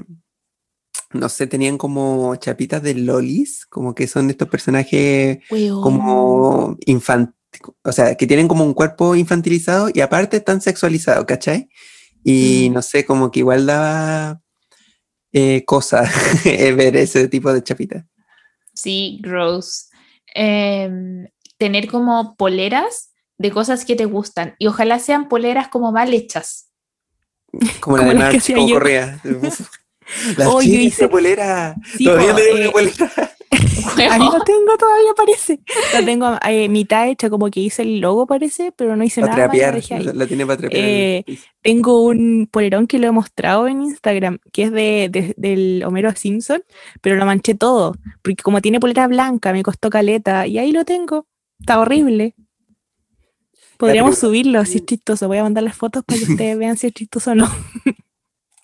no 1.13 1.29
sé, 1.29 1.47
tenían 1.47 1.77
como 1.77 2.35
chapitas 2.37 2.81
de 2.81 2.93
lolis, 2.95 3.65
como 3.65 3.93
que 3.93 4.07
son 4.07 4.29
estos 4.29 4.47
personajes 4.47 5.39
como 5.81 6.77
infantiles, 6.85 7.40
o 7.83 7.91
sea, 7.91 8.15
que 8.15 8.27
tienen 8.27 8.47
como 8.47 8.63
un 8.63 8.73
cuerpo 8.73 9.15
infantilizado 9.15 9.89
y 9.93 10.01
aparte 10.01 10.37
están 10.37 10.61
sexualizados, 10.61 11.25
¿cachai? 11.25 11.69
Y 12.23 12.69
mm. 12.69 12.73
no 12.73 12.81
sé, 12.81 13.05
como 13.05 13.31
que 13.31 13.39
igual 13.39 13.65
daba 13.65 14.41
eh, 15.33 15.63
cosa 15.65 16.09
ver 16.45 16.95
ese 16.97 17.27
tipo 17.27 17.51
de 17.53 17.63
chapitas. 17.63 18.05
Sí, 18.73 19.19
gross. 19.21 19.89
Em, 20.33 21.27
tener 21.57 21.87
como 21.87 22.35
poleras 22.35 23.11
de 23.37 23.51
cosas 23.51 23.85
que 23.85 23.95
te 23.95 24.05
gustan 24.05 24.55
y 24.59 24.67
ojalá 24.67 24.99
sean 24.99 25.27
poleras 25.27 25.67
como 25.67 25.91
mal 25.91 26.13
hechas. 26.13 26.69
Como 27.81 27.97
la 27.97 28.05
de 28.05 28.15
March, 28.15 28.53
como 28.53 28.69
correa. 28.69 29.21
La 30.37 30.49
oh, 30.49 30.61
hice... 30.61 31.09
polera. 31.09 31.75
todavía 32.01 32.33
me 32.33 32.61
una 32.61 32.71
polera. 32.71 33.35
Ahí 33.97 34.19
lo 34.19 34.39
tengo, 34.43 34.77
todavía 34.77 35.13
parece. 35.15 35.59
La 35.93 36.05
tengo 36.05 36.37
eh, 36.47 36.69
mitad 36.69 37.07
hecha, 37.07 37.29
como 37.29 37.49
que 37.49 37.59
hice 37.59 37.81
el 37.83 37.99
logo, 37.99 38.27
parece, 38.27 38.71
pero 38.75 38.95
no 38.95 39.03
hice 39.03 39.21
nada. 39.21 39.47
la, 40.13 40.27
tiene 40.27 40.45
para 40.45 40.57
trapear. 40.57 40.83
Eh, 40.83 41.25
tengo 41.61 42.03
un 42.03 42.47
polerón 42.51 42.87
que 42.87 42.99
lo 42.99 43.07
he 43.07 43.11
mostrado 43.11 43.67
en 43.67 43.81
Instagram, 43.83 44.39
que 44.51 44.63
es 44.63 44.71
de, 44.71 45.33
del 45.37 45.83
Homero 45.85 46.13
Simpson, 46.15 46.63
pero 47.01 47.15
lo 47.15 47.25
manché 47.25 47.55
todo, 47.55 47.95
porque 48.21 48.43
como 48.43 48.61
tiene 48.61 48.79
polera 48.79 49.07
blanca, 49.07 49.53
me 49.53 49.63
costó 49.63 49.89
caleta, 49.89 50.47
y 50.47 50.57
ahí 50.57 50.71
lo 50.71 50.85
tengo. 50.85 51.27
Está 51.59 51.79
horrible. 51.79 52.35
Podríamos 53.77 54.17
subirlo 54.17 54.63
si 54.65 54.77
es 54.77 54.85
chistoso. 54.85 55.27
Voy 55.27 55.37
a 55.37 55.43
mandar 55.43 55.63
las 55.63 55.75
fotos 55.75 56.03
para 56.05 56.19
que 56.19 56.31
ustedes 56.31 56.57
vean 56.57 56.77
si 56.77 56.87
es 56.87 56.93
chistoso 56.93 57.31
o 57.31 57.35
no. 57.35 57.49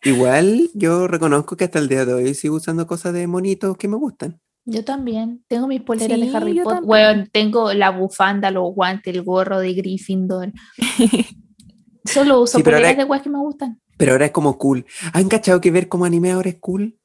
Igual 0.03 0.69
yo 0.73 1.07
reconozco 1.07 1.57
que 1.57 1.65
hasta 1.65 1.79
el 1.79 1.87
día 1.87 2.05
de 2.05 2.13
hoy 2.13 2.33
sigo 2.33 2.55
usando 2.55 2.85
cosas 2.85 3.13
de 3.13 3.25
monitos 3.27 3.75
que 3.77 3.87
me 3.87 3.95
gustan. 3.95 4.39
Yo 4.69 4.83
también. 4.83 5.45
Tengo 5.47 5.65
mis 5.65 5.81
poleras 5.81 6.19
de 6.19 6.35
Harry 6.35 6.59
Potter. 6.59 6.83
Bueno, 6.83 7.23
tengo 7.31 7.73
la 7.73 7.89
bufanda, 7.89 8.51
los 8.51 8.75
guantes, 8.75 9.15
el 9.15 9.23
gorro 9.23 9.59
de 9.59 9.73
Gryffindor. 9.73 10.51
Solo 12.03 12.41
uso 12.41 12.59
poleras 12.59 12.97
de 12.97 13.05
weas 13.05 13.23
que 13.23 13.29
me 13.29 13.39
gustan. 13.39 13.79
Pero 13.95 14.11
ahora 14.11 14.25
es 14.25 14.31
como 14.31 14.57
cool. 14.57 14.85
¿Han 15.13 15.29
cachado 15.29 15.61
que 15.61 15.71
ver 15.71 15.87
como 15.87 16.03
anime 16.03 16.31
ahora 16.31 16.49
es 16.49 16.57
cool? 16.59 16.99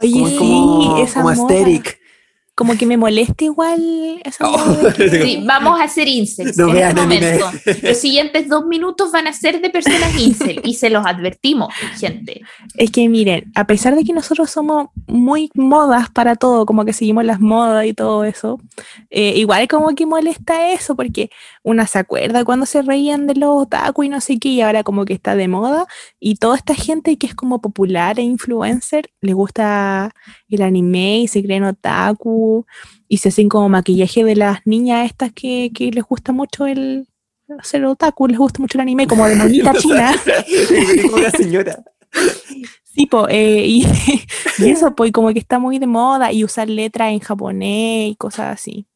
Oye, 0.00 0.36
como, 0.36 0.38
como, 0.38 1.06
como 1.06 1.28
Asterix. 1.28 1.98
Como 2.54 2.76
que 2.76 2.84
me 2.84 2.96
molesta 2.96 3.44
igual 3.44 4.20
esa 4.24 4.44
Oh. 4.48 4.90
Sí, 5.22 5.42
vamos 5.46 5.80
a 5.80 5.84
hacer 5.84 6.08
incels 6.08 6.56
No 6.58 6.68
en 6.68 6.76
este 6.76 7.00
anime. 7.00 7.38
momento. 7.38 7.50
Los 7.82 7.96
siguientes 7.98 8.48
dos 8.48 8.66
minutos 8.66 9.10
van 9.12 9.26
a 9.26 9.32
ser 9.32 9.60
de 9.60 9.70
personas 9.70 10.18
incel 10.18 10.60
y 10.64 10.74
se 10.74 10.90
los 10.90 11.06
advertimos, 11.06 11.72
gente. 11.98 12.42
Es 12.76 12.90
que 12.90 13.08
miren, 13.08 13.50
a 13.54 13.66
pesar 13.66 13.94
de 13.94 14.04
que 14.04 14.12
nosotros 14.12 14.50
somos 14.50 14.88
muy 15.06 15.50
modas 15.54 16.10
para 16.10 16.36
todo, 16.36 16.66
como 16.66 16.84
que 16.84 16.92
seguimos 16.92 17.24
las 17.24 17.40
modas 17.40 17.86
y 17.86 17.94
todo 17.94 18.24
eso, 18.24 18.60
eh, 19.10 19.34
igual 19.36 19.66
como 19.68 19.94
que 19.94 20.06
molesta 20.06 20.72
eso, 20.72 20.94
porque 20.96 21.30
una 21.62 21.86
se 21.86 21.98
acuerda 21.98 22.44
cuando 22.44 22.66
se 22.66 22.82
reían 22.82 23.26
de 23.26 23.34
los 23.34 23.62
otaku 23.62 24.02
y 24.02 24.08
no 24.08 24.20
sé 24.20 24.38
qué, 24.38 24.48
y 24.50 24.60
ahora 24.60 24.82
como 24.82 25.04
que 25.04 25.14
está 25.14 25.36
de 25.36 25.48
moda, 25.48 25.86
y 26.20 26.36
toda 26.36 26.56
esta 26.56 26.74
gente 26.74 27.16
que 27.16 27.26
es 27.26 27.34
como 27.34 27.60
popular 27.60 28.18
e 28.18 28.22
influencer, 28.22 29.10
le 29.20 29.32
gusta 29.32 30.12
el 30.56 30.62
anime 30.62 31.20
y 31.20 31.28
se 31.28 31.42
creen 31.42 31.64
otaku, 31.64 32.66
y 33.08 33.18
se 33.18 33.28
hacen 33.30 33.48
como 33.48 33.68
maquillaje 33.68 34.24
de 34.24 34.36
las 34.36 34.60
niñas 34.66 35.06
estas 35.06 35.32
que, 35.32 35.70
que 35.74 35.90
les 35.90 36.04
gusta 36.04 36.32
mucho 36.32 36.66
el 36.66 37.06
hacer 37.58 37.84
otaku, 37.84 38.28
les 38.28 38.38
gusta 38.38 38.60
mucho 38.60 38.78
el 38.78 38.82
anime, 38.82 39.06
como 39.06 39.26
de 39.26 39.36
monita 39.36 39.74
china. 39.74 40.14
como 41.02 41.16
una 41.16 41.30
señora. 41.30 41.82
Sí, 42.94 43.06
po, 43.06 43.26
eh, 43.30 43.64
y, 43.66 43.86
y 44.58 44.68
eso, 44.68 44.94
pues, 44.94 45.12
como 45.12 45.32
que 45.32 45.38
está 45.38 45.58
muy 45.58 45.78
de 45.78 45.86
moda 45.86 46.30
y 46.30 46.44
usar 46.44 46.68
letras 46.68 47.10
en 47.10 47.20
japonés 47.20 48.10
y 48.10 48.16
cosas 48.16 48.52
así. 48.52 48.86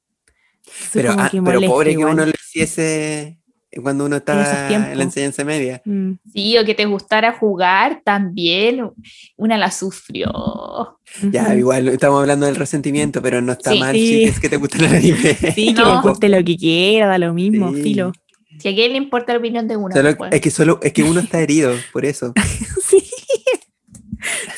Eso 0.67 0.91
Pero, 0.93 1.13
como 1.13 1.23
ah, 1.23 1.29
que 1.31 1.41
pero 1.41 1.61
pobre 1.63 1.91
que 1.95 2.01
igual. 2.01 2.13
uno 2.13 2.27
lo 2.27 2.33
hiciese 2.33 3.39
cuando 3.83 4.07
uno 4.07 4.17
está 4.17 4.71
en 4.73 4.97
la 4.97 5.03
enseñanza 5.05 5.45
media. 5.45 5.83
Mm. 5.85 6.13
Sí, 6.33 6.57
o 6.57 6.65
que 6.65 6.75
te 6.75 6.87
gustara 6.87 7.33
jugar 7.33 8.01
también. 8.05 8.91
Una 9.37 9.59
la 9.59 9.71
sufrió. 9.71 10.99
Ya, 11.31 11.55
igual 11.55 11.89
estamos 11.89 12.21
hablando 12.21 12.47
del 12.47 12.57
resentimiento, 12.57 13.21
pero 13.21 13.41
no 13.43 13.53
está 13.53 13.73
Sí. 13.73 13.79
mal 13.81 13.95
Sí. 13.95 14.07
si 14.07 14.25
es 14.25 14.41
que 14.41 14.49
te 14.49 14.57
gusta 14.57 14.79
el 14.79 14.87
anime. 14.87 15.35
Sí, 15.55 15.75
que 15.75 15.83
No. 15.83 15.97
le 16.03 16.09
guste 16.09 16.29
lo 16.29 16.43
que 16.45 16.57
quiera, 16.57 17.07
da 17.07 17.19
lo 17.19 17.35
mismo, 17.35 17.75
Sí. 17.75 17.83
filo. 17.83 18.13
Si 18.59 18.69
a 18.69 18.75
quién 18.75 18.93
le 18.93 18.99
importa 18.99 19.33
la 19.35 19.39
opinión 19.41 19.69
de 19.69 19.77
uno. 19.77 19.95
Solo- 19.95 20.17
pues. 20.17 20.33
es 20.33 20.41
que 20.41 20.51
solo 20.51 20.79
es 20.83 20.93
que 20.95 21.03
uno 21.03 21.21
está 21.21 21.41
herido, 21.43 21.75
por 21.93 22.05
eso. 22.07 22.33
sí. 22.89 23.03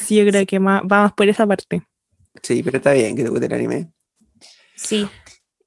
Sí, 0.05 0.17
yo 0.17 0.27
creo 0.27 0.47
que 0.47 0.61
más, 0.61 0.83
vamos 0.85 1.13
por 1.13 1.29
esa 1.29 1.47
parte. 1.47 1.83
Sí, 2.43 2.63
pero 2.63 2.77
está 2.79 2.93
bien 2.93 3.17
que 3.17 3.25
te 3.25 3.29
guste 3.29 3.47
el 3.47 3.53
anime. 3.53 3.91
Sí. 4.77 5.07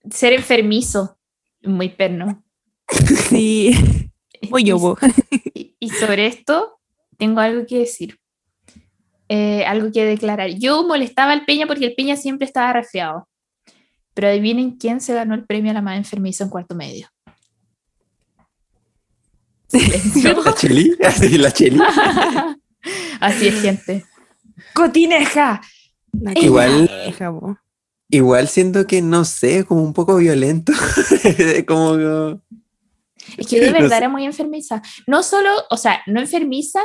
Ser 0.09 0.34
enfermizo. 0.34 1.18
Muy 1.63 1.89
perno. 1.89 2.43
Sí. 3.30 4.09
Voy 4.49 4.63
yo. 4.63 4.97
Y, 5.53 5.76
y 5.80 5.89
sobre 5.89 6.27
esto, 6.27 6.80
tengo 7.18 7.39
algo 7.39 7.65
que 7.65 7.80
decir. 7.80 8.18
Eh, 9.30 9.63
algo 9.65 9.91
que 9.91 10.03
declarar. 10.03 10.49
Yo 10.49 10.85
molestaba 10.85 11.31
al 11.31 11.45
Peña 11.45 11.68
porque 11.68 11.85
el 11.85 11.95
Peña 11.95 12.18
siempre 12.18 12.45
estaba 12.45 12.73
resfriado. 12.73 13.27
Pero 14.13 14.27
adivinen 14.27 14.72
quién 14.72 14.99
se 14.99 15.13
ganó 15.13 15.35
el 15.35 15.45
premio 15.45 15.72
a 15.72 15.73
la 15.73 15.81
más 15.81 15.97
enfermiza 15.97 16.43
en 16.43 16.49
cuarto 16.49 16.76
medio. 16.76 17.07
Silencio. 19.69 20.41
¿La 20.45 20.53
Cheli? 20.53 20.97
Así, 21.01 21.38
la 21.38 21.51
Cheli. 21.51 21.80
Así 23.22 23.47
es, 23.47 23.61
gente. 23.61 24.05
¡Cotineja! 24.73 25.61
Igual-. 26.35 26.89
Igual 28.09 28.47
siento 28.49 28.85
que, 28.85 29.01
no 29.01 29.23
sé, 29.23 29.63
como 29.63 29.81
un 29.81 29.93
poco 29.93 30.18
violento. 30.18 30.73
como 31.65 32.41
Es 33.38 33.48
que 33.48 33.60
de 33.60 33.68
No 33.68 33.73
verdad 33.73 33.89
sé. 33.89 33.98
era 33.98 34.10
muy 34.10 34.26
enfermiza. 34.26 34.81
No 35.07 35.23
solo, 35.23 35.49
o 35.69 35.77
sea, 35.77 36.02
no 36.07 36.19
enfermiza, 36.19 36.80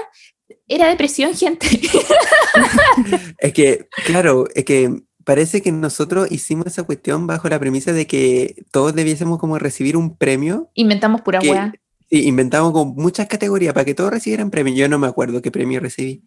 era 0.69 0.89
depresión, 0.89 1.35
gente. 1.35 1.67
Es 3.39 3.53
que, 3.53 3.89
claro, 4.07 4.47
es 4.55 4.65
que 4.65 5.03
parece 5.25 5.61
que 5.61 5.73
nosotros 5.73 6.31
hicimos 6.31 6.67
esa 6.67 6.85
cuestión 6.85 7.27
bajo 7.27 7.49
la 7.49 7.59
premisa 7.59 7.93
de 7.93 8.07
que 8.07 8.65
todos 8.71 8.95
debiésemos 8.95 9.39
como 9.39 9.59
recibir 9.59 9.97
un 9.97 10.17
premio. 10.17 10.71
Inventamos 10.75 11.21
pura 11.23 11.41
que 11.41 11.51
weá. 11.51 11.73
sí, 12.11 12.27
inventamos 12.27 12.73
como 12.73 12.95
muchas 12.95 13.27
categorías 13.27 13.75
para 13.75 13.85
que 13.85 13.95
todos 13.95 14.11
recibieran 14.11 14.51
premio. 14.51 14.75
Yo 14.75 14.89
no 14.89 14.99
me 14.99 15.07
acuerdo 15.09 15.43
qué 15.43 15.51
premio 15.51 15.81
recibí. 15.81 16.23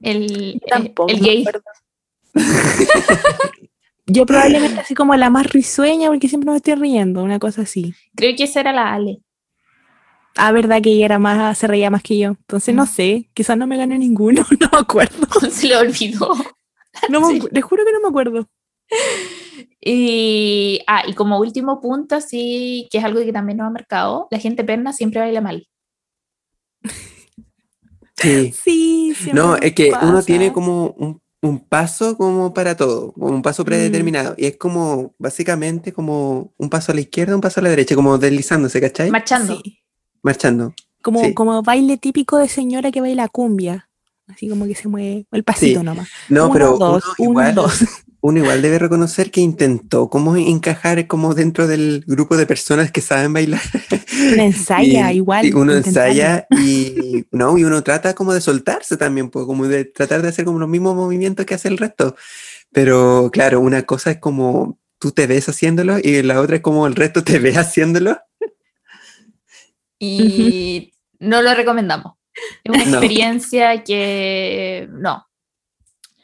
El, 0.00 0.60
Tampoco 0.68 1.10
el 1.12 1.20
me 1.20 1.26
gay. 1.26 1.44
Yo 4.06 4.26
probablemente 4.26 4.80
así 4.80 4.94
como 4.94 5.14
la 5.16 5.30
más 5.30 5.46
risueña 5.50 6.08
porque 6.08 6.28
siempre 6.28 6.50
me 6.50 6.56
estoy 6.56 6.74
riendo, 6.74 7.22
una 7.22 7.38
cosa 7.38 7.62
así. 7.62 7.94
Creo 8.14 8.36
que 8.36 8.44
esa 8.44 8.60
era 8.60 8.72
la 8.72 8.92
Ale. 8.92 9.20
Ah, 10.36 10.52
verdad 10.52 10.82
que 10.82 10.90
ella 10.90 11.04
era 11.06 11.18
más, 11.18 11.56
se 11.56 11.66
reía 11.66 11.90
más 11.90 12.02
que 12.02 12.18
yo. 12.18 12.30
Entonces 12.30 12.74
no 12.74 12.84
Mm. 12.84 12.88
sé, 12.88 13.30
quizás 13.34 13.56
no 13.56 13.66
me 13.66 13.76
gané 13.76 13.98
ninguno, 13.98 14.42
no 14.60 14.68
me 14.72 14.78
acuerdo. 14.78 15.26
Se 15.50 15.68
le 15.68 15.76
olvidó. 15.76 16.34
No 17.08 17.20
me 17.20 17.26
Sí. 17.28 17.40
acu- 17.40 17.48
les 17.52 17.64
juro 17.64 17.84
que 17.84 17.92
no 17.92 18.00
me 18.00 18.08
acuerdo. 18.08 18.48
Y, 19.86 20.80
ah, 20.86 21.02
y 21.06 21.12
como 21.14 21.38
último 21.38 21.78
punto, 21.80 22.20
sí, 22.22 22.88
que 22.90 22.98
es 22.98 23.04
algo 23.04 23.20
que 23.20 23.32
también 23.32 23.58
nos 23.58 23.66
ha 23.66 23.70
marcado, 23.70 24.28
la 24.30 24.38
gente 24.38 24.64
perna 24.64 24.92
siempre 24.94 25.20
baila 25.20 25.42
mal. 25.42 25.66
Sí. 28.16 28.52
Sí, 28.52 29.14
No, 29.32 29.56
es 29.56 29.74
que 29.74 29.92
uno 30.02 30.22
tiene 30.22 30.52
como 30.52 30.86
un, 30.96 31.20
un 31.44 31.58
paso 31.60 32.16
como 32.16 32.54
para 32.54 32.74
todo, 32.76 33.12
como 33.12 33.26
un 33.26 33.38
Mm. 33.38 33.42
paso 33.42 33.64
predeterminado. 33.64 34.34
Y 34.38 34.46
es 34.46 34.56
como, 34.56 35.14
básicamente, 35.18 35.92
como 35.92 36.52
un 36.56 36.70
paso 36.70 36.92
a 36.92 36.94
la 36.94 37.02
izquierda, 37.02 37.34
un 37.34 37.40
paso 37.42 37.60
a 37.60 37.62
la 37.62 37.68
derecha, 37.68 37.94
como 37.94 38.16
deslizándose, 38.18 38.80
¿cachai? 38.80 39.10
Marchando. 39.10 39.60
Sí. 39.62 39.78
Marchando. 40.22 40.74
Como, 41.02 41.20
Sí. 41.22 41.34
como 41.34 41.62
baile 41.62 41.98
típico 41.98 42.38
de 42.38 42.48
señora 42.48 42.90
que 42.90 43.00
baila 43.02 43.28
cumbia. 43.28 43.90
Así 44.26 44.48
como 44.48 44.64
que 44.64 44.74
se 44.74 44.88
mueve 44.88 45.26
el 45.32 45.44
pasito 45.44 45.80
Sí. 45.80 45.84
nomás. 45.84 46.08
No, 46.30 46.44
Uno, 46.44 46.52
pero 46.54 46.78
dos, 46.78 47.04
uno, 47.04 47.14
uno, 47.18 47.30
igual, 47.30 47.54
dos. 47.54 47.78
Uno 48.26 48.38
igual 48.38 48.62
debe 48.62 48.78
reconocer 48.78 49.30
que 49.30 49.42
intentó 49.42 50.08
como 50.08 50.34
encajar 50.34 51.06
como 51.06 51.34
dentro 51.34 51.66
del 51.66 52.02
grupo 52.06 52.38
de 52.38 52.46
personas 52.46 52.90
que 52.90 53.02
saben 53.02 53.34
bailar. 53.34 53.60
Uno 54.32 54.42
ensaya 54.44 55.12
Y- 55.12 55.16
igual. 55.16 55.44
y 55.44 55.52
uno 55.52 55.76
intentarlo. 55.76 56.10
ensaya 56.10 56.46
y, 56.50 57.26
no, 57.32 57.58
y 57.58 57.64
uno 57.64 57.82
trata 57.82 58.14
como 58.14 58.32
de 58.32 58.40
soltarse 58.40 58.96
también, 58.96 59.28
pues, 59.28 59.44
como 59.44 59.68
de 59.68 59.84
tratar 59.84 60.22
de 60.22 60.28
hacer 60.30 60.46
como 60.46 60.58
los 60.58 60.70
mismos 60.70 60.94
movimientos 60.96 61.44
que 61.44 61.52
hace 61.52 61.68
el 61.68 61.76
resto. 61.76 62.16
Pero 62.72 63.28
claro, 63.30 63.60
una 63.60 63.82
cosa 63.82 64.12
es 64.12 64.18
como 64.20 64.78
tú 64.98 65.10
te 65.12 65.26
ves 65.26 65.50
haciéndolo 65.50 65.98
y 66.02 66.22
la 66.22 66.40
otra 66.40 66.56
es 66.56 66.62
como 66.62 66.86
el 66.86 66.94
resto 66.96 67.22
te 67.24 67.38
ve 67.38 67.54
haciéndolo. 67.58 68.18
Y 69.98 70.92
no 71.18 71.42
lo 71.42 71.54
recomendamos. 71.54 72.14
Es 72.64 72.70
una 72.74 72.84
No. 72.86 72.90
experiencia 72.98 73.84
que 73.84 74.88
no. 74.92 75.26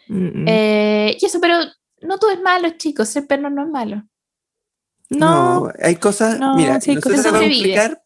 Mm, 0.08 0.42
mm. 0.42 0.44
Eh, 0.48 1.16
y 1.20 1.26
eso, 1.26 1.38
pero 1.42 1.56
no 2.02 2.18
todo 2.18 2.30
es 2.30 2.40
malo, 2.40 2.68
chicos. 2.76 3.08
Ser 3.08 3.26
perno 3.26 3.50
no 3.50 3.62
es 3.64 3.68
malo. 3.70 4.04
no, 5.10 5.70
hay 5.82 5.96
cosas, 5.96 6.38
no, 6.38 6.54
mira, 6.56 6.80
sí 6.80 6.90
hay 6.90 6.96
nosotros 6.96 7.24
vamos 7.24 7.40
a 7.40 7.46
explicar, 7.46 8.02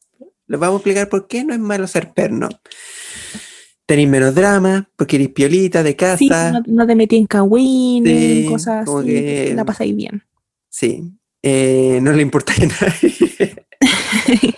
les 0.47 0.61
vamos 0.61 0.75
a 0.75 0.79
explicar 0.79 1.09
por 1.09 1.27
qué 1.27 1.45
no 1.45 1.53
es 1.55 1.61
malo 1.61 1.87
ser 1.87 2.13
perno. 2.13 2.49
Tenéis 3.87 4.09
menos 4.09 4.35
drama, 4.35 4.89
porque 4.97 5.17
eres 5.17 5.29
piolita 5.29 5.83
de 5.83 5.95
casa. 5.95 6.17
sí, 6.17 6.29
no, 6.31 6.63
no 6.67 6.87
te 6.87 6.95
metí 6.95 7.17
en 7.17 7.27
cagüines, 7.27 8.47
Sí, 8.47 8.47
cosas 8.51 8.89
así. 8.89 9.07
que- 9.07 9.53
La 9.55 9.65
pasáis 9.67 9.95
bien. 9.95 10.23
Sí, 10.71 11.03
eh, 11.43 11.99
no 12.01 12.13
le 12.13 12.23
importa 12.23 12.55
a 12.55 12.67
nadie. 12.67 13.67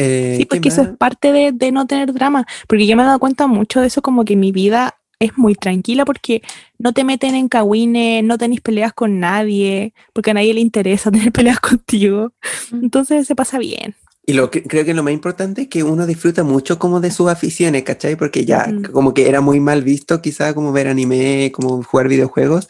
Eh, 0.00 0.34
Sí, 0.36 0.44
¿qué 0.44 0.46
porque 0.46 0.68
eso 0.68 0.82
es 0.82 0.88
parte 0.96 1.32
de, 1.32 1.50
de 1.52 1.72
no 1.72 1.86
tener 1.88 2.12
drama. 2.12 2.46
Porque 2.68 2.86
yo 2.86 2.96
me 2.96 3.02
he 3.02 3.06
dado 3.06 3.18
cuenta 3.18 3.48
mucho 3.48 3.80
de 3.80 3.88
eso, 3.88 4.00
como 4.00 4.24
que 4.24 4.36
mi 4.36 4.52
vida 4.52 4.97
es 5.18 5.36
muy 5.36 5.54
tranquila 5.54 6.04
porque 6.04 6.42
no 6.78 6.92
te 6.92 7.04
meten 7.04 7.34
en 7.34 7.48
cagüines, 7.48 8.22
no 8.22 8.38
tenés 8.38 8.60
peleas 8.60 8.92
con 8.92 9.18
nadie, 9.18 9.92
porque 10.12 10.30
a 10.30 10.34
nadie 10.34 10.54
le 10.54 10.60
interesa 10.60 11.10
tener 11.10 11.32
peleas 11.32 11.60
contigo. 11.60 12.32
Entonces 12.72 13.26
se 13.26 13.34
pasa 13.34 13.58
bien. 13.58 13.94
Y 14.26 14.34
lo 14.34 14.50
que 14.50 14.62
creo 14.62 14.84
que 14.84 14.92
lo 14.92 15.02
más 15.02 15.14
importante 15.14 15.62
es 15.62 15.68
que 15.68 15.82
uno 15.82 16.06
disfruta 16.06 16.44
mucho 16.44 16.78
como 16.78 17.00
de 17.00 17.10
sus 17.10 17.30
aficiones, 17.30 17.82
¿cachai? 17.82 18.14
Porque 18.14 18.44
ya 18.44 18.70
como 18.92 19.14
que 19.14 19.26
era 19.26 19.40
muy 19.40 19.58
mal 19.58 19.82
visto 19.82 20.20
quizá 20.20 20.52
como 20.52 20.70
ver 20.70 20.86
anime, 20.86 21.50
como 21.54 21.82
jugar 21.82 22.08
videojuegos, 22.08 22.68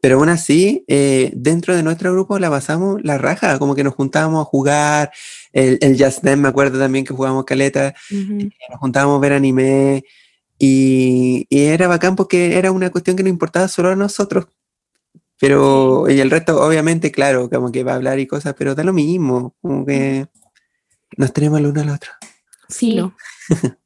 pero 0.00 0.18
aún 0.18 0.28
así 0.28 0.84
eh, 0.86 1.32
dentro 1.34 1.74
de 1.74 1.82
nuestro 1.82 2.12
grupo 2.12 2.38
la 2.38 2.48
pasamos 2.48 3.00
la 3.02 3.18
raja, 3.18 3.58
como 3.58 3.74
que 3.74 3.82
nos 3.82 3.94
juntábamos 3.94 4.40
a 4.42 4.44
jugar, 4.44 5.10
el, 5.52 5.78
el 5.80 6.00
Just 6.00 6.22
Dance 6.22 6.36
me 6.36 6.48
acuerdo 6.48 6.78
también 6.78 7.04
que 7.04 7.12
jugábamos 7.12 7.44
caleta, 7.44 7.92
Ujú. 8.12 8.48
nos 8.70 8.78
juntábamos 8.78 9.18
a 9.18 9.20
ver 9.20 9.32
anime 9.32 10.04
y, 10.60 11.46
y 11.48 11.60
era 11.64 11.88
bacán 11.88 12.14
porque 12.14 12.56
era 12.58 12.70
una 12.70 12.90
cuestión 12.90 13.16
que 13.16 13.22
nos 13.24 13.30
importaba 13.30 13.66
solo 13.66 13.88
a 13.88 13.96
nosotros. 13.96 14.46
Pero, 15.40 16.08
y 16.10 16.20
el 16.20 16.30
resto, 16.30 16.62
obviamente, 16.62 17.10
claro, 17.10 17.48
como 17.48 17.72
que 17.72 17.82
va 17.82 17.92
a 17.92 17.94
hablar 17.96 18.18
y 18.18 18.26
cosas, 18.26 18.54
pero 18.58 18.74
da 18.74 18.84
lo 18.84 18.92
mismo, 18.92 19.56
como 19.62 19.86
que 19.86 20.28
nos 21.16 21.32
tenemos 21.32 21.58
el 21.60 21.66
uno 21.66 21.80
al 21.80 21.88
otro. 21.88 22.10
Sí. 22.68 22.90
Filo. 22.90 23.14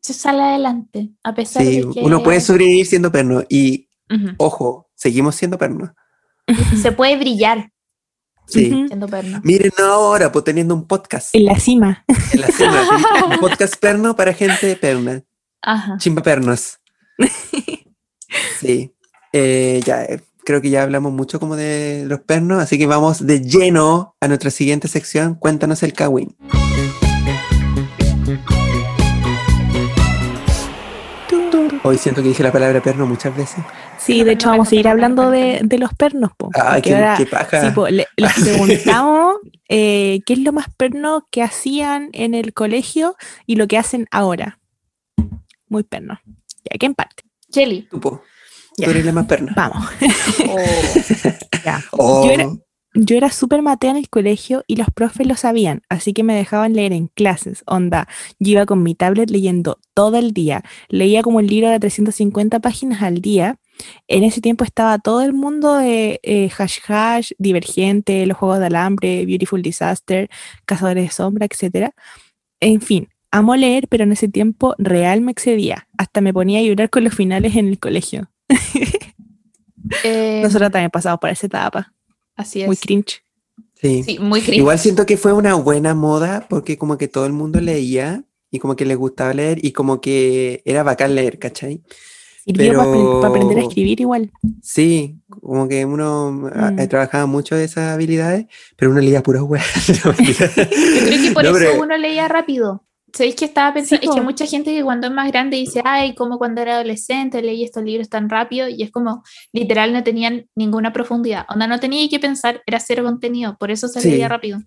Se 0.00 0.12
sale 0.12 0.42
adelante, 0.42 1.10
a 1.24 1.34
pesar 1.34 1.62
Sí, 1.62 1.80
de 1.82 1.90
que 1.92 2.00
uno 2.00 2.22
puede 2.22 2.40
sobrevivir 2.42 2.86
siendo 2.86 3.10
perno 3.12 3.42
y, 3.48 3.88
Ujú. 4.10 4.34
ojo, 4.38 4.90
seguimos 4.94 5.34
siendo 5.36 5.58
perno. 5.58 5.94
se 6.80 6.92
puede 6.92 7.16
brillar 7.16 7.72
Sí. 8.48 8.70
Ujú. 8.72 8.86
siendo 8.86 9.08
perno. 9.08 9.40
Miren 9.42 9.72
ahora, 9.78 10.30
pues 10.30 10.44
teniendo 10.44 10.74
un 10.74 10.86
podcast 10.86 11.30
En 11.34 11.44
la 11.46 11.58
cima. 11.58 12.04
en 12.32 12.40
la 12.40 12.46
cima, 12.48 12.82
un 13.32 13.38
podcast 13.40 13.76
perno 13.76 14.14
para 14.14 14.32
gente 14.32 14.76
perna, 14.76 15.22
Ajá. 15.66 15.96
chimba 15.98 16.22
pernos. 16.22 16.78
Sí. 18.60 18.92
Eh, 19.32 19.80
ya, 19.84 20.02
eh, 20.04 20.20
creo 20.44 20.60
que 20.60 20.68
ya 20.70 20.82
hablamos 20.82 21.12
mucho 21.12 21.38
como 21.38 21.56
de 21.56 22.04
los 22.06 22.20
pernos, 22.20 22.62
así 22.62 22.76
que 22.76 22.86
vamos 22.86 23.26
de 23.26 23.40
lleno 23.40 24.16
a 24.20 24.28
nuestra 24.28 24.50
siguiente 24.50 24.88
sección. 24.88 25.34
Cuéntanos 25.34 25.82
el 25.82 25.92
Kawin. 25.92 26.36
Hoy 31.82 31.98
siento 31.98 32.22
que 32.22 32.28
dije 32.28 32.42
la 32.42 32.52
palabra 32.52 32.82
perno 32.82 33.06
muchas 33.06 33.36
veces. 33.36 33.64
Sí, 33.98 34.24
de 34.24 34.32
hecho 34.32 34.50
vamos 34.50 34.66
a 34.66 34.70
seguir 34.70 34.88
hablando 34.88 35.30
de, 35.30 35.64
los 35.78 35.94
pernos. 35.94 36.32
Po, 36.36 36.50
ah, 36.54 36.80
qué, 36.82 37.26
paja. 37.30 37.72
les 37.90 38.34
preguntamos 38.42 39.36
eh, 39.68 40.20
qué 40.26 40.32
es 40.32 40.38
lo 40.40 40.52
más 40.52 40.66
perno 40.76 41.26
que 41.30 41.42
hacían 41.42 42.10
en 42.12 42.34
el 42.34 42.54
colegio 42.54 43.16
y 43.46 43.56
lo 43.56 43.68
que 43.68 43.78
hacen 43.78 44.06
ahora. 44.10 44.58
Muy 45.68 45.82
perno. 45.82 46.20
Ya, 46.64 46.76
¿quién 46.78 46.94
parte? 46.94 47.24
Jelly. 47.52 47.88
Tú, 47.90 48.00
po. 48.00 48.22
Tú 48.76 48.90
eres 48.90 49.04
la 49.04 49.12
más 49.12 49.26
perna. 49.26 49.52
Vamos. 49.56 49.86
Oh. 51.90 52.24
Yo 52.24 52.30
era, 52.30 52.48
yo 52.94 53.16
era 53.16 53.30
súper 53.30 53.60
matea 53.60 53.90
en 53.90 53.96
el 53.96 54.08
colegio 54.08 54.62
y 54.68 54.76
los 54.76 54.86
profes 54.94 55.26
lo 55.26 55.34
sabían, 55.34 55.82
así 55.88 56.12
que 56.12 56.22
me 56.22 56.34
dejaban 56.34 56.74
leer 56.74 56.92
en 56.92 57.08
clases. 57.08 57.64
Onda, 57.66 58.06
yo 58.38 58.52
iba 58.52 58.66
con 58.66 58.84
mi 58.84 58.94
tablet 58.94 59.30
leyendo 59.30 59.80
todo 59.92 60.16
el 60.16 60.32
día. 60.32 60.62
Leía 60.88 61.22
como 61.22 61.40
el 61.40 61.48
libro 61.48 61.68
de 61.68 61.80
350 61.80 62.60
páginas 62.60 63.02
al 63.02 63.20
día. 63.20 63.58
En 64.06 64.22
ese 64.22 64.40
tiempo 64.40 64.64
estaba 64.64 64.98
todo 64.98 65.22
el 65.22 65.32
mundo 65.32 65.74
de 65.74 66.20
eh, 66.22 66.48
Hash 66.56 66.78
Hash, 66.86 67.32
Divergente, 67.36 68.24
los 68.26 68.38
Juegos 68.38 68.60
de 68.60 68.66
Alambre, 68.66 69.26
Beautiful 69.26 69.60
Disaster, 69.60 70.30
Cazadores 70.64 71.04
de 71.04 71.10
Sombra, 71.10 71.46
etc. 71.46 71.90
En 72.60 72.80
fin, 72.80 73.08
amo 73.36 73.54
leer, 73.54 73.86
pero 73.88 74.04
en 74.04 74.12
ese 74.12 74.28
tiempo 74.28 74.74
real 74.78 75.20
me 75.20 75.32
excedía. 75.32 75.86
Hasta 75.98 76.20
me 76.20 76.32
ponía 76.32 76.60
a 76.60 76.62
llorar 76.62 76.90
con 76.90 77.04
los 77.04 77.14
finales 77.14 77.56
en 77.56 77.68
el 77.68 77.78
colegio. 77.78 78.30
Eh, 80.02 80.40
Nosotros 80.42 80.72
también 80.72 80.90
pasamos 80.90 81.20
por 81.20 81.30
esa 81.30 81.46
etapa. 81.46 81.92
Así 82.34 82.60
es. 82.60 82.66
Muy 82.66 82.76
cringe. 82.76 83.22
Sí. 83.74 84.18
muy 84.20 84.40
cringe. 84.40 84.58
Igual 84.58 84.80
siento 84.80 85.06
que 85.06 85.16
fue 85.16 85.32
una 85.32 85.54
buena 85.54 85.94
moda 85.94 86.44
porque 86.48 86.76
como 86.76 86.98
que 86.98 87.06
todo 87.06 87.24
el 87.24 87.32
mundo 87.32 87.60
leía 87.60 88.24
y 88.50 88.58
como 88.58 88.74
que 88.74 88.84
le 88.84 88.96
gustaba 88.96 89.32
leer 89.32 89.64
y 89.64 89.70
como 89.70 90.00
que 90.00 90.60
era 90.64 90.82
bacán 90.82 91.14
leer, 91.14 91.38
¿cachai? 91.38 91.82
Sirvió 92.44 92.74
para, 92.74 93.28
aprender 93.28 93.58
a 93.58 93.62
escribir 93.62 94.00
igual. 94.00 94.32
Sí, 94.62 95.20
como 95.28 95.68
que 95.68 95.84
uno 95.84 96.32
mm. 96.32 96.88
trabajaba 96.88 97.26
mucho 97.26 97.54
de 97.54 97.64
esas 97.64 97.92
habilidades, 97.92 98.46
pero 98.76 98.90
uno 98.90 99.00
leía 99.00 99.22
puras 99.22 99.42
weas. 99.42 99.86
Yo 99.86 100.12
creo 100.12 101.22
que 101.22 101.30
por 101.32 101.44
eso 101.44 101.80
uno 101.80 101.96
leía 101.96 102.26
rápido. 102.28 102.86
¿Sabéis 103.16 103.34
que 103.34 103.46
estaba 103.46 103.72
pensando? 103.72 104.06
es 104.06 104.14
que 104.14 104.20
mucha 104.20 104.44
gente 104.44 104.74
que 104.74 104.82
cuando 104.82 105.06
es 105.06 105.12
más 105.12 105.28
grande 105.28 105.56
dice, 105.56 105.80
ay, 105.84 106.14
como 106.14 106.36
cuando 106.36 106.60
era 106.60 106.74
adolescente 106.74 107.40
leí 107.40 107.64
estos 107.64 107.82
libros 107.82 108.10
tan 108.10 108.28
rápido, 108.28 108.68
y 108.68 108.82
es 108.82 108.90
como, 108.90 109.22
literal, 109.52 109.94
no 109.94 110.04
tenían 110.04 110.46
ninguna 110.54 110.92
profundidad. 110.92 111.46
Onda, 111.48 111.66
no 111.66 111.80
tenía 111.80 112.06
que 112.10 112.20
pensar, 112.20 112.62
era 112.66 112.78
cero 112.78 113.04
contenido, 113.04 113.56
por 113.58 113.70
eso 113.70 113.88
se 113.88 114.06
leía 114.06 114.28
rápido. 114.28 114.60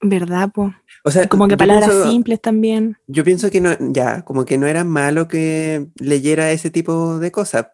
¿Verdad, 0.00 0.50
po? 0.52 0.74
O 1.04 1.12
sea, 1.12 1.28
como 1.28 1.46
que 1.46 1.56
palabras 1.56 2.10
simples 2.10 2.40
también. 2.40 2.96
Yo 3.06 3.22
pienso 3.22 3.50
que 3.52 3.60
no, 3.60 3.70
ya, 3.78 4.22
como 4.22 4.44
que 4.44 4.58
no 4.58 4.66
era 4.66 4.82
malo 4.82 5.28
que 5.28 5.86
leyera 6.00 6.50
ese 6.50 6.70
tipo 6.70 7.20
de 7.20 7.30
cosas. 7.30 7.68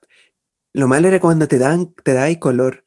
Lo 0.75 0.89
malo 0.89 1.09
era 1.09 1.21
cuando 1.21 1.49
te 1.49 1.59
dan, 1.59 1.95
te 2.05 2.13
da 2.13 2.29
color. 2.39 2.85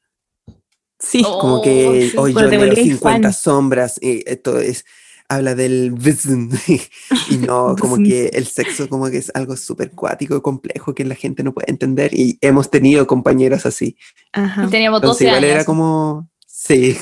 Sí. 1.00 1.24
Como 1.24 1.64
que, 1.64 2.12
hoy 2.18 2.34
yo 2.34 2.42
leo 2.42 2.76
50 2.76 3.34
sombras, 3.34 3.98
y 4.00 4.24
esto 4.30 4.60
es 4.60 4.86
habla 5.32 5.56
del 5.56 5.96
y 7.30 7.38
no 7.38 7.76
como 7.80 7.98
que 7.98 8.28
el 8.34 8.46
sexo 8.46 8.90
como 8.90 9.10
que 9.10 9.18
es 9.18 9.32
algo 9.34 9.56
súper 9.56 9.92
cuático 9.92 10.36
y 10.36 10.42
complejo 10.42 10.94
que 10.94 11.06
la 11.06 11.16
gente 11.16 11.42
no 11.44 11.54
puede 11.54 11.72
entender 11.72 12.14
y 12.14 12.38
hemos 12.42 12.70
tenido 12.70 13.08
compañeros 13.08 13.66
así. 13.66 13.98
Ajá. 14.34 14.68
Teníamos 14.70 15.02
12 15.02 15.26
igual 15.26 15.44
era 15.46 15.64
como, 15.64 16.30
sí, 16.46 16.98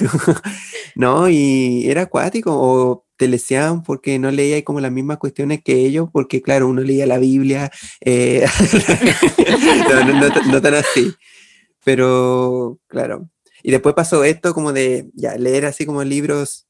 no, 0.96 1.28
y 1.28 1.90
era 1.90 2.04
acuático 2.04 2.52
o 2.54 3.06
te 3.18 3.28
leseaban 3.28 3.84
porque 3.84 4.20
no 4.20 4.30
leía 4.32 4.64
como 4.64 4.80
las 4.80 4.92
mismas 4.92 5.18
cuestiones 5.18 5.62
que 5.64 5.86
ellos, 5.86 6.10
porque 6.14 6.42
claro, 6.42 6.70
uno 6.70 6.82
leía 6.82 7.06
la 7.06 7.18
Biblia, 7.18 7.72
eh, 8.00 8.46
no, 10.52 10.62
tan 10.62 10.76
así, 10.76 11.14
pero 11.84 12.80
claro. 12.88 13.28
Y 13.62 13.72
después 13.72 13.94
pasó 13.94 14.24
esto 14.24 14.54
como 14.54 14.72
de 14.72 15.10
ya 15.16 15.36
leer 15.36 15.66
así 15.66 15.86
como 15.86 16.02
libros 16.06 16.69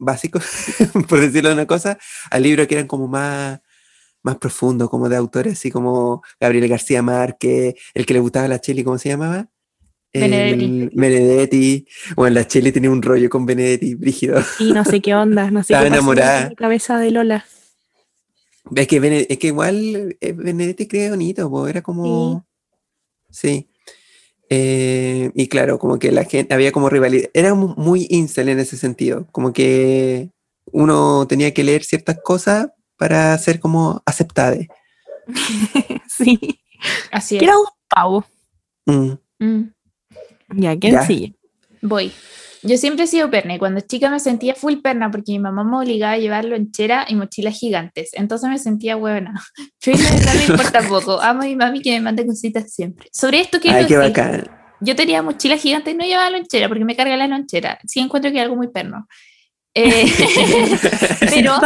básicos, 0.00 0.44
por 1.08 1.20
decirlo 1.20 1.50
de 1.50 1.54
una 1.54 1.66
cosa, 1.66 1.98
a 2.30 2.38
libros 2.38 2.66
que 2.66 2.74
eran 2.74 2.86
como 2.86 3.08
más, 3.08 3.60
más 4.22 4.36
profundos, 4.36 4.90
como 4.90 5.08
de 5.08 5.16
autores 5.16 5.54
así 5.54 5.70
como 5.70 6.22
Gabriel 6.40 6.68
García 6.68 7.02
Márquez, 7.02 7.74
el 7.94 8.06
que 8.06 8.14
le 8.14 8.20
gustaba 8.20 8.48
la 8.48 8.60
Chile, 8.60 8.84
¿cómo 8.84 8.98
se 8.98 9.10
llamaba? 9.10 9.48
Benedetti. 10.12 10.90
Benedetti. 10.94 11.86
Bueno, 12.16 12.34
la 12.34 12.46
Chile 12.46 12.72
tenía 12.72 12.90
un 12.90 13.02
rollo 13.02 13.28
con 13.28 13.46
Benedetti, 13.46 13.94
brígido. 13.94 14.42
Y 14.58 14.72
no 14.72 14.84
sé 14.84 15.00
qué 15.00 15.14
onda, 15.14 15.50
no 15.50 15.62
sé 15.62 15.74
Estaba 15.74 15.86
enamorada. 15.86 16.48
La 16.48 16.54
cabeza 16.54 16.98
de 16.98 17.10
Lola. 17.10 17.44
Es 18.74 18.86
que, 18.86 19.26
es 19.28 19.38
que 19.38 19.46
igual 19.46 20.16
eh, 20.20 20.32
Benedetti 20.32 20.86
cree 20.86 21.10
bonito, 21.10 21.68
era 21.68 21.82
como... 21.82 22.46
sí. 23.30 23.70
Eh, 24.50 25.30
y 25.34 25.48
claro, 25.48 25.78
como 25.78 25.98
que 25.98 26.10
la 26.10 26.24
gente, 26.24 26.54
había 26.54 26.72
como 26.72 26.88
rivalidad, 26.88 27.28
era 27.34 27.54
muy 27.54 28.06
incel 28.10 28.48
en 28.48 28.58
ese 28.58 28.76
sentido, 28.76 29.26
como 29.30 29.52
que 29.52 30.30
uno 30.72 31.26
tenía 31.26 31.52
que 31.52 31.64
leer 31.64 31.84
ciertas 31.84 32.18
cosas 32.22 32.68
para 32.96 33.36
ser 33.38 33.60
como 33.60 34.02
aceptada. 34.06 34.56
sí, 36.08 36.60
así 37.12 37.36
es. 37.36 37.42
Era 37.42 37.58
un 37.58 37.66
pavo. 37.88 38.24
Mm. 38.86 39.12
Mm. 39.38 39.72
Ya, 40.56 40.78
¿quién 40.78 41.02
sigue? 41.04 41.34
Voy. 41.82 42.12
Yo 42.62 42.76
siempre 42.76 43.04
he 43.04 43.06
sido 43.06 43.30
perna 43.30 43.54
y 43.54 43.58
cuando 43.58 43.80
chica 43.80 44.10
me 44.10 44.20
sentía 44.20 44.54
full 44.54 44.76
perna 44.82 45.10
porque 45.10 45.32
mi 45.32 45.38
mamá 45.38 45.64
me 45.64 45.78
obligaba 45.78 46.14
a 46.14 46.18
llevar 46.18 46.44
lonchera 46.44 47.06
y 47.08 47.14
mochilas 47.14 47.58
gigantes. 47.58 48.10
Entonces 48.14 48.48
me 48.50 48.58
sentía 48.58 48.96
buena. 48.96 49.34
Yo 49.80 49.92
no 49.92 50.34
me 50.34 50.44
importa 50.44 50.82
poco. 50.88 51.20
Amo 51.20 51.42
a 51.42 51.44
mi 51.44 51.56
mami 51.56 51.80
que 51.80 51.92
me 51.92 52.00
mande 52.00 52.26
cositas 52.26 52.72
siempre. 52.72 53.08
Sobre 53.12 53.40
esto 53.40 53.60
quiero 53.60 53.78
Ay, 53.78 53.86
qué 53.86 53.96
bacán. 53.96 54.50
Yo 54.80 54.94
tenía 54.96 55.22
mochilas 55.22 55.60
gigantes 55.60 55.94
y 55.94 55.96
no 55.96 56.04
llevaba 56.04 56.30
lonchera 56.30 56.68
porque 56.68 56.84
me 56.84 56.96
carga 56.96 57.16
la 57.16 57.26
lonchera. 57.26 57.78
Sí 57.86 58.00
encuentro 58.00 58.30
que 58.30 58.38
es 58.38 58.42
algo 58.42 58.56
muy 58.56 58.68
perno. 58.68 59.06
Eh, 59.74 60.06
pero 61.20 61.58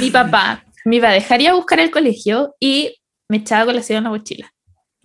mi 0.00 0.10
papá 0.10 0.64
me 0.84 0.96
iba 0.96 1.08
a 1.08 1.12
dejar 1.12 1.40
ir 1.42 1.48
a 1.48 1.54
buscar 1.54 1.80
el 1.80 1.90
colegio 1.90 2.54
y 2.58 2.94
me 3.28 3.38
echaba 3.38 3.66
con 3.66 3.76
la 3.76 3.82
en 3.86 4.04
la 4.04 4.10
mochila. 4.10 4.52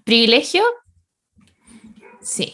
Privilegio 0.05 0.63
Sí. 2.23 2.53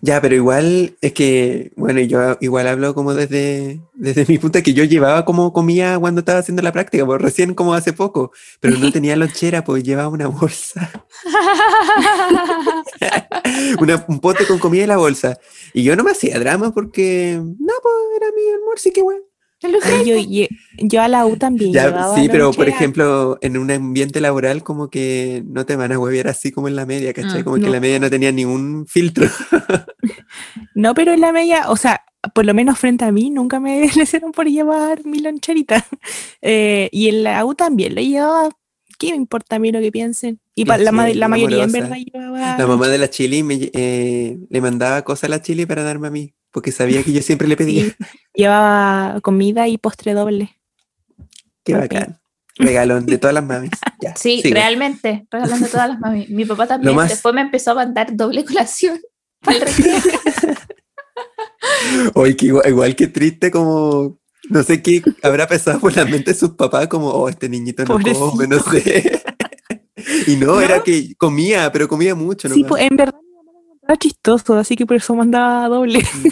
Ya, 0.00 0.20
pero 0.20 0.34
igual 0.34 0.96
es 1.00 1.12
que, 1.12 1.72
bueno, 1.76 2.00
yo 2.00 2.36
igual 2.40 2.66
hablo 2.66 2.94
como 2.94 3.14
desde, 3.14 3.80
desde 3.94 4.26
mi 4.26 4.38
punto 4.38 4.62
que 4.62 4.74
yo 4.74 4.84
llevaba 4.84 5.24
como 5.24 5.52
comía 5.52 5.98
cuando 5.98 6.20
estaba 6.20 6.40
haciendo 6.40 6.62
la 6.62 6.72
práctica, 6.72 7.06
pues 7.06 7.22
recién 7.22 7.54
como 7.54 7.74
hace 7.74 7.92
poco, 7.92 8.32
pero 8.58 8.76
no 8.78 8.90
tenía 8.92 9.16
lonchera, 9.16 9.64
pues 9.64 9.84
llevaba 9.84 10.08
una 10.08 10.26
bolsa. 10.26 10.90
un 14.08 14.20
pote 14.20 14.46
con 14.46 14.58
comida 14.58 14.82
en 14.82 14.88
la 14.88 14.96
bolsa. 14.96 15.38
Y 15.72 15.84
yo 15.84 15.96
no 15.96 16.04
me 16.04 16.10
hacía 16.10 16.38
drama 16.38 16.72
porque, 16.72 17.40
no, 17.40 17.74
pues 17.82 17.94
era 18.16 18.26
mi 18.34 18.52
almuerzo 18.52 18.88
y 18.88 18.92
qué 18.92 19.02
bueno 19.02 19.29
yo, 20.06 20.46
yo, 20.78 21.02
a 21.02 21.08
la 21.08 21.26
U 21.26 21.36
también. 21.36 21.72
sí, 22.14 22.28
pero 22.30 22.52
por 22.52 22.68
ejemplo, 22.68 23.38
en 23.42 23.58
un 23.58 23.70
ambiente 23.70 24.20
laboral, 24.20 24.62
como 24.62 24.88
que 24.88 25.42
no 25.46 25.66
te 25.66 25.76
van 25.76 25.92
a 25.92 25.98
huevear 25.98 26.28
así 26.28 26.50
como 26.50 26.68
en 26.68 26.76
la 26.76 26.86
media, 26.86 27.12
¿cachai? 27.12 27.42
Mm, 27.42 27.44
como 27.44 27.56
que 27.56 27.68
la 27.68 27.80
media 27.80 27.98
no 27.98 28.08
tenía 28.08 28.32
ningún 28.32 28.86
filtro. 28.86 29.26
no, 30.74 30.94
pero 30.94 31.12
en 31.12 31.20
la 31.20 31.32
media, 31.32 31.68
o 31.68 31.76
sea, 31.76 32.04
por 32.34 32.46
lo 32.46 32.54
menos 32.54 32.78
frente 32.78 33.04
a 33.04 33.12
mí, 33.12 33.30
nunca 33.30 33.60
me 33.60 33.84
hicieron 33.94 34.32
por 34.32 34.46
llevar 34.46 35.04
mi 35.04 35.18
loncherita. 35.18 35.86
Eh, 36.40 36.88
y 36.92 37.08
en 37.08 37.22
la 37.24 37.44
U 37.44 37.54
también 37.54 37.94
lo 37.94 38.00
llevaba. 38.00 38.48
¿Qué 38.98 39.10
me 39.10 39.16
importa 39.16 39.56
a 39.56 39.58
mí 39.58 39.72
lo 39.72 39.80
que 39.80 39.92
piensen? 39.92 40.40
Y 40.54 40.64
la, 40.64 40.76
la, 40.76 41.28
mayoría 41.28 41.64
en 41.64 41.72
verdad 41.72 41.96
llevaba. 41.96 42.58
La 42.58 42.66
mamá 42.66 42.88
de 42.88 42.98
la 42.98 43.08
Chili 43.08 43.42
me, 43.42 43.70
eh, 43.72 44.38
le 44.48 44.60
mandaba 44.60 45.02
cosas 45.02 45.24
a 45.24 45.28
la 45.28 45.42
Chili 45.42 45.64
para 45.64 45.82
darme 45.82 46.08
a 46.08 46.10
mí 46.10 46.34
porque 46.50 46.72
sabía 46.72 47.02
que 47.02 47.12
yo 47.12 47.22
siempre 47.22 47.48
le 47.48 47.56
pedía. 47.56 47.84
llevaba 48.34 49.20
comida 49.20 49.68
y 49.68 49.78
postre 49.78 50.14
doble. 50.14 50.56
Qué 51.64 51.74
bacán. 51.74 52.20
Regalón 52.56 53.06
de 53.06 53.18
todas 53.18 53.34
las 53.34 53.44
mamis. 53.44 53.70
sí, 54.16 54.42
realmente, 54.44 55.26
regalón 55.30 55.60
de 55.60 55.68
todas 55.68 55.88
las 55.88 56.00
mamis. 56.00 56.28
Mi 56.30 56.44
papá 56.44 56.66
también. 56.68 56.96
Después 57.08 57.34
me 57.34 57.40
empezó 57.42 57.72
a 57.72 57.74
mandar 57.74 58.14
doble 58.14 58.44
colación 58.44 59.00
Oye, 62.14 62.36
igual, 62.66 62.94
que 62.94 63.06
triste, 63.06 63.50
como 63.50 64.18
no 64.50 64.62
sé 64.62 64.82
qué 64.82 65.02
habrá 65.22 65.46
pesado 65.46 65.80
por 65.80 65.96
la 65.96 66.04
mente 66.04 66.32
de 66.32 66.38
sus 66.38 66.50
papás, 66.50 66.88
como, 66.88 67.08
oh, 67.08 67.28
este 67.28 67.48
niñito 67.48 67.84
no 67.84 67.98
come, 67.98 68.46
no 68.46 68.58
sé. 68.58 69.22
y 70.26 70.36
no, 70.36 70.60
era 70.60 70.82
que 70.82 71.14
comía, 71.16 71.72
pero 71.72 71.88
comía 71.88 72.14
mucho. 72.14 72.50
Sí, 72.50 72.64
pues 72.64 72.82
en 72.82 72.96
verdad 72.96 73.20
chistoso, 73.96 74.54
así 74.54 74.76
que 74.76 74.86
por 74.86 74.96
eso 74.96 75.14
mandaba 75.14 75.68
doble. 75.68 76.00
Mm, 76.00 76.28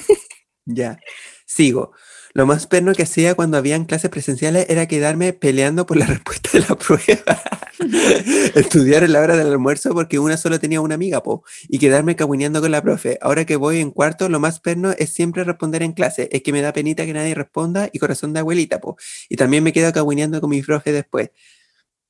ya, 0.74 0.98
sigo. 1.46 1.92
Lo 2.34 2.46
más 2.46 2.66
perno 2.66 2.94
que 2.94 3.02
hacía 3.02 3.34
cuando 3.34 3.56
habían 3.56 3.84
clases 3.84 4.10
presenciales 4.10 4.66
era 4.68 4.86
quedarme 4.86 5.32
peleando 5.32 5.86
por 5.86 5.96
la 5.96 6.06
respuesta 6.06 6.50
de 6.52 6.60
la 6.60 6.76
prueba. 6.76 7.42
Estudiar 8.54 9.02
en 9.04 9.12
la 9.12 9.20
hora 9.20 9.36
del 9.36 9.48
almuerzo 9.48 9.92
porque 9.94 10.18
una 10.18 10.36
solo 10.36 10.60
tenía 10.60 10.80
una 10.80 10.94
amiga, 10.94 11.22
po, 11.22 11.42
y 11.68 11.78
quedarme 11.78 12.16
cagüineando 12.16 12.60
con 12.60 12.70
la 12.70 12.82
profe. 12.82 13.18
Ahora 13.22 13.44
que 13.44 13.56
voy 13.56 13.80
en 13.80 13.90
cuarto, 13.90 14.28
lo 14.28 14.40
más 14.40 14.60
perno 14.60 14.92
es 14.92 15.12
siempre 15.12 15.44
responder 15.44 15.82
en 15.82 15.92
clase. 15.92 16.28
Es 16.30 16.42
que 16.42 16.52
me 16.52 16.60
da 16.60 16.72
penita 16.72 17.06
que 17.06 17.12
nadie 17.12 17.34
responda 17.34 17.88
y 17.92 17.98
corazón 17.98 18.32
de 18.32 18.40
abuelita, 18.40 18.80
po. 18.80 18.96
Y 19.28 19.36
también 19.36 19.64
me 19.64 19.72
quedo 19.72 19.92
cagüineando 19.92 20.40
con 20.40 20.50
mi 20.50 20.62
profe 20.62 20.92
después. 20.92 21.30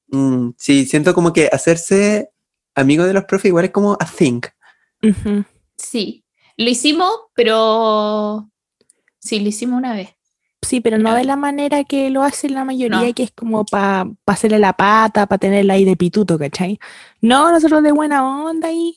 Mm, 0.08 0.50
sí, 0.56 0.86
siento 0.86 1.14
como 1.14 1.32
que 1.32 1.48
hacerse 1.52 2.30
amigo 2.74 3.04
de 3.04 3.12
los 3.12 3.24
profes 3.24 3.46
igual 3.46 3.66
es 3.66 3.70
como 3.70 3.96
a 4.00 4.06
think. 4.06 4.46
Sí, 5.76 6.24
lo 6.56 6.68
hicimos, 6.68 7.12
pero 7.34 8.50
sí, 9.18 9.40
lo 9.40 9.48
hicimos 9.48 9.78
una 9.78 9.94
vez. 9.94 10.10
Sí, 10.62 10.80
pero 10.80 10.98
no 10.98 11.14
de 11.14 11.24
la 11.24 11.36
manera 11.36 11.84
que 11.84 12.10
lo 12.10 12.22
hace 12.22 12.48
la 12.48 12.64
mayoría, 12.64 13.12
que 13.12 13.22
es 13.22 13.30
como 13.30 13.64
para 13.64 14.10
hacerle 14.26 14.58
la 14.58 14.72
pata, 14.72 15.26
para 15.26 15.38
tenerla 15.38 15.74
ahí 15.74 15.84
de 15.84 15.96
pituto, 15.96 16.38
¿cachai? 16.38 16.78
No, 17.20 17.50
nosotros 17.52 17.82
de 17.82 17.92
buena 17.92 18.44
onda 18.44 18.72
y... 18.72 18.96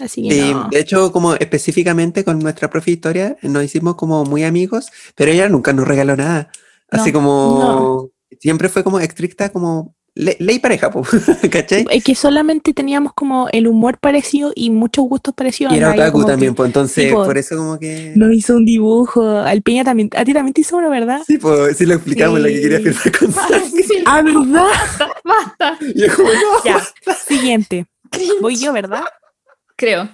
Así 0.00 0.28
que 0.28 0.34
sí, 0.34 0.54
de 0.70 0.80
hecho, 0.80 1.12
como 1.12 1.34
específicamente 1.34 2.24
con 2.24 2.40
nuestra 2.40 2.68
profe 2.68 2.90
historia, 2.90 3.36
nos 3.42 3.64
hicimos 3.64 3.94
como 3.94 4.24
muy 4.24 4.44
amigos, 4.44 4.90
pero 5.14 5.30
ella 5.30 5.48
nunca 5.48 5.72
nos 5.72 5.88
regaló 5.88 6.16
nada. 6.16 6.50
Así 6.90 7.10
como... 7.10 8.10
Siempre 8.40 8.68
fue 8.68 8.82
como 8.82 8.98
estricta, 8.98 9.50
como 9.50 9.94
ley 10.14 10.58
pareja, 10.60 10.90
¿cachai? 11.50 11.86
Es 11.90 12.04
que 12.04 12.14
solamente 12.14 12.72
teníamos 12.72 13.12
como 13.14 13.48
el 13.50 13.66
humor 13.66 13.98
parecido 13.98 14.52
y 14.54 14.70
muchos 14.70 15.04
gustos 15.06 15.34
parecidos. 15.34 15.72
Y 15.72 15.78
era 15.78 15.92
otaku 15.92 16.24
también, 16.24 16.54
pues 16.54 16.68
entonces 16.68 17.12
por 17.12 17.36
eso 17.36 17.56
como 17.56 17.78
que... 17.78 18.12
Nos 18.14 18.32
hizo 18.32 18.54
un 18.54 18.64
dibujo, 18.64 19.28
al 19.28 19.62
Peña 19.62 19.84
también, 19.84 20.10
a 20.16 20.24
ti 20.24 20.32
también 20.32 20.54
te 20.54 20.60
hizo 20.60 20.76
uno, 20.76 20.88
¿verdad? 20.90 21.22
Sí, 21.26 21.38
pues 21.38 21.76
sí 21.76 21.86
lo 21.86 21.94
explicamos, 21.94 22.38
lo 22.38 22.46
que 22.46 22.60
quería 22.60 22.80
firmar 22.80 23.18
con 23.18 23.34
Ah, 24.06 24.22
¿verdad? 24.22 24.66
Basta, 25.24 25.78
Y 25.80 26.08
como, 26.08 26.28
no, 26.28 26.64
ya, 26.64 26.80
siguiente. 27.26 27.86
Voy 28.40 28.56
yo, 28.56 28.72
¿verdad? 28.72 29.04
Creo. 29.76 30.08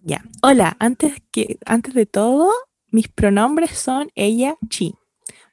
Ya. 0.00 0.24
Hola, 0.42 0.76
antes, 0.78 1.14
que, 1.30 1.58
antes 1.66 1.94
de 1.94 2.06
todo, 2.06 2.50
mis 2.90 3.08
pronombres 3.08 3.70
son 3.72 4.10
ella, 4.14 4.56
chi. 4.68 4.94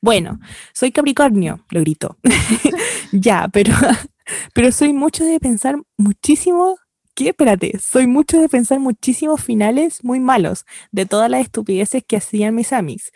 Bueno, 0.02 0.40
soy 0.74 0.92
Capricornio, 0.92 1.66
lo 1.72 1.82
grito. 1.82 2.18
ya, 3.12 3.50
pero, 3.52 3.74
pero 4.54 4.72
soy 4.72 4.94
mucho 4.94 5.26
de 5.26 5.40
pensar 5.40 5.76
muchísimo. 5.98 6.78
¿Qué? 7.16 7.30
Espérate, 7.30 7.78
soy 7.80 8.08
mucho 8.08 8.40
de 8.40 8.48
pensar 8.48 8.80
muchísimos 8.80 9.44
finales 9.44 10.04
muy 10.04 10.20
malos 10.22 10.66
de 10.92 11.06
todas 11.06 11.30
las 11.30 11.42
estupideces 11.42 12.04
que 12.08 12.18
hacían 12.18 12.56
mis 12.56 12.72
amis. 12.72 13.12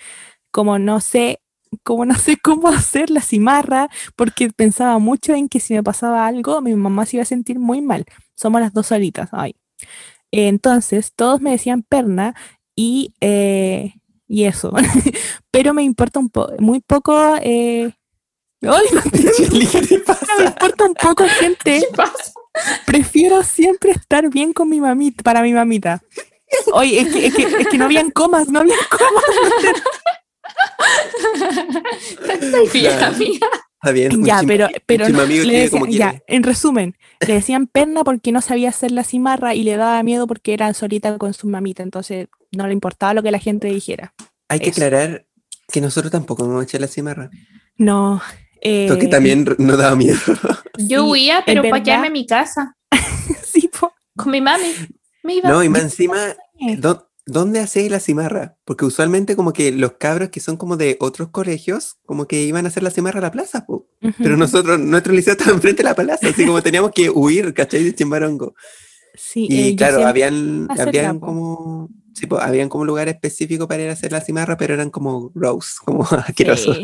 Como 0.52 0.78
no 0.78 1.00
sé, 1.00 1.42
como 1.84 2.06
no 2.06 2.16
sé 2.20 2.38
cómo 2.38 2.68
hacer 2.68 3.10
la 3.10 3.22
cimarra, 3.22 3.90
porque 4.16 4.50
pensaba 4.50 5.00
mucho 5.00 5.34
en 5.34 5.48
que 5.50 5.60
si 5.62 5.74
me 5.74 5.84
pasaba 5.84 6.28
algo, 6.28 6.62
mi 6.62 6.76
mamá 6.76 7.06
se 7.06 7.18
iba 7.18 7.24
a 7.24 7.26
sentir 7.26 7.60
muy 7.60 7.82
mal. 7.82 8.06
Somos 8.36 8.62
las 8.62 8.74
dos 8.74 8.88
solitas, 8.88 9.30
ay. 9.32 9.56
Entonces, 10.32 11.14
todos 11.16 11.42
me 11.42 11.52
decían 11.52 11.84
perna 11.84 12.36
y 12.76 13.14
eh, 13.22 13.94
y 14.34 14.46
eso. 14.46 14.74
Pero 15.52 15.76
me 15.76 15.84
importa 15.84 16.20
un 16.20 16.28
poco, 16.28 16.54
muy 16.58 16.80
poco. 16.80 17.36
Eh... 17.40 17.94
¡Ay, 18.64 18.86
me 20.40 20.46
importa 20.46 20.86
un 20.86 20.96
poco, 20.96 21.26
gente. 21.28 21.88
Prefiero 22.86 23.44
siempre 23.44 23.92
estar 23.92 24.28
bien 24.30 24.52
con 24.52 24.70
mi 24.70 24.82
mamita, 24.82 25.22
para 25.22 25.44
mi 25.44 25.54
mamita. 25.54 26.02
Oye, 26.74 27.02
es 27.02 27.14
que, 27.14 27.28
es 27.28 27.36
que, 27.36 27.44
es 27.44 27.68
que 27.68 27.78
no 27.78 27.86
habían 27.86 28.10
comas, 28.10 28.48
no 28.48 28.62
habían 28.62 28.80
comas. 28.90 29.24
Está 33.84 33.92
bien, 33.92 34.12
ya, 34.26 34.42
pero, 34.48 34.70
pero 34.86 35.06
ya, 35.90 36.22
en 36.28 36.44
resumen, 36.44 36.96
le 37.28 37.34
decían 37.34 37.68
perna 37.68 38.06
porque 38.06 38.32
no 38.32 38.40
sabía 38.40 38.70
hacer 38.70 38.92
la 38.92 39.04
cimarra 39.04 39.56
y 39.56 39.64
le 39.64 39.76
daba 39.76 40.02
miedo 40.04 40.26
porque 40.26 40.54
era 40.54 40.74
solita 40.74 41.18
con 41.18 41.34
su 41.34 41.48
mamita, 41.48 41.84
entonces 41.84 42.28
no 42.54 42.66
le 42.66 42.72
importaba 42.72 43.14
lo 43.14 43.22
que 43.22 43.32
la 43.32 43.40
gente 43.40 43.68
dijera. 43.68 44.14
Hay 44.48 44.62
que 44.62 44.70
aclarar 44.70 45.26
que 45.70 45.82
nosotros 45.82 46.14
tampoco 46.14 46.46
hemos 46.46 46.64
hecho 46.64 46.80
la 46.80 46.88
cimarra. 46.88 47.30
No. 47.76 48.22
Eh, 48.62 48.86
porque 48.88 49.08
también 49.08 49.46
nos 49.58 49.78
daba 49.78 49.98
miedo. 49.98 50.18
Yo 50.78 51.06
huía, 51.06 51.44
pero 51.46 51.62
para 51.64 51.84
quedarme 51.84 52.08
en 52.08 52.14
mi 52.14 52.26
casa. 52.26 52.78
sí, 53.44 53.70
con 54.16 54.32
mi 54.32 54.40
mami. 54.40 54.72
no, 55.44 55.62
y 55.62 55.68
más 55.68 55.82
encima, 55.82 56.18
¿dónde 57.26 57.60
hacéis 57.60 57.90
la 57.90 58.00
cimarra? 58.00 58.58
Porque 58.66 58.86
usualmente 58.86 59.36
como 59.36 59.54
que 59.54 59.72
los 59.72 59.94
cabros 59.94 60.30
que 60.30 60.40
son 60.40 60.58
como 60.58 60.78
de 60.78 60.98
otros 61.00 61.30
colegios, 61.30 61.98
como 62.06 62.28
que 62.28 62.44
iban 62.44 62.66
a 62.66 62.70
hacer 62.70 62.84
la 62.84 62.92
cimarra 62.92 63.20
a 63.20 63.24
la 63.24 63.32
plaza, 63.32 63.66
pero 64.18 64.38
nosotros, 64.38 64.80
nuestro 64.80 65.14
liceo 65.14 65.34
estaba 65.34 65.52
enfrente 65.56 65.84
de 65.84 65.90
la 65.90 65.96
plaza, 65.96 66.28
así 66.28 66.46
como 66.46 66.62
teníamos 66.62 66.92
que 66.92 67.10
huir, 67.10 67.54
¿cachai? 67.54 67.84
De 67.84 67.96
Chimbarongo. 67.96 68.56
Sí, 69.16 69.48
y 69.50 69.70
eh, 69.70 69.76
claro, 69.76 70.08
habían, 70.08 70.68
habían 70.72 71.20
como 71.20 71.90
Sí, 72.14 72.28
habían 72.40 72.70
como 72.70 72.86
lugar 72.86 73.10
específico 73.10 73.68
para 73.68 73.84
ir 73.84 73.90
a 73.90 73.94
hacer 73.94 74.12
la 74.12 74.22
cimarra, 74.22 74.56
pero 74.56 74.74
eran 74.74 74.90
como 74.90 75.32
gross, 75.32 75.80
como 75.84 76.04
asquerosos. 76.12 76.78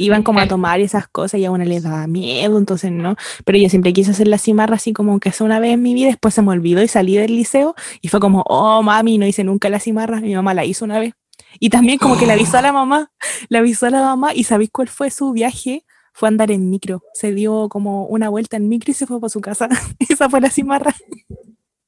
Iban 0.00 0.22
como 0.22 0.40
a 0.40 0.48
tomar 0.48 0.80
esas 0.80 1.06
cosas 1.08 1.40
y 1.40 1.44
a 1.44 1.50
una 1.50 1.66
les 1.66 1.82
daba 1.82 2.06
miedo, 2.06 2.56
entonces 2.56 2.90
no. 2.90 3.16
Pero 3.44 3.58
yo 3.58 3.68
siempre 3.68 3.92
quise 3.92 4.12
hacer 4.12 4.28
la 4.28 4.38
cimarra 4.38 4.76
así 4.76 4.94
como 4.94 5.20
que 5.20 5.28
hace 5.28 5.44
una 5.44 5.60
vez 5.60 5.74
en 5.74 5.82
mi 5.82 5.92
vida, 5.92 6.08
después 6.08 6.32
se 6.32 6.40
me 6.40 6.52
olvidó 6.52 6.82
y 6.82 6.88
salí 6.88 7.16
del 7.16 7.36
liceo 7.36 7.74
y 8.00 8.08
fue 8.08 8.18
como, 8.18 8.42
oh 8.46 8.82
mami, 8.82 9.18
no 9.18 9.26
hice 9.26 9.44
nunca 9.44 9.68
la 9.68 9.78
cimarra, 9.78 10.20
mi 10.20 10.34
mamá 10.34 10.54
la 10.54 10.64
hizo 10.64 10.86
una 10.86 10.98
vez. 10.98 11.12
Y 11.58 11.68
también 11.68 11.98
como 11.98 12.16
que 12.16 12.26
le 12.26 12.32
avisó 12.32 12.56
a 12.56 12.62
la 12.62 12.72
mamá, 12.72 13.12
le 13.48 13.58
avisó 13.58 13.86
a 13.86 13.90
la 13.90 14.00
mamá 14.00 14.34
y 14.34 14.44
¿sabéis 14.44 14.70
cuál 14.72 14.88
fue 14.88 15.10
su 15.10 15.32
viaje? 15.32 15.84
Fue 16.14 16.28
andar 16.28 16.50
en 16.50 16.70
micro. 16.70 17.02
Se 17.12 17.32
dio 17.32 17.68
como 17.68 18.06
una 18.06 18.30
vuelta 18.30 18.56
en 18.56 18.68
micro 18.68 18.90
y 18.90 18.94
se 18.94 19.06
fue 19.06 19.20
para 19.20 19.28
su 19.28 19.40
casa. 19.40 19.68
Esa 20.08 20.30
fue 20.30 20.40
la 20.40 20.50
cimarra. 20.50 20.94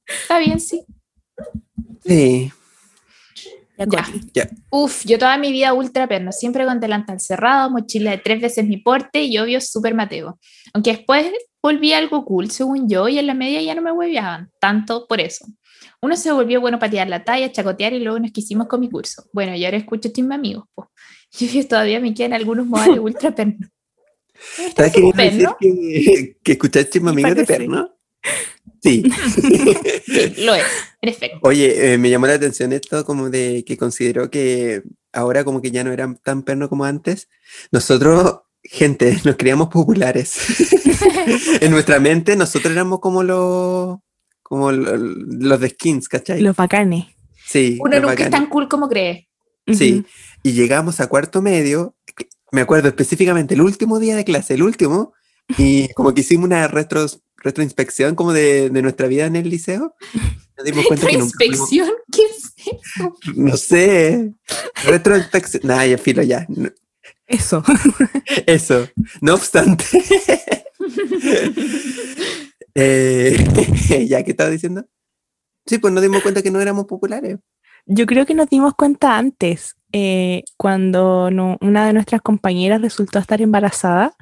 Está 0.07 0.39
bien, 0.39 0.61
sí. 0.61 0.85
Sí, 2.05 2.53
ya. 4.35 4.49
Uf, 4.71 5.05
yo 5.05 5.19
toda 5.19 5.37
mi 5.39 5.53
vida 5.53 5.73
ultra 5.73 6.07
perno, 6.09 6.33
siempre 6.33 6.65
con 6.65 6.81
delantal 6.81 7.21
cerrado, 7.21 7.71
mochila 7.71 8.13
de 8.13 8.19
tres 8.19 8.41
veces 8.41 8.67
mi 8.67 8.79
porte 8.79 9.23
y 9.23 9.39
obvio 9.39 9.61
súper 9.61 9.95
mateo. 9.95 10.39
Aunque 10.75 10.93
después 10.93 11.31
volví 11.63 11.93
algo 11.93 12.25
cool, 12.25 12.51
según 12.51 12.89
yo, 12.89 13.09
y 13.09 13.19
en 13.19 13.27
la 13.27 13.35
media 13.35 13.63
ya 13.63 13.75
no 13.75 13.83
me 13.83 13.93
hueveaban, 13.93 14.51
tanto 14.61 15.07
por 15.07 15.21
eso. 15.21 15.47
Uno 16.01 16.17
se 16.17 16.33
volvió 16.33 16.61
bueno 16.61 16.79
para 16.79 16.91
tirar 16.91 17.09
la 17.09 17.25
talla, 17.25 17.53
chacotear 17.53 17.93
y 17.93 18.01
luego 18.01 18.19
nos 18.19 18.33
quisimos 18.33 18.67
con 18.67 18.81
mi 18.81 18.91
curso. 18.91 19.25
Bueno, 19.33 19.55
y 19.55 19.65
ahora 19.65 19.77
escucho 19.77 20.11
mis 20.17 20.31
Amigos, 20.31 20.65
pues. 20.75 20.89
Yo 21.39 21.67
todavía 21.67 22.01
me 22.01 22.13
quedan 22.13 22.33
algunos 22.33 22.67
modales 22.67 22.99
ultra 23.01 23.35
perno. 23.35 23.69
¿Estás 24.59 24.93
queriendo 24.93 25.23
decir 25.23 25.49
que, 25.61 26.37
que 26.43 26.53
escuchaste 26.53 26.99
Amigos 26.99 27.35
de 27.37 27.45
perno? 27.45 27.95
Sí. 28.23 28.31
lo 30.39 30.55
es, 30.55 30.65
en 31.01 31.31
Oye, 31.43 31.95
eh, 31.95 31.99
me 31.99 32.11
llamó 32.11 32.27
la 32.27 32.35
atención 32.35 32.73
esto 32.73 33.05
como 33.05 33.31
de 33.31 33.65
que 33.65 33.77
considero 33.77 34.31
que 34.31 34.83
ahora 35.13 35.45
como 35.45 35.61
que 35.61 35.71
ya 35.71 35.85
no 35.85 35.93
eran 35.93 36.17
tan 36.17 36.43
perno 36.43 36.69
como 36.69 36.85
antes. 36.85 37.29
Nosotros, 37.71 38.41
gente, 38.63 39.19
nos 39.25 39.37
creíamos 39.37 39.69
populares. 39.69 40.37
en 41.61 41.71
nuestra 41.71 42.01
mente 42.01 42.37
nosotros 42.37 42.73
éramos 42.73 43.01
como 43.01 43.23
los 43.23 43.99
como 44.43 44.71
los 44.71 45.61
de 45.61 45.69
skins, 45.71 46.09
¿cachai? 46.09 46.41
Los 46.41 46.57
bacanes. 46.57 47.07
Sí. 47.47 47.79
Uno 47.81 48.01
nunca 48.01 48.25
es 48.25 48.31
tan 48.31 48.47
cool 48.47 48.69
como 48.69 48.89
cree. 48.89 49.29
Sí. 49.67 50.05
Y 50.43 50.53
llegamos 50.53 51.01
a 51.01 51.07
cuarto 51.07 51.41
medio, 51.41 51.95
me 52.51 52.61
acuerdo 52.61 52.89
específicamente 52.89 53.55
el 53.55 53.63
último 53.63 53.99
día 53.99 54.15
de 54.15 54.25
clase, 54.25 54.55
el 54.55 54.63
último, 54.63 55.15
y 55.57 55.89
como 55.95 56.13
que 56.13 56.21
hicimos 56.21 56.47
una 56.47 56.69
retros 56.69 57.23
retroinspección 57.43 58.15
como 58.15 58.33
de, 58.33 58.71
de, 58.71 58.83
nuestra 58.83 59.07
vida 59.09 59.27
en 59.27 59.37
el 59.37 59.49
liceo. 59.49 59.95
Nos 60.57 60.65
dimos 60.65 60.87
cuenta 60.87 61.07
¿Retroinspección? 61.07 61.91
¿Qué 62.11 62.23
es 62.23 62.55
eso? 62.57 63.17
No 63.37 63.57
sé. 63.57 64.33
Retroinspección. 64.85 65.63
Nada, 65.65 65.87
ya 65.87 65.99
filo 65.99 66.23
ya. 66.23 66.47
Eso. 67.27 67.63
Eso. 68.47 68.89
No 69.21 69.35
obstante. 69.35 69.85
eh, 72.75 74.07
¿Ya 74.09 74.23
qué 74.23 74.31
estaba 74.31 74.51
diciendo? 74.51 74.87
Sí, 75.67 75.79
pues 75.79 75.93
nos 75.93 76.03
dimos 76.03 76.23
cuenta 76.23 76.43
que 76.43 76.51
no 76.51 76.61
éramos 76.61 76.87
populares. 76.87 77.39
Yo 77.87 78.07
creo 78.07 78.27
que 78.27 78.35
nos 78.35 78.49
dimos 78.49 78.75
cuenta 78.75 79.19
antes, 79.19 79.77
eh, 79.93 80.45
cuando 80.57 81.31
no, 81.31 81.59
una 81.61 81.87
de 81.87 81.93
nuestras 81.93 82.23
compañeras 82.23 82.81
resultó 82.81 83.19
estar 83.19 83.43
embarazada 83.43 84.15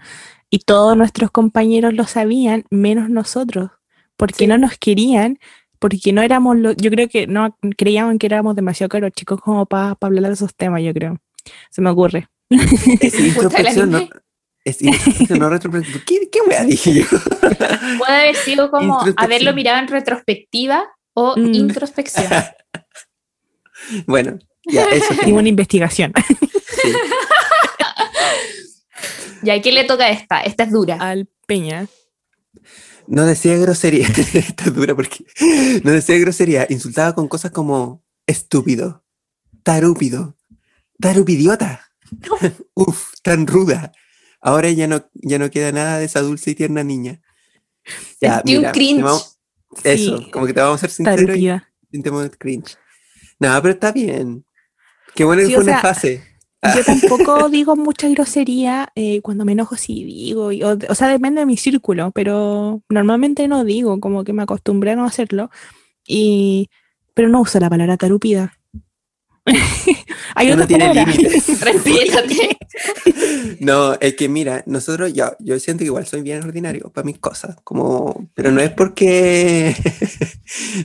y 0.50 0.58
todos 0.58 0.96
nuestros 0.96 1.30
compañeros 1.30 1.94
lo 1.94 2.04
sabían, 2.06 2.64
menos 2.70 3.08
nosotros, 3.08 3.70
porque 4.16 4.46
no 4.46 4.58
nos 4.58 4.76
querían, 4.76 5.38
porque 5.78 6.12
no 6.12 6.22
éramos, 6.22 6.58
lo, 6.58 6.72
yo 6.72 6.90
creo 6.90 7.08
que 7.08 7.26
no 7.26 7.56
creíamos 7.76 8.16
que 8.18 8.26
éramos 8.26 8.56
demasiado 8.56 8.88
caros 8.88 9.12
chicos 9.12 9.40
como 9.40 9.64
para 9.66 9.96
hablar 10.00 10.26
de 10.26 10.34
esos 10.34 10.54
temas, 10.54 10.82
yo 10.82 10.92
creo. 10.92 11.18
Se 11.70 11.80
me 11.80 11.90
ocurre. 11.90 12.28
Es 13.00 13.18
introspección, 13.20 13.90
¿no? 13.90 14.08
Es 14.64 14.82
introspección, 14.82 15.38
no 15.38 15.48
retrospectiva. 15.48 16.04
¿Qué, 16.04 16.28
qué 16.30 16.40
wea 16.46 16.64
dije 16.64 16.94
yo? 16.94 17.04
Puede 17.98 18.12
haber 18.12 18.36
sido 18.36 18.70
como 18.70 19.00
haberlo 19.16 19.54
mirado 19.54 19.78
en 19.78 19.88
retrospectiva 19.88 20.84
o 21.14 21.36
mm. 21.36 21.54
introspección. 21.54 22.26
bueno, 24.06 24.38
ya, 24.64 24.84
eso. 24.86 25.14
Y 25.26 25.32
una 25.32 25.48
investigación. 25.48 26.12
Sí. 26.82 26.92
¿Y 29.42 29.50
a 29.50 29.60
quién 29.60 29.74
le 29.74 29.84
toca 29.84 30.08
esta? 30.10 30.40
Esta 30.40 30.64
es 30.64 30.72
dura. 30.72 30.96
Al 30.96 31.28
Peña. 31.46 31.86
no 33.06 33.26
decía 33.26 33.56
grosería, 33.56 34.06
está 34.34 34.70
dura 34.70 34.94
porque 34.94 35.24
no 35.82 35.90
decía 35.90 36.18
grosería, 36.18 36.66
insultaba 36.70 37.14
con 37.14 37.28
cosas 37.28 37.50
como 37.50 38.04
estúpido, 38.26 39.04
tarúpido, 39.62 40.36
tarupidiota, 41.00 41.90
uf, 42.74 43.14
tan 43.22 43.46
ruda. 43.46 43.92
Ahora 44.40 44.70
ya 44.70 44.86
no, 44.86 45.04
ya 45.14 45.38
no 45.38 45.50
queda 45.50 45.72
nada 45.72 45.98
de 45.98 46.06
esa 46.06 46.20
dulce 46.20 46.52
y 46.52 46.54
tierna 46.54 46.82
niña. 46.82 47.20
Ya, 48.20 48.42
mira, 48.44 48.72
cringe. 48.72 49.04
eso, 49.84 50.30
como 50.32 50.46
que 50.46 50.54
te 50.54 50.60
vamos 50.60 50.76
a 50.76 50.88
ser 50.88 50.90
sinceros 50.90 51.36
y 51.36 51.50
sentimos 51.90 52.30
cringe. 52.38 52.78
No, 53.38 53.60
pero 53.60 53.74
está 53.74 53.92
bien. 53.92 54.44
Qué 55.14 55.24
bueno 55.24 55.46
que 55.46 55.54
fue 55.54 55.64
una 55.64 55.80
fase. 55.80 56.29
Yo 56.62 56.84
tampoco 56.84 57.48
digo 57.48 57.74
mucha 57.76 58.08
grosería, 58.08 58.92
eh, 58.94 59.22
cuando 59.22 59.44
me 59.44 59.52
enojo 59.52 59.76
sí 59.76 60.04
digo, 60.04 60.50
o, 60.88 60.94
sea, 60.94 61.08
depende 61.08 61.40
de 61.40 61.46
mi 61.46 61.56
círculo, 61.56 62.10
pero 62.10 62.82
normalmente 62.88 63.48
no 63.48 63.64
digo, 63.64 63.98
como 64.00 64.24
que 64.24 64.32
me 64.32 64.42
acostumbré 64.42 64.92
a 64.92 64.96
no 64.96 65.04
hacerlo, 65.04 65.50
y, 66.06 66.68
pero 67.14 67.28
no 67.28 67.40
uso 67.40 67.60
la 67.60 67.70
palabra 67.70 67.96
tarupida. 67.96 68.59
Hay 70.34 70.54
no 70.54 70.66
tiene 70.66 70.94
límites. 70.94 71.44
no, 73.60 73.94
es 73.94 74.14
que 74.14 74.28
mira, 74.28 74.62
nosotros, 74.66 75.12
yo, 75.12 75.32
yo 75.38 75.58
siento 75.58 75.80
que 75.80 75.86
igual 75.86 76.06
soy 76.06 76.22
bien 76.22 76.42
ordinario 76.42 76.90
para 76.90 77.04
mis 77.04 77.18
cosas, 77.18 77.56
como, 77.64 78.28
pero 78.34 78.50
no 78.50 78.60
es 78.60 78.70
porque, 78.70 79.74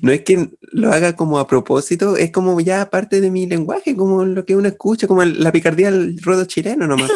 no 0.01 0.11
es 0.11 0.21
que 0.21 0.49
lo 0.61 0.91
haga 0.91 1.15
como 1.15 1.39
a 1.39 1.47
propósito, 1.47 2.17
es 2.17 2.31
como 2.31 2.59
ya 2.59 2.89
parte 2.89 3.21
de 3.21 3.31
mi 3.31 3.45
lenguaje, 3.45 3.95
como 3.95 4.25
lo 4.25 4.45
que 4.45 4.55
uno 4.55 4.67
escucha, 4.67 5.07
como 5.07 5.23
la 5.23 5.51
picardía 5.51 5.91
del 5.91 6.17
ruedo 6.21 6.45
chileno 6.45 6.87
nomás. 6.87 7.11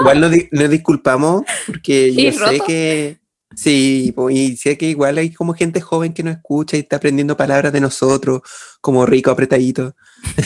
igual 0.00 0.20
nos, 0.20 0.70
disculpamos 0.70 1.42
porque 1.66 2.12
yo 2.14 2.32
sé 2.32 2.60
que 2.66 3.21
Sí, 3.54 4.14
y 4.30 4.56
sé 4.56 4.78
que 4.78 4.86
igual 4.86 5.18
hay 5.18 5.32
como 5.32 5.54
gente 5.54 5.80
joven 5.80 6.12
que 6.12 6.22
no 6.22 6.30
escucha 6.30 6.76
y 6.76 6.80
está 6.80 6.96
aprendiendo 6.96 7.36
palabras 7.36 7.72
de 7.72 7.80
nosotros, 7.80 8.42
como 8.80 9.04
rico, 9.06 9.30
apretadito. 9.30 9.94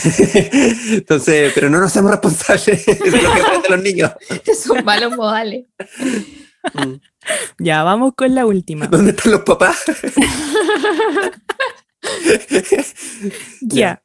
Entonces, 0.90 1.52
pero 1.54 1.70
no 1.70 1.78
nos 1.78 1.88
hacemos 1.88 2.10
responsables 2.10 2.86
de 2.86 3.22
lo 3.22 3.32
que 3.32 3.40
aprenden 3.40 3.70
los 3.70 3.82
niños. 3.82 4.12
Son 4.62 4.84
malos 4.84 5.16
modales. 5.16 5.66
Mm. 6.74 6.94
Ya, 7.58 7.82
vamos 7.82 8.14
con 8.16 8.34
la 8.34 8.46
última. 8.46 8.86
¿Dónde 8.86 9.10
están 9.10 9.32
los 9.32 9.42
papás? 9.42 9.84
ya. 13.60 14.02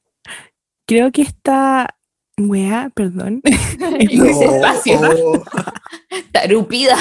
Creo 0.86 1.12
que 1.12 1.22
está. 1.22 1.96
Wea, 2.38 2.92
perdón. 2.96 3.42
no. 5.00 5.44
Tarupida. 6.32 6.98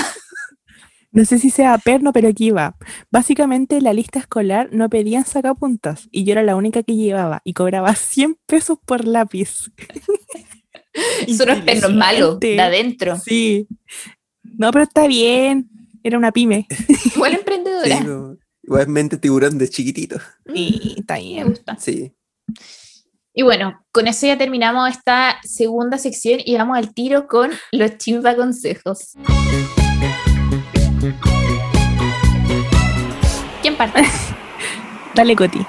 No 1.12 1.24
sé 1.24 1.38
si 1.38 1.50
sea 1.50 1.76
perno, 1.78 2.12
pero 2.12 2.28
aquí 2.28 2.50
va. 2.50 2.76
Básicamente 3.10 3.80
la 3.80 3.92
lista 3.92 4.20
escolar 4.20 4.68
no 4.72 4.88
pedían 4.88 5.24
sacapuntas 5.24 6.08
y 6.12 6.24
yo 6.24 6.32
era 6.32 6.42
la 6.44 6.54
única 6.54 6.82
que 6.82 6.94
llevaba 6.94 7.40
y 7.44 7.52
cobraba 7.52 7.94
100 7.96 8.38
pesos 8.46 8.78
por 8.84 9.04
lápiz. 9.06 9.70
Son 11.36 11.48
los 11.48 11.60
perros 11.60 11.94
malos, 11.94 12.40
de 12.40 12.60
adentro. 12.60 13.16
Sí. 13.18 13.68
No, 14.42 14.70
pero 14.72 14.84
está 14.84 15.06
bien. 15.06 15.68
Era 16.02 16.18
una 16.18 16.32
pyme. 16.32 16.66
Igual 17.14 17.34
emprendedora. 17.34 17.98
Sí, 17.98 18.06
igualmente 18.62 19.16
tiburón 19.18 19.58
de 19.58 19.68
chiquitito. 19.68 20.18
Sí, 20.52 20.94
está 20.96 21.18
bien. 21.18 21.44
Me 21.44 21.50
gusta. 21.50 21.76
Sí. 21.78 22.12
Y 23.34 23.42
bueno, 23.42 23.84
con 23.92 24.08
eso 24.08 24.26
ya 24.26 24.36
terminamos 24.36 24.90
esta 24.90 25.38
segunda 25.42 25.98
sección 25.98 26.40
y 26.44 26.56
vamos 26.56 26.76
al 26.76 26.92
tiro 26.94 27.28
con 27.28 27.50
los 27.72 27.98
chimpa 27.98 28.34
consejos. 28.34 29.14
¿Quién 33.62 33.76
parte? 33.76 34.02
Dale, 35.14 35.34
Coti. 35.34 35.60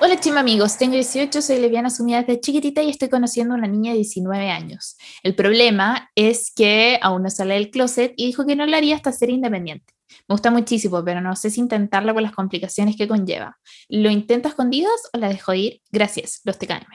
Hola, 0.00 0.18
chima 0.18 0.40
amigos. 0.40 0.78
Tengo 0.78 0.94
18, 0.94 1.42
soy 1.42 1.58
lesbiana 1.58 1.88
asumida 1.88 2.22
desde 2.22 2.40
chiquitita 2.40 2.82
y 2.82 2.88
estoy 2.88 3.10
conociendo 3.10 3.54
a 3.54 3.58
una 3.58 3.66
niña 3.66 3.92
de 3.92 3.98
19 3.98 4.50
años. 4.50 4.96
El 5.22 5.34
problema 5.34 6.10
es 6.14 6.50
que 6.54 6.98
aún 7.02 7.24
no 7.24 7.30
sale 7.30 7.54
del 7.54 7.70
closet 7.70 8.14
y 8.16 8.26
dijo 8.26 8.46
que 8.46 8.56
no 8.56 8.66
lo 8.66 8.74
haría 8.74 8.96
hasta 8.96 9.12
ser 9.12 9.28
independiente. 9.28 9.92
Me 10.28 10.34
gusta 10.34 10.50
muchísimo, 10.50 11.04
pero 11.04 11.20
no 11.20 11.36
sé 11.36 11.50
si 11.50 11.60
intentarlo 11.60 12.14
por 12.14 12.22
las 12.22 12.32
complicaciones 12.32 12.96
que 12.96 13.06
conlleva. 13.06 13.58
¿Lo 13.88 14.10
intento 14.10 14.48
escondidas 14.48 15.10
o 15.12 15.18
la 15.18 15.28
dejo 15.28 15.52
ir? 15.52 15.82
Gracias, 15.92 16.40
los 16.44 16.58
TKM. 16.58 16.86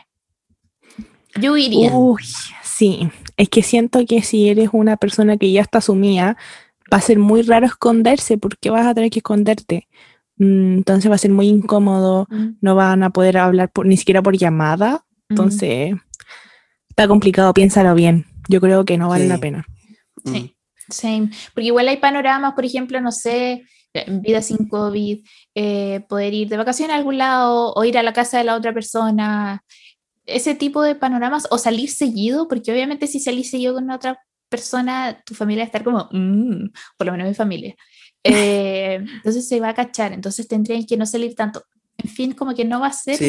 Yo 1.39 1.55
iría. 1.55 1.91
Uy, 1.93 2.23
sí. 2.63 3.09
Es 3.37 3.49
que 3.49 3.61
siento 3.61 4.03
que 4.07 4.23
si 4.23 4.49
eres 4.49 4.69
una 4.73 4.97
persona 4.97 5.37
que 5.37 5.51
ya 5.51 5.61
está 5.61 5.77
asumida, 5.77 6.35
va 6.91 6.97
a 6.97 7.01
ser 7.01 7.19
muy 7.19 7.41
raro 7.41 7.65
esconderse 7.65 8.37
porque 8.37 8.69
vas 8.69 8.85
a 8.85 8.93
tener 8.93 9.09
que 9.09 9.19
esconderte. 9.19 9.87
Mm, 10.37 10.77
entonces 10.77 11.11
va 11.11 11.15
a 11.15 11.19
ser 11.19 11.31
muy 11.31 11.47
incómodo, 11.47 12.27
mm. 12.29 12.57
no 12.61 12.75
van 12.75 13.03
a 13.03 13.09
poder 13.09 13.37
hablar 13.37 13.71
ni 13.83 13.97
siquiera 13.97 14.21
por 14.21 14.37
llamada. 14.37 15.05
Mm. 15.29 15.33
Entonces, 15.33 15.95
está 16.89 17.07
complicado, 17.07 17.53
piénsalo 17.53 17.93
bien. 17.95 18.25
Yo 18.47 18.61
creo 18.61 18.85
que 18.85 18.97
no 18.97 19.09
vale 19.09 19.27
la 19.27 19.37
pena. 19.37 19.65
Sí, 20.25 20.55
same. 20.89 21.29
Porque 21.53 21.67
igual 21.67 21.87
hay 21.87 21.97
panoramas, 21.97 22.53
por 22.53 22.65
ejemplo, 22.65 22.99
no 22.99 23.11
sé, 23.11 23.63
vida 24.07 24.41
sin 24.41 24.67
COVID, 24.67 25.23
eh, 25.55 26.05
poder 26.07 26.33
ir 26.33 26.49
de 26.49 26.57
vacaciones 26.57 26.93
a 26.93 26.97
algún 26.97 27.17
lado 27.17 27.73
o 27.73 27.83
ir 27.83 27.97
a 27.97 28.03
la 28.03 28.13
casa 28.13 28.37
de 28.37 28.43
la 28.43 28.55
otra 28.55 28.73
persona, 28.73 29.63
ese 30.25 30.55
tipo 30.55 30.81
de 30.81 30.95
panoramas, 30.95 31.47
o 31.51 31.57
salir 31.57 31.89
seguido, 31.89 32.47
porque 32.47 32.71
obviamente 32.71 33.07
si 33.07 33.19
salís 33.19 33.49
seguido 33.49 33.75
con 33.75 33.89
otra 33.89 34.19
persona, 34.49 35.21
tu 35.26 35.34
familia 35.34 35.63
va 35.63 35.65
a 35.65 35.67
estar 35.67 35.84
como, 35.84 36.09
mm", 36.11 36.71
por 36.97 37.07
lo 37.07 37.13
menos 37.13 37.27
mi 37.27 37.35
familia. 37.35 37.76
Eh, 38.23 38.95
entonces 39.15 39.47
se 39.47 39.59
va 39.59 39.69
a 39.69 39.76
cachar, 39.76 40.13
entonces 40.13 40.47
tendrían 40.47 40.85
que 40.85 40.97
no 40.97 41.05
salir 41.05 41.35
tanto. 41.35 41.63
En 41.97 42.09
fin, 42.09 42.31
como 42.34 42.53
que 42.53 42.65
no 42.65 42.80
va 42.80 42.88
a 42.88 42.93
ser 42.93 43.19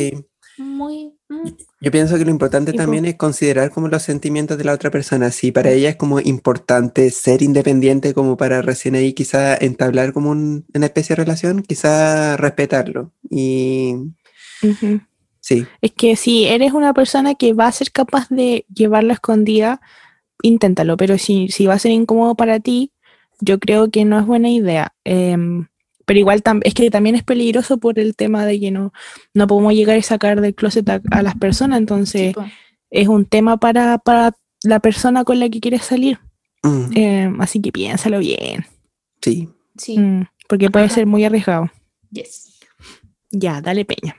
muy... 0.60 1.12
Mm. 1.28 1.48
Yo 1.80 1.90
pienso 1.90 2.16
que 2.18 2.24
lo 2.24 2.30
importante 2.30 2.72
también 2.72 3.04
es 3.04 3.16
considerar 3.16 3.70
como 3.70 3.88
los 3.88 4.02
sentimientos 4.02 4.58
de 4.58 4.64
la 4.64 4.72
otra 4.72 4.90
persona. 4.90 5.30
Si 5.30 5.50
para 5.50 5.70
ella 5.70 5.90
es 5.90 5.96
como 5.96 6.20
importante 6.20 7.10
ser 7.10 7.42
independiente 7.42 8.14
como 8.14 8.36
para 8.36 8.62
recién 8.62 8.94
ahí 8.94 9.12
quizá 9.12 9.56
entablar 9.56 10.12
como 10.12 10.30
una 10.30 10.86
especie 10.86 11.16
de 11.16 11.24
relación, 11.24 11.62
quizá 11.62 12.36
respetarlo. 12.36 13.12
Y... 13.28 13.94
Sí. 15.40 15.66
Es 15.80 15.92
que 15.92 16.16
si 16.16 16.44
eres 16.46 16.72
una 16.72 16.92
persona 16.92 17.34
que 17.34 17.54
va 17.54 17.66
a 17.66 17.72
ser 17.72 17.90
capaz 17.90 18.28
de 18.28 18.66
llevarla 18.72 19.14
escondida, 19.14 19.80
inténtalo, 20.42 20.96
pero 20.96 21.18
si, 21.18 21.48
si 21.48 21.66
va 21.66 21.74
a 21.74 21.78
ser 21.78 21.92
incómodo 21.92 22.34
para 22.34 22.60
ti, 22.60 22.92
yo 23.40 23.58
creo 23.58 23.90
que 23.90 24.04
no 24.04 24.18
es 24.18 24.26
buena 24.26 24.50
idea. 24.50 24.94
Em, 25.04 25.66
pero 26.04 26.18
igual 26.18 26.42
es 26.64 26.74
que 26.74 26.90
también 26.90 27.14
es 27.14 27.22
peligroso 27.22 27.78
por 27.78 27.98
el 27.98 28.16
tema 28.16 28.44
de 28.44 28.58
que 28.58 28.70
no, 28.70 28.92
no 29.32 29.46
podemos 29.46 29.74
llegar 29.74 29.96
y 29.96 30.02
sacar 30.02 30.40
del 30.40 30.54
closet 30.54 30.88
a, 30.88 31.22
las 31.22 31.36
personas, 31.36 31.78
entonces 31.78 32.34
es 32.90 33.08
un 33.08 33.24
tema 33.24 33.58
para, 33.58 33.98
para, 33.98 34.36
la 34.62 34.80
persona 34.80 35.24
con 35.24 35.40
la 35.40 35.48
que 35.48 35.60
quieres 35.60 35.82
salir. 35.82 36.18
Mm. 36.62 36.90
Em, 36.94 37.40
así 37.40 37.60
que 37.62 37.72
piénsalo 37.72 38.18
bien. 38.18 38.66
Sí. 39.22 39.48
Sí. 39.76 39.98
Mm, 39.98 40.26
porque 40.48 40.70
puede 40.70 40.88
ser 40.88 41.06
muy 41.06 41.24
arriesgado. 41.24 41.70
Yes. 42.10 42.58
Ya, 43.30 43.60
dale 43.60 43.84
peña. 43.84 44.16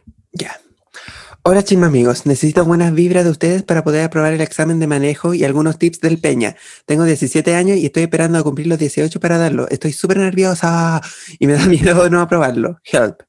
Hola 1.43 1.63
chisme 1.63 1.88
amigos, 1.88 2.27
necesito 2.27 2.65
buenas 2.65 2.93
vibras 2.93 3.23
de 3.23 3.31
ustedes 3.31 3.63
para 3.63 3.84
poder 3.84 4.03
aprobar 4.03 4.31
el 4.31 4.41
examen 4.41 4.80
de 4.80 4.85
manejo 4.85 5.34
y 5.34 5.43
algunos 5.43 5.80
tips 5.80 5.99
del 5.99 6.19
Peña. 6.19 6.55
Tengo 6.85 7.03
17 7.03 7.55
años 7.55 7.77
y 7.77 7.88
estoy 7.88 8.03
esperando 8.03 8.38
a 8.38 8.43
cumplir 8.43 8.68
los 8.68 8.77
18 8.77 9.19
para 9.19 9.39
darlo. 9.39 9.68
Estoy 9.69 9.91
súper 9.91 10.18
nerviosa 10.18 11.01
y 11.39 11.47
me 11.47 11.53
da 11.53 11.65
miedo 11.68 12.07
no 12.11 12.22
aprobarlo. 12.22 12.80
Help. 12.84 13.23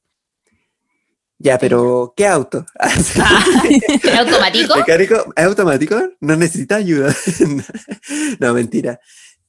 Ya, 1.39 1.57
pero 1.57 2.13
¿qué 2.15 2.27
auto? 2.27 2.63
¿Es 2.83 3.17
automático? 4.15 4.75
¿Es 5.35 5.45
automático? 5.45 5.95
No 6.19 6.35
necesita 6.35 6.75
ayuda. 6.75 7.15
no, 8.39 8.53
mentira. 8.53 8.99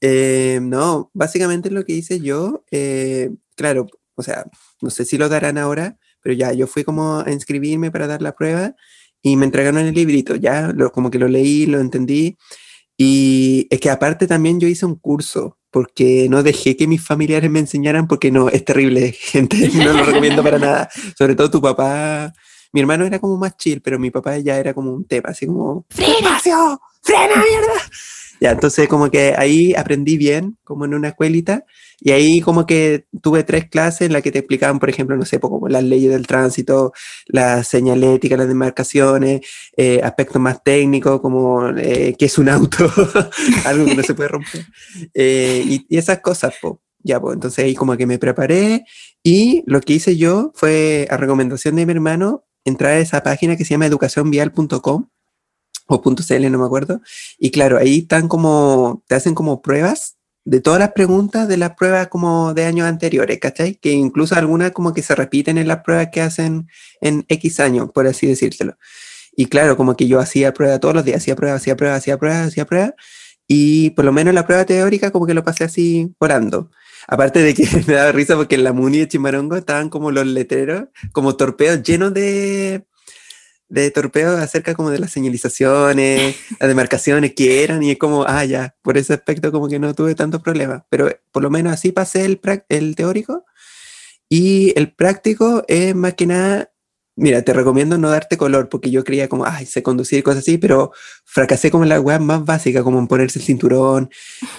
Eh, 0.01 0.57
no, 0.63 1.11
básicamente 1.13 1.69
lo 1.69 1.85
que 1.85 1.93
hice 1.93 2.19
yo, 2.19 2.65
eh, 2.71 3.29
claro, 3.55 3.85
o 4.15 4.23
sea, 4.23 4.45
no 4.81 4.89
sé 4.89 5.05
si 5.05 5.19
lo 5.19 5.29
darán 5.29 5.59
ahora, 5.59 5.99
pero 6.25 6.33
ya, 6.35 6.53
yo 6.53 6.65
fui 6.65 6.83
como 6.83 7.19
a 7.19 7.31
inscribirme 7.31 7.91
para 7.91 8.07
dar 8.07 8.23
la 8.23 8.33
prueba 8.33 8.73
y 9.21 9.35
me 9.35 9.45
entregaron 9.45 9.77
el 9.77 9.93
librito, 9.93 10.35
ya, 10.35 10.73
lo, 10.75 10.91
como 10.91 11.11
que 11.11 11.19
lo 11.19 11.27
leí, 11.27 11.67
lo 11.67 11.79
entendí. 11.79 12.35
Y 12.97 13.67
es 13.69 13.79
que 13.79 13.91
aparte 13.91 14.25
también 14.25 14.59
yo 14.59 14.67
hice 14.67 14.87
un 14.87 14.95
curso, 14.95 15.59
porque 15.69 16.25
no 16.27 16.41
dejé 16.41 16.75
que 16.75 16.87
mis 16.87 17.05
familiares 17.05 17.51
me 17.51 17.59
enseñaran, 17.59 18.07
porque 18.07 18.31
no, 18.31 18.49
es 18.49 18.65
terrible, 18.65 19.11
gente, 19.19 19.69
no 19.75 19.93
lo 19.93 20.03
recomiendo 20.03 20.41
para 20.41 20.57
nada. 20.57 20.89
Sobre 21.15 21.35
todo 21.35 21.51
tu 21.51 21.61
papá, 21.61 22.33
mi 22.73 22.81
hermano 22.81 23.05
era 23.05 23.19
como 23.19 23.37
más 23.37 23.55
chill, 23.55 23.81
pero 23.81 23.99
mi 23.99 24.09
papá 24.09 24.39
ya 24.39 24.57
era 24.57 24.73
como 24.73 24.93
un 24.93 25.05
tema, 25.05 25.29
así 25.29 25.45
como, 25.45 25.85
¡Frena! 25.91 26.39
¡Frena, 27.03 27.35
mierda! 27.35 27.81
Ya, 28.41 28.51
entonces 28.51 28.87
como 28.87 29.09
que 29.09 29.33
ahí 29.37 29.73
aprendí 29.75 30.17
bien, 30.17 30.57
como 30.63 30.85
en 30.85 30.93
una 30.93 31.09
escuelita, 31.09 31.65
y 31.99 32.11
ahí 32.11 32.41
como 32.41 32.65
que 32.65 33.05
tuve 33.21 33.43
tres 33.43 33.69
clases 33.69 34.01
en 34.01 34.13
las 34.13 34.21
que 34.21 34.31
te 34.31 34.39
explicaban, 34.39 34.79
por 34.79 34.89
ejemplo, 34.89 35.15
no 35.15 35.25
sé, 35.25 35.39
como 35.39 35.67
las 35.67 35.83
leyes 35.83 36.11
del 36.11 36.27
tránsito, 36.27 36.93
la 37.27 37.63
señalética, 37.63 38.37
las 38.37 38.47
demarcaciones, 38.47 39.41
eh, 39.77 40.01
aspectos 40.03 40.41
más 40.41 40.63
técnicos 40.63 41.21
como 41.21 41.69
eh, 41.69 42.15
qué 42.17 42.25
es 42.25 42.37
un 42.37 42.49
auto, 42.49 42.91
algo 43.65 43.85
que 43.85 43.95
no 43.95 44.03
se 44.03 44.13
puede 44.13 44.29
romper. 44.29 44.65
Eh, 45.13 45.63
y, 45.89 45.97
esas 45.97 46.19
cosas, 46.19 46.53
Ya, 46.99 47.21
pues 47.21 47.35
entonces 47.35 47.63
ahí 47.63 47.75
como 47.75 47.95
que 47.97 48.05
me 48.05 48.19
preparé 48.19 48.85
y 49.23 49.63
lo 49.65 49.81
que 49.81 49.93
hice 49.93 50.17
yo 50.17 50.51
fue, 50.55 51.07
a 51.09 51.17
recomendación 51.17 51.75
de 51.75 51.85
mi 51.85 51.93
hermano, 51.93 52.45
entrar 52.65 52.93
a 52.93 52.99
esa 52.99 53.23
página 53.23 53.55
que 53.55 53.63
se 53.63 53.71
llama 53.71 53.85
educacionvial.com 53.85 55.07
o 55.87 56.01
.cl, 56.01 56.51
no 56.51 56.59
me 56.59 56.65
acuerdo. 56.65 57.01
Y 57.37 57.51
claro, 57.51 57.77
ahí 57.77 57.99
están 57.99 58.27
como, 58.27 59.03
te 59.07 59.15
hacen 59.15 59.35
como 59.35 59.61
pruebas 59.61 60.15
de 60.45 60.61
todas 60.61 60.79
las 60.79 60.91
preguntas 60.91 61.47
de 61.47 61.57
las 61.57 61.75
pruebas 61.75 62.07
como 62.07 62.53
de 62.53 62.65
años 62.65 62.87
anteriores, 62.87 63.39
¿cachai? 63.39 63.75
Que 63.75 63.91
incluso 63.91 64.35
algunas 64.35 64.71
como 64.71 64.93
que 64.93 65.01
se 65.01 65.15
repiten 65.15 65.57
en 65.57 65.67
las 65.67 65.81
pruebas 65.81 66.09
que 66.11 66.21
hacen 66.21 66.67
en 67.01 67.25
X 67.27 67.59
años, 67.59 67.89
por 67.91 68.05
así 68.05 68.27
decírselo. 68.27 68.77
Y 69.35 69.47
claro, 69.47 69.75
como 69.75 69.95
que 69.95 70.07
yo 70.07 70.19
hacía 70.19 70.53
prueba 70.53 70.79
todos 70.79 70.93
los 70.93 71.03
días, 71.03 71.17
hacía 71.17 71.35
prueba, 71.35 71.55
hacía 71.57 71.75
prueba, 71.75 71.95
hacía 71.95 72.17
prueba, 72.17 72.43
hacía 72.43 72.65
prueba. 72.65 72.93
Y 73.47 73.89
por 73.91 74.05
lo 74.05 74.13
menos 74.13 74.33
la 74.33 74.45
prueba 74.45 74.65
teórica 74.65 75.11
como 75.11 75.25
que 75.25 75.33
lo 75.33 75.43
pasé 75.43 75.65
así 75.65 76.13
volando. 76.19 76.71
Aparte 77.07 77.41
de 77.41 77.53
que 77.53 77.67
me 77.87 77.95
daba 77.95 78.11
risa 78.11 78.35
porque 78.35 78.55
en 78.55 78.63
la 78.63 78.73
Muni 78.73 78.99
de 78.99 79.07
Chimarongo 79.07 79.55
estaban 79.55 79.89
como 79.89 80.11
los 80.11 80.27
letreros, 80.27 80.85
como 81.11 81.35
torpedos 81.35 81.83
llenos 81.83 82.13
de, 82.13 82.85
de 83.69 83.91
torpedos 83.91 84.39
acerca 84.39 84.75
como 84.75 84.89
de 84.91 84.99
las 84.99 85.11
señalizaciones, 85.11 86.35
las 86.59 86.67
demarcaciones 86.67 87.33
que 87.33 87.63
eran, 87.63 87.83
y 87.83 87.91
es 87.91 87.97
como, 87.97 88.25
ah, 88.27 88.45
ya, 88.45 88.75
por 88.81 88.97
ese 88.97 89.13
aspecto 89.13 89.51
como 89.51 89.67
que 89.67 89.79
no 89.79 89.93
tuve 89.93 90.15
tantos 90.15 90.41
problemas. 90.41 90.83
Pero 90.89 91.09
por 91.31 91.43
lo 91.43 91.49
menos 91.49 91.73
así 91.73 91.91
pasé 91.91 92.25
el, 92.25 92.39
el 92.69 92.95
teórico. 92.95 93.45
Y 94.29 94.73
el 94.77 94.91
práctico 94.93 95.63
es 95.67 95.95
más 95.95 96.15
que 96.15 96.25
nada 96.25 96.71
Mira, 97.17 97.41
te 97.43 97.53
recomiendo 97.53 97.97
no 97.97 98.09
darte 98.09 98.35
color, 98.35 98.67
porque 98.67 98.91
yo 98.91 99.05
creía 99.05 99.29
como, 99.29 99.45
ay, 99.45 99.65
sé 99.65 99.81
conducir, 99.81 100.21
cosas 100.21 100.39
así, 100.39 100.57
pero 100.57 100.91
fracasé 101.23 101.71
como 101.71 101.83
en 101.83 101.89
la 101.89 102.01
web 102.01 102.19
más 102.19 102.43
básica, 102.43 102.83
como 102.83 102.99
en 102.99 103.07
ponerse 103.07 103.39
el 103.39 103.45
cinturón, 103.45 104.09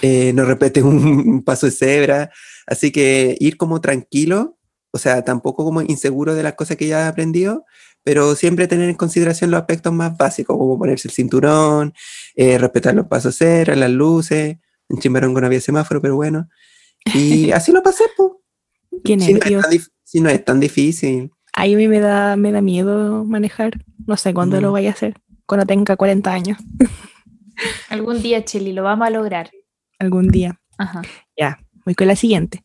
eh, 0.01 0.31
no 0.35 0.43
repetir 0.43 0.83
un, 0.83 1.43
paso 1.43 1.67
de 1.67 1.71
cebra. 1.71 2.31
Así 2.65 2.91
que 2.91 3.37
ir 3.39 3.57
como 3.57 3.79
tranquilo, 3.79 4.57
o 4.91 4.97
sea, 4.97 5.23
tampoco 5.23 5.63
como 5.65 5.83
inseguro 5.83 6.33
de 6.33 6.43
las 6.43 6.53
cosas 6.55 6.77
que 6.77 6.87
ya 6.87 7.01
he 7.05 7.07
aprendido, 7.07 7.65
pero 8.07 8.35
siempre 8.35 8.69
tener 8.69 8.89
en 8.89 8.95
consideración 8.95 9.51
los 9.51 9.59
aspectos 9.59 9.91
más 9.91 10.15
básicos, 10.15 10.57
como 10.57 10.79
ponerse 10.79 11.09
el 11.09 11.13
cinturón, 11.13 11.93
eh, 12.37 12.57
respetar 12.57 12.95
los 12.95 13.07
pasos 13.07 13.37
de 13.37 13.45
cebra, 13.45 13.75
las 13.75 13.91
luces. 13.91 14.59
En 14.87 14.99
Chimbarongo 14.99 15.41
no 15.41 15.47
había 15.47 15.59
semáforo, 15.59 16.01
pero 16.01 16.15
bueno. 16.15 16.47
Y 17.13 17.51
así 17.51 17.73
lo 17.73 17.83
pasé, 17.83 18.05
pues. 18.15 19.89
si 20.05 20.21
no 20.21 20.29
es 20.29 20.45
tan 20.45 20.61
difícil. 20.61 21.31
Ahí 21.51 21.73
a 21.73 21.77
mí 21.77 21.89
me 21.89 21.99
da, 21.99 22.37
me 22.37 22.53
da 22.53 22.61
miedo 22.61 23.25
manejar. 23.25 23.73
No 24.05 24.15
sé 24.15 24.33
cuándo 24.33 24.61
lo 24.61 24.69
mm. 24.69 24.73
vaya 24.73 24.89
a 24.91 24.93
hacer. 24.93 25.15
Cuando 25.45 25.65
tenga 25.65 25.97
40 25.97 26.31
años. 26.31 26.57
Algún 27.89 28.21
día, 28.21 28.45
Cheli, 28.45 28.71
lo 28.71 28.83
vamos 28.83 29.05
a 29.05 29.09
lograr. 29.09 29.51
Algún 29.99 30.29
día. 30.29 30.61
Ajá. 30.77 31.01
Ya, 31.37 31.59
voy 31.83 31.93
con 31.93 32.07
la 32.07 32.15
siguiente. 32.15 32.63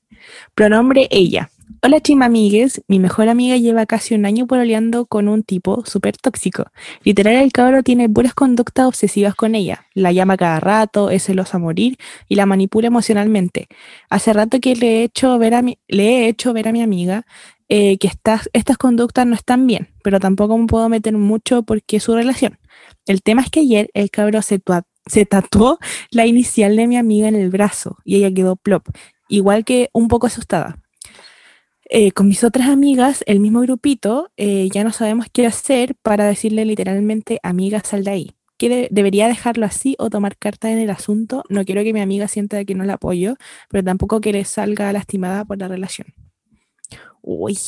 Pronombre 0.55 1.09
ella. 1.11 1.51
Hola 1.85 2.01
chima 2.01 2.27
amigues, 2.27 2.81
mi 2.87 3.01
mejor 3.01 3.29
amiga 3.29 3.57
lleva 3.57 3.87
casi 3.87 4.15
un 4.15 4.25
año 4.25 4.47
pololeando 4.47 5.05
con 5.07 5.27
un 5.27 5.43
tipo 5.43 5.85
súper 5.85 6.17
tóxico. 6.17 6.67
Literal 7.03 7.35
el 7.35 7.51
cabro 7.51 7.83
tiene 7.83 8.09
puras 8.09 8.35
conductas 8.35 8.87
obsesivas 8.87 9.35
con 9.35 9.57
ella. 9.57 9.87
La 9.93 10.13
llama 10.13 10.37
cada 10.37 10.61
rato, 10.61 11.11
es 11.11 11.25
celosa 11.25 11.57
a 11.57 11.61
morir 11.61 11.97
y 12.29 12.37
la 12.37 12.47
manipula 12.47 12.87
emocionalmente. 12.87 13.67
Hace 14.11 14.33
rato 14.33 14.61
que 14.61 14.77
le 14.77 15.01
he 15.01 15.03
hecho 15.03 15.37
ver 15.39 15.55
a 15.55 15.63
mi, 15.63 15.81
le 15.89 16.05
he 16.05 16.29
hecho 16.29 16.53
ver 16.53 16.69
a 16.69 16.73
mi 16.73 16.83
amiga 16.83 17.27
eh, 17.69 17.99
que 17.99 18.07
estas, 18.07 18.49
estas 18.53 18.79
conductas 18.79 19.27
no 19.27 19.35
están 19.35 19.67
bien, 19.67 19.89
pero 20.05 20.21
tampoco 20.21 20.57
me 20.57 20.69
puedo 20.69 20.89
meter 20.89 21.15
mucho 21.19 21.65
porque 21.65 21.97
es 21.97 22.05
su 22.05 22.15
relación. 22.15 22.61
El 23.07 23.23
tema 23.23 23.43
es 23.43 23.51
que 23.51 23.59
ayer 23.59 23.91
el 23.95 24.09
cabro 24.13 24.41
se, 24.43 24.63
se 25.07 25.27
tatuó 25.27 25.81
la 26.13 26.27
inicial 26.27 26.77
de 26.77 26.87
mi 26.87 26.97
amiga 26.97 27.27
en 27.27 27.35
el 27.35 27.51
brazo 27.51 27.99
y 28.05 28.19
ella 28.19 28.33
quedó 28.33 28.55
plop, 28.55 28.87
igual 29.29 29.65
que 29.65 29.91
un 29.93 30.07
poco 30.07 30.29
asustada. 30.29 30.82
Eh, 31.95 32.13
con 32.13 32.27
mis 32.27 32.43
otras 32.43 32.71
amigas, 32.71 33.23
el 33.27 33.39
mismo 33.39 33.61
grupito, 33.61 34.31
eh, 34.39 34.71
ya 34.73 34.83
no 34.83 34.93
sabemos 34.93 35.27
qué 35.31 35.47
hacer 35.47 35.95
para 36.01 36.25
decirle 36.25 36.65
literalmente, 36.65 37.39
amiga, 37.43 37.83
sal 37.85 38.03
de 38.03 38.11
ahí. 38.11 38.37
Debería 38.91 39.29
dejarlo 39.29 39.67
así 39.67 39.95
o 39.99 40.09
tomar 40.09 40.39
carta 40.39 40.71
en 40.71 40.79
el 40.79 40.89
asunto. 40.89 41.45
No 41.51 41.67
quiero 41.67 41.83
que 41.83 41.93
mi 41.93 42.01
amiga 42.01 42.29
sienta 42.29 42.65
que 42.65 42.75
no 42.75 42.85
la 42.85 42.95
apoyo, 42.95 43.35
pero 43.69 43.85
tampoco 43.85 44.23
que 44.23 44.33
le 44.33 44.47
salga 44.47 44.91
lastimada 44.91 45.45
por 45.45 45.59
la 45.59 45.69
relación. 45.69 46.15
Uy. 47.21 47.59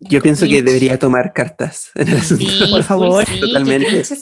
Yo 0.00 0.22
pienso 0.22 0.46
que 0.46 0.62
debería 0.62 0.98
tomar 0.98 1.32
cartas 1.32 1.90
en 1.96 2.08
el 2.08 2.18
asunto, 2.18 2.70
por 2.70 2.82
favor. 2.84 3.24
totalmente. 3.40 4.00
Ese 4.00 4.14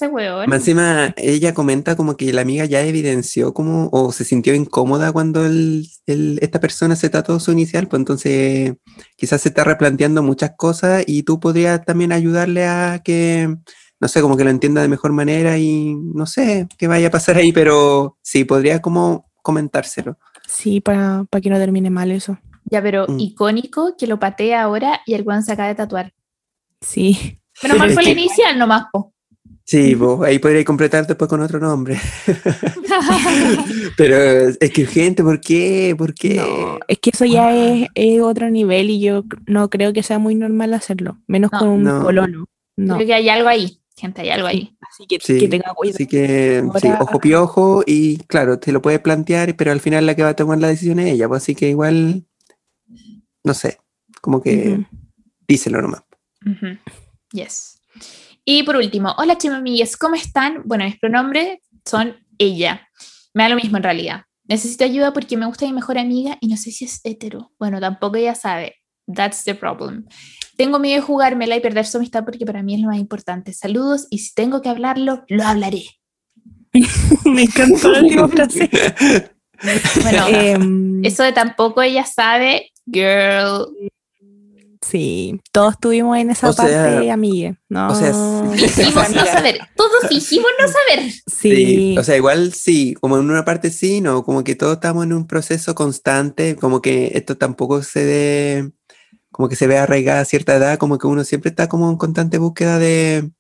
encima, 0.51 1.15
ella 1.19 1.53
comenta 1.53 1.97
como 1.97 2.17
que 2.17 2.33
la 2.33 2.41
amiga 2.41 2.65
ya 2.65 2.81
evidenció 2.81 3.53
como, 3.53 3.91
o 3.93 4.11
se 4.11 4.25
sintió 4.25 4.55
incómoda 4.55 5.13
cuando 5.13 5.45
el, 5.45 5.87
esta 6.07 6.61
persona 6.61 6.97
se 6.97 7.11
trató 7.11 7.39
su 7.41 7.53
inicial, 7.53 7.89
pues 7.89 8.01
entonces 8.01 8.75
quizás 9.17 9.43
se 9.43 9.51
está 9.51 9.65
replanteando 9.65 10.23
muchas 10.23 10.53
cosas 10.57 11.05
y 11.07 11.25
tú 11.25 11.41
podrías 11.41 11.85
también 11.85 12.13
ayudarle 12.13 12.67
a 12.67 13.03
que, 13.05 13.55
no 14.01 14.09
sé, 14.09 14.23
como 14.23 14.39
que 14.39 14.45
lo 14.45 14.51
entienda 14.51 14.81
de 14.81 14.89
mejor 14.89 15.13
manera 15.13 15.59
y 15.59 15.95
no 15.95 16.25
sé 16.25 16.69
qué 16.79 16.89
vaya 16.89 17.09
a 17.09 17.11
pasar 17.11 17.37
ahí, 17.37 17.53
pero 17.53 18.17
sí, 18.23 18.45
podría 18.45 18.81
como 18.81 19.31
comentárselo. 19.43 20.19
Sí, 20.47 20.81
para, 20.81 21.25
para 21.29 21.41
que 21.43 21.51
no 21.51 21.59
termine 21.59 21.91
mal 21.91 22.11
eso. 22.11 22.39
Ya, 22.71 22.83
pero 22.83 23.07
mm. 23.09 23.21
icónico 23.21 23.97
que 23.97 24.07
lo 24.07 24.19
patea 24.19 24.63
ahora 24.63 25.01
y 25.07 25.15
el 25.15 25.23
guan 25.23 25.43
se 25.43 25.53
acaba 25.53 25.69
de 25.69 25.75
tatuar. 25.75 26.13
Sí. 26.81 27.39
Pero 27.63 27.77
más 27.77 27.95
fue 27.95 28.03
el 28.03 28.11
inicial 28.11 28.59
nomás, 28.59 28.85
po. 28.93 29.15
Sí, 29.65 29.97
vos, 29.97 30.25
ahí 30.25 30.39
podría 30.39 30.65
completar 30.65 31.07
después 31.09 31.29
con 31.29 31.41
otro 31.41 31.59
nombre. 31.59 31.99
Pero 33.97 34.17
es 34.61 34.71
que 34.71 34.83
urgente, 34.83 35.25
¿por 35.25 35.41
qué? 35.41 35.93
¿Por 35.99 36.15
qué? 36.15 36.41
es 36.87 36.99
que 37.01 37.11
eso 37.11 37.25
ya 37.25 37.53
es, 37.53 38.21
otro 38.23 38.49
nivel 38.49 38.91
y 38.91 39.01
yo 39.01 39.25
no 39.47 39.69
creo 39.69 39.93
que 39.93 40.05
sea 40.05 40.21
muy 40.21 40.37
normal 40.37 40.73
hacerlo, 40.73 41.19
menos 41.27 41.51
con 41.51 41.69
un 41.69 42.01
colono. 42.01 42.45
No. 42.77 42.95
Creo 42.95 43.09
que 43.09 43.15
hay 43.15 43.29
algo 43.29 43.49
ahí, 43.49 43.81
gente, 43.97 44.21
hay 44.21 44.31
algo 44.31 44.47
ahí. 44.47 44.77
Así 44.89 45.07
que, 45.09 45.19
que 45.19 45.49
tenga 45.49 45.75
cuidado. 45.75 45.97
Así 45.97 46.07
que, 46.07 46.63
sí, 46.81 46.89
ojo 47.01 47.19
piojo 47.19 47.83
y 47.85 48.19
claro, 48.29 48.61
te 48.61 48.71
lo 48.71 48.81
puedes 48.81 49.01
plantear, 49.01 49.57
pero 49.57 49.73
al 49.73 49.81
final 49.81 50.07
la 50.07 50.15
que 50.15 50.23
va 50.23 50.29
a 50.29 50.37
tomar 50.37 50.59
la 50.59 50.69
decisión 50.69 51.01
es 51.01 51.15
ella, 51.15 51.27
pues 51.27 51.43
así 51.43 51.57
que 51.57 51.71
igual 51.71 52.25
no 53.47 53.55
sé, 53.55 53.79
como 54.21 54.43
que 54.43 54.85
díselo 55.47 55.81
nomás. 55.81 56.03
Yes. 57.31 57.81
Y 58.45 58.65
por 58.65 58.77
último, 58.77 59.15
hola 59.19 59.39
chimamillas, 59.39 59.97
¿cómo 59.97 60.17
están? 60.17 60.63
Bueno, 60.65 60.85
mis 60.85 60.99
pronombres 60.99 61.61
son 61.85 62.17
ella. 62.39 62.89
Me 63.35 63.45
da 63.45 63.51
lo 63.51 63.57
mismo 63.57 63.77
en 63.77 63.85
realidad. 63.85 64.23
Necesito 64.49 64.85
ayuda 64.85 65.13
porque 65.13 65.37
me 65.37 65.47
gusta 65.47 65.65
mi 65.65 65.73
mejor 65.73 65.97
amiga 65.97 66.39
y 66.41 66.49
no 66.49 66.57
sé 66.57 66.73
si 66.73 66.87
es 66.87 67.01
hetero. 67.05 67.53
Bueno, 67.59 67.79
tampoco 67.79 68.17
ella 68.17 68.35
sabe. 68.35 68.75
That's 69.07 69.45
the 69.45 69.55
problem. 69.55 70.07
Tengo 70.57 70.81
miedo 70.81 71.01
de 71.01 71.07
jugármela 71.07 71.55
y 71.55 71.61
perder 71.61 71.87
su 71.87 71.99
amistad 71.99 72.25
porque 72.25 72.45
para 72.45 72.65
mí 72.65 72.75
es 72.75 72.81
lo 72.81 72.89
más 72.89 72.99
importante. 72.99 73.53
Saludos 73.53 74.09
y 74.11 74.19
si 74.19 74.35
tengo 74.35 74.61
que 74.61 74.69
hablarlo, 74.71 75.25
lo 75.29 75.45
hablaré. 75.45 75.85
me 77.25 77.45
encantó 77.45 77.93
la 77.93 78.01
última 78.01 78.29
frase. 78.29 78.69
Bueno, 80.03 80.27
em, 80.29 81.03
eso 81.03 81.23
de 81.23 81.33
tampoco 81.33 81.81
ella 81.81 82.05
sabe, 82.05 82.73
girl. 82.87 83.67
Sí, 84.83 85.41
todos 85.51 85.73
estuvimos 85.73 86.17
en 86.19 86.31
esa 86.31 86.53
parte, 86.53 87.11
amiga. 87.11 87.59
No, 87.69 87.89
o 87.89 87.95
sea, 87.95 88.13
fingimos 88.55 89.11
no 89.11 89.25
saber. 89.25 89.59
Todos 89.77 90.09
fingimos 90.09 90.49
no 90.61 90.67
saber. 90.69 91.13
Sí. 91.27 91.97
O 91.99 92.05
sea, 92.05 92.17
igual 92.17 92.53
sí, 92.53 92.95
como 93.01 93.19
en 93.19 93.29
una 93.29 93.45
parte 93.45 93.71
sí, 93.71 94.01
no, 94.01 94.23
como 94.23 94.45
que 94.45 94.55
todos 94.55 94.75
estamos 94.75 95.05
en 95.05 95.13
un 95.13 95.27
proceso 95.27 95.75
constante, 95.75 96.55
como 96.57 96.81
que 96.81 97.13
esto 97.15 97.37
tampoco 97.37 97.83
se 97.83 98.05
ve, 98.05 98.71
como 99.33 99.49
que 99.49 99.57
se 99.57 99.67
ve 99.67 99.79
arraigada 99.79 100.21
a 100.21 100.25
cierta 100.25 100.55
edad, 100.55 100.79
como 100.79 100.99
que 100.99 101.07
uno 101.07 101.25
siempre 101.25 101.51
está 101.51 101.69
como 101.69 101.91
en 101.91 101.97
constante 101.97 102.39
búsqueda 102.39 102.79
de, 102.79 103.31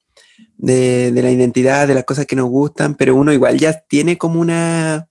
de, 0.56 1.12
de 1.12 1.22
la 1.22 1.30
identidad, 1.30 1.86
de 1.86 1.94
las 1.94 2.04
cosas 2.04 2.26
que 2.26 2.36
nos 2.36 2.48
gustan, 2.48 2.96
pero 2.96 3.14
uno 3.14 3.32
igual 3.32 3.58
ya 3.58 3.84
tiene 3.88 4.18
como 4.18 4.40
una, 4.40 5.08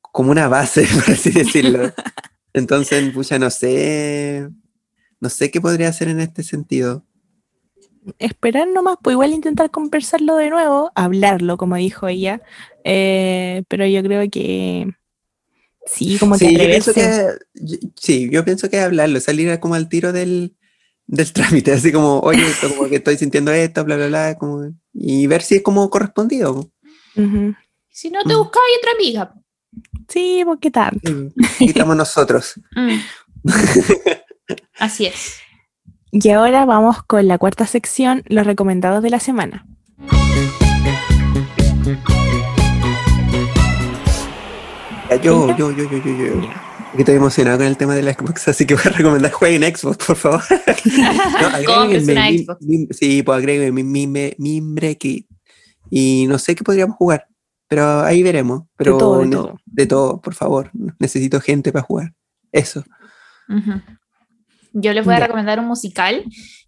como 0.00 0.32
una 0.32 0.48
base, 0.48 0.86
por 0.94 1.14
así 1.14 1.30
decirlo. 1.30 1.92
Entonces, 2.58 3.12
pucha, 3.12 3.38
no 3.38 3.50
sé, 3.50 4.48
no 5.20 5.28
sé 5.28 5.50
qué 5.50 5.60
podría 5.60 5.88
hacer 5.88 6.08
en 6.08 6.20
este 6.20 6.42
sentido. 6.42 7.04
Esperar 8.18 8.68
nomás, 8.68 8.96
pues 9.02 9.14
igual 9.14 9.32
intentar 9.32 9.70
conversarlo 9.70 10.36
de 10.36 10.50
nuevo, 10.50 10.90
hablarlo, 10.94 11.56
como 11.56 11.76
dijo 11.76 12.08
ella, 12.08 12.40
eh, 12.84 13.64
pero 13.68 13.86
yo 13.86 14.02
creo 14.02 14.30
que 14.30 14.86
sí, 15.84 16.16
como 16.18 16.36
sí, 16.36 16.56
yo 16.56 16.92
que, 16.94 17.26
sí, 17.96 18.30
yo 18.30 18.44
pienso 18.44 18.70
que 18.70 18.80
hablarlo, 18.80 19.20
salir 19.20 19.58
como 19.60 19.74
al 19.74 19.88
tiro 19.88 20.12
del, 20.12 20.56
del 21.06 21.32
trámite, 21.34 21.72
así 21.72 21.92
como, 21.92 22.20
oye, 22.20 22.46
esto, 22.46 22.68
como 22.74 22.88
que 22.88 22.96
estoy 22.96 23.18
sintiendo 23.18 23.52
esto, 23.52 23.84
bla, 23.84 23.96
bla, 23.96 24.06
bla, 24.06 24.38
como, 24.38 24.72
y 24.94 25.26
ver 25.26 25.42
si 25.42 25.56
es 25.56 25.62
como 25.62 25.90
correspondido. 25.90 26.70
Si 27.90 28.10
no 28.10 28.22
te 28.22 28.34
buscas, 28.36 28.62
hay 28.64 28.78
otra 28.78 28.92
amiga. 28.92 29.34
Sí, 30.08 30.42
porque 30.44 30.70
tanto. 30.70 31.12
Quitamos 31.58 31.96
nosotros. 31.96 32.60
Mm. 32.74 32.98
Así 34.78 35.06
es. 35.06 35.38
Y 36.10 36.30
ahora 36.30 36.64
vamos 36.64 37.02
con 37.02 37.28
la 37.28 37.36
cuarta 37.36 37.66
sección, 37.66 38.22
los 38.26 38.46
recomendados 38.46 39.02
de 39.02 39.10
la 39.10 39.20
semana. 39.20 39.66
Yo, 45.22 45.56
yo, 45.56 45.70
yo, 45.72 45.90
yo, 45.90 45.98
yo, 46.04 46.12
yo. 46.12 46.50
estoy 46.98 47.14
emocionado 47.16 47.58
con 47.58 47.66
el 47.66 47.76
tema 47.76 47.94
de 47.94 48.02
la 48.02 48.12
Xbox, 48.12 48.48
así 48.48 48.66
que 48.66 48.74
voy 48.74 48.82
a 48.86 48.90
recomendar 48.90 49.32
jueguen 49.32 49.74
Xbox, 49.74 50.06
por 50.06 50.16
favor. 50.16 50.42
no, 51.66 51.88
sí, 52.90 53.22
pues 53.22 53.38
agréguenme 53.38 53.82
mi, 53.82 54.06
mi, 54.06 54.34
mi, 54.38 55.26
Y 55.90 56.26
no 56.28 56.38
sé 56.38 56.54
qué 56.54 56.62
podríamos 56.62 56.96
jugar, 56.96 57.26
pero 57.68 58.00
ahí 58.00 58.22
veremos. 58.22 58.64
Pero 58.76 58.94
de 58.94 58.98
todo, 58.98 59.20
de 59.20 59.30
todo. 59.30 59.56
De 59.66 59.86
todo 59.86 60.20
por 60.20 60.34
favor. 60.34 60.70
Necesito 60.98 61.40
gente 61.40 61.70
para 61.70 61.84
jugar. 61.84 62.14
Eso. 62.50 62.82
Yo 64.72 64.92
les 64.92 65.04
voy 65.04 65.14
a 65.14 65.20
recomendar 65.20 65.60
un 65.60 65.66
musical 65.66 66.24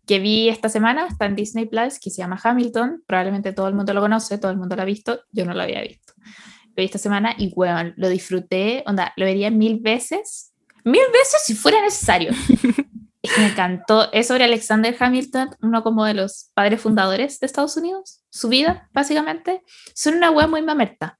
que 0.07 0.19
vi 0.19 0.49
esta 0.49 0.69
semana, 0.69 1.07
está 1.07 1.27
en 1.27 1.37
Disney 1.37 1.67
Plus, 1.67 1.99
que 1.99 2.11
se 2.11 2.19
llama 2.19 2.39
Hamilton. 2.43 3.03
Probablemente 3.07 3.53
todo 3.53 3.69
el 3.69 3.75
mundo 3.75 3.95
lo 3.95 4.01
conoce, 4.01 4.39
todo 4.39 4.51
el 4.51 4.59
mundo 4.59 4.77
lo 4.77 4.83
ha 4.83 4.85
visto. 4.85 5.21
Yo 5.33 5.45
no 5.45 5.55
lo 5.55 5.63
había 5.63 5.81
visto. 5.83 6.13
Lo 6.17 6.75
vi 6.77 6.85
esta 6.85 6.99
semana 6.99 7.35
y, 7.39 7.53
bueno, 7.55 7.93
lo 7.97 8.09
disfruté. 8.09 8.83
Onda, 8.87 9.13
lo 9.17 9.25
vería 9.25 9.51
mil 9.51 9.81
veces. 9.81 10.53
Mil 10.85 11.03
veces 11.13 11.43
si 11.45 11.55
fuera 11.55 11.81
necesario. 11.81 12.33
me 13.39 13.47
encantó. 13.47 14.11
Es 14.13 14.29
sobre 14.29 14.45
Alexander 14.45 14.95
Hamilton, 14.99 15.51
uno 15.63 15.83
como 15.83 16.05
de 16.05 16.15
los 16.15 16.51
padres 16.55 16.81
fundadores 16.81 17.41
de 17.41 17.47
Estados 17.47 17.77
Unidos. 17.77 18.23
Su 18.31 18.49
vida, 18.49 18.89
básicamente. 18.93 19.63
Son 19.95 20.15
una 20.15 20.31
wea 20.31 20.47
muy 20.47 20.63
mamerta, 20.63 21.19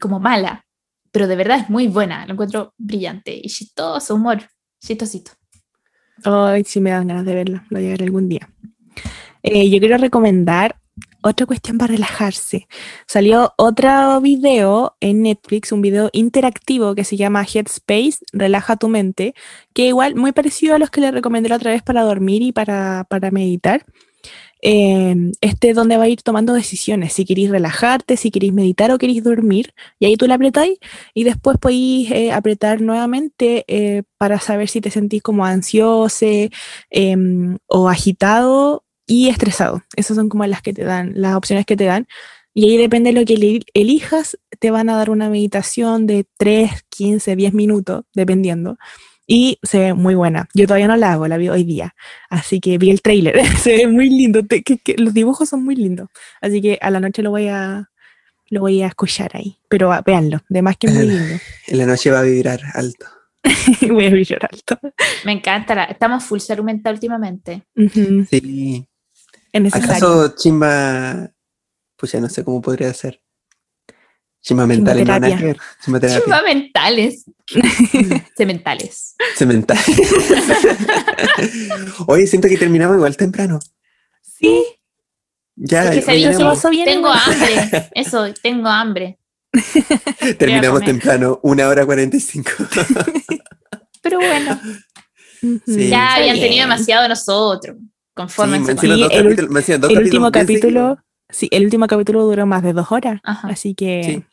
como 0.00 0.20
mala, 0.20 0.64
pero 1.10 1.26
de 1.26 1.36
verdad 1.36 1.58
es 1.58 1.70
muy 1.70 1.88
buena. 1.88 2.26
Lo 2.26 2.32
encuentro 2.32 2.74
brillante 2.76 3.34
y 3.34 3.48
chistoso, 3.48 4.14
humor, 4.14 4.42
chistosito. 4.80 5.32
Ay, 6.24 6.64
sí 6.64 6.80
me 6.80 6.90
dan 6.90 7.06
ganas 7.06 7.24
de 7.24 7.34
verla, 7.34 7.64
lo 7.70 7.78
ver 7.78 8.02
algún 8.02 8.28
día. 8.28 8.48
Eh, 9.42 9.70
yo 9.70 9.78
quiero 9.78 9.98
recomendar 9.98 10.76
otra 11.22 11.46
cuestión 11.46 11.78
para 11.78 11.92
relajarse. 11.92 12.68
Salió 13.06 13.52
otro 13.56 14.20
video 14.20 14.96
en 15.00 15.22
Netflix, 15.22 15.72
un 15.72 15.82
video 15.82 16.10
interactivo 16.12 16.94
que 16.94 17.04
se 17.04 17.16
llama 17.16 17.44
Headspace, 17.44 18.18
Relaja 18.32 18.76
tu 18.76 18.88
mente, 18.88 19.34
que 19.74 19.88
igual 19.88 20.14
muy 20.14 20.32
parecido 20.32 20.74
a 20.74 20.78
los 20.78 20.90
que 20.90 21.00
le 21.00 21.10
recomendé 21.10 21.48
la 21.48 21.56
otra 21.56 21.72
vez 21.72 21.82
para 21.82 22.02
dormir 22.02 22.42
y 22.42 22.52
para, 22.52 23.06
para 23.08 23.30
meditar. 23.30 23.84
Em, 24.60 25.32
este 25.40 25.70
es 25.70 25.76
donde 25.76 25.96
va 25.96 26.04
a 26.04 26.08
ir 26.08 26.22
tomando 26.22 26.52
decisiones, 26.52 27.12
si 27.12 27.24
queréis 27.24 27.50
relajarte, 27.50 28.16
si 28.16 28.32
queréis 28.32 28.52
meditar 28.52 28.90
o 28.90 28.98
queréis 28.98 29.22
dormir, 29.22 29.72
y 30.00 30.06
ahí 30.06 30.16
tú 30.16 30.26
le 30.26 30.34
apretáis 30.34 30.78
y 31.14 31.22
después 31.22 31.58
podéis 31.58 32.10
eh, 32.10 32.32
apretar 32.32 32.80
nuevamente 32.80 33.64
eh, 33.68 34.02
para 34.16 34.40
saber 34.40 34.68
si 34.68 34.80
te 34.80 34.90
sentís 34.90 35.22
como 35.22 35.44
ansioso 35.44 36.26
em, 36.90 37.58
o 37.68 37.88
agitado 37.88 38.84
y 39.08 39.28
estresado. 39.28 39.82
Esas 39.96 40.16
son 40.16 40.28
como 40.28 40.46
las 40.46 40.62
que 40.62 40.72
te 40.72 40.84
dan, 40.84 41.12
las 41.16 41.34
opciones 41.34 41.66
que 41.66 41.76
te 41.76 41.84
dan. 41.84 42.06
Y 42.54 42.70
ahí 42.70 42.76
depende 42.76 43.12
de 43.12 43.20
lo 43.20 43.26
que 43.26 43.60
elijas, 43.74 44.38
te 44.60 44.70
van 44.70 44.88
a 44.88 44.96
dar 44.96 45.10
una 45.10 45.28
meditación 45.28 46.06
de 46.06 46.26
3, 46.38 46.70
15, 46.88 47.34
10 47.34 47.54
minutos, 47.54 48.04
dependiendo 48.14 48.78
y 49.28 49.58
se 49.62 49.78
ve 49.78 49.94
muy 49.94 50.14
buena. 50.16 50.48
Yo 50.54 50.66
todavía 50.66 50.88
no 50.88 50.96
la 50.96 51.12
hago, 51.12 51.28
la 51.28 51.36
vi 51.36 51.50
hoy 51.50 51.62
día, 51.62 51.94
así 52.30 52.58
que 52.60 52.78
vi 52.78 52.90
el 52.90 53.02
trailer, 53.02 53.36
se 53.62 53.76
ve 53.76 53.86
muy 53.86 54.08
lindo, 54.08 54.40
los 54.96 55.14
dibujos 55.14 55.50
son 55.50 55.62
muy 55.64 55.76
lindos, 55.76 56.08
así 56.40 56.60
que 56.60 56.78
a 56.80 56.90
la 56.90 56.98
noche 56.98 57.22
lo 57.22 57.30
voy 57.30 57.46
a 57.46 57.90
lo 58.50 58.60
voy 58.60 58.80
a 58.80 58.86
escuchar 58.86 59.30
ahí, 59.34 59.58
pero 59.68 59.92
véanlo, 60.04 60.40
de 60.48 60.62
más 60.62 60.78
que 60.78 60.86
es 60.86 60.94
muy 60.94 61.06
lindo. 61.06 61.34
En 61.66 61.78
la 61.78 61.84
noche 61.84 62.10
va 62.10 62.20
a 62.20 62.22
vibrar 62.22 62.60
alto. 62.72 63.06
voy 63.92 64.06
a 64.06 64.10
vibrar 64.10 64.48
alto. 64.50 64.78
Me 65.26 65.32
encanta, 65.32 65.84
estamos 65.84 66.24
full 66.24 66.38
ser 66.38 66.62
mental 66.62 66.94
últimamente. 66.94 67.64
Sí. 68.30 68.88
Es 69.52 69.74
¿Acaso 69.74 70.34
chimba, 70.36 71.30
pues 71.96 72.12
ya 72.12 72.20
no 72.20 72.28
sé 72.28 72.44
cómo 72.44 72.60
podría 72.60 72.92
ser? 72.92 73.22
Chima 74.40 74.66
mentales, 74.66 75.06
Chima 75.84 76.42
mentales. 76.42 77.24
Cementales. 78.36 79.16
Cementales. 79.36 80.00
Oye, 82.06 82.26
siento 82.26 82.48
que 82.48 82.56
terminamos 82.56 82.96
igual 82.96 83.16
temprano. 83.16 83.58
Sí. 84.22 84.64
Ya, 85.56 85.90
tengo 85.90 87.08
hambre. 87.08 87.90
Eso, 87.94 88.32
tengo 88.40 88.68
hambre. 88.68 89.18
Terminamos 90.38 90.84
temprano, 90.84 91.40
una 91.42 91.66
hora 91.68 91.84
cuarenta 91.84 92.16
y 92.16 92.20
cinco. 92.20 92.50
Pero 94.02 94.18
bueno. 94.18 94.60
Ya 95.66 96.14
habían 96.14 96.38
tenido 96.38 96.62
demasiado 96.62 97.02
de 97.02 97.08
nosotros. 97.08 97.76
Conforme 98.18 98.58
sí, 98.64 98.90
el, 99.12 99.26
último 99.96 100.32
capítulo, 100.32 100.98
sí, 101.28 101.46
el 101.52 101.62
último 101.62 101.86
capítulo 101.86 102.24
duró 102.24 102.46
más 102.46 102.64
de 102.64 102.72
dos 102.72 102.90
horas. 102.90 103.20
Así 103.22 103.76
que. 103.76 104.24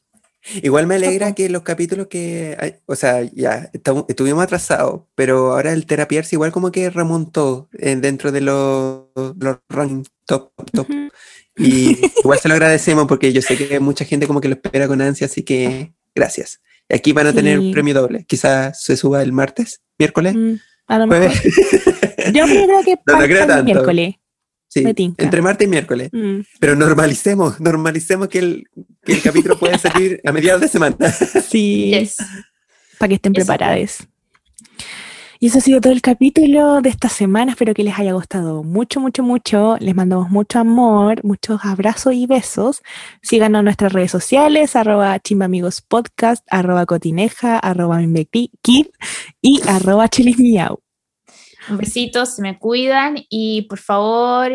Igual 0.63 0.87
me 0.87 0.95
alegra 0.95 1.35
que 1.35 1.49
los 1.49 1.61
capítulos 1.61 2.07
que, 2.07 2.57
hay, 2.59 2.77
o 2.87 2.95
sea, 2.95 3.21
ya 3.21 3.69
estuvimos 4.07 4.43
atrasados, 4.43 5.01
pero 5.13 5.51
ahora 5.51 5.71
el 5.71 5.85
Terapiarse 5.85 6.35
igual 6.35 6.51
como 6.51 6.71
que 6.71 6.89
remontó 6.89 7.69
eh, 7.77 7.95
dentro 7.95 8.31
de 8.31 8.41
los, 8.41 9.03
los 9.15 9.57
top, 10.25 10.51
top. 10.73 10.87
Y 11.55 11.99
igual 12.23 12.39
se 12.39 12.47
lo 12.47 12.55
agradecemos 12.55 13.05
porque 13.05 13.33
yo 13.33 13.43
sé 13.43 13.55
que 13.55 13.79
mucha 13.79 14.03
gente 14.03 14.25
como 14.25 14.41
que 14.41 14.47
lo 14.47 14.55
espera 14.55 14.87
con 14.87 14.99
ansia, 14.99 15.27
así 15.27 15.43
que 15.43 15.93
gracias. 16.15 16.59
Aquí 16.89 17.13
van 17.13 17.27
a 17.27 17.33
tener 17.33 17.59
un 17.59 17.71
premio 17.71 17.93
doble. 17.93 18.25
Quizás 18.25 18.81
se 18.81 18.97
suba 18.97 19.21
el 19.21 19.31
martes, 19.31 19.81
miércoles. 19.99 20.33
Mm, 20.33 20.55
a 20.87 20.99
lo 20.99 21.07
mejor. 21.07 21.31
yo 22.33 22.45
creo 22.45 22.83
que 22.83 22.97
no, 23.07 23.63
miércoles. 23.63 24.15
Sí, 24.67 24.83
entre 25.17 25.41
martes 25.41 25.67
y 25.67 25.69
miércoles. 25.69 26.09
Mm. 26.11 26.39
Pero 26.59 26.75
normalicemos, 26.75 27.61
normalicemos 27.61 28.27
que 28.27 28.39
el, 28.39 28.67
que 29.03 29.13
el 29.13 29.21
capítulo 29.21 29.57
puede 29.59 29.77
salir 29.77 30.19
a 30.25 30.31
mediados 30.33 30.61
de 30.61 30.67
semana. 30.67 30.97
Sí. 31.11 32.07
Para 32.97 33.09
que 33.09 33.15
estén 33.15 33.33
preparados. 33.33 33.99
Y 35.39 35.47
eso 35.47 35.57
ha 35.57 35.61
sido 35.61 35.81
todo 35.81 35.91
el 35.91 36.01
capítulo 36.01 36.81
de 36.81 36.89
esta 36.89 37.09
semana. 37.09 37.51
Espero 37.51 37.73
que 37.73 37.83
les 37.83 37.99
haya 37.99 38.13
gustado 38.13 38.63
mucho, 38.63 38.99
mucho, 38.99 39.21
mucho. 39.23 39.75
Les 39.79 39.93
mandamos 39.93 40.29
mucho 40.29 40.59
amor, 40.59 41.23
muchos 41.23 41.59
abrazos 41.63 42.13
y 42.13 42.25
besos. 42.25 42.81
Síganos 43.21 43.59
en 43.59 43.65
nuestras 43.65 43.91
redes 43.91 44.11
sociales, 44.11 44.75
arroba 44.75 45.19
chimbamigospodcast, 45.19 46.45
arroba 46.49 46.85
cotineja, 46.85 47.59
arroba 47.59 47.99
kid 48.61 48.87
y 49.41 49.61
arroba 49.67 50.07
chilismiau. 50.07 50.79
Un 51.69 51.77
besito, 51.77 52.25
se 52.25 52.41
me 52.41 52.57
cuidan 52.57 53.15
y 53.29 53.63
por 53.63 53.79
favor, 53.79 54.51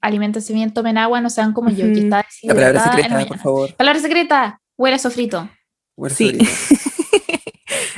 alimentense 0.00 0.52
bien, 0.52 0.72
tomen 0.74 0.98
agua, 0.98 1.20
no 1.20 1.30
sean 1.30 1.52
como 1.52 1.70
yo, 1.70 1.86
que 1.86 2.00
está 2.00 2.26
La 2.42 2.54
palabra 2.54 2.84
secreta, 2.84 3.26
por 3.26 3.38
favor. 3.38 3.74
Palabra 3.74 4.00
secreta, 4.00 4.60
huele 4.76 4.96
a 4.96 4.98
sofrito. 4.98 5.48
Huele 5.96 6.14
sí. 6.14 6.38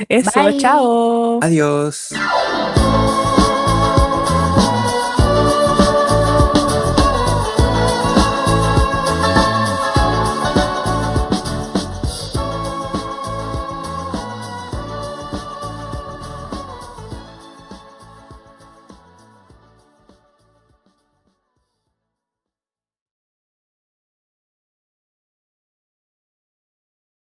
Eso, 0.09 0.31
Bye. 0.33 0.57
chao. 0.57 1.39
Adiós. 1.43 2.09